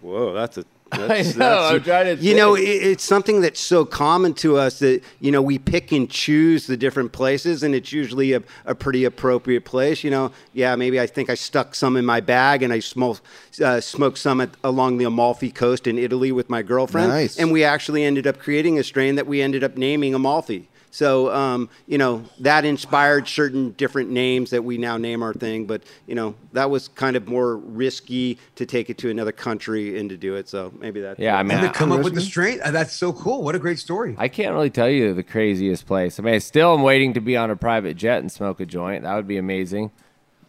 Whoa, 0.00 0.32
that's 0.32 0.58
a. 0.58 0.64
I 0.92 0.98
know, 0.98 1.12
that's 1.12 1.36
I'm 1.38 1.82
trying 1.82 2.16
to 2.16 2.22
You 2.22 2.34
know, 2.36 2.54
it, 2.54 2.62
it's 2.62 3.04
something 3.04 3.40
that's 3.40 3.60
so 3.60 3.84
common 3.84 4.34
to 4.34 4.56
us 4.56 4.78
that 4.80 5.02
you 5.20 5.30
know 5.32 5.40
we 5.42 5.58
pick 5.58 5.92
and 5.92 6.10
choose 6.10 6.66
the 6.66 6.76
different 6.76 7.12
places, 7.12 7.62
and 7.62 7.74
it's 7.74 7.92
usually 7.92 8.32
a, 8.34 8.42
a 8.66 8.74
pretty 8.74 9.04
appropriate 9.04 9.64
place. 9.64 10.04
You 10.04 10.10
know, 10.10 10.32
yeah, 10.52 10.76
maybe 10.76 11.00
I 11.00 11.06
think 11.06 11.30
I 11.30 11.34
stuck 11.34 11.74
some 11.74 11.96
in 11.96 12.04
my 12.04 12.20
bag, 12.20 12.62
and 12.62 12.72
I 12.72 12.80
smoked 12.80 13.22
uh, 13.62 13.80
smoked 13.80 14.18
some 14.18 14.40
at, 14.40 14.50
along 14.62 14.98
the 14.98 15.04
Amalfi 15.04 15.50
Coast 15.50 15.86
in 15.86 15.98
Italy 15.98 16.32
with 16.32 16.50
my 16.50 16.62
girlfriend, 16.62 17.08
Nice. 17.08 17.38
and 17.38 17.50
we 17.52 17.64
actually 17.64 18.04
ended 18.04 18.26
up 18.26 18.38
creating 18.38 18.78
a 18.78 18.84
strain 18.84 19.14
that 19.16 19.26
we 19.26 19.40
ended 19.42 19.64
up 19.64 19.76
naming 19.76 20.14
Amalfi. 20.14 20.68
So, 20.92 21.32
um, 21.32 21.68
you 21.86 21.98
know, 21.98 22.22
that 22.40 22.64
inspired 22.64 23.26
certain 23.26 23.72
different 23.72 24.10
names 24.10 24.50
that 24.50 24.62
we 24.62 24.78
now 24.78 24.96
name 24.96 25.22
our 25.22 25.34
thing. 25.34 25.66
But, 25.66 25.82
you 26.06 26.14
know, 26.14 26.36
that 26.52 26.70
was 26.70 26.88
kind 26.88 27.16
of 27.16 27.26
more 27.26 27.56
risky 27.56 28.38
to 28.56 28.66
take 28.66 28.90
it 28.90 28.98
to 28.98 29.10
another 29.10 29.32
country 29.32 29.98
and 29.98 30.08
to 30.10 30.16
do 30.16 30.36
it. 30.36 30.48
So 30.48 30.72
maybe 30.78 31.00
that. 31.00 31.18
Yeah, 31.18 31.36
I 31.36 31.42
mean, 31.42 31.58
And 31.58 31.62
to 31.62 31.70
I, 31.70 31.72
come 31.72 31.92
up 31.92 32.04
with 32.04 32.14
the 32.14 32.20
strain. 32.20 32.60
Uh, 32.62 32.70
that's 32.70 32.92
so 32.92 33.12
cool. 33.12 33.42
What 33.42 33.54
a 33.54 33.58
great 33.58 33.78
story. 33.78 34.14
I 34.18 34.28
can't 34.28 34.52
really 34.54 34.70
tell 34.70 34.88
you 34.88 35.14
the 35.14 35.22
craziest 35.22 35.86
place. 35.86 36.20
I 36.20 36.22
mean, 36.22 36.38
still 36.40 36.52
I 36.62 36.62
still 36.62 36.74
am 36.74 36.82
waiting 36.82 37.14
to 37.14 37.20
be 37.20 37.36
on 37.36 37.50
a 37.50 37.56
private 37.56 37.96
jet 37.96 38.20
and 38.20 38.30
smoke 38.30 38.60
a 38.60 38.66
joint. 38.66 39.02
That 39.02 39.16
would 39.16 39.26
be 39.26 39.36
amazing. 39.36 39.90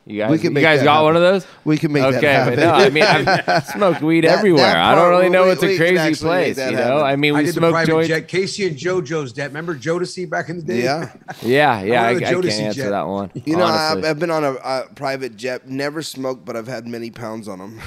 You 0.06 0.18
guys, 0.20 0.32
We 0.32 0.38
can 0.38 0.54
you 0.54 0.62
guys 0.62 0.84
got 0.84 0.92
happen. 0.96 1.04
one 1.06 1.16
of 1.16 1.22
those? 1.22 1.48
We 1.64 1.78
can 1.78 1.94
make 1.94 2.04
okay, 2.04 2.20
that 2.20 2.34
happen. 2.34 2.56
but 2.56 2.62
no, 2.66 2.72
I 2.74 2.90
mean, 2.90 3.04
I've 3.48 3.66
smoked 3.74 4.02
weed 4.02 4.26
That- 4.26 4.40
everywhere. 4.40 4.64
that 4.66 4.76
I 4.76 4.96
don't 4.96 5.10
really 5.12 5.30
know 5.30 5.44
we- 5.44 5.48
what's 5.50 5.62
we 5.62 5.76
a 5.76 5.78
crazy 5.78 6.16
place. 6.22 6.58
You 6.58 6.72
know, 6.72 6.78
happen. 6.78 7.04
I 7.06 7.16
mean, 7.16 7.34
I 7.36 7.38
we 7.38 7.46
did 7.46 7.50
the 7.56 7.60
smoked 7.60 7.72
private 7.72 7.88
joints. 7.92 8.08
jet. 8.10 8.28
K-Ci 8.28 8.68
and 8.68 8.76
JoJo's 8.78 9.32
jet. 9.32 9.46
Remember 9.48 9.74
Jodeci 9.76 10.30
back 10.30 10.50
in 10.50 10.58
the 10.58 10.64
day? 10.64 10.84
Yeah. 10.84 11.14
Yeah, 11.42 11.82
yeah, 11.84 12.02
I, 12.02 12.06
I 12.06 12.10
I, 12.10 12.14
wanted 12.14 12.18
a 12.18 12.20
can't 12.26 12.36
Jodeci 12.46 12.60
answer 12.60 12.82
jet. 12.84 12.90
that 12.90 13.08
one. 13.08 13.32
You 13.46 13.56
know, 13.56 13.64
I've. 13.64 14.04
I've 14.04 14.20
been 14.20 14.30
on 14.32 14.44
a, 14.44 14.52
a 14.56 14.88
private 14.94 15.38
jet, 15.38 15.70
never 15.70 16.02
smoked, 16.02 16.44
but 16.44 16.58
I've 16.58 16.68
had 16.68 16.86
many 16.86 17.10
pounds 17.10 17.48
on 17.48 17.60
them. 17.60 17.82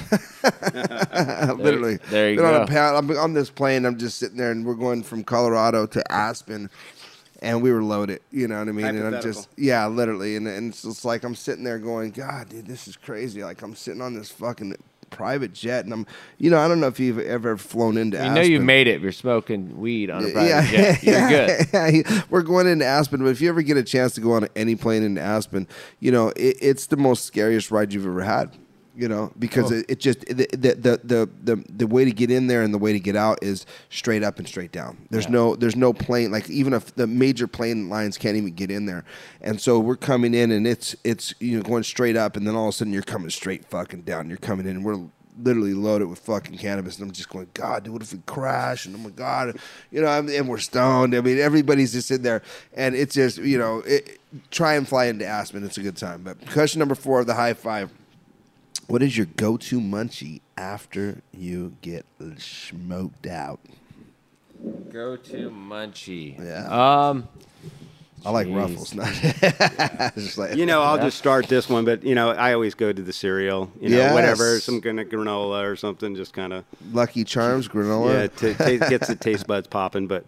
Literally, 1.59 1.97
there 2.09 2.31
you 2.31 2.37
been 2.37 2.45
on 2.45 2.53
go. 2.53 2.63
a 2.63 2.67
pound. 2.67 2.97
I'm 3.11 3.17
on 3.17 3.33
this 3.33 3.49
plane. 3.51 3.85
I'm 3.85 3.97
just 3.99 4.17
sitting 4.17 4.37
there, 4.37 4.49
and 4.51 4.65
we're 4.65 4.73
going 4.73 5.03
from 5.03 5.23
Colorado 5.23 5.85
to 5.87 6.11
Aspen, 6.11 6.69
and 7.41 7.61
we 7.61 7.71
were 7.71 7.83
loaded. 7.83 8.21
You 8.31 8.47
know 8.47 8.59
what 8.59 8.69
I 8.69 8.71
mean? 8.71 8.85
And 8.85 9.15
I'm 9.15 9.21
just, 9.21 9.49
yeah, 9.57 9.87
literally, 9.87 10.35
and, 10.35 10.47
and 10.47 10.71
it's 10.71 10.81
just 10.81 11.05
like 11.05 11.23
I'm 11.23 11.35
sitting 11.35 11.63
there 11.63 11.79
going, 11.79 12.11
God, 12.11 12.49
dude, 12.49 12.67
this 12.67 12.87
is 12.87 12.95
crazy. 12.97 13.43
Like 13.43 13.61
I'm 13.61 13.75
sitting 13.75 14.01
on 14.01 14.13
this 14.13 14.29
fucking 14.29 14.75
private 15.09 15.53
jet, 15.53 15.85
and 15.85 15.93
I'm, 15.93 16.07
you 16.37 16.49
know, 16.49 16.59
I 16.59 16.67
don't 16.67 16.79
know 16.79 16.87
if 16.87 16.99
you've 16.99 17.19
ever 17.19 17.57
flown 17.57 17.97
into. 17.97 18.17
Aspen. 18.17 18.35
You 18.35 18.35
know 18.35 18.47
you 18.47 18.59
made 18.59 18.87
it. 18.87 19.01
You're 19.01 19.11
smoking 19.11 19.79
weed 19.79 20.09
on 20.09 20.25
a 20.25 20.31
private 20.31 20.47
Yeah, 20.47 20.71
jet. 20.71 21.03
You're 21.03 21.29
good. 21.29 21.67
yeah, 22.05 22.21
we're 22.29 22.41
going 22.41 22.67
into 22.67 22.85
Aspen, 22.85 23.23
but 23.23 23.29
if 23.29 23.41
you 23.41 23.49
ever 23.49 23.61
get 23.61 23.77
a 23.77 23.83
chance 23.83 24.13
to 24.15 24.21
go 24.21 24.33
on 24.33 24.47
any 24.55 24.75
plane 24.75 25.03
into 25.03 25.21
Aspen, 25.21 25.67
you 25.99 26.11
know 26.11 26.29
it, 26.29 26.57
it's 26.61 26.87
the 26.87 26.97
most 26.97 27.25
scariest 27.25 27.71
ride 27.71 27.93
you've 27.93 28.05
ever 28.05 28.23
had. 28.23 28.57
You 28.99 29.07
know, 29.07 29.31
because 29.37 29.71
oh. 29.71 29.75
it, 29.75 29.85
it 29.89 29.99
just 29.99 30.21
the, 30.21 30.47
the 30.53 30.97
the 31.03 31.29
the 31.43 31.65
the 31.69 31.85
way 31.85 32.03
to 32.03 32.11
get 32.11 32.31
in 32.31 32.47
there 32.47 32.63
and 32.63 32.73
the 32.73 32.79
way 32.79 32.93
to 32.93 32.99
get 32.99 33.15
out 33.15 33.37
is 33.43 33.67
straight 33.89 34.23
up 34.23 34.39
and 34.39 34.47
straight 34.47 34.71
down. 34.71 34.97
There's 35.11 35.29
no 35.29 35.55
there's 35.55 35.75
no 35.75 35.93
plane 35.93 36.31
like 36.31 36.49
even 36.49 36.73
if 36.73 36.95
the 36.95 37.05
major 37.05 37.45
plane 37.45 37.89
lines 37.89 38.17
can't 38.17 38.37
even 38.37 38.53
get 38.53 38.71
in 38.71 38.87
there, 38.87 39.05
and 39.39 39.61
so 39.61 39.79
we're 39.79 39.97
coming 39.97 40.33
in 40.33 40.49
and 40.49 40.65
it's 40.65 40.95
it's 41.03 41.35
you 41.39 41.57
know 41.57 41.63
going 41.63 41.83
straight 41.83 42.17
up, 42.17 42.35
and 42.35 42.47
then 42.47 42.55
all 42.55 42.69
of 42.69 42.69
a 42.69 42.71
sudden 42.71 42.91
you're 42.91 43.03
coming 43.03 43.29
straight 43.29 43.65
fucking 43.65 44.01
down. 44.01 44.29
You're 44.29 44.39
coming 44.39 44.65
in, 44.65 44.77
and 44.77 44.83
we're 44.83 45.07
literally 45.41 45.73
loaded 45.73 46.07
with 46.07 46.19
fucking 46.19 46.57
cannabis, 46.57 46.97
and 46.97 47.05
I'm 47.07 47.11
just 47.11 47.29
going, 47.29 47.47
God, 47.53 47.83
dude, 47.83 47.93
what 47.93 48.01
if 48.01 48.13
we 48.13 48.19
crash? 48.25 48.85
And 48.85 48.95
oh 48.95 48.99
my 48.99 49.09
God, 49.09 49.57
you 49.91 50.01
know, 50.01 50.07
and 50.07 50.49
we're 50.49 50.57
stoned. 50.57 51.15
I 51.15 51.21
mean, 51.21 51.37
everybody's 51.37 51.93
just 51.93 52.11
in 52.11 52.23
there, 52.23 52.41
and 52.73 52.95
it's 52.95 53.15
just, 53.15 53.37
you 53.37 53.57
know, 53.57 53.79
it, 53.85 54.19
try 54.51 54.75
and 54.75 54.87
fly 54.87 55.05
into 55.05 55.25
Aspen. 55.25 55.63
It's 55.63 55.77
a 55.77 55.81
good 55.81 55.97
time. 55.97 56.23
But 56.23 56.49
question 56.49 56.79
number 56.79 56.95
four 56.95 57.19
of 57.19 57.27
the 57.27 57.35
high 57.35 57.53
five: 57.53 57.91
What 58.87 59.03
is 59.03 59.17
your 59.17 59.25
go-to 59.25 59.81
munchie 59.81 60.41
after 60.57 61.21
you 61.33 61.75
get 61.81 62.05
smoked 62.37 63.27
out? 63.27 63.59
Go 64.91 65.17
to 65.17 65.49
munchie. 65.51 66.37
Yeah. 66.43 66.67
Um, 67.09 67.27
I 68.25 68.31
like 68.31 68.47
Jeez. 68.47 68.55
ruffles. 68.55 68.93
Not 68.95 70.13
just 70.15 70.37
like 70.37 70.55
You 70.55 70.65
know, 70.65 70.81
I'll 70.81 70.97
just 70.97 71.17
start 71.17 71.47
this 71.47 71.69
one, 71.69 71.85
but 71.85 72.03
you 72.03 72.15
know, 72.15 72.29
I 72.31 72.53
always 72.53 72.73
go 72.75 72.91
to 72.91 73.01
the 73.01 73.13
cereal. 73.13 73.69
You 73.79 73.89
know, 73.89 73.97
Yes. 73.97 74.13
whatever, 74.13 74.59
some 74.59 74.81
kind 74.81 74.99
of 74.99 75.07
granola 75.09 75.63
or 75.69 75.75
something, 75.75 76.15
just 76.15 76.33
kind 76.33 76.53
of 76.53 76.63
Lucky 76.91 77.23
Charms 77.23 77.67
granola. 77.67 78.13
yeah, 78.13 78.27
t- 78.27 78.77
ta 78.79 78.89
gets 78.89 79.07
the 79.09 79.15
taste 79.15 79.45
buds 79.47 79.67
popping. 79.67 80.07
But 80.07 80.25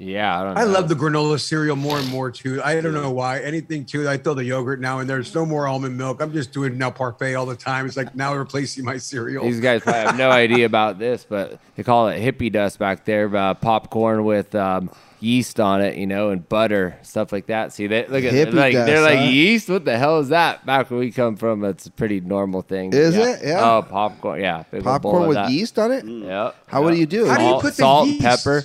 yeah, 0.00 0.38
I 0.38 0.44
don't 0.44 0.54
know. 0.54 0.60
I 0.60 0.64
love 0.64 0.88
the 0.88 0.94
granola 0.94 1.40
cereal 1.40 1.74
more 1.74 1.98
and 1.98 2.08
more 2.08 2.30
too. 2.30 2.62
I 2.62 2.80
don't 2.80 2.94
know 2.94 3.10
why. 3.10 3.40
Anything 3.40 3.84
too. 3.84 4.08
I 4.08 4.16
throw 4.16 4.32
the 4.32 4.44
yogurt 4.44 4.80
now 4.80 5.00
and 5.00 5.10
there's 5.10 5.34
no 5.34 5.44
more 5.44 5.66
almond 5.66 5.98
milk. 5.98 6.22
I'm 6.22 6.32
just 6.32 6.52
doing 6.52 6.78
now 6.78 6.90
parfait 6.90 7.34
all 7.34 7.46
the 7.46 7.56
time. 7.56 7.84
It's 7.84 7.96
like 7.96 8.14
now 8.14 8.32
replacing 8.36 8.84
my 8.84 8.98
cereal. 8.98 9.42
These 9.42 9.58
guys 9.58 9.82
probably 9.82 10.02
have 10.02 10.16
no 10.16 10.30
idea 10.44 10.66
about 10.66 11.00
this, 11.00 11.26
but 11.28 11.60
they 11.74 11.82
call 11.82 12.08
it 12.08 12.20
hippie 12.20 12.52
dust 12.52 12.78
back 12.78 13.04
there. 13.06 13.34
Uh, 13.34 13.54
popcorn 13.54 14.22
with 14.24 14.54
um, 14.54 14.88
yeast 15.18 15.58
on 15.58 15.80
it, 15.80 15.96
you 15.96 16.06
know, 16.06 16.30
and 16.30 16.48
butter, 16.48 16.96
stuff 17.02 17.32
like 17.32 17.46
that. 17.46 17.72
See, 17.72 17.88
they 17.88 18.06
look 18.06 18.22
at 18.22 18.32
Hippie 18.32 18.54
like 18.54 18.74
dust, 18.74 18.86
they're 18.86 19.02
like 19.02 19.18
huh? 19.18 19.24
yeast. 19.24 19.68
What 19.68 19.84
the 19.84 19.98
hell 19.98 20.20
is 20.20 20.28
that? 20.28 20.64
Back 20.64 20.92
where 20.92 21.00
we 21.00 21.10
come 21.10 21.34
from, 21.36 21.64
it's 21.64 21.86
a 21.86 21.90
pretty 21.90 22.20
normal 22.20 22.62
thing. 22.62 22.92
Is 22.92 23.16
yeah. 23.16 23.30
it? 23.30 23.40
Yeah. 23.44 23.64
Oh, 23.64 23.82
popcorn. 23.82 24.40
Yeah. 24.40 24.62
big 24.70 24.86
old 24.86 25.02
bowl 25.02 25.12
Popcorn 25.12 25.28
with 25.28 25.34
that. 25.34 25.50
yeast 25.50 25.78
on 25.78 25.90
it. 25.92 26.04
Yep. 26.04 26.56
How 26.68 26.82
would 26.82 26.94
yep. 26.94 27.00
you 27.00 27.06
do 27.06 27.26
it? 27.26 27.30
How 27.30 27.38
do 27.38 27.42
you 27.42 27.50
Salt, 27.50 27.62
put 27.62 27.70
the 27.70 27.82
salt 27.82 28.06
yeast? 28.06 28.24
and 28.24 28.30
pepper? 28.30 28.64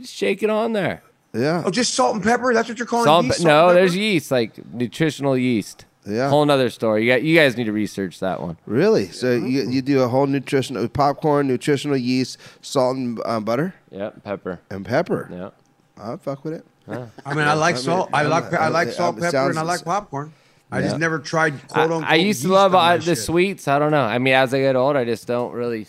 Just 0.00 0.14
shake 0.14 0.42
it 0.42 0.50
on 0.50 0.72
there. 0.72 1.02
Yeah. 1.32 1.62
Oh, 1.64 1.70
just 1.70 1.94
salt 1.94 2.14
and 2.16 2.24
pepper. 2.24 2.52
That's 2.52 2.68
what 2.68 2.78
you're 2.78 2.86
calling 2.86 3.04
Salt, 3.04 3.24
yeast. 3.26 3.36
salt 3.38 3.46
no, 3.46 3.68
and 3.68 3.76
there's 3.76 3.94
yeast, 3.96 4.30
like 4.30 4.72
nutritional 4.72 5.36
yeast. 5.38 5.84
Yeah. 6.06 6.28
Whole 6.30 6.44
nother 6.46 6.70
story. 6.70 7.04
You 7.06 7.12
got, 7.12 7.22
you 7.22 7.36
guys 7.36 7.56
need 7.56 7.64
to 7.64 7.72
research 7.72 8.18
that 8.20 8.40
one. 8.40 8.56
Really? 8.66 9.08
So 9.08 9.32
you, 9.32 9.68
you 9.68 9.82
do 9.82 10.02
a 10.02 10.08
whole 10.08 10.26
nutritional 10.26 10.88
popcorn, 10.88 11.46
nutritional 11.46 11.96
yeast, 11.96 12.38
salt 12.62 12.96
and 12.96 13.20
uh, 13.24 13.38
butter, 13.38 13.74
Yeah, 13.90 14.10
Pepper. 14.24 14.60
and 14.70 14.84
pepper. 14.84 15.28
Yep. 15.30 15.54
I'll 15.98 16.16
fuck 16.18 16.44
with 16.44 16.54
it. 16.54 16.66
I 16.88 17.34
mean, 17.34 17.46
I 17.46 17.52
like 17.52 17.74
I 17.76 17.78
salt. 17.78 18.10
I 18.12 18.22
I'm- 18.22 18.30
like 18.30 18.52
I 18.54 18.68
like 18.68 18.88
salt, 18.88 19.16
pepper, 19.16 19.30
sounds- 19.30 19.50
and 19.50 19.58
I 19.58 19.62
like 19.62 19.84
popcorn. 19.84 20.32
I 20.72 20.82
just 20.82 20.98
never 20.98 21.18
tried 21.18 21.54
I, 21.54 21.58
quote 21.58 21.90
unquote. 21.92 22.04
I 22.10 22.14
used 22.14 22.42
to 22.42 22.48
love 22.48 22.74
uh, 22.74 22.96
the 22.96 23.02
shit. 23.02 23.18
sweets. 23.18 23.68
I 23.68 23.78
don't 23.78 23.90
know. 23.90 24.02
I 24.04 24.18
mean, 24.18 24.34
as 24.34 24.54
I 24.54 24.60
get 24.60 24.76
old, 24.76 24.96
I 24.96 25.04
just 25.04 25.26
don't 25.26 25.52
really 25.52 25.86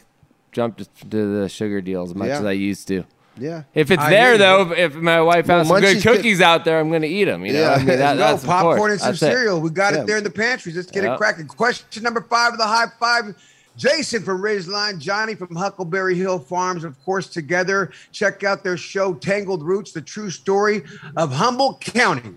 jump 0.51 0.77
to, 0.77 0.85
to 1.11 1.39
the 1.41 1.47
sugar 1.49 1.81
deals 1.81 2.09
as 2.11 2.15
much 2.15 2.27
Yeah. 2.29 2.39
as 2.39 2.45
I 2.45 2.51
used 2.53 2.87
to. 2.89 3.05
Yeah. 3.41 3.63
If 3.73 3.89
it's 3.91 4.01
I 4.03 4.09
there 4.09 4.23
hear 4.23 4.31
you. 4.33 4.37
though, 4.37 4.71
if 4.73 4.95
my 4.95 5.21
wife 5.21 5.47
has 5.47 5.67
Well, 5.67 5.81
some 5.81 5.81
good 5.81 5.97
munchies 5.97 6.03
get- 6.03 6.15
cookies 6.17 6.41
out 6.41 6.63
there, 6.63 6.79
I'm 6.79 6.89
going 6.89 7.01
to 7.01 7.07
eat 7.07 7.25
them. 7.25 7.45
You 7.45 7.53
know, 7.53 7.59
Yeah. 7.61 7.71
I 7.71 7.77
mean, 7.79 7.87
that, 7.87 8.13
No, 8.15 8.15
that's 8.17 8.45
popcorn 8.45 8.77
course. 8.77 8.91
and 8.91 9.01
some 9.01 9.09
That's 9.11 9.21
it. 9.23 9.25
cereal. 9.25 9.59
We 9.61 9.69
got 9.71 9.93
Yeah. 9.93 10.01
it 10.01 10.07
there 10.07 10.17
in 10.17 10.23
the 10.23 10.29
pantry. 10.29 10.71
Let's 10.73 10.91
get 10.91 11.03
Yeah. 11.03 11.15
it 11.15 11.17
cracking. 11.17 11.47
Question 11.47 12.03
number 12.03 12.21
five 12.29 12.53
of 12.53 12.59
the 12.59 12.65
high 12.67 12.85
five. 12.99 13.35
Jason 13.77 14.21
from 14.23 14.41
Ridgeline, 14.41 14.99
Johnny 14.99 15.33
from 15.33 15.55
Huckleberry 15.55 16.13
Hill 16.15 16.39
Farms, 16.39 16.83
of 16.83 17.01
course, 17.05 17.27
together. 17.27 17.89
Check 18.11 18.43
out 18.43 18.63
their 18.63 18.77
show, 18.77 19.13
Tangled 19.13 19.63
Roots, 19.63 19.91
the 19.93 20.01
true 20.01 20.29
story 20.29 20.83
of 21.17 21.31
Humboldt 21.31 21.81
County. 21.81 22.33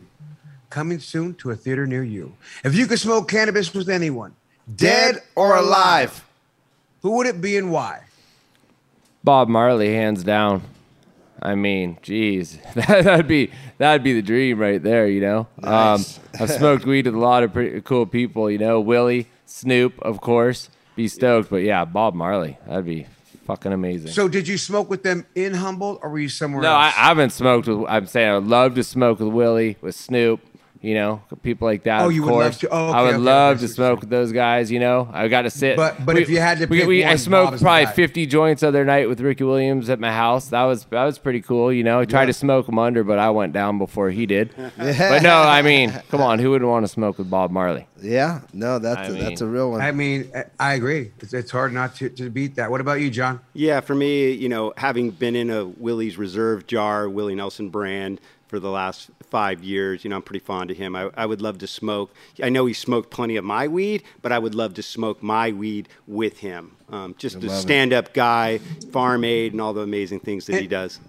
Coming 0.71 1.01
soon 1.01 1.35
to 1.37 1.51
a 1.51 1.57
theater 1.57 1.87
near 1.87 2.03
you. 2.05 2.33
If 2.65 2.75
you 2.75 2.87
could 2.87 2.99
smoke 2.99 3.29
cannabis 3.29 3.75
with 3.75 3.89
anyone, 3.89 4.33
dead 4.77 5.23
or 5.35 5.57
alive, 5.57 6.25
who 7.03 7.11
would 7.17 7.27
it 7.27 7.41
be 7.41 7.57
and 7.57 7.71
why? 7.71 8.01
Bob 9.23 9.49
Marley, 9.49 9.93
hands 9.95 10.23
down. 10.25 10.63
I 11.45 11.55
mean, 11.55 11.99
geez, 12.03 12.59
that, 12.75 13.05
would 13.05 13.29
be 13.29 13.51
that'd 13.79 14.03
be 14.03 14.15
the 14.15 14.23
dream 14.23 14.59
right 14.59 14.83
there. 14.83 15.07
You 15.07 15.21
know, 15.21 15.47
Nice. 15.59 16.19
um, 16.19 16.25
I've 16.41 16.51
smoked 16.51 16.87
weed 16.87 17.05
with 17.05 17.15
a 17.15 17.19
lot 17.19 17.43
of 17.43 17.53
pretty 17.53 17.81
cool 17.83 18.07
people. 18.07 18.51
You 18.51 18.59
know, 18.59 18.81
Willie, 18.81 19.27
Snoop, 19.47 19.99
of 20.01 20.21
course, 20.21 20.71
be 20.97 21.07
stoked. 21.07 21.51
But 21.51 21.59
yeah, 21.59 21.85
Bob 21.85 22.15
Marley, 22.15 22.57
that'd 22.67 22.87
be 22.87 23.07
fucking 23.47 23.73
amazing. 23.73 24.11
So 24.11 24.27
did 24.27 24.49
you 24.49 24.57
smoke 24.57 24.89
with 24.89 25.03
them 25.03 25.27
in 25.35 25.55
Humboldt 25.55 26.01
or 26.03 26.11
were 26.11 26.19
you 26.19 26.29
somewhere 26.31 26.63
no, 26.63 26.73
I, 26.73 26.87
I 26.87 26.91
haven't 26.91 27.31
smoked 27.31 27.69
with. 27.69 27.85
I'm 27.89 28.07
saying 28.07 28.31
I 28.31 28.39
would 28.39 28.49
love 28.49 28.75
to 28.77 28.83
smoke 28.83 29.19
with 29.21 29.29
Willie, 29.29 29.77
with 29.83 29.95
Snoop. 29.95 30.41
You 30.85 30.93
know, 30.93 31.23
people 31.43 31.67
like 31.67 31.85
that. 31.85 32.03
Oh, 32.03 32.09
of 32.09 32.13
you 32.13 32.23
would 32.25 32.31
love 32.33 32.43
course. 32.43 32.59
to- 32.59 32.69
oh, 32.71 32.91
I 32.91 33.01
would 33.05 33.15
okay, 33.15 33.17
love 33.17 33.57
okay, 33.57 33.63
to 33.63 33.69
see 33.69 33.81
what 33.81 33.87
you're 33.87 33.89
smoke 33.93 34.01
with 34.01 34.11
those 34.11 34.33
guys. 34.33 34.71
You 34.71 34.81
know, 34.81 35.09
I 35.11 35.29
got 35.29 35.43
to 35.43 35.51
sit. 35.51 35.77
But- 35.77 36.05
but 36.05 36.19
if 36.19 36.29
you 36.29 36.41
had 36.41 36.59
to 36.59 36.67
we, 36.67 36.81
pick 36.81 36.87
we, 36.87 37.05
I 37.05 37.17
smoked 37.17 37.53
Bob 37.53 37.61
probably 37.61 37.87
50 37.87 38.27
joints 38.27 38.61
the 38.61 38.69
other 38.69 38.85
night 38.85 39.09
with 39.09 39.19
Ricky 39.21 39.45
Williams 39.45 39.89
at 39.89 39.99
my 39.99 40.13
house. 40.13 40.49
That 40.49 40.65
was 40.65 40.85
that 40.91 41.05
was 41.05 41.19
pretty 41.19 41.41
cool. 41.41 41.73
You 41.73 41.85
know, 41.85 42.01
I 42.01 42.05
tried 42.05 42.27
to 42.27 42.35
smoke 42.35 42.69
him 42.69 42.79
under, 42.79 43.03
but 43.03 43.19
I 43.19 43.31
went 43.31 43.55
down 43.55 43.79
before 43.79 44.11
he 44.11 44.27
did. 44.27 44.51
but 44.77 45.23
no, 45.23 45.41
I 45.41 45.63
mean, 45.63 45.91
come 46.11 46.21
on, 46.21 46.39
who 46.39 46.51
wouldn't 46.51 46.71
want 46.71 46.85
to 46.85 46.93
smoke 46.93 47.17
with 47.17 47.31
Bob 47.31 47.51
Marley? 47.51 47.87
Yeah, 48.03 48.43
no, 48.53 48.79
that's 48.79 49.09
I 49.09 49.13
a, 49.17 49.23
that's 49.23 49.41
a 49.41 49.47
real 49.47 49.71
one. 49.71 49.81
I 49.81 49.91
mean, 49.91 50.31
I- 50.37 50.45
I 50.61 50.75
agree. 50.75 51.13
It's, 51.21 51.33
it's 51.33 51.51
hard 51.51 51.73
not 51.73 51.95
to, 51.97 52.11
to 52.11 52.29
beat 52.29 52.57
that. 52.57 52.71
What 52.71 52.83
about 52.83 53.01
you, 53.01 53.09
John? 53.09 53.41
Yeah, 53.55 53.81
for 53.81 53.95
me, 53.95 54.33
you 54.33 54.51
know, 54.51 54.75
having 54.77 55.13
been 55.13 55.35
in 55.35 55.49
a 55.49 55.65
Willie's 55.65 56.19
Reserve 56.19 56.67
jar, 56.67 57.09
Willie 57.09 57.35
Nelson 57.35 57.71
brand 57.71 58.21
for 58.49 58.61
the 58.61 58.71
last 58.71 59.11
five 59.35 59.65
years, 59.65 60.05
you 60.05 60.11
know, 60.11 60.15
I'm 60.15 60.23
pretty 60.23 60.45
fond 60.45 60.71
of 60.71 60.77
him. 60.77 60.95
I, 60.95 61.11
I 61.17 61.27
would 61.27 61.43
love 61.43 61.59
to 61.59 61.67
smoke. 61.67 62.15
I 62.41 62.51
know 62.51 62.67
he 62.67 62.73
smoked 62.73 63.11
plenty 63.11 63.35
of 63.35 63.45
my 63.45 63.67
weed, 63.67 64.05
but 64.23 64.31
I 64.31 64.39
would 64.39 64.55
love 64.55 64.75
to 64.75 64.83
smoke 64.97 65.25
my 65.25 65.51
weed 65.51 65.89
with 66.07 66.39
him. 66.39 66.77
Um, 66.89 67.17
just 67.19 67.43
a 67.43 67.51
stand-up 67.51 68.15
guy, 68.15 68.59
farm 68.93 69.25
aid, 69.25 69.51
and 69.51 69.61
all 69.61 69.73
the 69.73 69.81
amazing 69.81 70.21
things 70.21 70.47
that 70.47 70.61
he 70.61 70.69
does. 70.69 71.01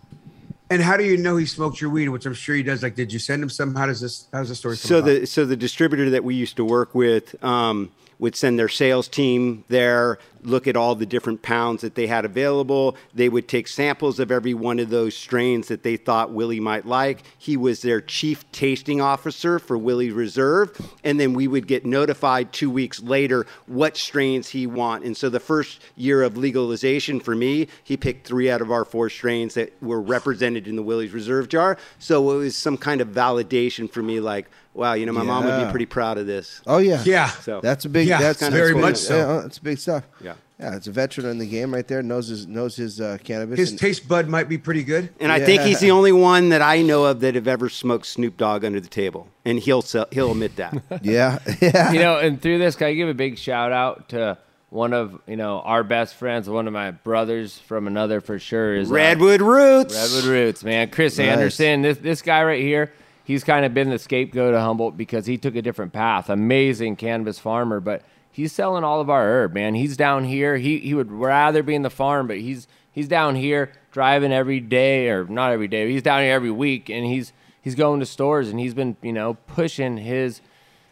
And 0.71 0.81
how 0.81 0.97
do 0.97 1.03
you 1.03 1.17
know 1.17 1.37
he 1.37 1.45
smoked 1.45 1.79
your 1.79 1.91
weed? 1.91 2.09
Which 2.09 2.25
I'm 2.25 2.33
sure 2.33 2.55
he 2.55 2.63
does. 2.63 2.81
Like, 2.81 2.95
did 2.95 3.13
you 3.13 3.19
send 3.19 3.43
him 3.43 3.49
some? 3.51 3.75
How 3.75 3.85
does 3.85 4.01
this? 4.01 4.27
How's 4.33 4.49
the 4.49 4.55
story? 4.55 4.73
come 4.75 4.87
So 4.87 4.97
about? 4.97 5.05
the 5.05 5.27
so 5.27 5.45
the 5.45 5.55
distributor 5.55 6.09
that 6.09 6.23
we 6.23 6.33
used 6.33 6.55
to 6.55 6.65
work 6.65 6.95
with 6.95 7.25
um, 7.43 7.91
would 8.19 8.35
send 8.35 8.57
their 8.57 8.69
sales 8.69 9.07
team 9.07 9.63
there, 9.67 10.17
look 10.43 10.67
at 10.67 10.77
all 10.77 10.95
the 10.95 11.05
different 11.05 11.41
pounds 11.41 11.81
that 11.81 11.95
they 11.95 12.07
had 12.07 12.23
available. 12.23 12.95
They 13.13 13.29
would 13.29 13.47
take 13.47 13.67
samples 13.67 14.19
of 14.19 14.31
every 14.31 14.53
one 14.53 14.79
of 14.79 14.89
those 14.89 15.15
strains 15.15 15.67
that 15.67 15.83
they 15.83 15.97
thought 15.97 16.31
Willie 16.31 16.59
might 16.59 16.85
like. 16.85 17.23
He 17.37 17.57
was 17.57 17.81
their 17.81 18.01
chief 18.01 18.49
tasting 18.51 19.01
officer 19.01 19.59
for 19.59 19.77
Willie 19.77 20.11
Reserve, 20.11 20.79
and 21.03 21.19
then 21.19 21.33
we 21.33 21.47
would 21.47 21.67
get 21.67 21.85
notified 21.85 22.53
two 22.53 22.69
weeks 22.69 23.01
later 23.01 23.45
what 23.65 23.97
strains 23.97 24.49
he 24.49 24.67
want. 24.67 25.03
And 25.03 25.17
so 25.17 25.29
the 25.29 25.39
first 25.39 25.81
year 25.95 26.21
of 26.21 26.37
legalization 26.37 27.19
for 27.19 27.35
me, 27.35 27.67
he 27.83 27.97
picked 27.97 28.27
three 28.27 28.49
out 28.49 28.61
of 28.61 28.71
our 28.71 28.85
four 28.85 29.09
strains 29.09 29.55
that 29.55 29.73
were 29.81 30.01
represented 30.01 30.67
in 30.67 30.75
the 30.75 30.83
Willie's 30.83 31.13
Reserve 31.13 31.49
jar. 31.49 31.77
So 31.99 32.31
it 32.31 32.37
was 32.37 32.55
some 32.55 32.77
kind 32.77 33.01
of 33.01 33.09
validation 33.09 33.89
for 33.89 34.03
me, 34.03 34.19
like, 34.19 34.47
wow, 34.75 34.93
you 34.93 35.05
know, 35.05 35.11
my 35.13 35.23
mom 35.23 35.45
would 35.45 35.65
be 35.65 35.69
pretty 35.71 35.85
proud 35.85 36.17
of 36.17 36.27
this. 36.27 36.61
oh 36.67 36.77
yeah, 36.77 37.01
yeah. 37.05 37.29
So 37.29 37.61
That's 37.61 37.85
a 37.85 37.89
big. 37.89 38.07
Yeah, 38.07 38.19
that's 38.19 38.39
kinda 38.39 38.55
very 38.55 38.73
cool. 38.73 38.81
much 38.81 38.97
so. 38.97 39.15
Yeah, 39.15 39.45
it's 39.45 39.59
big 39.59 39.77
stuff. 39.79 40.03
Yeah. 40.21 40.35
yeah. 40.59 40.75
It's 40.75 40.87
a 40.87 40.91
veteran 40.91 41.27
in 41.27 41.37
the 41.37 41.47
game 41.47 41.73
right 41.73 41.87
there. 41.87 42.03
Knows 42.03 42.27
his 42.27 42.45
knows 42.47 42.75
his 42.75 43.01
uh, 43.01 43.17
cannabis. 43.23 43.57
His 43.57 43.71
and- 43.71 43.79
taste 43.79 44.07
bud 44.07 44.27
might 44.27 44.47
be 44.49 44.57
pretty 44.57 44.83
good. 44.83 45.09
And 45.19 45.31
I 45.31 45.39
think 45.39 45.61
he's 45.63 45.79
the 45.79 45.91
only 45.91 46.11
one 46.11 46.49
that 46.49 46.61
I 46.61 46.81
know 46.81 47.05
of 47.05 47.21
that 47.21 47.35
have 47.35 47.47
ever 47.47 47.69
smoked 47.69 48.05
Snoop 48.05 48.37
Dogg 48.37 48.63
under 48.65 48.79
the 48.79 48.87
table, 48.89 49.27
and 49.45 49.59
he'll 49.59 49.81
sell, 49.81 50.07
he'll 50.11 50.31
admit 50.31 50.55
that. 50.57 50.73
yeah, 51.01 51.39
yeah. 51.61 51.91
you 51.91 51.99
know, 51.99 52.19
and 52.19 52.41
through 52.41 52.59
this, 52.59 52.75
can 52.75 52.87
I 52.87 52.93
give 52.93 53.09
a 53.09 53.13
big 53.13 53.37
shout 53.37 53.71
out 53.71 54.09
to 54.09 54.37
one 54.69 54.93
of 54.93 55.21
you 55.25 55.37
know 55.37 55.61
our 55.61 55.83
best 55.83 56.15
friends, 56.15 56.49
one 56.49 56.67
of 56.67 56.73
my 56.73 56.91
brothers 56.91 57.57
from 57.59 57.87
another 57.87 58.19
for 58.19 58.39
sure 58.39 58.75
is 58.75 58.91
uh, 58.91 58.95
Redwood 58.95 59.41
Roots. 59.41 59.95
Redwood 59.95 60.25
Roots, 60.25 60.63
man. 60.63 60.89
Chris 60.89 61.17
Nice. 61.17 61.27
Anderson, 61.29 61.81
this 61.81 61.97
this 61.99 62.21
guy 62.21 62.43
right 62.43 62.61
here, 62.61 62.91
he's 63.25 63.43
kind 63.43 63.65
of 63.65 63.73
been 63.73 63.89
the 63.89 63.99
scapegoat 63.99 64.53
of 64.53 64.61
Humboldt 64.61 64.95
because 64.95 65.25
he 65.25 65.37
took 65.37 65.55
a 65.55 65.61
different 65.61 65.91
path. 65.91 66.29
Amazing 66.29 66.95
cannabis 66.95 67.39
farmer, 67.39 67.81
but 67.81 68.03
he's 68.31 68.53
selling 68.53 68.83
all 68.83 69.01
of 69.01 69.09
our 69.09 69.25
herb, 69.25 69.53
man. 69.53 69.73
He's 69.73 69.97
down 69.97 70.23
here. 70.23 70.57
He 70.57 70.79
he 70.79 70.93
would 70.93 71.11
rather 71.11 71.63
be 71.63 71.75
in 71.75 71.81
the 71.81 71.89
farm, 71.89 72.27
but 72.27 72.37
he's 72.37 72.67
he's 72.91 73.07
down 73.07 73.35
here 73.35 73.73
driving 73.91 74.31
every 74.31 74.59
day 74.59 75.09
or 75.09 75.25
not 75.25 75.51
every 75.51 75.67
day. 75.67 75.85
But 75.85 75.91
he's 75.91 76.03
down 76.03 76.21
here 76.21 76.33
every 76.33 76.51
week 76.51 76.89
and 76.89 77.05
he's 77.05 77.33
he's 77.61 77.75
going 77.75 77.99
to 77.99 78.05
stores 78.05 78.49
and 78.49 78.59
he's 78.59 78.73
been, 78.73 78.95
you 79.01 79.13
know, 79.13 79.33
pushing 79.47 79.97
his 79.97 80.41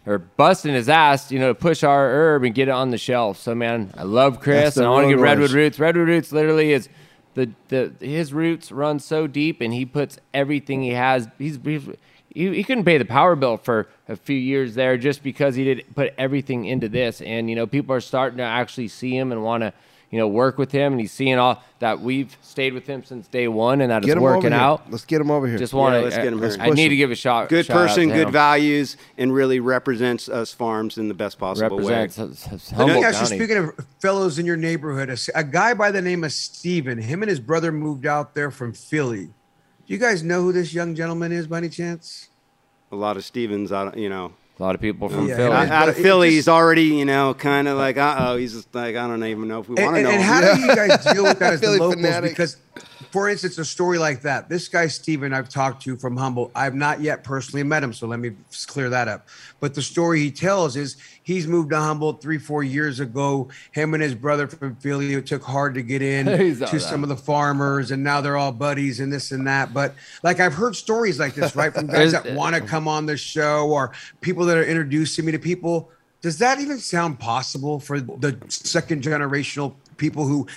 or 0.05 0.18
busting 0.18 0.73
his 0.73 0.89
ass, 0.89 1.31
you 1.31 1.39
know, 1.39 1.49
to 1.49 1.55
push 1.55 1.84
our 1.84 2.10
herb 2.10 2.43
and 2.43 2.53
get 2.53 2.68
it 2.68 2.72
on 2.72 2.89
the 2.89 2.97
shelf. 2.97 3.38
So 3.38 3.55
man, 3.55 3.93
I 3.95 4.03
love 4.03 4.41
Chris 4.41 4.76
and 4.76 4.85
I 4.85 4.89
want 4.89 5.05
to 5.05 5.15
get 5.15 5.19
Redwood. 5.19 5.51
Roots. 5.51 5.80
Redwood 5.80 6.07
Roots 6.07 6.31
literally 6.31 6.73
is 6.73 6.89
the 7.35 7.51
the 7.69 7.93
his 7.99 8.34
roots 8.34 8.72
run 8.72 8.99
so 8.99 9.27
deep 9.27 9.61
and 9.61 9.73
he 9.73 9.85
puts 9.85 10.18
everything 10.34 10.81
he 10.81 10.91
has. 10.91 11.27
He's, 11.38 11.60
he's 11.64 11.88
he, 12.34 12.53
he 12.55 12.64
couldn't 12.64 12.84
pay 12.85 12.97
the 12.97 13.05
power 13.05 13.35
bill 13.35 13.57
for 13.57 13.88
a 14.07 14.15
few 14.15 14.35
years 14.38 14.76
there 14.76 14.97
just 14.97 15.23
because 15.23 15.55
he 15.55 15.64
did 15.64 15.85
put 15.95 16.14
everything 16.18 16.65
into 16.65 16.89
this. 16.89 17.22
And 17.22 17.49
you 17.49 17.55
know, 17.55 17.68
people 17.68 17.95
are 17.95 18.01
starting 18.01 18.38
to 18.38 18.43
actually 18.43 18.88
see 18.88 19.15
him 19.15 19.31
and 19.31 19.43
want 19.43 19.61
to 19.61 19.73
you 20.10 20.19
know 20.19 20.27
work 20.27 20.57
with 20.60 20.72
him. 20.72 20.93
And 20.93 21.01
he's 21.01 21.11
seeing 21.11 21.39
all 21.39 21.64
that 21.80 21.99
we've 21.99 22.35
stayed 22.41 22.73
with 22.73 22.85
him 22.85 23.03
since 23.03 23.27
day 23.27 23.47
one 23.47 23.81
and 23.81 23.89
that 23.91 24.03
Get 24.03 24.11
it's 24.18 24.22
working 24.22 24.53
out. 24.53 24.89
Let's 24.91 25.05
get 25.05 25.19
him 25.22 25.31
over 25.31 25.47
here. 25.47 25.57
Just 25.57 25.73
want 25.73 25.93
Yeah, 25.93 25.99
to. 25.99 26.03
let's 26.05 26.15
get 26.18 26.27
him 26.27 26.39
here. 26.39 26.55
I, 26.60 26.68
I 26.68 26.69
need 26.69 26.89
to 26.89 26.95
give 26.95 27.10
a 27.11 27.15
shot. 27.15 27.49
Good 27.49 27.65
shout 27.65 27.76
person, 27.88 28.10
good 28.10 28.27
him. 28.27 28.31
values, 28.31 28.95
and 29.18 29.34
really 29.34 29.60
represents 29.60 30.30
us 30.30 30.53
farms 30.53 30.97
in 30.99 31.07
the 31.07 31.14
best 31.15 31.39
possible 31.39 31.77
Represents 31.80 32.18
way. 32.19 32.26
us- 32.26 32.47
us 32.51 32.72
Let 32.72 32.77
me 32.88 32.93
Humboldt 32.93 33.05
ask 33.05 33.15
you, 33.22 33.26
County. 33.27 33.38
speaking 33.39 33.57
of 33.80 33.85
fellows 33.99 34.38
in 34.39 34.45
your 34.45 34.57
neighborhood, 34.57 35.10
a, 35.10 35.18
a 35.35 35.43
guy 35.43 35.73
by 35.73 35.89
the 35.91 36.01
name 36.01 36.23
of 36.23 36.31
Steven, 36.31 36.99
him 36.99 37.23
and 37.23 37.30
his 37.30 37.39
brother 37.39 37.72
moved 37.72 38.05
out 38.05 38.35
there 38.35 38.51
from 38.51 38.72
Philly. 38.73 39.30
Do 39.88 39.93
you 39.93 39.99
guys 39.99 40.23
know 40.23 40.41
who 40.43 40.51
this 40.53 40.73
young 40.73 40.95
gentleman 40.95 41.31
is 41.31 41.47
by 41.47 41.57
any 41.57 41.69
chance? 41.69 42.30
A 42.91 42.95
lot 42.95 43.18
of 43.18 43.26
Stevens, 43.26 43.72
I 43.72 43.84
don't- 43.85 43.97
you 43.97 44.10
know, 44.10 44.34
a 44.60 44.64
lot 44.64 44.76
of 44.76 44.81
people 44.81 45.10
from 45.10 45.27
Yeah, 45.27 45.35
Philly. 45.35 45.55
and 45.55 45.72
out 45.72 45.89
of 45.89 45.95
Philly, 45.95 46.27
just- 46.30 46.35
he's 46.35 46.47
already, 46.47 46.84
you 46.84 47.05
know, 47.05 47.34
kind 47.34 47.68
of 47.68 47.77
like, 47.77 47.97
uh 47.97 48.15
oh, 48.19 48.38
he's 48.38 48.53
just 48.53 48.73
like, 48.73 48.95
I 48.95 49.07
don't 49.07 49.23
even 49.23 49.47
know 49.47 49.60
if 49.60 49.68
we 49.69 49.76
want 49.81 49.95
to 49.97 50.03
know. 50.03 50.10
and 50.10 50.22
him. 50.22 50.26
how 50.27 50.41
do 50.55 50.61
you 50.61 50.68
guys 50.76 51.03
deal 51.14 51.23
with 51.23 51.39
that 51.39 51.53
as 51.53 51.60
the 51.61 51.68
Philly 51.68 51.80
locals? 51.80 51.95
fanatic. 51.95 52.31
Because, 52.31 52.57
for 53.14 53.30
instance, 53.30 53.60
a 53.60 53.64
story 53.65 53.99
like 53.99 54.23
that, 54.23 54.49
this 54.49 54.68
guy 54.68 54.88
Steven 54.88 55.34
I've 55.34 55.48
talked 55.48 55.84
to 55.84 55.95
from 55.95 56.18
Humboldt. 56.18 56.49
I've 56.56 56.73
not 56.73 56.99
yet 56.99 57.23
personally 57.23 57.61
met 57.61 57.84
him, 57.84 57.94
so 57.94 58.07
let 58.07 58.19
me 58.19 58.31
clear 58.65 58.90
that 58.90 59.07
up. 59.07 59.27
But 59.60 59.76
the 59.76 59.84
story 59.84 60.22
he 60.22 60.31
tells 60.31 60.76
is 60.76 60.98
he's 61.22 61.45
moved 61.45 61.69
to 61.69 61.77
Humboldt 61.77 62.23
three, 62.23 62.40
four 62.40 62.64
years 62.64 62.99
ago. 62.99 63.49
Him 63.72 63.94
and 63.94 64.02
his 64.02 64.15
brother 64.15 64.48
from 64.48 64.77
Philly, 64.77 65.14
it 65.14 65.27
took 65.27 65.44
hard 65.44 65.76
to 65.76 65.84
get 65.84 66.02
in 66.02 66.26
to 66.38 66.53
that. 66.56 66.81
some 66.81 67.03
of 67.03 67.10
the 67.10 67.15
farmers, 67.15 67.91
and 67.91 68.03
now 68.03 68.19
they're 68.19 68.35
all 68.35 68.52
buddies 68.52 68.99
and 68.99 69.14
this 69.14 69.31
and 69.31 69.45
that. 69.45 69.76
But 69.76 69.94
like 70.23 70.40
I've 70.40 70.56
heard 70.56 70.76
stories 70.76 71.19
like 71.19 71.35
this, 71.35 71.56
right, 71.56 71.72
from 71.72 71.85
guys 71.95 72.14
that 72.14 72.34
want 72.34 72.56
to 72.56 72.61
come 72.61 72.88
on 72.88 73.06
the 73.06 73.15
show 73.15 73.69
or 73.69 73.91
people 74.22 74.44
that 74.45 74.57
are 74.57 74.65
introducing 74.65 75.23
me 75.23 75.34
to 75.34 75.40
people. 75.40 75.91
Does 76.22 76.40
that 76.40 76.60
even 76.60 76.80
sound 76.80 77.19
possible 77.19 77.80
for 77.80 77.99
the 77.99 78.40
second 78.48 79.03
generational 79.03 79.76
people 79.98 80.26
who 80.26 80.48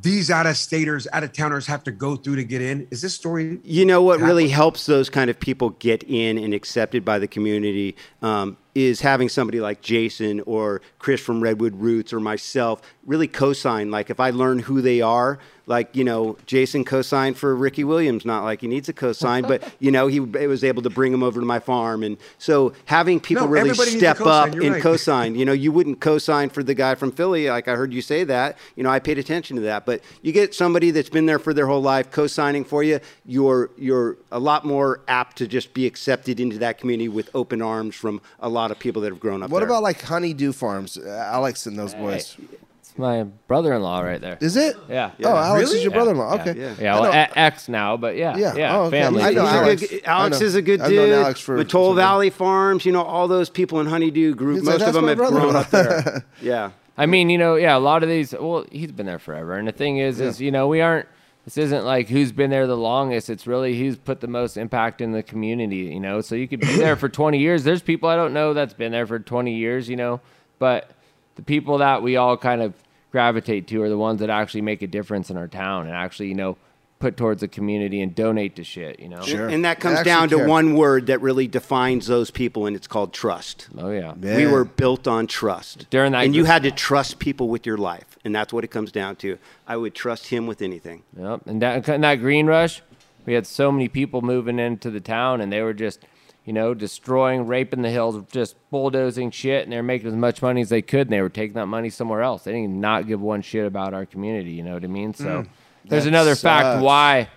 these 0.00 0.30
out 0.30 0.46
of 0.46 0.56
staters, 0.56 1.08
out 1.12 1.24
of 1.24 1.32
towners 1.32 1.66
have 1.66 1.82
to 1.84 1.92
go 1.92 2.16
through 2.16 2.36
to 2.36 2.44
get 2.44 2.62
in? 2.62 2.86
Is 2.90 3.02
this 3.02 3.14
story? 3.14 3.58
You 3.64 3.84
know 3.84 4.02
what 4.02 4.20
really 4.20 4.48
helps 4.48 4.86
those 4.86 5.10
kind 5.10 5.30
of 5.30 5.38
people 5.38 5.70
get 5.70 6.02
in 6.04 6.38
and 6.38 6.54
accepted 6.54 7.04
by 7.04 7.18
the 7.18 7.26
community 7.26 7.96
um, 8.22 8.56
is 8.74 9.00
having 9.00 9.28
somebody 9.28 9.60
like 9.60 9.80
Jason 9.80 10.40
or 10.40 10.80
Chris 10.98 11.20
from 11.20 11.42
Redwood 11.42 11.76
Roots 11.76 12.12
or 12.12 12.20
myself 12.20 12.82
really 13.06 13.28
co-sign. 13.28 13.90
Like 13.90 14.10
if 14.10 14.20
I 14.20 14.30
learn 14.30 14.60
who 14.60 14.80
they 14.80 15.00
are, 15.00 15.38
like 15.70 15.94
you 15.94 16.02
know, 16.02 16.36
Jason 16.46 16.84
co-signed 16.84 17.36
for 17.36 17.54
Ricky 17.54 17.84
Williams. 17.84 18.24
Not 18.24 18.42
like 18.42 18.60
he 18.60 18.66
needs 18.66 18.88
a 18.88 18.92
co-sign, 18.92 19.44
but 19.44 19.62
you 19.78 19.92
know, 19.92 20.08
he 20.08 20.18
was 20.18 20.64
able 20.64 20.82
to 20.82 20.90
bring 20.90 21.12
him 21.12 21.22
over 21.22 21.38
to 21.38 21.46
my 21.46 21.60
farm, 21.60 22.02
and 22.02 22.18
so 22.38 22.72
having 22.86 23.20
people 23.20 23.44
No, 23.44 23.50
really 23.50 23.70
everybody 23.70 23.92
needs 23.92 24.02
a 24.02 24.14
step 24.14 24.20
up 24.26 24.52
you're 24.52 24.64
and 24.64 24.74
right. 24.74 24.82
co-sign. 24.82 25.36
You 25.36 25.44
know, 25.44 25.52
you 25.52 25.70
wouldn't 25.70 26.00
co-sign 26.00 26.50
for 26.50 26.64
the 26.64 26.74
guy 26.74 26.96
from 26.96 27.12
Philly. 27.12 27.48
Like 27.48 27.68
I 27.68 27.76
heard 27.76 27.92
you 27.92 28.02
say 28.02 28.24
that. 28.24 28.58
You 28.74 28.82
know, 28.82 28.90
I 28.90 28.98
paid 28.98 29.18
attention 29.18 29.54
to 29.56 29.62
that. 29.62 29.86
But 29.86 30.02
you 30.22 30.32
get 30.32 30.56
somebody 30.56 30.90
that's 30.90 31.08
been 31.08 31.26
there 31.26 31.38
for 31.38 31.54
their 31.54 31.68
whole 31.68 31.82
life 31.82 32.10
co-signing 32.10 32.64
for 32.64 32.82
you. 32.82 32.98
You're 33.24 33.70
you're 33.78 34.16
a 34.32 34.40
lot 34.40 34.64
more 34.64 35.02
apt 35.06 35.38
to 35.38 35.46
just 35.46 35.72
be 35.72 35.86
accepted 35.86 36.40
into 36.40 36.58
that 36.58 36.78
community 36.78 37.08
with 37.08 37.30
open 37.32 37.62
arms 37.62 37.94
from 37.94 38.20
a 38.40 38.48
lot 38.48 38.59
of 38.68 38.78
people 38.78 39.02
that 39.02 39.10
have 39.10 39.20
grown 39.20 39.42
up 39.42 39.50
what 39.50 39.60
there. 39.60 39.68
about 39.68 39.82
like 39.82 40.02
honeydew 40.02 40.52
farms? 40.52 40.98
Uh, 40.98 41.08
Alex 41.08 41.66
and 41.66 41.78
those 41.78 41.94
boys. 41.94 42.36
It's 42.80 42.98
my 42.98 43.22
brother-in-law 43.48 44.00
right 44.00 44.20
there. 44.20 44.36
Is 44.40 44.56
it? 44.56 44.76
Yeah. 44.88 45.12
Oh, 45.24 45.28
Alex 45.36 45.64
Really? 45.64 45.76
is 45.78 45.84
your 45.84 45.92
Yeah, 45.92 45.96
brother-in-law. 45.96 46.34
yeah, 46.34 46.40
Okay. 46.42 46.60
yeah. 46.60 46.74
Yeah, 46.80 46.96
I 46.96 47.00
well, 47.00 47.12
know- 47.12 47.26
ex 47.36 47.68
now, 47.68 47.96
but 47.96 48.16
yeah, 48.16 48.36
Yeah. 48.36 48.54
yeah, 48.56 48.76
Oh, 48.78 48.82
okay. 48.84 49.00
family. 49.00 49.22
I 49.22 49.30
know 49.32 49.42
He's 49.46 49.50
a 49.52 49.56
Alex. 49.56 49.80
good- 49.82 50.00
I 50.06 50.10
Alex 50.10 50.40
know- 50.40 50.46
is 50.46 50.54
a 50.56 50.62
good 50.62 50.80
I've 50.80 50.88
dude. 50.90 51.08
known 51.10 51.22
Alex 51.24 51.40
for- 51.40 51.56
Mattole 51.56 51.92
for- 51.92 51.96
Valley 51.96 52.30
Farms, 52.30 52.84
you 52.84 52.92
know, 52.92 53.02
all 53.02 53.28
those 53.28 53.48
people 53.48 53.80
in 53.80 53.86
Honeydew 53.86 54.34
Group, 54.34 54.58
He's 54.58 54.66
like, 54.66 54.80
most 54.80 54.88
of 54.88 54.94
"That's 54.94 54.96
them 54.96 55.04
my 55.04 55.10
have 55.10 55.18
grown 55.18 55.56
up 55.56 55.70
brother-in-law." 55.70 56.02
there. 56.02 56.24
Yeah. 56.42 56.70
I 56.98 57.06
mean, 57.06 57.30
you 57.30 57.38
know, 57.38 57.54
yeah, 57.54 57.76
a 57.76 57.78
lot 57.78 58.02
of 58.02 58.10
these. 58.10 58.34
Well, 58.38 58.64
he's 58.70 58.92
been 58.92 59.06
there 59.06 59.18
forever, 59.20 59.54
and 59.56 59.66
the 59.66 59.72
thing 59.72 59.96
is, 59.98 60.20
is 60.20 60.38
you 60.40 60.50
know, 60.50 60.66
we 60.68 60.80
aren't. 60.82 61.06
This 61.44 61.56
isn't 61.56 61.84
like 61.84 62.08
who's 62.08 62.32
been 62.32 62.50
there 62.50 62.66
the 62.66 62.76
longest. 62.76 63.30
It's 63.30 63.46
really 63.46 63.78
who's 63.78 63.96
put 63.96 64.20
the 64.20 64.28
most 64.28 64.56
impact 64.56 65.00
in 65.00 65.12
the 65.12 65.22
community. 65.22 65.76
You 65.76 66.00
know, 66.00 66.20
so 66.20 66.34
you 66.34 66.46
could 66.46 66.60
be 66.60 66.76
there 66.76 66.96
for 66.96 67.08
20 67.08 67.38
years. 67.38 67.64
There's 67.64 67.82
people 67.82 68.08
I 68.08 68.16
don't 68.16 68.32
know 68.32 68.52
that's 68.52 68.74
been 68.74 68.92
there 68.92 69.06
for 69.06 69.18
20 69.18 69.54
years. 69.54 69.88
You 69.88 69.96
know, 69.96 70.20
but 70.58 70.90
the 71.36 71.42
people 71.42 71.78
that 71.78 72.02
we 72.02 72.16
all 72.16 72.36
kind 72.36 72.60
of 72.60 72.74
gravitate 73.10 73.66
to 73.68 73.82
are 73.82 73.88
the 73.88 73.98
ones 73.98 74.20
that 74.20 74.30
actually 74.30 74.62
make 74.62 74.82
a 74.82 74.86
difference 74.86 75.30
in 75.30 75.36
our 75.36 75.48
town 75.48 75.86
and 75.86 75.96
actually, 75.96 76.28
you 76.28 76.34
know, 76.34 76.56
put 77.00 77.16
towards 77.16 77.40
the 77.40 77.48
community 77.48 78.02
and 78.02 78.14
donate 78.14 78.56
to 78.56 78.62
shit. 78.62 79.00
You 79.00 79.08
know. 79.08 79.22
Sure. 79.22 79.48
And 79.48 79.64
that 79.64 79.80
comes 79.80 79.98
actually 79.98 80.10
down 80.10 80.28
to 80.28 80.36
care. 80.36 80.46
one 80.46 80.76
word 80.76 81.06
that 81.06 81.20
really 81.20 81.48
defines 81.48 82.06
those 82.06 82.30
people, 82.30 82.66
and 82.66 82.76
it's 82.76 82.86
called 82.86 83.12
trust. 83.12 83.68
Oh 83.76 83.90
yeah. 83.90 84.14
Man. 84.14 84.36
We 84.36 84.46
were 84.46 84.64
built 84.64 85.08
on 85.08 85.26
trust. 85.26 85.86
During 85.90 86.12
that 86.12 86.24
and 86.24 86.34
you 86.34 86.44
had 86.44 86.62
to 86.62 86.70
trust 86.70 87.18
people 87.18 87.48
with 87.48 87.66
your 87.66 87.78
life, 87.78 88.09
and 88.24 88.34
that's 88.34 88.52
what 88.52 88.64
it 88.64 88.68
comes 88.68 88.92
down 88.92 89.16
to. 89.16 89.38
I 89.66 89.76
would 89.76 89.94
trust 89.94 90.26
him 90.28 90.46
with 90.46 90.62
anything. 90.62 91.02
Yep. 91.18 91.46
And 91.46 91.62
that, 91.62 91.88
and 91.88 92.04
that 92.04 92.16
green 92.16 92.46
rush, 92.46 92.82
we 93.26 93.34
had 93.34 93.46
so 93.46 93.70
many 93.72 93.88
people 93.88 94.22
moving 94.22 94.58
into 94.58 94.90
the 94.90 95.00
town, 95.00 95.40
and 95.40 95.52
they 95.52 95.62
were 95.62 95.74
just, 95.74 96.00
you 96.44 96.52
know, 96.52 96.74
destroying, 96.74 97.46
raping 97.46 97.82
the 97.82 97.90
hills, 97.90 98.22
just 98.30 98.56
bulldozing 98.70 99.30
shit, 99.30 99.64
and 99.64 99.72
they 99.72 99.76
were 99.76 99.82
making 99.82 100.08
as 100.08 100.14
much 100.14 100.42
money 100.42 100.60
as 100.60 100.68
they 100.68 100.82
could, 100.82 101.06
and 101.06 101.12
they 101.12 101.22
were 101.22 101.28
taking 101.28 101.54
that 101.54 101.66
money 101.66 101.90
somewhere 101.90 102.22
else. 102.22 102.44
They 102.44 102.52
didn't 102.52 102.80
not 102.80 103.06
give 103.06 103.20
one 103.20 103.42
shit 103.42 103.66
about 103.66 103.94
our 103.94 104.06
community. 104.06 104.52
You 104.52 104.62
know 104.62 104.74
what 104.74 104.84
I 104.84 104.88
mean? 104.88 105.14
So 105.14 105.24
mm. 105.24 105.48
there's 105.84 106.04
That 106.04 106.10
another 106.10 106.34
fact 106.34 106.82
why 106.82 107.28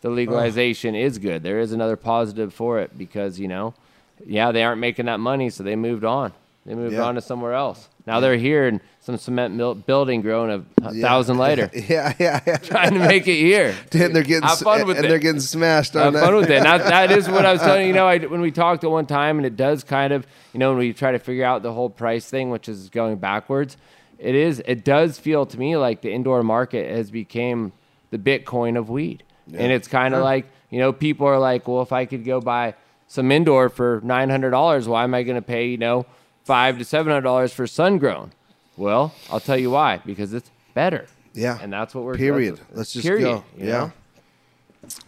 the 0.00 0.10
legalization 0.10 0.94
is 0.94 1.18
good. 1.18 1.42
There 1.42 1.60
is 1.60 1.72
another 1.72 1.96
positive 1.96 2.54
for 2.54 2.80
it 2.80 2.96
because 2.96 3.38
you 3.38 3.48
know, 3.48 3.74
yeah, 4.24 4.52
they 4.52 4.62
aren't 4.62 4.80
making 4.80 5.06
that 5.06 5.20
money, 5.20 5.50
so 5.50 5.62
they 5.62 5.76
moved 5.76 6.04
on. 6.04 6.32
They 6.66 6.74
moved 6.74 6.94
Yeah. 6.94 7.04
on 7.04 7.14
to 7.14 7.20
somewhere 7.20 7.54
else. 7.54 7.88
Now 8.06 8.20
they're 8.20 8.36
here 8.36 8.66
in 8.66 8.80
some 9.10 9.18
cement 9.18 9.54
mil- 9.54 9.74
building 9.74 10.22
growing 10.22 10.50
a, 10.82 10.86
a 10.88 10.94
thousand 10.94 11.38
lighter, 11.44 11.70
Yeah, 11.74 12.14
yeah, 12.18 12.40
yeah. 12.46 12.56
trying 12.62 12.92
to 12.94 13.00
make 13.00 13.26
it 13.26 13.36
here. 13.38 13.74
And 13.92 14.14
they're 14.14 14.22
getting 14.22 14.48
Have 14.48 14.58
fun 14.58 14.86
with 14.86 14.96
and 14.98 15.06
it. 15.06 15.08
they're 15.08 15.18
getting 15.18 15.40
smashed 15.40 15.96
on 15.96 16.02
Have 16.04 16.12
that. 16.14 16.24
fun 16.24 16.36
with 16.36 16.50
it. 16.50 16.62
That, 16.62 16.84
that 16.84 17.10
is 17.10 17.28
what 17.28 17.44
I 17.44 17.52
was 17.52 17.60
telling 17.60 17.82
you. 17.82 17.88
You 17.88 17.94
know, 17.94 18.06
I, 18.08 18.18
when 18.18 18.40
we 18.40 18.50
talked 18.50 18.84
at 18.84 18.90
one 18.90 19.06
time, 19.06 19.38
and 19.38 19.46
it 19.46 19.56
does 19.56 19.82
kind 19.84 20.12
of, 20.12 20.26
you 20.52 20.58
know, 20.58 20.70
when 20.70 20.78
we 20.78 20.92
try 20.92 21.12
to 21.12 21.18
figure 21.18 21.44
out 21.44 21.62
the 21.62 21.72
whole 21.72 21.90
price 21.90 22.28
thing, 22.30 22.50
which 22.50 22.68
is 22.68 22.88
going 22.90 23.16
backwards, 23.16 23.76
it 24.18 24.34
is. 24.34 24.62
It 24.66 24.84
does 24.84 25.18
feel 25.18 25.46
to 25.46 25.58
me 25.58 25.76
like 25.76 26.02
the 26.02 26.12
indoor 26.12 26.42
market 26.42 26.90
has 26.94 27.10
become 27.10 27.72
the 28.10 28.18
Bitcoin 28.18 28.78
of 28.78 28.90
weed, 28.90 29.22
and 29.52 29.72
it's 29.72 29.88
kind 29.88 30.14
of 30.14 30.22
like 30.22 30.46
you 30.70 30.78
know, 30.78 30.92
people 30.92 31.26
are 31.26 31.38
like, 31.38 31.66
well, 31.66 31.82
if 31.82 31.92
I 31.92 32.04
could 32.04 32.24
go 32.24 32.40
buy 32.40 32.74
some 33.08 33.32
indoor 33.32 33.68
for 33.68 34.00
nine 34.04 34.30
hundred 34.30 34.50
dollars, 34.50 34.86
why 34.86 35.02
am 35.04 35.14
I 35.14 35.22
going 35.24 35.36
to 35.36 35.42
pay 35.42 35.66
you 35.68 35.78
know 35.78 36.06
five 36.44 36.78
to 36.78 36.84
seven 36.84 37.10
hundred 37.12 37.22
dollars 37.22 37.52
for 37.52 37.66
sun 37.66 37.98
grown? 37.98 38.32
Well, 38.80 39.14
I'll 39.30 39.40
tell 39.40 39.58
you 39.58 39.70
why. 39.70 39.98
Because 40.06 40.32
it's 40.32 40.50
better. 40.72 41.06
Yeah. 41.34 41.58
and 41.60 41.70
that's 41.70 41.94
what 41.94 42.02
we're. 42.04 42.16
Doing. 42.16 42.32
Period. 42.32 42.56
that's- 42.56 42.76
Let's 42.76 42.92
just 42.94 43.06
period, 43.06 43.24
go. 43.24 43.44
yeah. 43.58 43.66
know? 43.66 43.92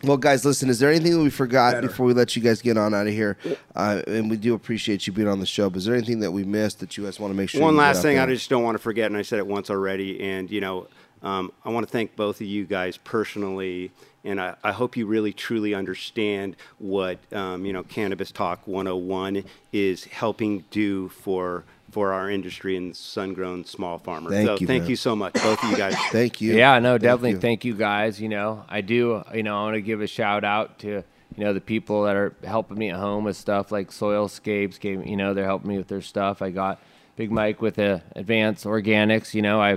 Well, 0.05 0.19
guys, 0.19 0.45
listen. 0.45 0.69
Is 0.69 0.79
there 0.79 0.91
anything 0.91 1.13
that 1.13 1.23
we 1.23 1.31
forgot 1.31 1.81
before 1.81 2.05
we 2.05 2.13
let 2.13 2.37
you 2.37 2.43
guys 2.43 2.61
get 2.61 2.77
on 2.77 2.93
out 2.93 3.07
of 3.07 3.13
here? 3.15 3.39
Uh, 3.75 4.03
and 4.07 4.29
we 4.29 4.37
do 4.37 4.53
appreciate 4.55 5.07
you 5.07 5.13
being 5.15 5.27
on 5.27 5.41
the 5.41 5.47
show. 5.47 5.71
But 5.71 5.79
is 5.79 5.87
there 5.87 5.95
anything 5.95 6.21
that 6.21 6.31
we 6.31 6.45
missed 6.45 6.81
that 6.81 6.99
you 6.99 7.05
guys 7.05 7.19
want 7.19 7.33
to 7.33 7.37
make 7.37 7.49
sure? 7.49 7.63
One 7.63 7.77
last 7.77 8.03
thing? 8.03 8.19
I 8.19 8.27
just 8.27 8.51
don't 8.51 8.63
want 8.63 8.75
to 8.77 8.83
forget, 8.83 9.07
and 9.07 9.17
I 9.17 9.23
said 9.23 9.39
it 9.39 9.47
once 9.47 9.71
already, 9.71 10.21
and 10.21 10.51
you 10.51 10.61
know, 10.61 10.89
um, 11.23 11.51
I 11.65 11.71
want 11.71 11.87
to 11.87 11.91
thank 11.91 12.15
both 12.15 12.43
of 12.43 12.47
you 12.47 12.67
guys 12.67 12.99
personally, 12.99 13.91
and 14.23 14.39
I, 14.39 14.55
I 14.63 14.73
hope 14.73 14.97
you 14.99 15.07
really 15.07 15.33
truly 15.33 15.73
understand 15.73 16.57
what 16.79 17.19
um, 17.33 17.65
you 17.65 17.73
know 17.73 17.83
Cannabis 17.85 18.31
Talk 18.31 18.67
101 18.67 19.43
is 19.73 20.05
helping 20.05 20.65
do 20.71 21.09
for 21.09 21.65
for 21.93 22.15
our 22.15 22.31
industry 22.31 22.75
and 22.75 22.97
sun-grown 22.97 23.67
small 23.67 23.99
farmers. 23.99 24.33
Thank 24.33 24.47
so 24.47 24.57
you, 24.59 24.67
thank 24.67 24.85
man. 24.85 24.91
you 24.91 24.97
so 24.97 25.15
much, 25.15 25.35
both 25.35 25.63
of 25.63 25.71
you 25.71 25.77
guys. 25.77 25.95
Thank 26.11 26.41
you. 26.41 26.55
Yeah, 26.55 26.79
no, 26.79 26.93
Thank 26.93 27.03
definitely. 27.03 27.31
you. 27.33 27.39
Thank 27.39 27.65
you 27.67 27.75
guys. 27.75 28.19
You 28.19 28.31
know, 28.31 28.65
I 28.67 28.81
do. 28.81 29.23
You 29.35 29.43
know, 29.43 29.61
I 29.61 29.63
want 29.65 29.75
to 29.75 29.83
give 29.83 30.01
a 30.01 30.07
shout 30.07 30.43
out 30.43 30.79
to 30.81 30.89
you 31.37 31.45
know 31.45 31.53
the 31.53 31.61
people 31.61 32.05
that 32.05 32.17
are 32.17 32.35
helping 32.45 32.79
me 32.79 32.89
at 32.89 32.97
home 32.97 33.25
with 33.25 33.37
stuff 33.37 33.71
like 33.71 33.91
Soilscapes. 33.91 34.81
Gave 34.81 35.07
you 35.07 35.19
know 35.19 35.35
they're 35.35 35.45
helping 35.45 35.69
me 35.69 35.77
with 35.77 35.89
their 35.89 36.01
stuff. 36.01 36.41
I 36.41 36.51
got 36.51 36.81
Big 37.17 37.31
Mike 37.31 37.61
with 37.61 37.75
the 37.75 38.03
Advanced 38.17 38.65
Organics. 38.65 39.35
You 39.35 39.43
know, 39.43 39.61
I 39.61 39.73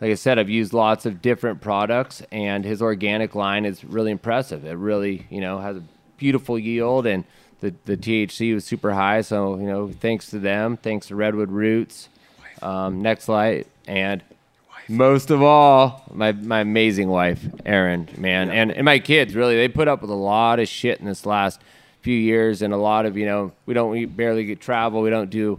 like 0.00 0.10
I 0.10 0.14
said, 0.14 0.40
I've 0.40 0.50
used 0.50 0.72
lots 0.72 1.06
of 1.06 1.22
different 1.22 1.60
products, 1.60 2.20
and 2.32 2.64
his 2.64 2.82
organic 2.82 3.36
line 3.36 3.64
is 3.64 3.84
really 3.84 4.10
impressive. 4.10 4.64
It 4.64 4.72
really 4.72 5.26
you 5.30 5.40
know 5.40 5.60
has 5.60 5.76
a 5.76 5.82
beautiful 6.16 6.58
yield 6.58 7.06
and. 7.06 7.24
The, 7.64 7.74
the 7.86 7.96
THC 7.96 8.52
was 8.52 8.66
super 8.66 8.92
high, 8.92 9.22
so 9.22 9.56
you 9.56 9.64
know, 9.64 9.88
thanks 9.88 10.28
to 10.28 10.38
them, 10.38 10.76
thanks 10.76 11.06
to 11.06 11.16
Redwood 11.16 11.50
Roots, 11.50 12.10
um, 12.60 13.00
Next 13.00 13.26
Light, 13.26 13.66
and 13.86 14.22
most 14.86 15.30
of 15.30 15.42
all, 15.42 16.04
my 16.12 16.32
my 16.32 16.60
amazing 16.60 17.08
wife, 17.08 17.42
Erin, 17.64 18.10
man, 18.18 18.50
and 18.50 18.70
and 18.70 18.84
my 18.84 18.98
kids. 18.98 19.34
Really, 19.34 19.56
they 19.56 19.68
put 19.68 19.88
up 19.88 20.02
with 20.02 20.10
a 20.10 20.14
lot 20.14 20.60
of 20.60 20.68
shit 20.68 21.00
in 21.00 21.06
this 21.06 21.24
last 21.24 21.58
few 22.02 22.14
years, 22.14 22.60
and 22.60 22.74
a 22.74 22.76
lot 22.76 23.06
of 23.06 23.16
you 23.16 23.24
know, 23.24 23.52
we 23.64 23.72
don't 23.72 23.88
we 23.88 24.04
barely 24.04 24.44
get 24.44 24.60
travel. 24.60 25.00
We 25.00 25.08
don't 25.08 25.30
do 25.30 25.58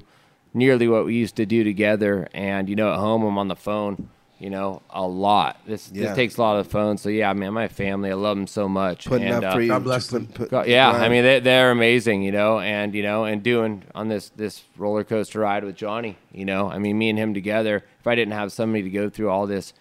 nearly 0.54 0.88
what 0.88 1.06
we 1.06 1.16
used 1.16 1.36
to 1.38 1.48
do 1.48 1.64
together. 1.64 2.28
And 2.36 2.70
you 2.70 2.76
know, 2.76 2.94
at 2.94 3.00
home, 3.00 3.24
I'm 3.24 3.40
on 3.40 3.48
the 3.48 3.56
phone. 3.56 4.10
You 4.46 4.52
know, 4.52 4.84
a 4.92 5.02
lot. 5.02 5.60
This 5.66 5.90
Yeah. 5.92 6.04
this 6.04 6.16
takes 6.16 6.38
a 6.38 6.42
lot 6.42 6.60
of 6.60 6.66
the 6.68 6.70
phone. 6.72 7.00
So 7.00 7.10
yeah, 7.10 7.34
man, 7.34 7.52
my 7.54 7.68
family, 7.68 8.12
I 8.12 8.14
love 8.14 8.38
them 8.38 8.46
so 8.46 8.70
much. 8.70 9.08
Putting 9.08 9.30
and, 9.30 9.44
up 9.44 9.52
uh, 9.52 9.56
for 9.56 9.62
you. 9.62 9.70
God 9.70 9.84
bless 9.84 10.06
them. 10.06 10.28
put- 10.28 10.52
Go- 10.52 10.64
yeah, 10.66 10.92
I 10.92 11.10
mean 11.10 11.24
they, 11.24 11.40
they're 11.40 11.72
amazing, 11.72 12.22
you 12.22 12.32
know, 12.32 12.60
and 12.60 12.94
you 12.94 13.02
know, 13.02 13.26
and 13.26 13.42
doing 13.42 13.82
on 13.96 14.08
this 14.08 14.30
this 14.36 14.64
roller 14.78 15.04
coaster 15.04 15.40
ride 15.40 15.64
with 15.64 15.76
Johnny, 15.76 16.18
you 16.32 16.46
know, 16.46 16.70
I 16.70 16.78
mean, 16.78 16.96
me 16.96 17.10
and 17.10 17.18
him 17.18 17.34
together. 17.34 17.84
If 18.00 18.06
I 18.06 18.14
didn't 18.14 18.34
have 18.36 18.52
somebody 18.52 18.84
to 18.84 18.90
go 18.92 19.10
through 19.10 19.32
all 19.32 19.48
this 19.48 19.74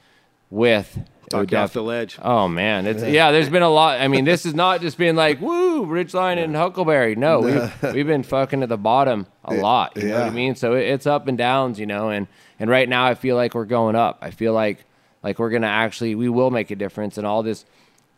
with, 0.49 0.97
it 0.97 1.03
would 1.03 1.14
Talk 1.31 1.51
you 1.51 1.59
off 1.59 1.73
the 1.73 1.83
ledge. 1.83 2.19
Oh 2.23 2.49
man, 2.49 2.87
it's 2.87 3.03
yeah. 3.03 3.31
There's 3.31 3.49
been 3.49 3.63
a 3.63 3.69
lot. 3.69 4.01
I 4.01 4.09
mean, 4.09 4.25
this 4.25 4.47
is 4.47 4.55
not 4.55 4.81
just 4.81 4.99
being 4.99 5.17
like 5.17 5.41
woo, 5.41 5.87
Ridgeline 5.87 6.43
and 6.43 6.55
Huckleberry. 6.55 7.15
No, 7.17 7.41
we've 7.83 7.95
we've 7.95 8.07
been 8.07 8.23
fucking 8.23 8.63
at 8.63 8.69
the 8.69 8.77
bottom 8.77 9.27
a 9.45 9.55
lot. 9.55 9.97
You 9.97 10.09
know 10.09 10.21
what 10.21 10.29
I 10.29 10.31
mean? 10.31 10.55
So 10.55 10.75
it, 10.75 10.87
it's 10.89 11.07
up 11.07 11.29
and 11.29 11.37
downs, 11.39 11.79
you 11.79 11.87
know, 11.87 12.11
and 12.11 12.27
and 12.59 12.71
right 12.71 12.89
now 12.89 13.07
I 13.07 13.15
feel 13.15 13.37
like 13.37 13.55
we're 13.55 13.65
going 13.65 13.97
up. 13.97 14.19
I 14.23 14.31
feel 14.31 14.53
like 14.53 14.85
like 15.23 15.39
we're 15.39 15.51
gonna 15.51 15.67
actually 15.67 16.15
we 16.15 16.29
will 16.29 16.51
make 16.51 16.71
a 16.71 16.77
difference, 16.77 17.19
and 17.19 17.27
all 17.27 17.43
this 17.43 17.65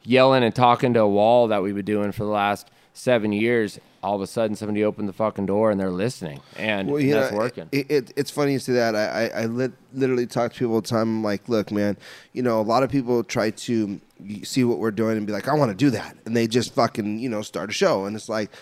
yelling 0.03 0.45
and 0.45 0.55
talking 0.55 0.95
to 0.95 1.01
a 1.01 1.09
wall 1.09 1.49
that 1.49 1.63
we've 1.63 1.75
been 1.75 1.85
doing 1.85 2.13
for 2.13 2.25
the 2.25 2.31
last 2.31 2.71
seven 2.95 3.33
years. 3.33 3.79
All 4.07 4.15
of 4.15 4.21
a 4.21 4.27
sudden, 4.29 4.55
somebody 4.55 4.85
opened 4.85 5.09
the 5.09 5.13
fucking 5.13 5.47
door 5.47 5.73
and 5.73 5.81
they're 5.81 5.91
listening, 5.91 6.41
and 6.57 6.89
Well, 6.89 7.01
you 7.01 7.13
that's 7.13 7.33
know, 7.33 7.39
working. 7.39 7.69
It, 7.73 7.91
it, 7.91 8.13
it's 8.17 8.31
funny 8.31 8.53
you 8.53 8.61
say 8.61 8.75
that. 8.75 8.95
I, 8.95 9.27
I, 9.27 9.43
I 9.43 9.47
lit, 9.47 9.73
literally 9.93 10.29
talk 10.29 10.53
to 10.53 10.59
people 10.61 10.75
all 10.75 10.81
the 10.81 10.87
time. 10.87 11.09
I'm 11.09 11.25
like, 11.25 11.49
look, 11.49 11.73
man, 11.73 11.97
you 12.33 12.41
know, 12.41 12.61
a 12.61 12.63
lot 12.63 12.85
of 12.85 12.91
people 12.91 13.25
try 13.25 13.51
to 13.51 14.01
see 14.45 14.63
what 14.63 14.79
we're 14.79 14.93
doing 14.93 15.17
and 15.17 15.27
be 15.27 15.33
like, 15.33 15.49
I 15.49 15.55
want 15.55 15.73
to 15.73 15.77
do 15.77 15.91
that. 15.91 16.17
And 16.25 16.37
they 16.37 16.47
just 16.47 16.73
fucking, 16.73 17.19
you 17.19 17.29
know, 17.29 17.43
start 17.43 17.71
a 17.71 17.73
show. 17.73 18.05
And 18.05 18.15
it's 18.15 18.29
like, 18.29 18.53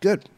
good, 0.00 0.28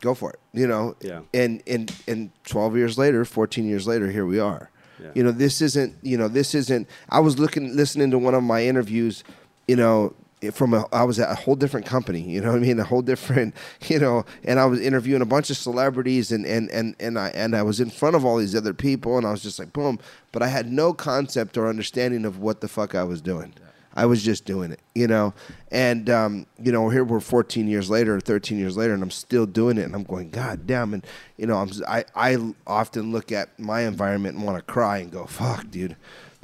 go 0.00 0.12
for 0.12 0.30
it, 0.30 0.40
you 0.52 0.66
know? 0.66 0.96
Yeah. 1.00 1.20
And, 1.32 1.62
and, 1.66 1.94
and 2.08 2.30
12 2.46 2.76
years 2.76 2.98
later, 2.98 3.24
14 3.24 3.64
years 3.64 3.86
later, 3.86 4.10
here 4.10 4.26
we 4.26 4.40
are. 4.40 4.70
Yeah. 5.00 5.10
You 5.14 5.22
know, 5.22 5.30
this 5.30 5.60
isn't, 5.62 5.94
you 6.02 6.18
know, 6.18 6.26
this 6.26 6.52
isn't, 6.54 6.88
I 7.10 7.20
was 7.20 7.38
looking, 7.38 7.76
listening 7.76 8.10
to 8.10 8.18
one 8.18 8.34
of 8.34 8.42
my 8.42 8.64
interviews, 8.64 9.22
you 9.68 9.76
know, 9.76 10.14
from 10.50 10.74
a, 10.74 10.86
I 10.92 11.04
was 11.04 11.18
at 11.18 11.30
a 11.30 11.34
whole 11.34 11.56
different 11.56 11.86
company, 11.86 12.20
you 12.20 12.40
know 12.40 12.50
what 12.52 12.56
I 12.56 12.60
mean? 12.60 12.78
A 12.78 12.84
whole 12.84 13.02
different, 13.02 13.54
you 13.88 13.98
know, 13.98 14.24
and 14.44 14.58
I 14.58 14.66
was 14.66 14.80
interviewing 14.80 15.22
a 15.22 15.26
bunch 15.26 15.50
of 15.50 15.56
celebrities 15.56 16.32
and, 16.32 16.44
and, 16.46 16.70
and, 16.70 16.96
and 17.00 17.18
I, 17.18 17.28
and 17.28 17.54
I 17.54 17.62
was 17.62 17.80
in 17.80 17.90
front 17.90 18.16
of 18.16 18.24
all 18.24 18.36
these 18.36 18.54
other 18.54 18.74
people 18.74 19.16
and 19.16 19.26
I 19.26 19.30
was 19.30 19.42
just 19.42 19.58
like, 19.58 19.72
boom, 19.72 19.98
but 20.32 20.42
I 20.42 20.48
had 20.48 20.70
no 20.70 20.92
concept 20.92 21.56
or 21.56 21.68
understanding 21.68 22.24
of 22.24 22.38
what 22.38 22.60
the 22.60 22.68
fuck 22.68 22.94
I 22.94 23.04
was 23.04 23.20
doing. 23.20 23.54
I 23.96 24.06
was 24.06 24.24
just 24.24 24.44
doing 24.44 24.72
it, 24.72 24.80
you 24.94 25.06
know, 25.06 25.34
and 25.70 26.10
um, 26.10 26.46
you 26.60 26.72
know 26.72 26.88
here 26.88 27.04
we're 27.04 27.20
14 27.20 27.68
years 27.68 27.88
later, 27.88 28.18
13 28.18 28.58
years 28.58 28.76
later, 28.76 28.92
and 28.92 29.02
I'm 29.02 29.10
still 29.10 29.46
doing 29.46 29.78
it, 29.78 29.82
and 29.82 29.94
I'm 29.94 30.02
going, 30.02 30.30
God 30.30 30.66
damn, 30.66 30.94
and 30.94 31.06
you 31.36 31.46
know 31.46 31.58
I'm 31.58 31.70
I 31.86 32.04
I 32.16 32.52
often 32.66 33.12
look 33.12 33.30
at 33.30 33.56
my 33.58 33.82
environment 33.82 34.36
and 34.36 34.44
want 34.44 34.58
to 34.58 34.72
cry 34.72 34.98
and 34.98 35.12
go, 35.12 35.26
fuck, 35.26 35.70
dude, 35.70 35.94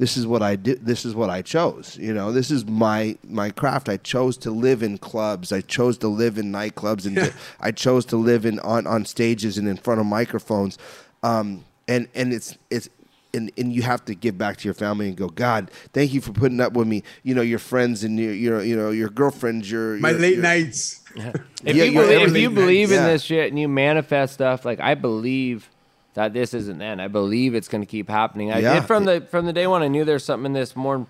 this 0.00 0.16
is 0.16 0.26
what 0.26 0.42
I 0.42 0.56
did, 0.56 0.84
this 0.84 1.04
is 1.04 1.14
what 1.14 1.28
I 1.30 1.42
chose, 1.42 1.96
you 2.00 2.12
know, 2.14 2.32
this 2.32 2.50
is 2.50 2.64
my 2.66 3.16
my 3.28 3.50
craft. 3.50 3.88
I 3.88 3.98
chose 3.98 4.36
to 4.38 4.50
live 4.50 4.82
in 4.82 4.96
clubs, 4.98 5.52
I 5.52 5.60
chose 5.60 5.98
to 5.98 6.08
live 6.08 6.38
in 6.38 6.50
nightclubs, 6.50 7.04
and 7.06 7.16
to- 7.16 7.32
I 7.60 7.70
chose 7.70 8.04
to 8.06 8.16
live 8.16 8.44
in 8.46 8.58
on 8.60 8.86
on 8.86 9.04
stages 9.04 9.58
and 9.58 9.68
in 9.68 9.76
front 9.76 10.00
of 10.00 10.06
microphones, 10.06 10.78
um, 11.22 11.64
and 11.86 12.08
and 12.14 12.32
it's 12.32 12.56
it's 12.70 12.88
and, 13.32 13.52
and 13.56 13.72
you 13.72 13.82
have 13.82 14.04
to 14.06 14.14
give 14.16 14.36
back 14.36 14.56
to 14.56 14.64
your 14.64 14.74
family 14.74 15.06
and 15.06 15.16
go, 15.16 15.28
God, 15.28 15.70
thank 15.92 16.12
you 16.12 16.20
for 16.20 16.32
putting 16.32 16.60
up 16.60 16.72
with 16.72 16.88
me. 16.88 17.04
You 17.22 17.32
know, 17.36 17.42
your 17.42 17.60
friends 17.60 18.02
and 18.02 18.18
your, 18.18 18.32
your 18.32 18.60
you 18.64 18.74
know, 18.74 18.90
your 18.90 19.08
girlfriends, 19.08 19.70
your 19.70 19.98
My 19.98 20.10
late 20.10 20.34
your- 20.34 20.42
nights. 20.42 20.96
If 21.14 21.76
Yeah, 21.76 21.84
you 21.84 21.92
you're 21.92 22.02
believe, 22.06 22.28
if 22.28 22.36
you 22.36 22.48
nice. 22.48 22.54
believe 22.58 22.90
in 22.90 22.96
Yeah. 23.00 23.06
this 23.12 23.22
shit 23.22 23.50
and 23.52 23.58
you 23.60 23.68
manifest 23.68 24.34
stuff, 24.34 24.64
like 24.64 24.80
I 24.80 24.94
believe 24.96 25.68
that 26.14 26.32
this 26.32 26.54
isn't 26.54 26.78
the 26.78 26.84
end. 26.84 27.00
I 27.00 27.08
believe 27.08 27.54
it's 27.54 27.68
going 27.68 27.82
to 27.82 27.86
keep 27.86 28.08
happening. 28.08 28.52
I 28.52 28.58
Yeah. 28.58 28.74
did 28.74 28.84
from 28.84 29.04
the 29.04 29.20
from 29.30 29.46
the 29.46 29.52
day 29.52 29.66
one. 29.66 29.82
I 29.82 29.88
knew 29.88 30.04
there's 30.04 30.24
something 30.24 30.46
in 30.46 30.52
this 30.52 30.74
more 30.76 31.06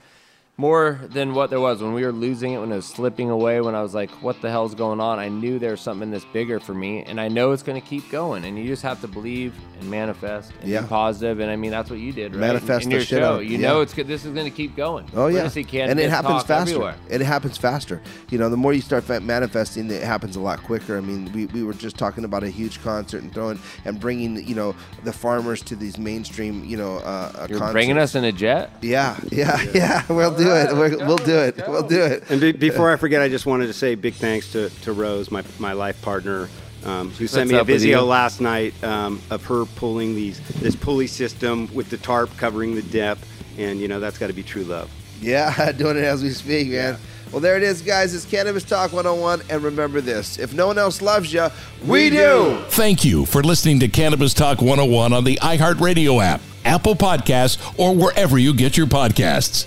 more 0.57 1.01
than 1.09 1.33
what 1.35 1.49
there 1.49 1.61
was 1.61 1.83
when 1.83 1.95
we 1.95 2.05
were 2.05 2.13
losing 2.13 2.53
it, 2.53 2.59
when 2.59 2.71
it 2.71 2.77
was 2.77 2.87
slipping 2.87 3.31
away. 3.31 3.61
When 3.63 3.75
I 3.75 3.81
was 3.83 3.95
like, 3.95 4.11
"What 4.23 4.41
the 4.43 4.51
hell's 4.51 4.75
going 4.75 5.01
on?" 5.01 5.19
I 5.19 5.29
knew 5.29 5.59
there 5.59 5.71
was 5.71 5.81
something 5.81 6.11
this 6.11 6.25
bigger 6.33 6.61
for 6.61 6.75
me, 6.75 7.03
and 7.05 7.19
I 7.21 7.29
know 7.29 7.53
it's 7.53 7.63
going 7.63 7.81
to 7.81 7.87
keep 7.87 8.11
going. 8.11 8.45
And 8.45 8.59
you 8.59 8.67
just 8.67 8.83
have 8.83 9.01
to 9.01 9.09
believe 9.09 9.55
and 9.81 9.91
manifest 9.91 10.53
and 10.61 10.69
Yeah. 10.71 10.83
be 10.83 10.89
positive. 10.89 11.41
And 11.41 11.51
I 11.51 11.57
mean, 11.57 11.71
that's 11.71 11.89
what 11.89 11.99
you 11.99 12.13
did, 12.13 12.33
right? 12.35 12.41
Manifest 12.41 12.85
in, 12.85 12.89
in 12.89 12.89
the 12.91 12.97
your 12.97 13.05
shit 13.07 13.19
show. 13.21 13.37
out. 13.37 13.47
You 13.47 13.57
Yeah. 13.57 13.69
know, 13.69 13.81
it's 13.81 13.95
good. 13.95 14.07
This 14.07 14.27
is 14.27 14.33
going 14.35 14.45
to 14.45 14.55
keep 14.55 14.77
going. 14.77 15.07
Oh 15.17 15.29
yeah, 15.29 15.49
and 15.49 15.99
it 15.99 16.11
happens 16.11 16.43
faster. 16.43 16.73
everywhere. 16.75 16.97
It 17.09 17.23
happens 17.23 17.57
faster. 17.57 18.03
You 18.29 18.37
know, 18.37 18.51
the 18.51 18.57
more 18.59 18.75
you 18.75 18.83
start 18.83 19.09
manifesting, 19.23 19.91
it 19.91 20.03
happens 20.03 20.37
a 20.37 20.41
lot 20.41 20.63
quicker. 20.63 20.99
I 20.99 21.01
mean, 21.01 21.33
we, 21.33 21.47
we 21.47 21.63
were 21.63 21.73
just 21.73 21.97
talking 21.97 22.25
about 22.25 22.43
a 22.43 22.51
huge 22.51 22.83
concert 22.83 23.23
and 23.23 23.33
throwing 23.33 23.59
and 23.87 23.99
bringing 23.99 24.47
you 24.47 24.55
know 24.55 24.75
the 25.05 25.13
farmers 25.13 25.63
to 25.63 25.75
these 25.77 25.97
mainstream 25.97 26.65
you 26.67 26.77
know 26.77 26.97
uh, 26.99 27.01
uh, 27.35 27.47
You're 27.49 27.59
concerts. 27.59 27.73
bringing 27.73 27.97
us 27.99 28.15
in 28.15 28.25
a 28.25 28.33
jet. 28.33 28.71
Yeah, 28.83 29.17
yeah, 29.33 29.59
yeah. 29.75 30.03
Well, 30.11 30.31
dude, 30.37 30.50
do 30.51 30.71
it. 30.71 30.77
We're, 30.77 31.07
we'll 31.07 31.17
do 31.17 31.39
it. 31.39 31.57
We'll 31.69 31.87
do 31.87 32.01
it. 32.01 32.31
And 32.31 32.41
be, 32.41 32.53
before 32.53 32.93
I 32.93 32.97
forget, 32.97 33.23
I 33.23 33.29
just 33.29 33.47
wanted 33.47 33.67
to 33.67 33.73
say 33.73 33.95
big 33.95 34.15
thanks 34.15 34.53
to, 34.53 34.71
to 34.83 34.93
Rose, 34.93 35.31
my, 35.31 35.45
my 35.59 35.73
life 35.73 36.01
partner, 36.03 36.49
um, 36.85 37.11
who 37.11 37.27
sent 37.27 37.51
What's 37.51 37.67
me 37.69 37.75
a 37.75 37.79
video 37.79 38.05
last 38.05 38.41
night 38.41 38.73
um, 38.83 39.21
of 39.31 39.45
her 39.47 39.65
pulling 39.65 40.15
these 40.15 40.41
this 40.61 40.75
pulley 40.75 41.07
system 41.07 41.73
with 41.75 41.91
the 41.91 41.99
tarp 41.99 42.35
covering 42.37 42.75
the 42.75 42.83
depth, 42.83 43.27
and 43.59 43.79
you 43.81 43.89
know 43.89 44.01
that's 44.01 44.19
got 44.19 44.29
to 44.29 44.33
be 44.33 44.43
true 44.43 44.65
love. 44.65 44.91
Yeah, 45.21 45.73
doing 45.77 45.99
it 45.99 46.05
as 46.05 46.23
we 46.23 46.31
speak, 46.31 46.71
man. 46.71 46.97
Well, 47.33 47.41
there 47.41 47.57
it 47.57 47.63
is, 47.63 47.81
guys. 47.81 48.13
It's 48.13 48.25
Cannabis 48.25 48.65
Talk 48.65 48.93
101. 48.93 49.43
And 49.51 49.63
remember 49.63 50.01
this 50.01 50.39
if 50.39 50.53
no 50.53 50.67
one 50.67 50.79
else 50.79 51.01
loves 51.01 51.33
you, 51.33 51.49
we, 51.87 52.11
do. 52.11 52.61
Thank 52.71 53.05
you 53.05 53.25
for 53.25 53.43
listening 53.43 53.79
to 53.81 53.89
Cannabis 53.89 54.35
Talk 54.35 54.61
101 54.61 55.13
on 55.13 55.23
the 55.23 55.37
iHeartRadio 55.37 56.23
app, 56.23 56.41
Apple 56.65 56.97
Podcasts, 56.97 57.79
or 57.79 57.95
wherever 57.95 58.37
you 58.37 58.53
get 58.53 58.77
your 58.77 58.89
podcasts. 58.89 59.67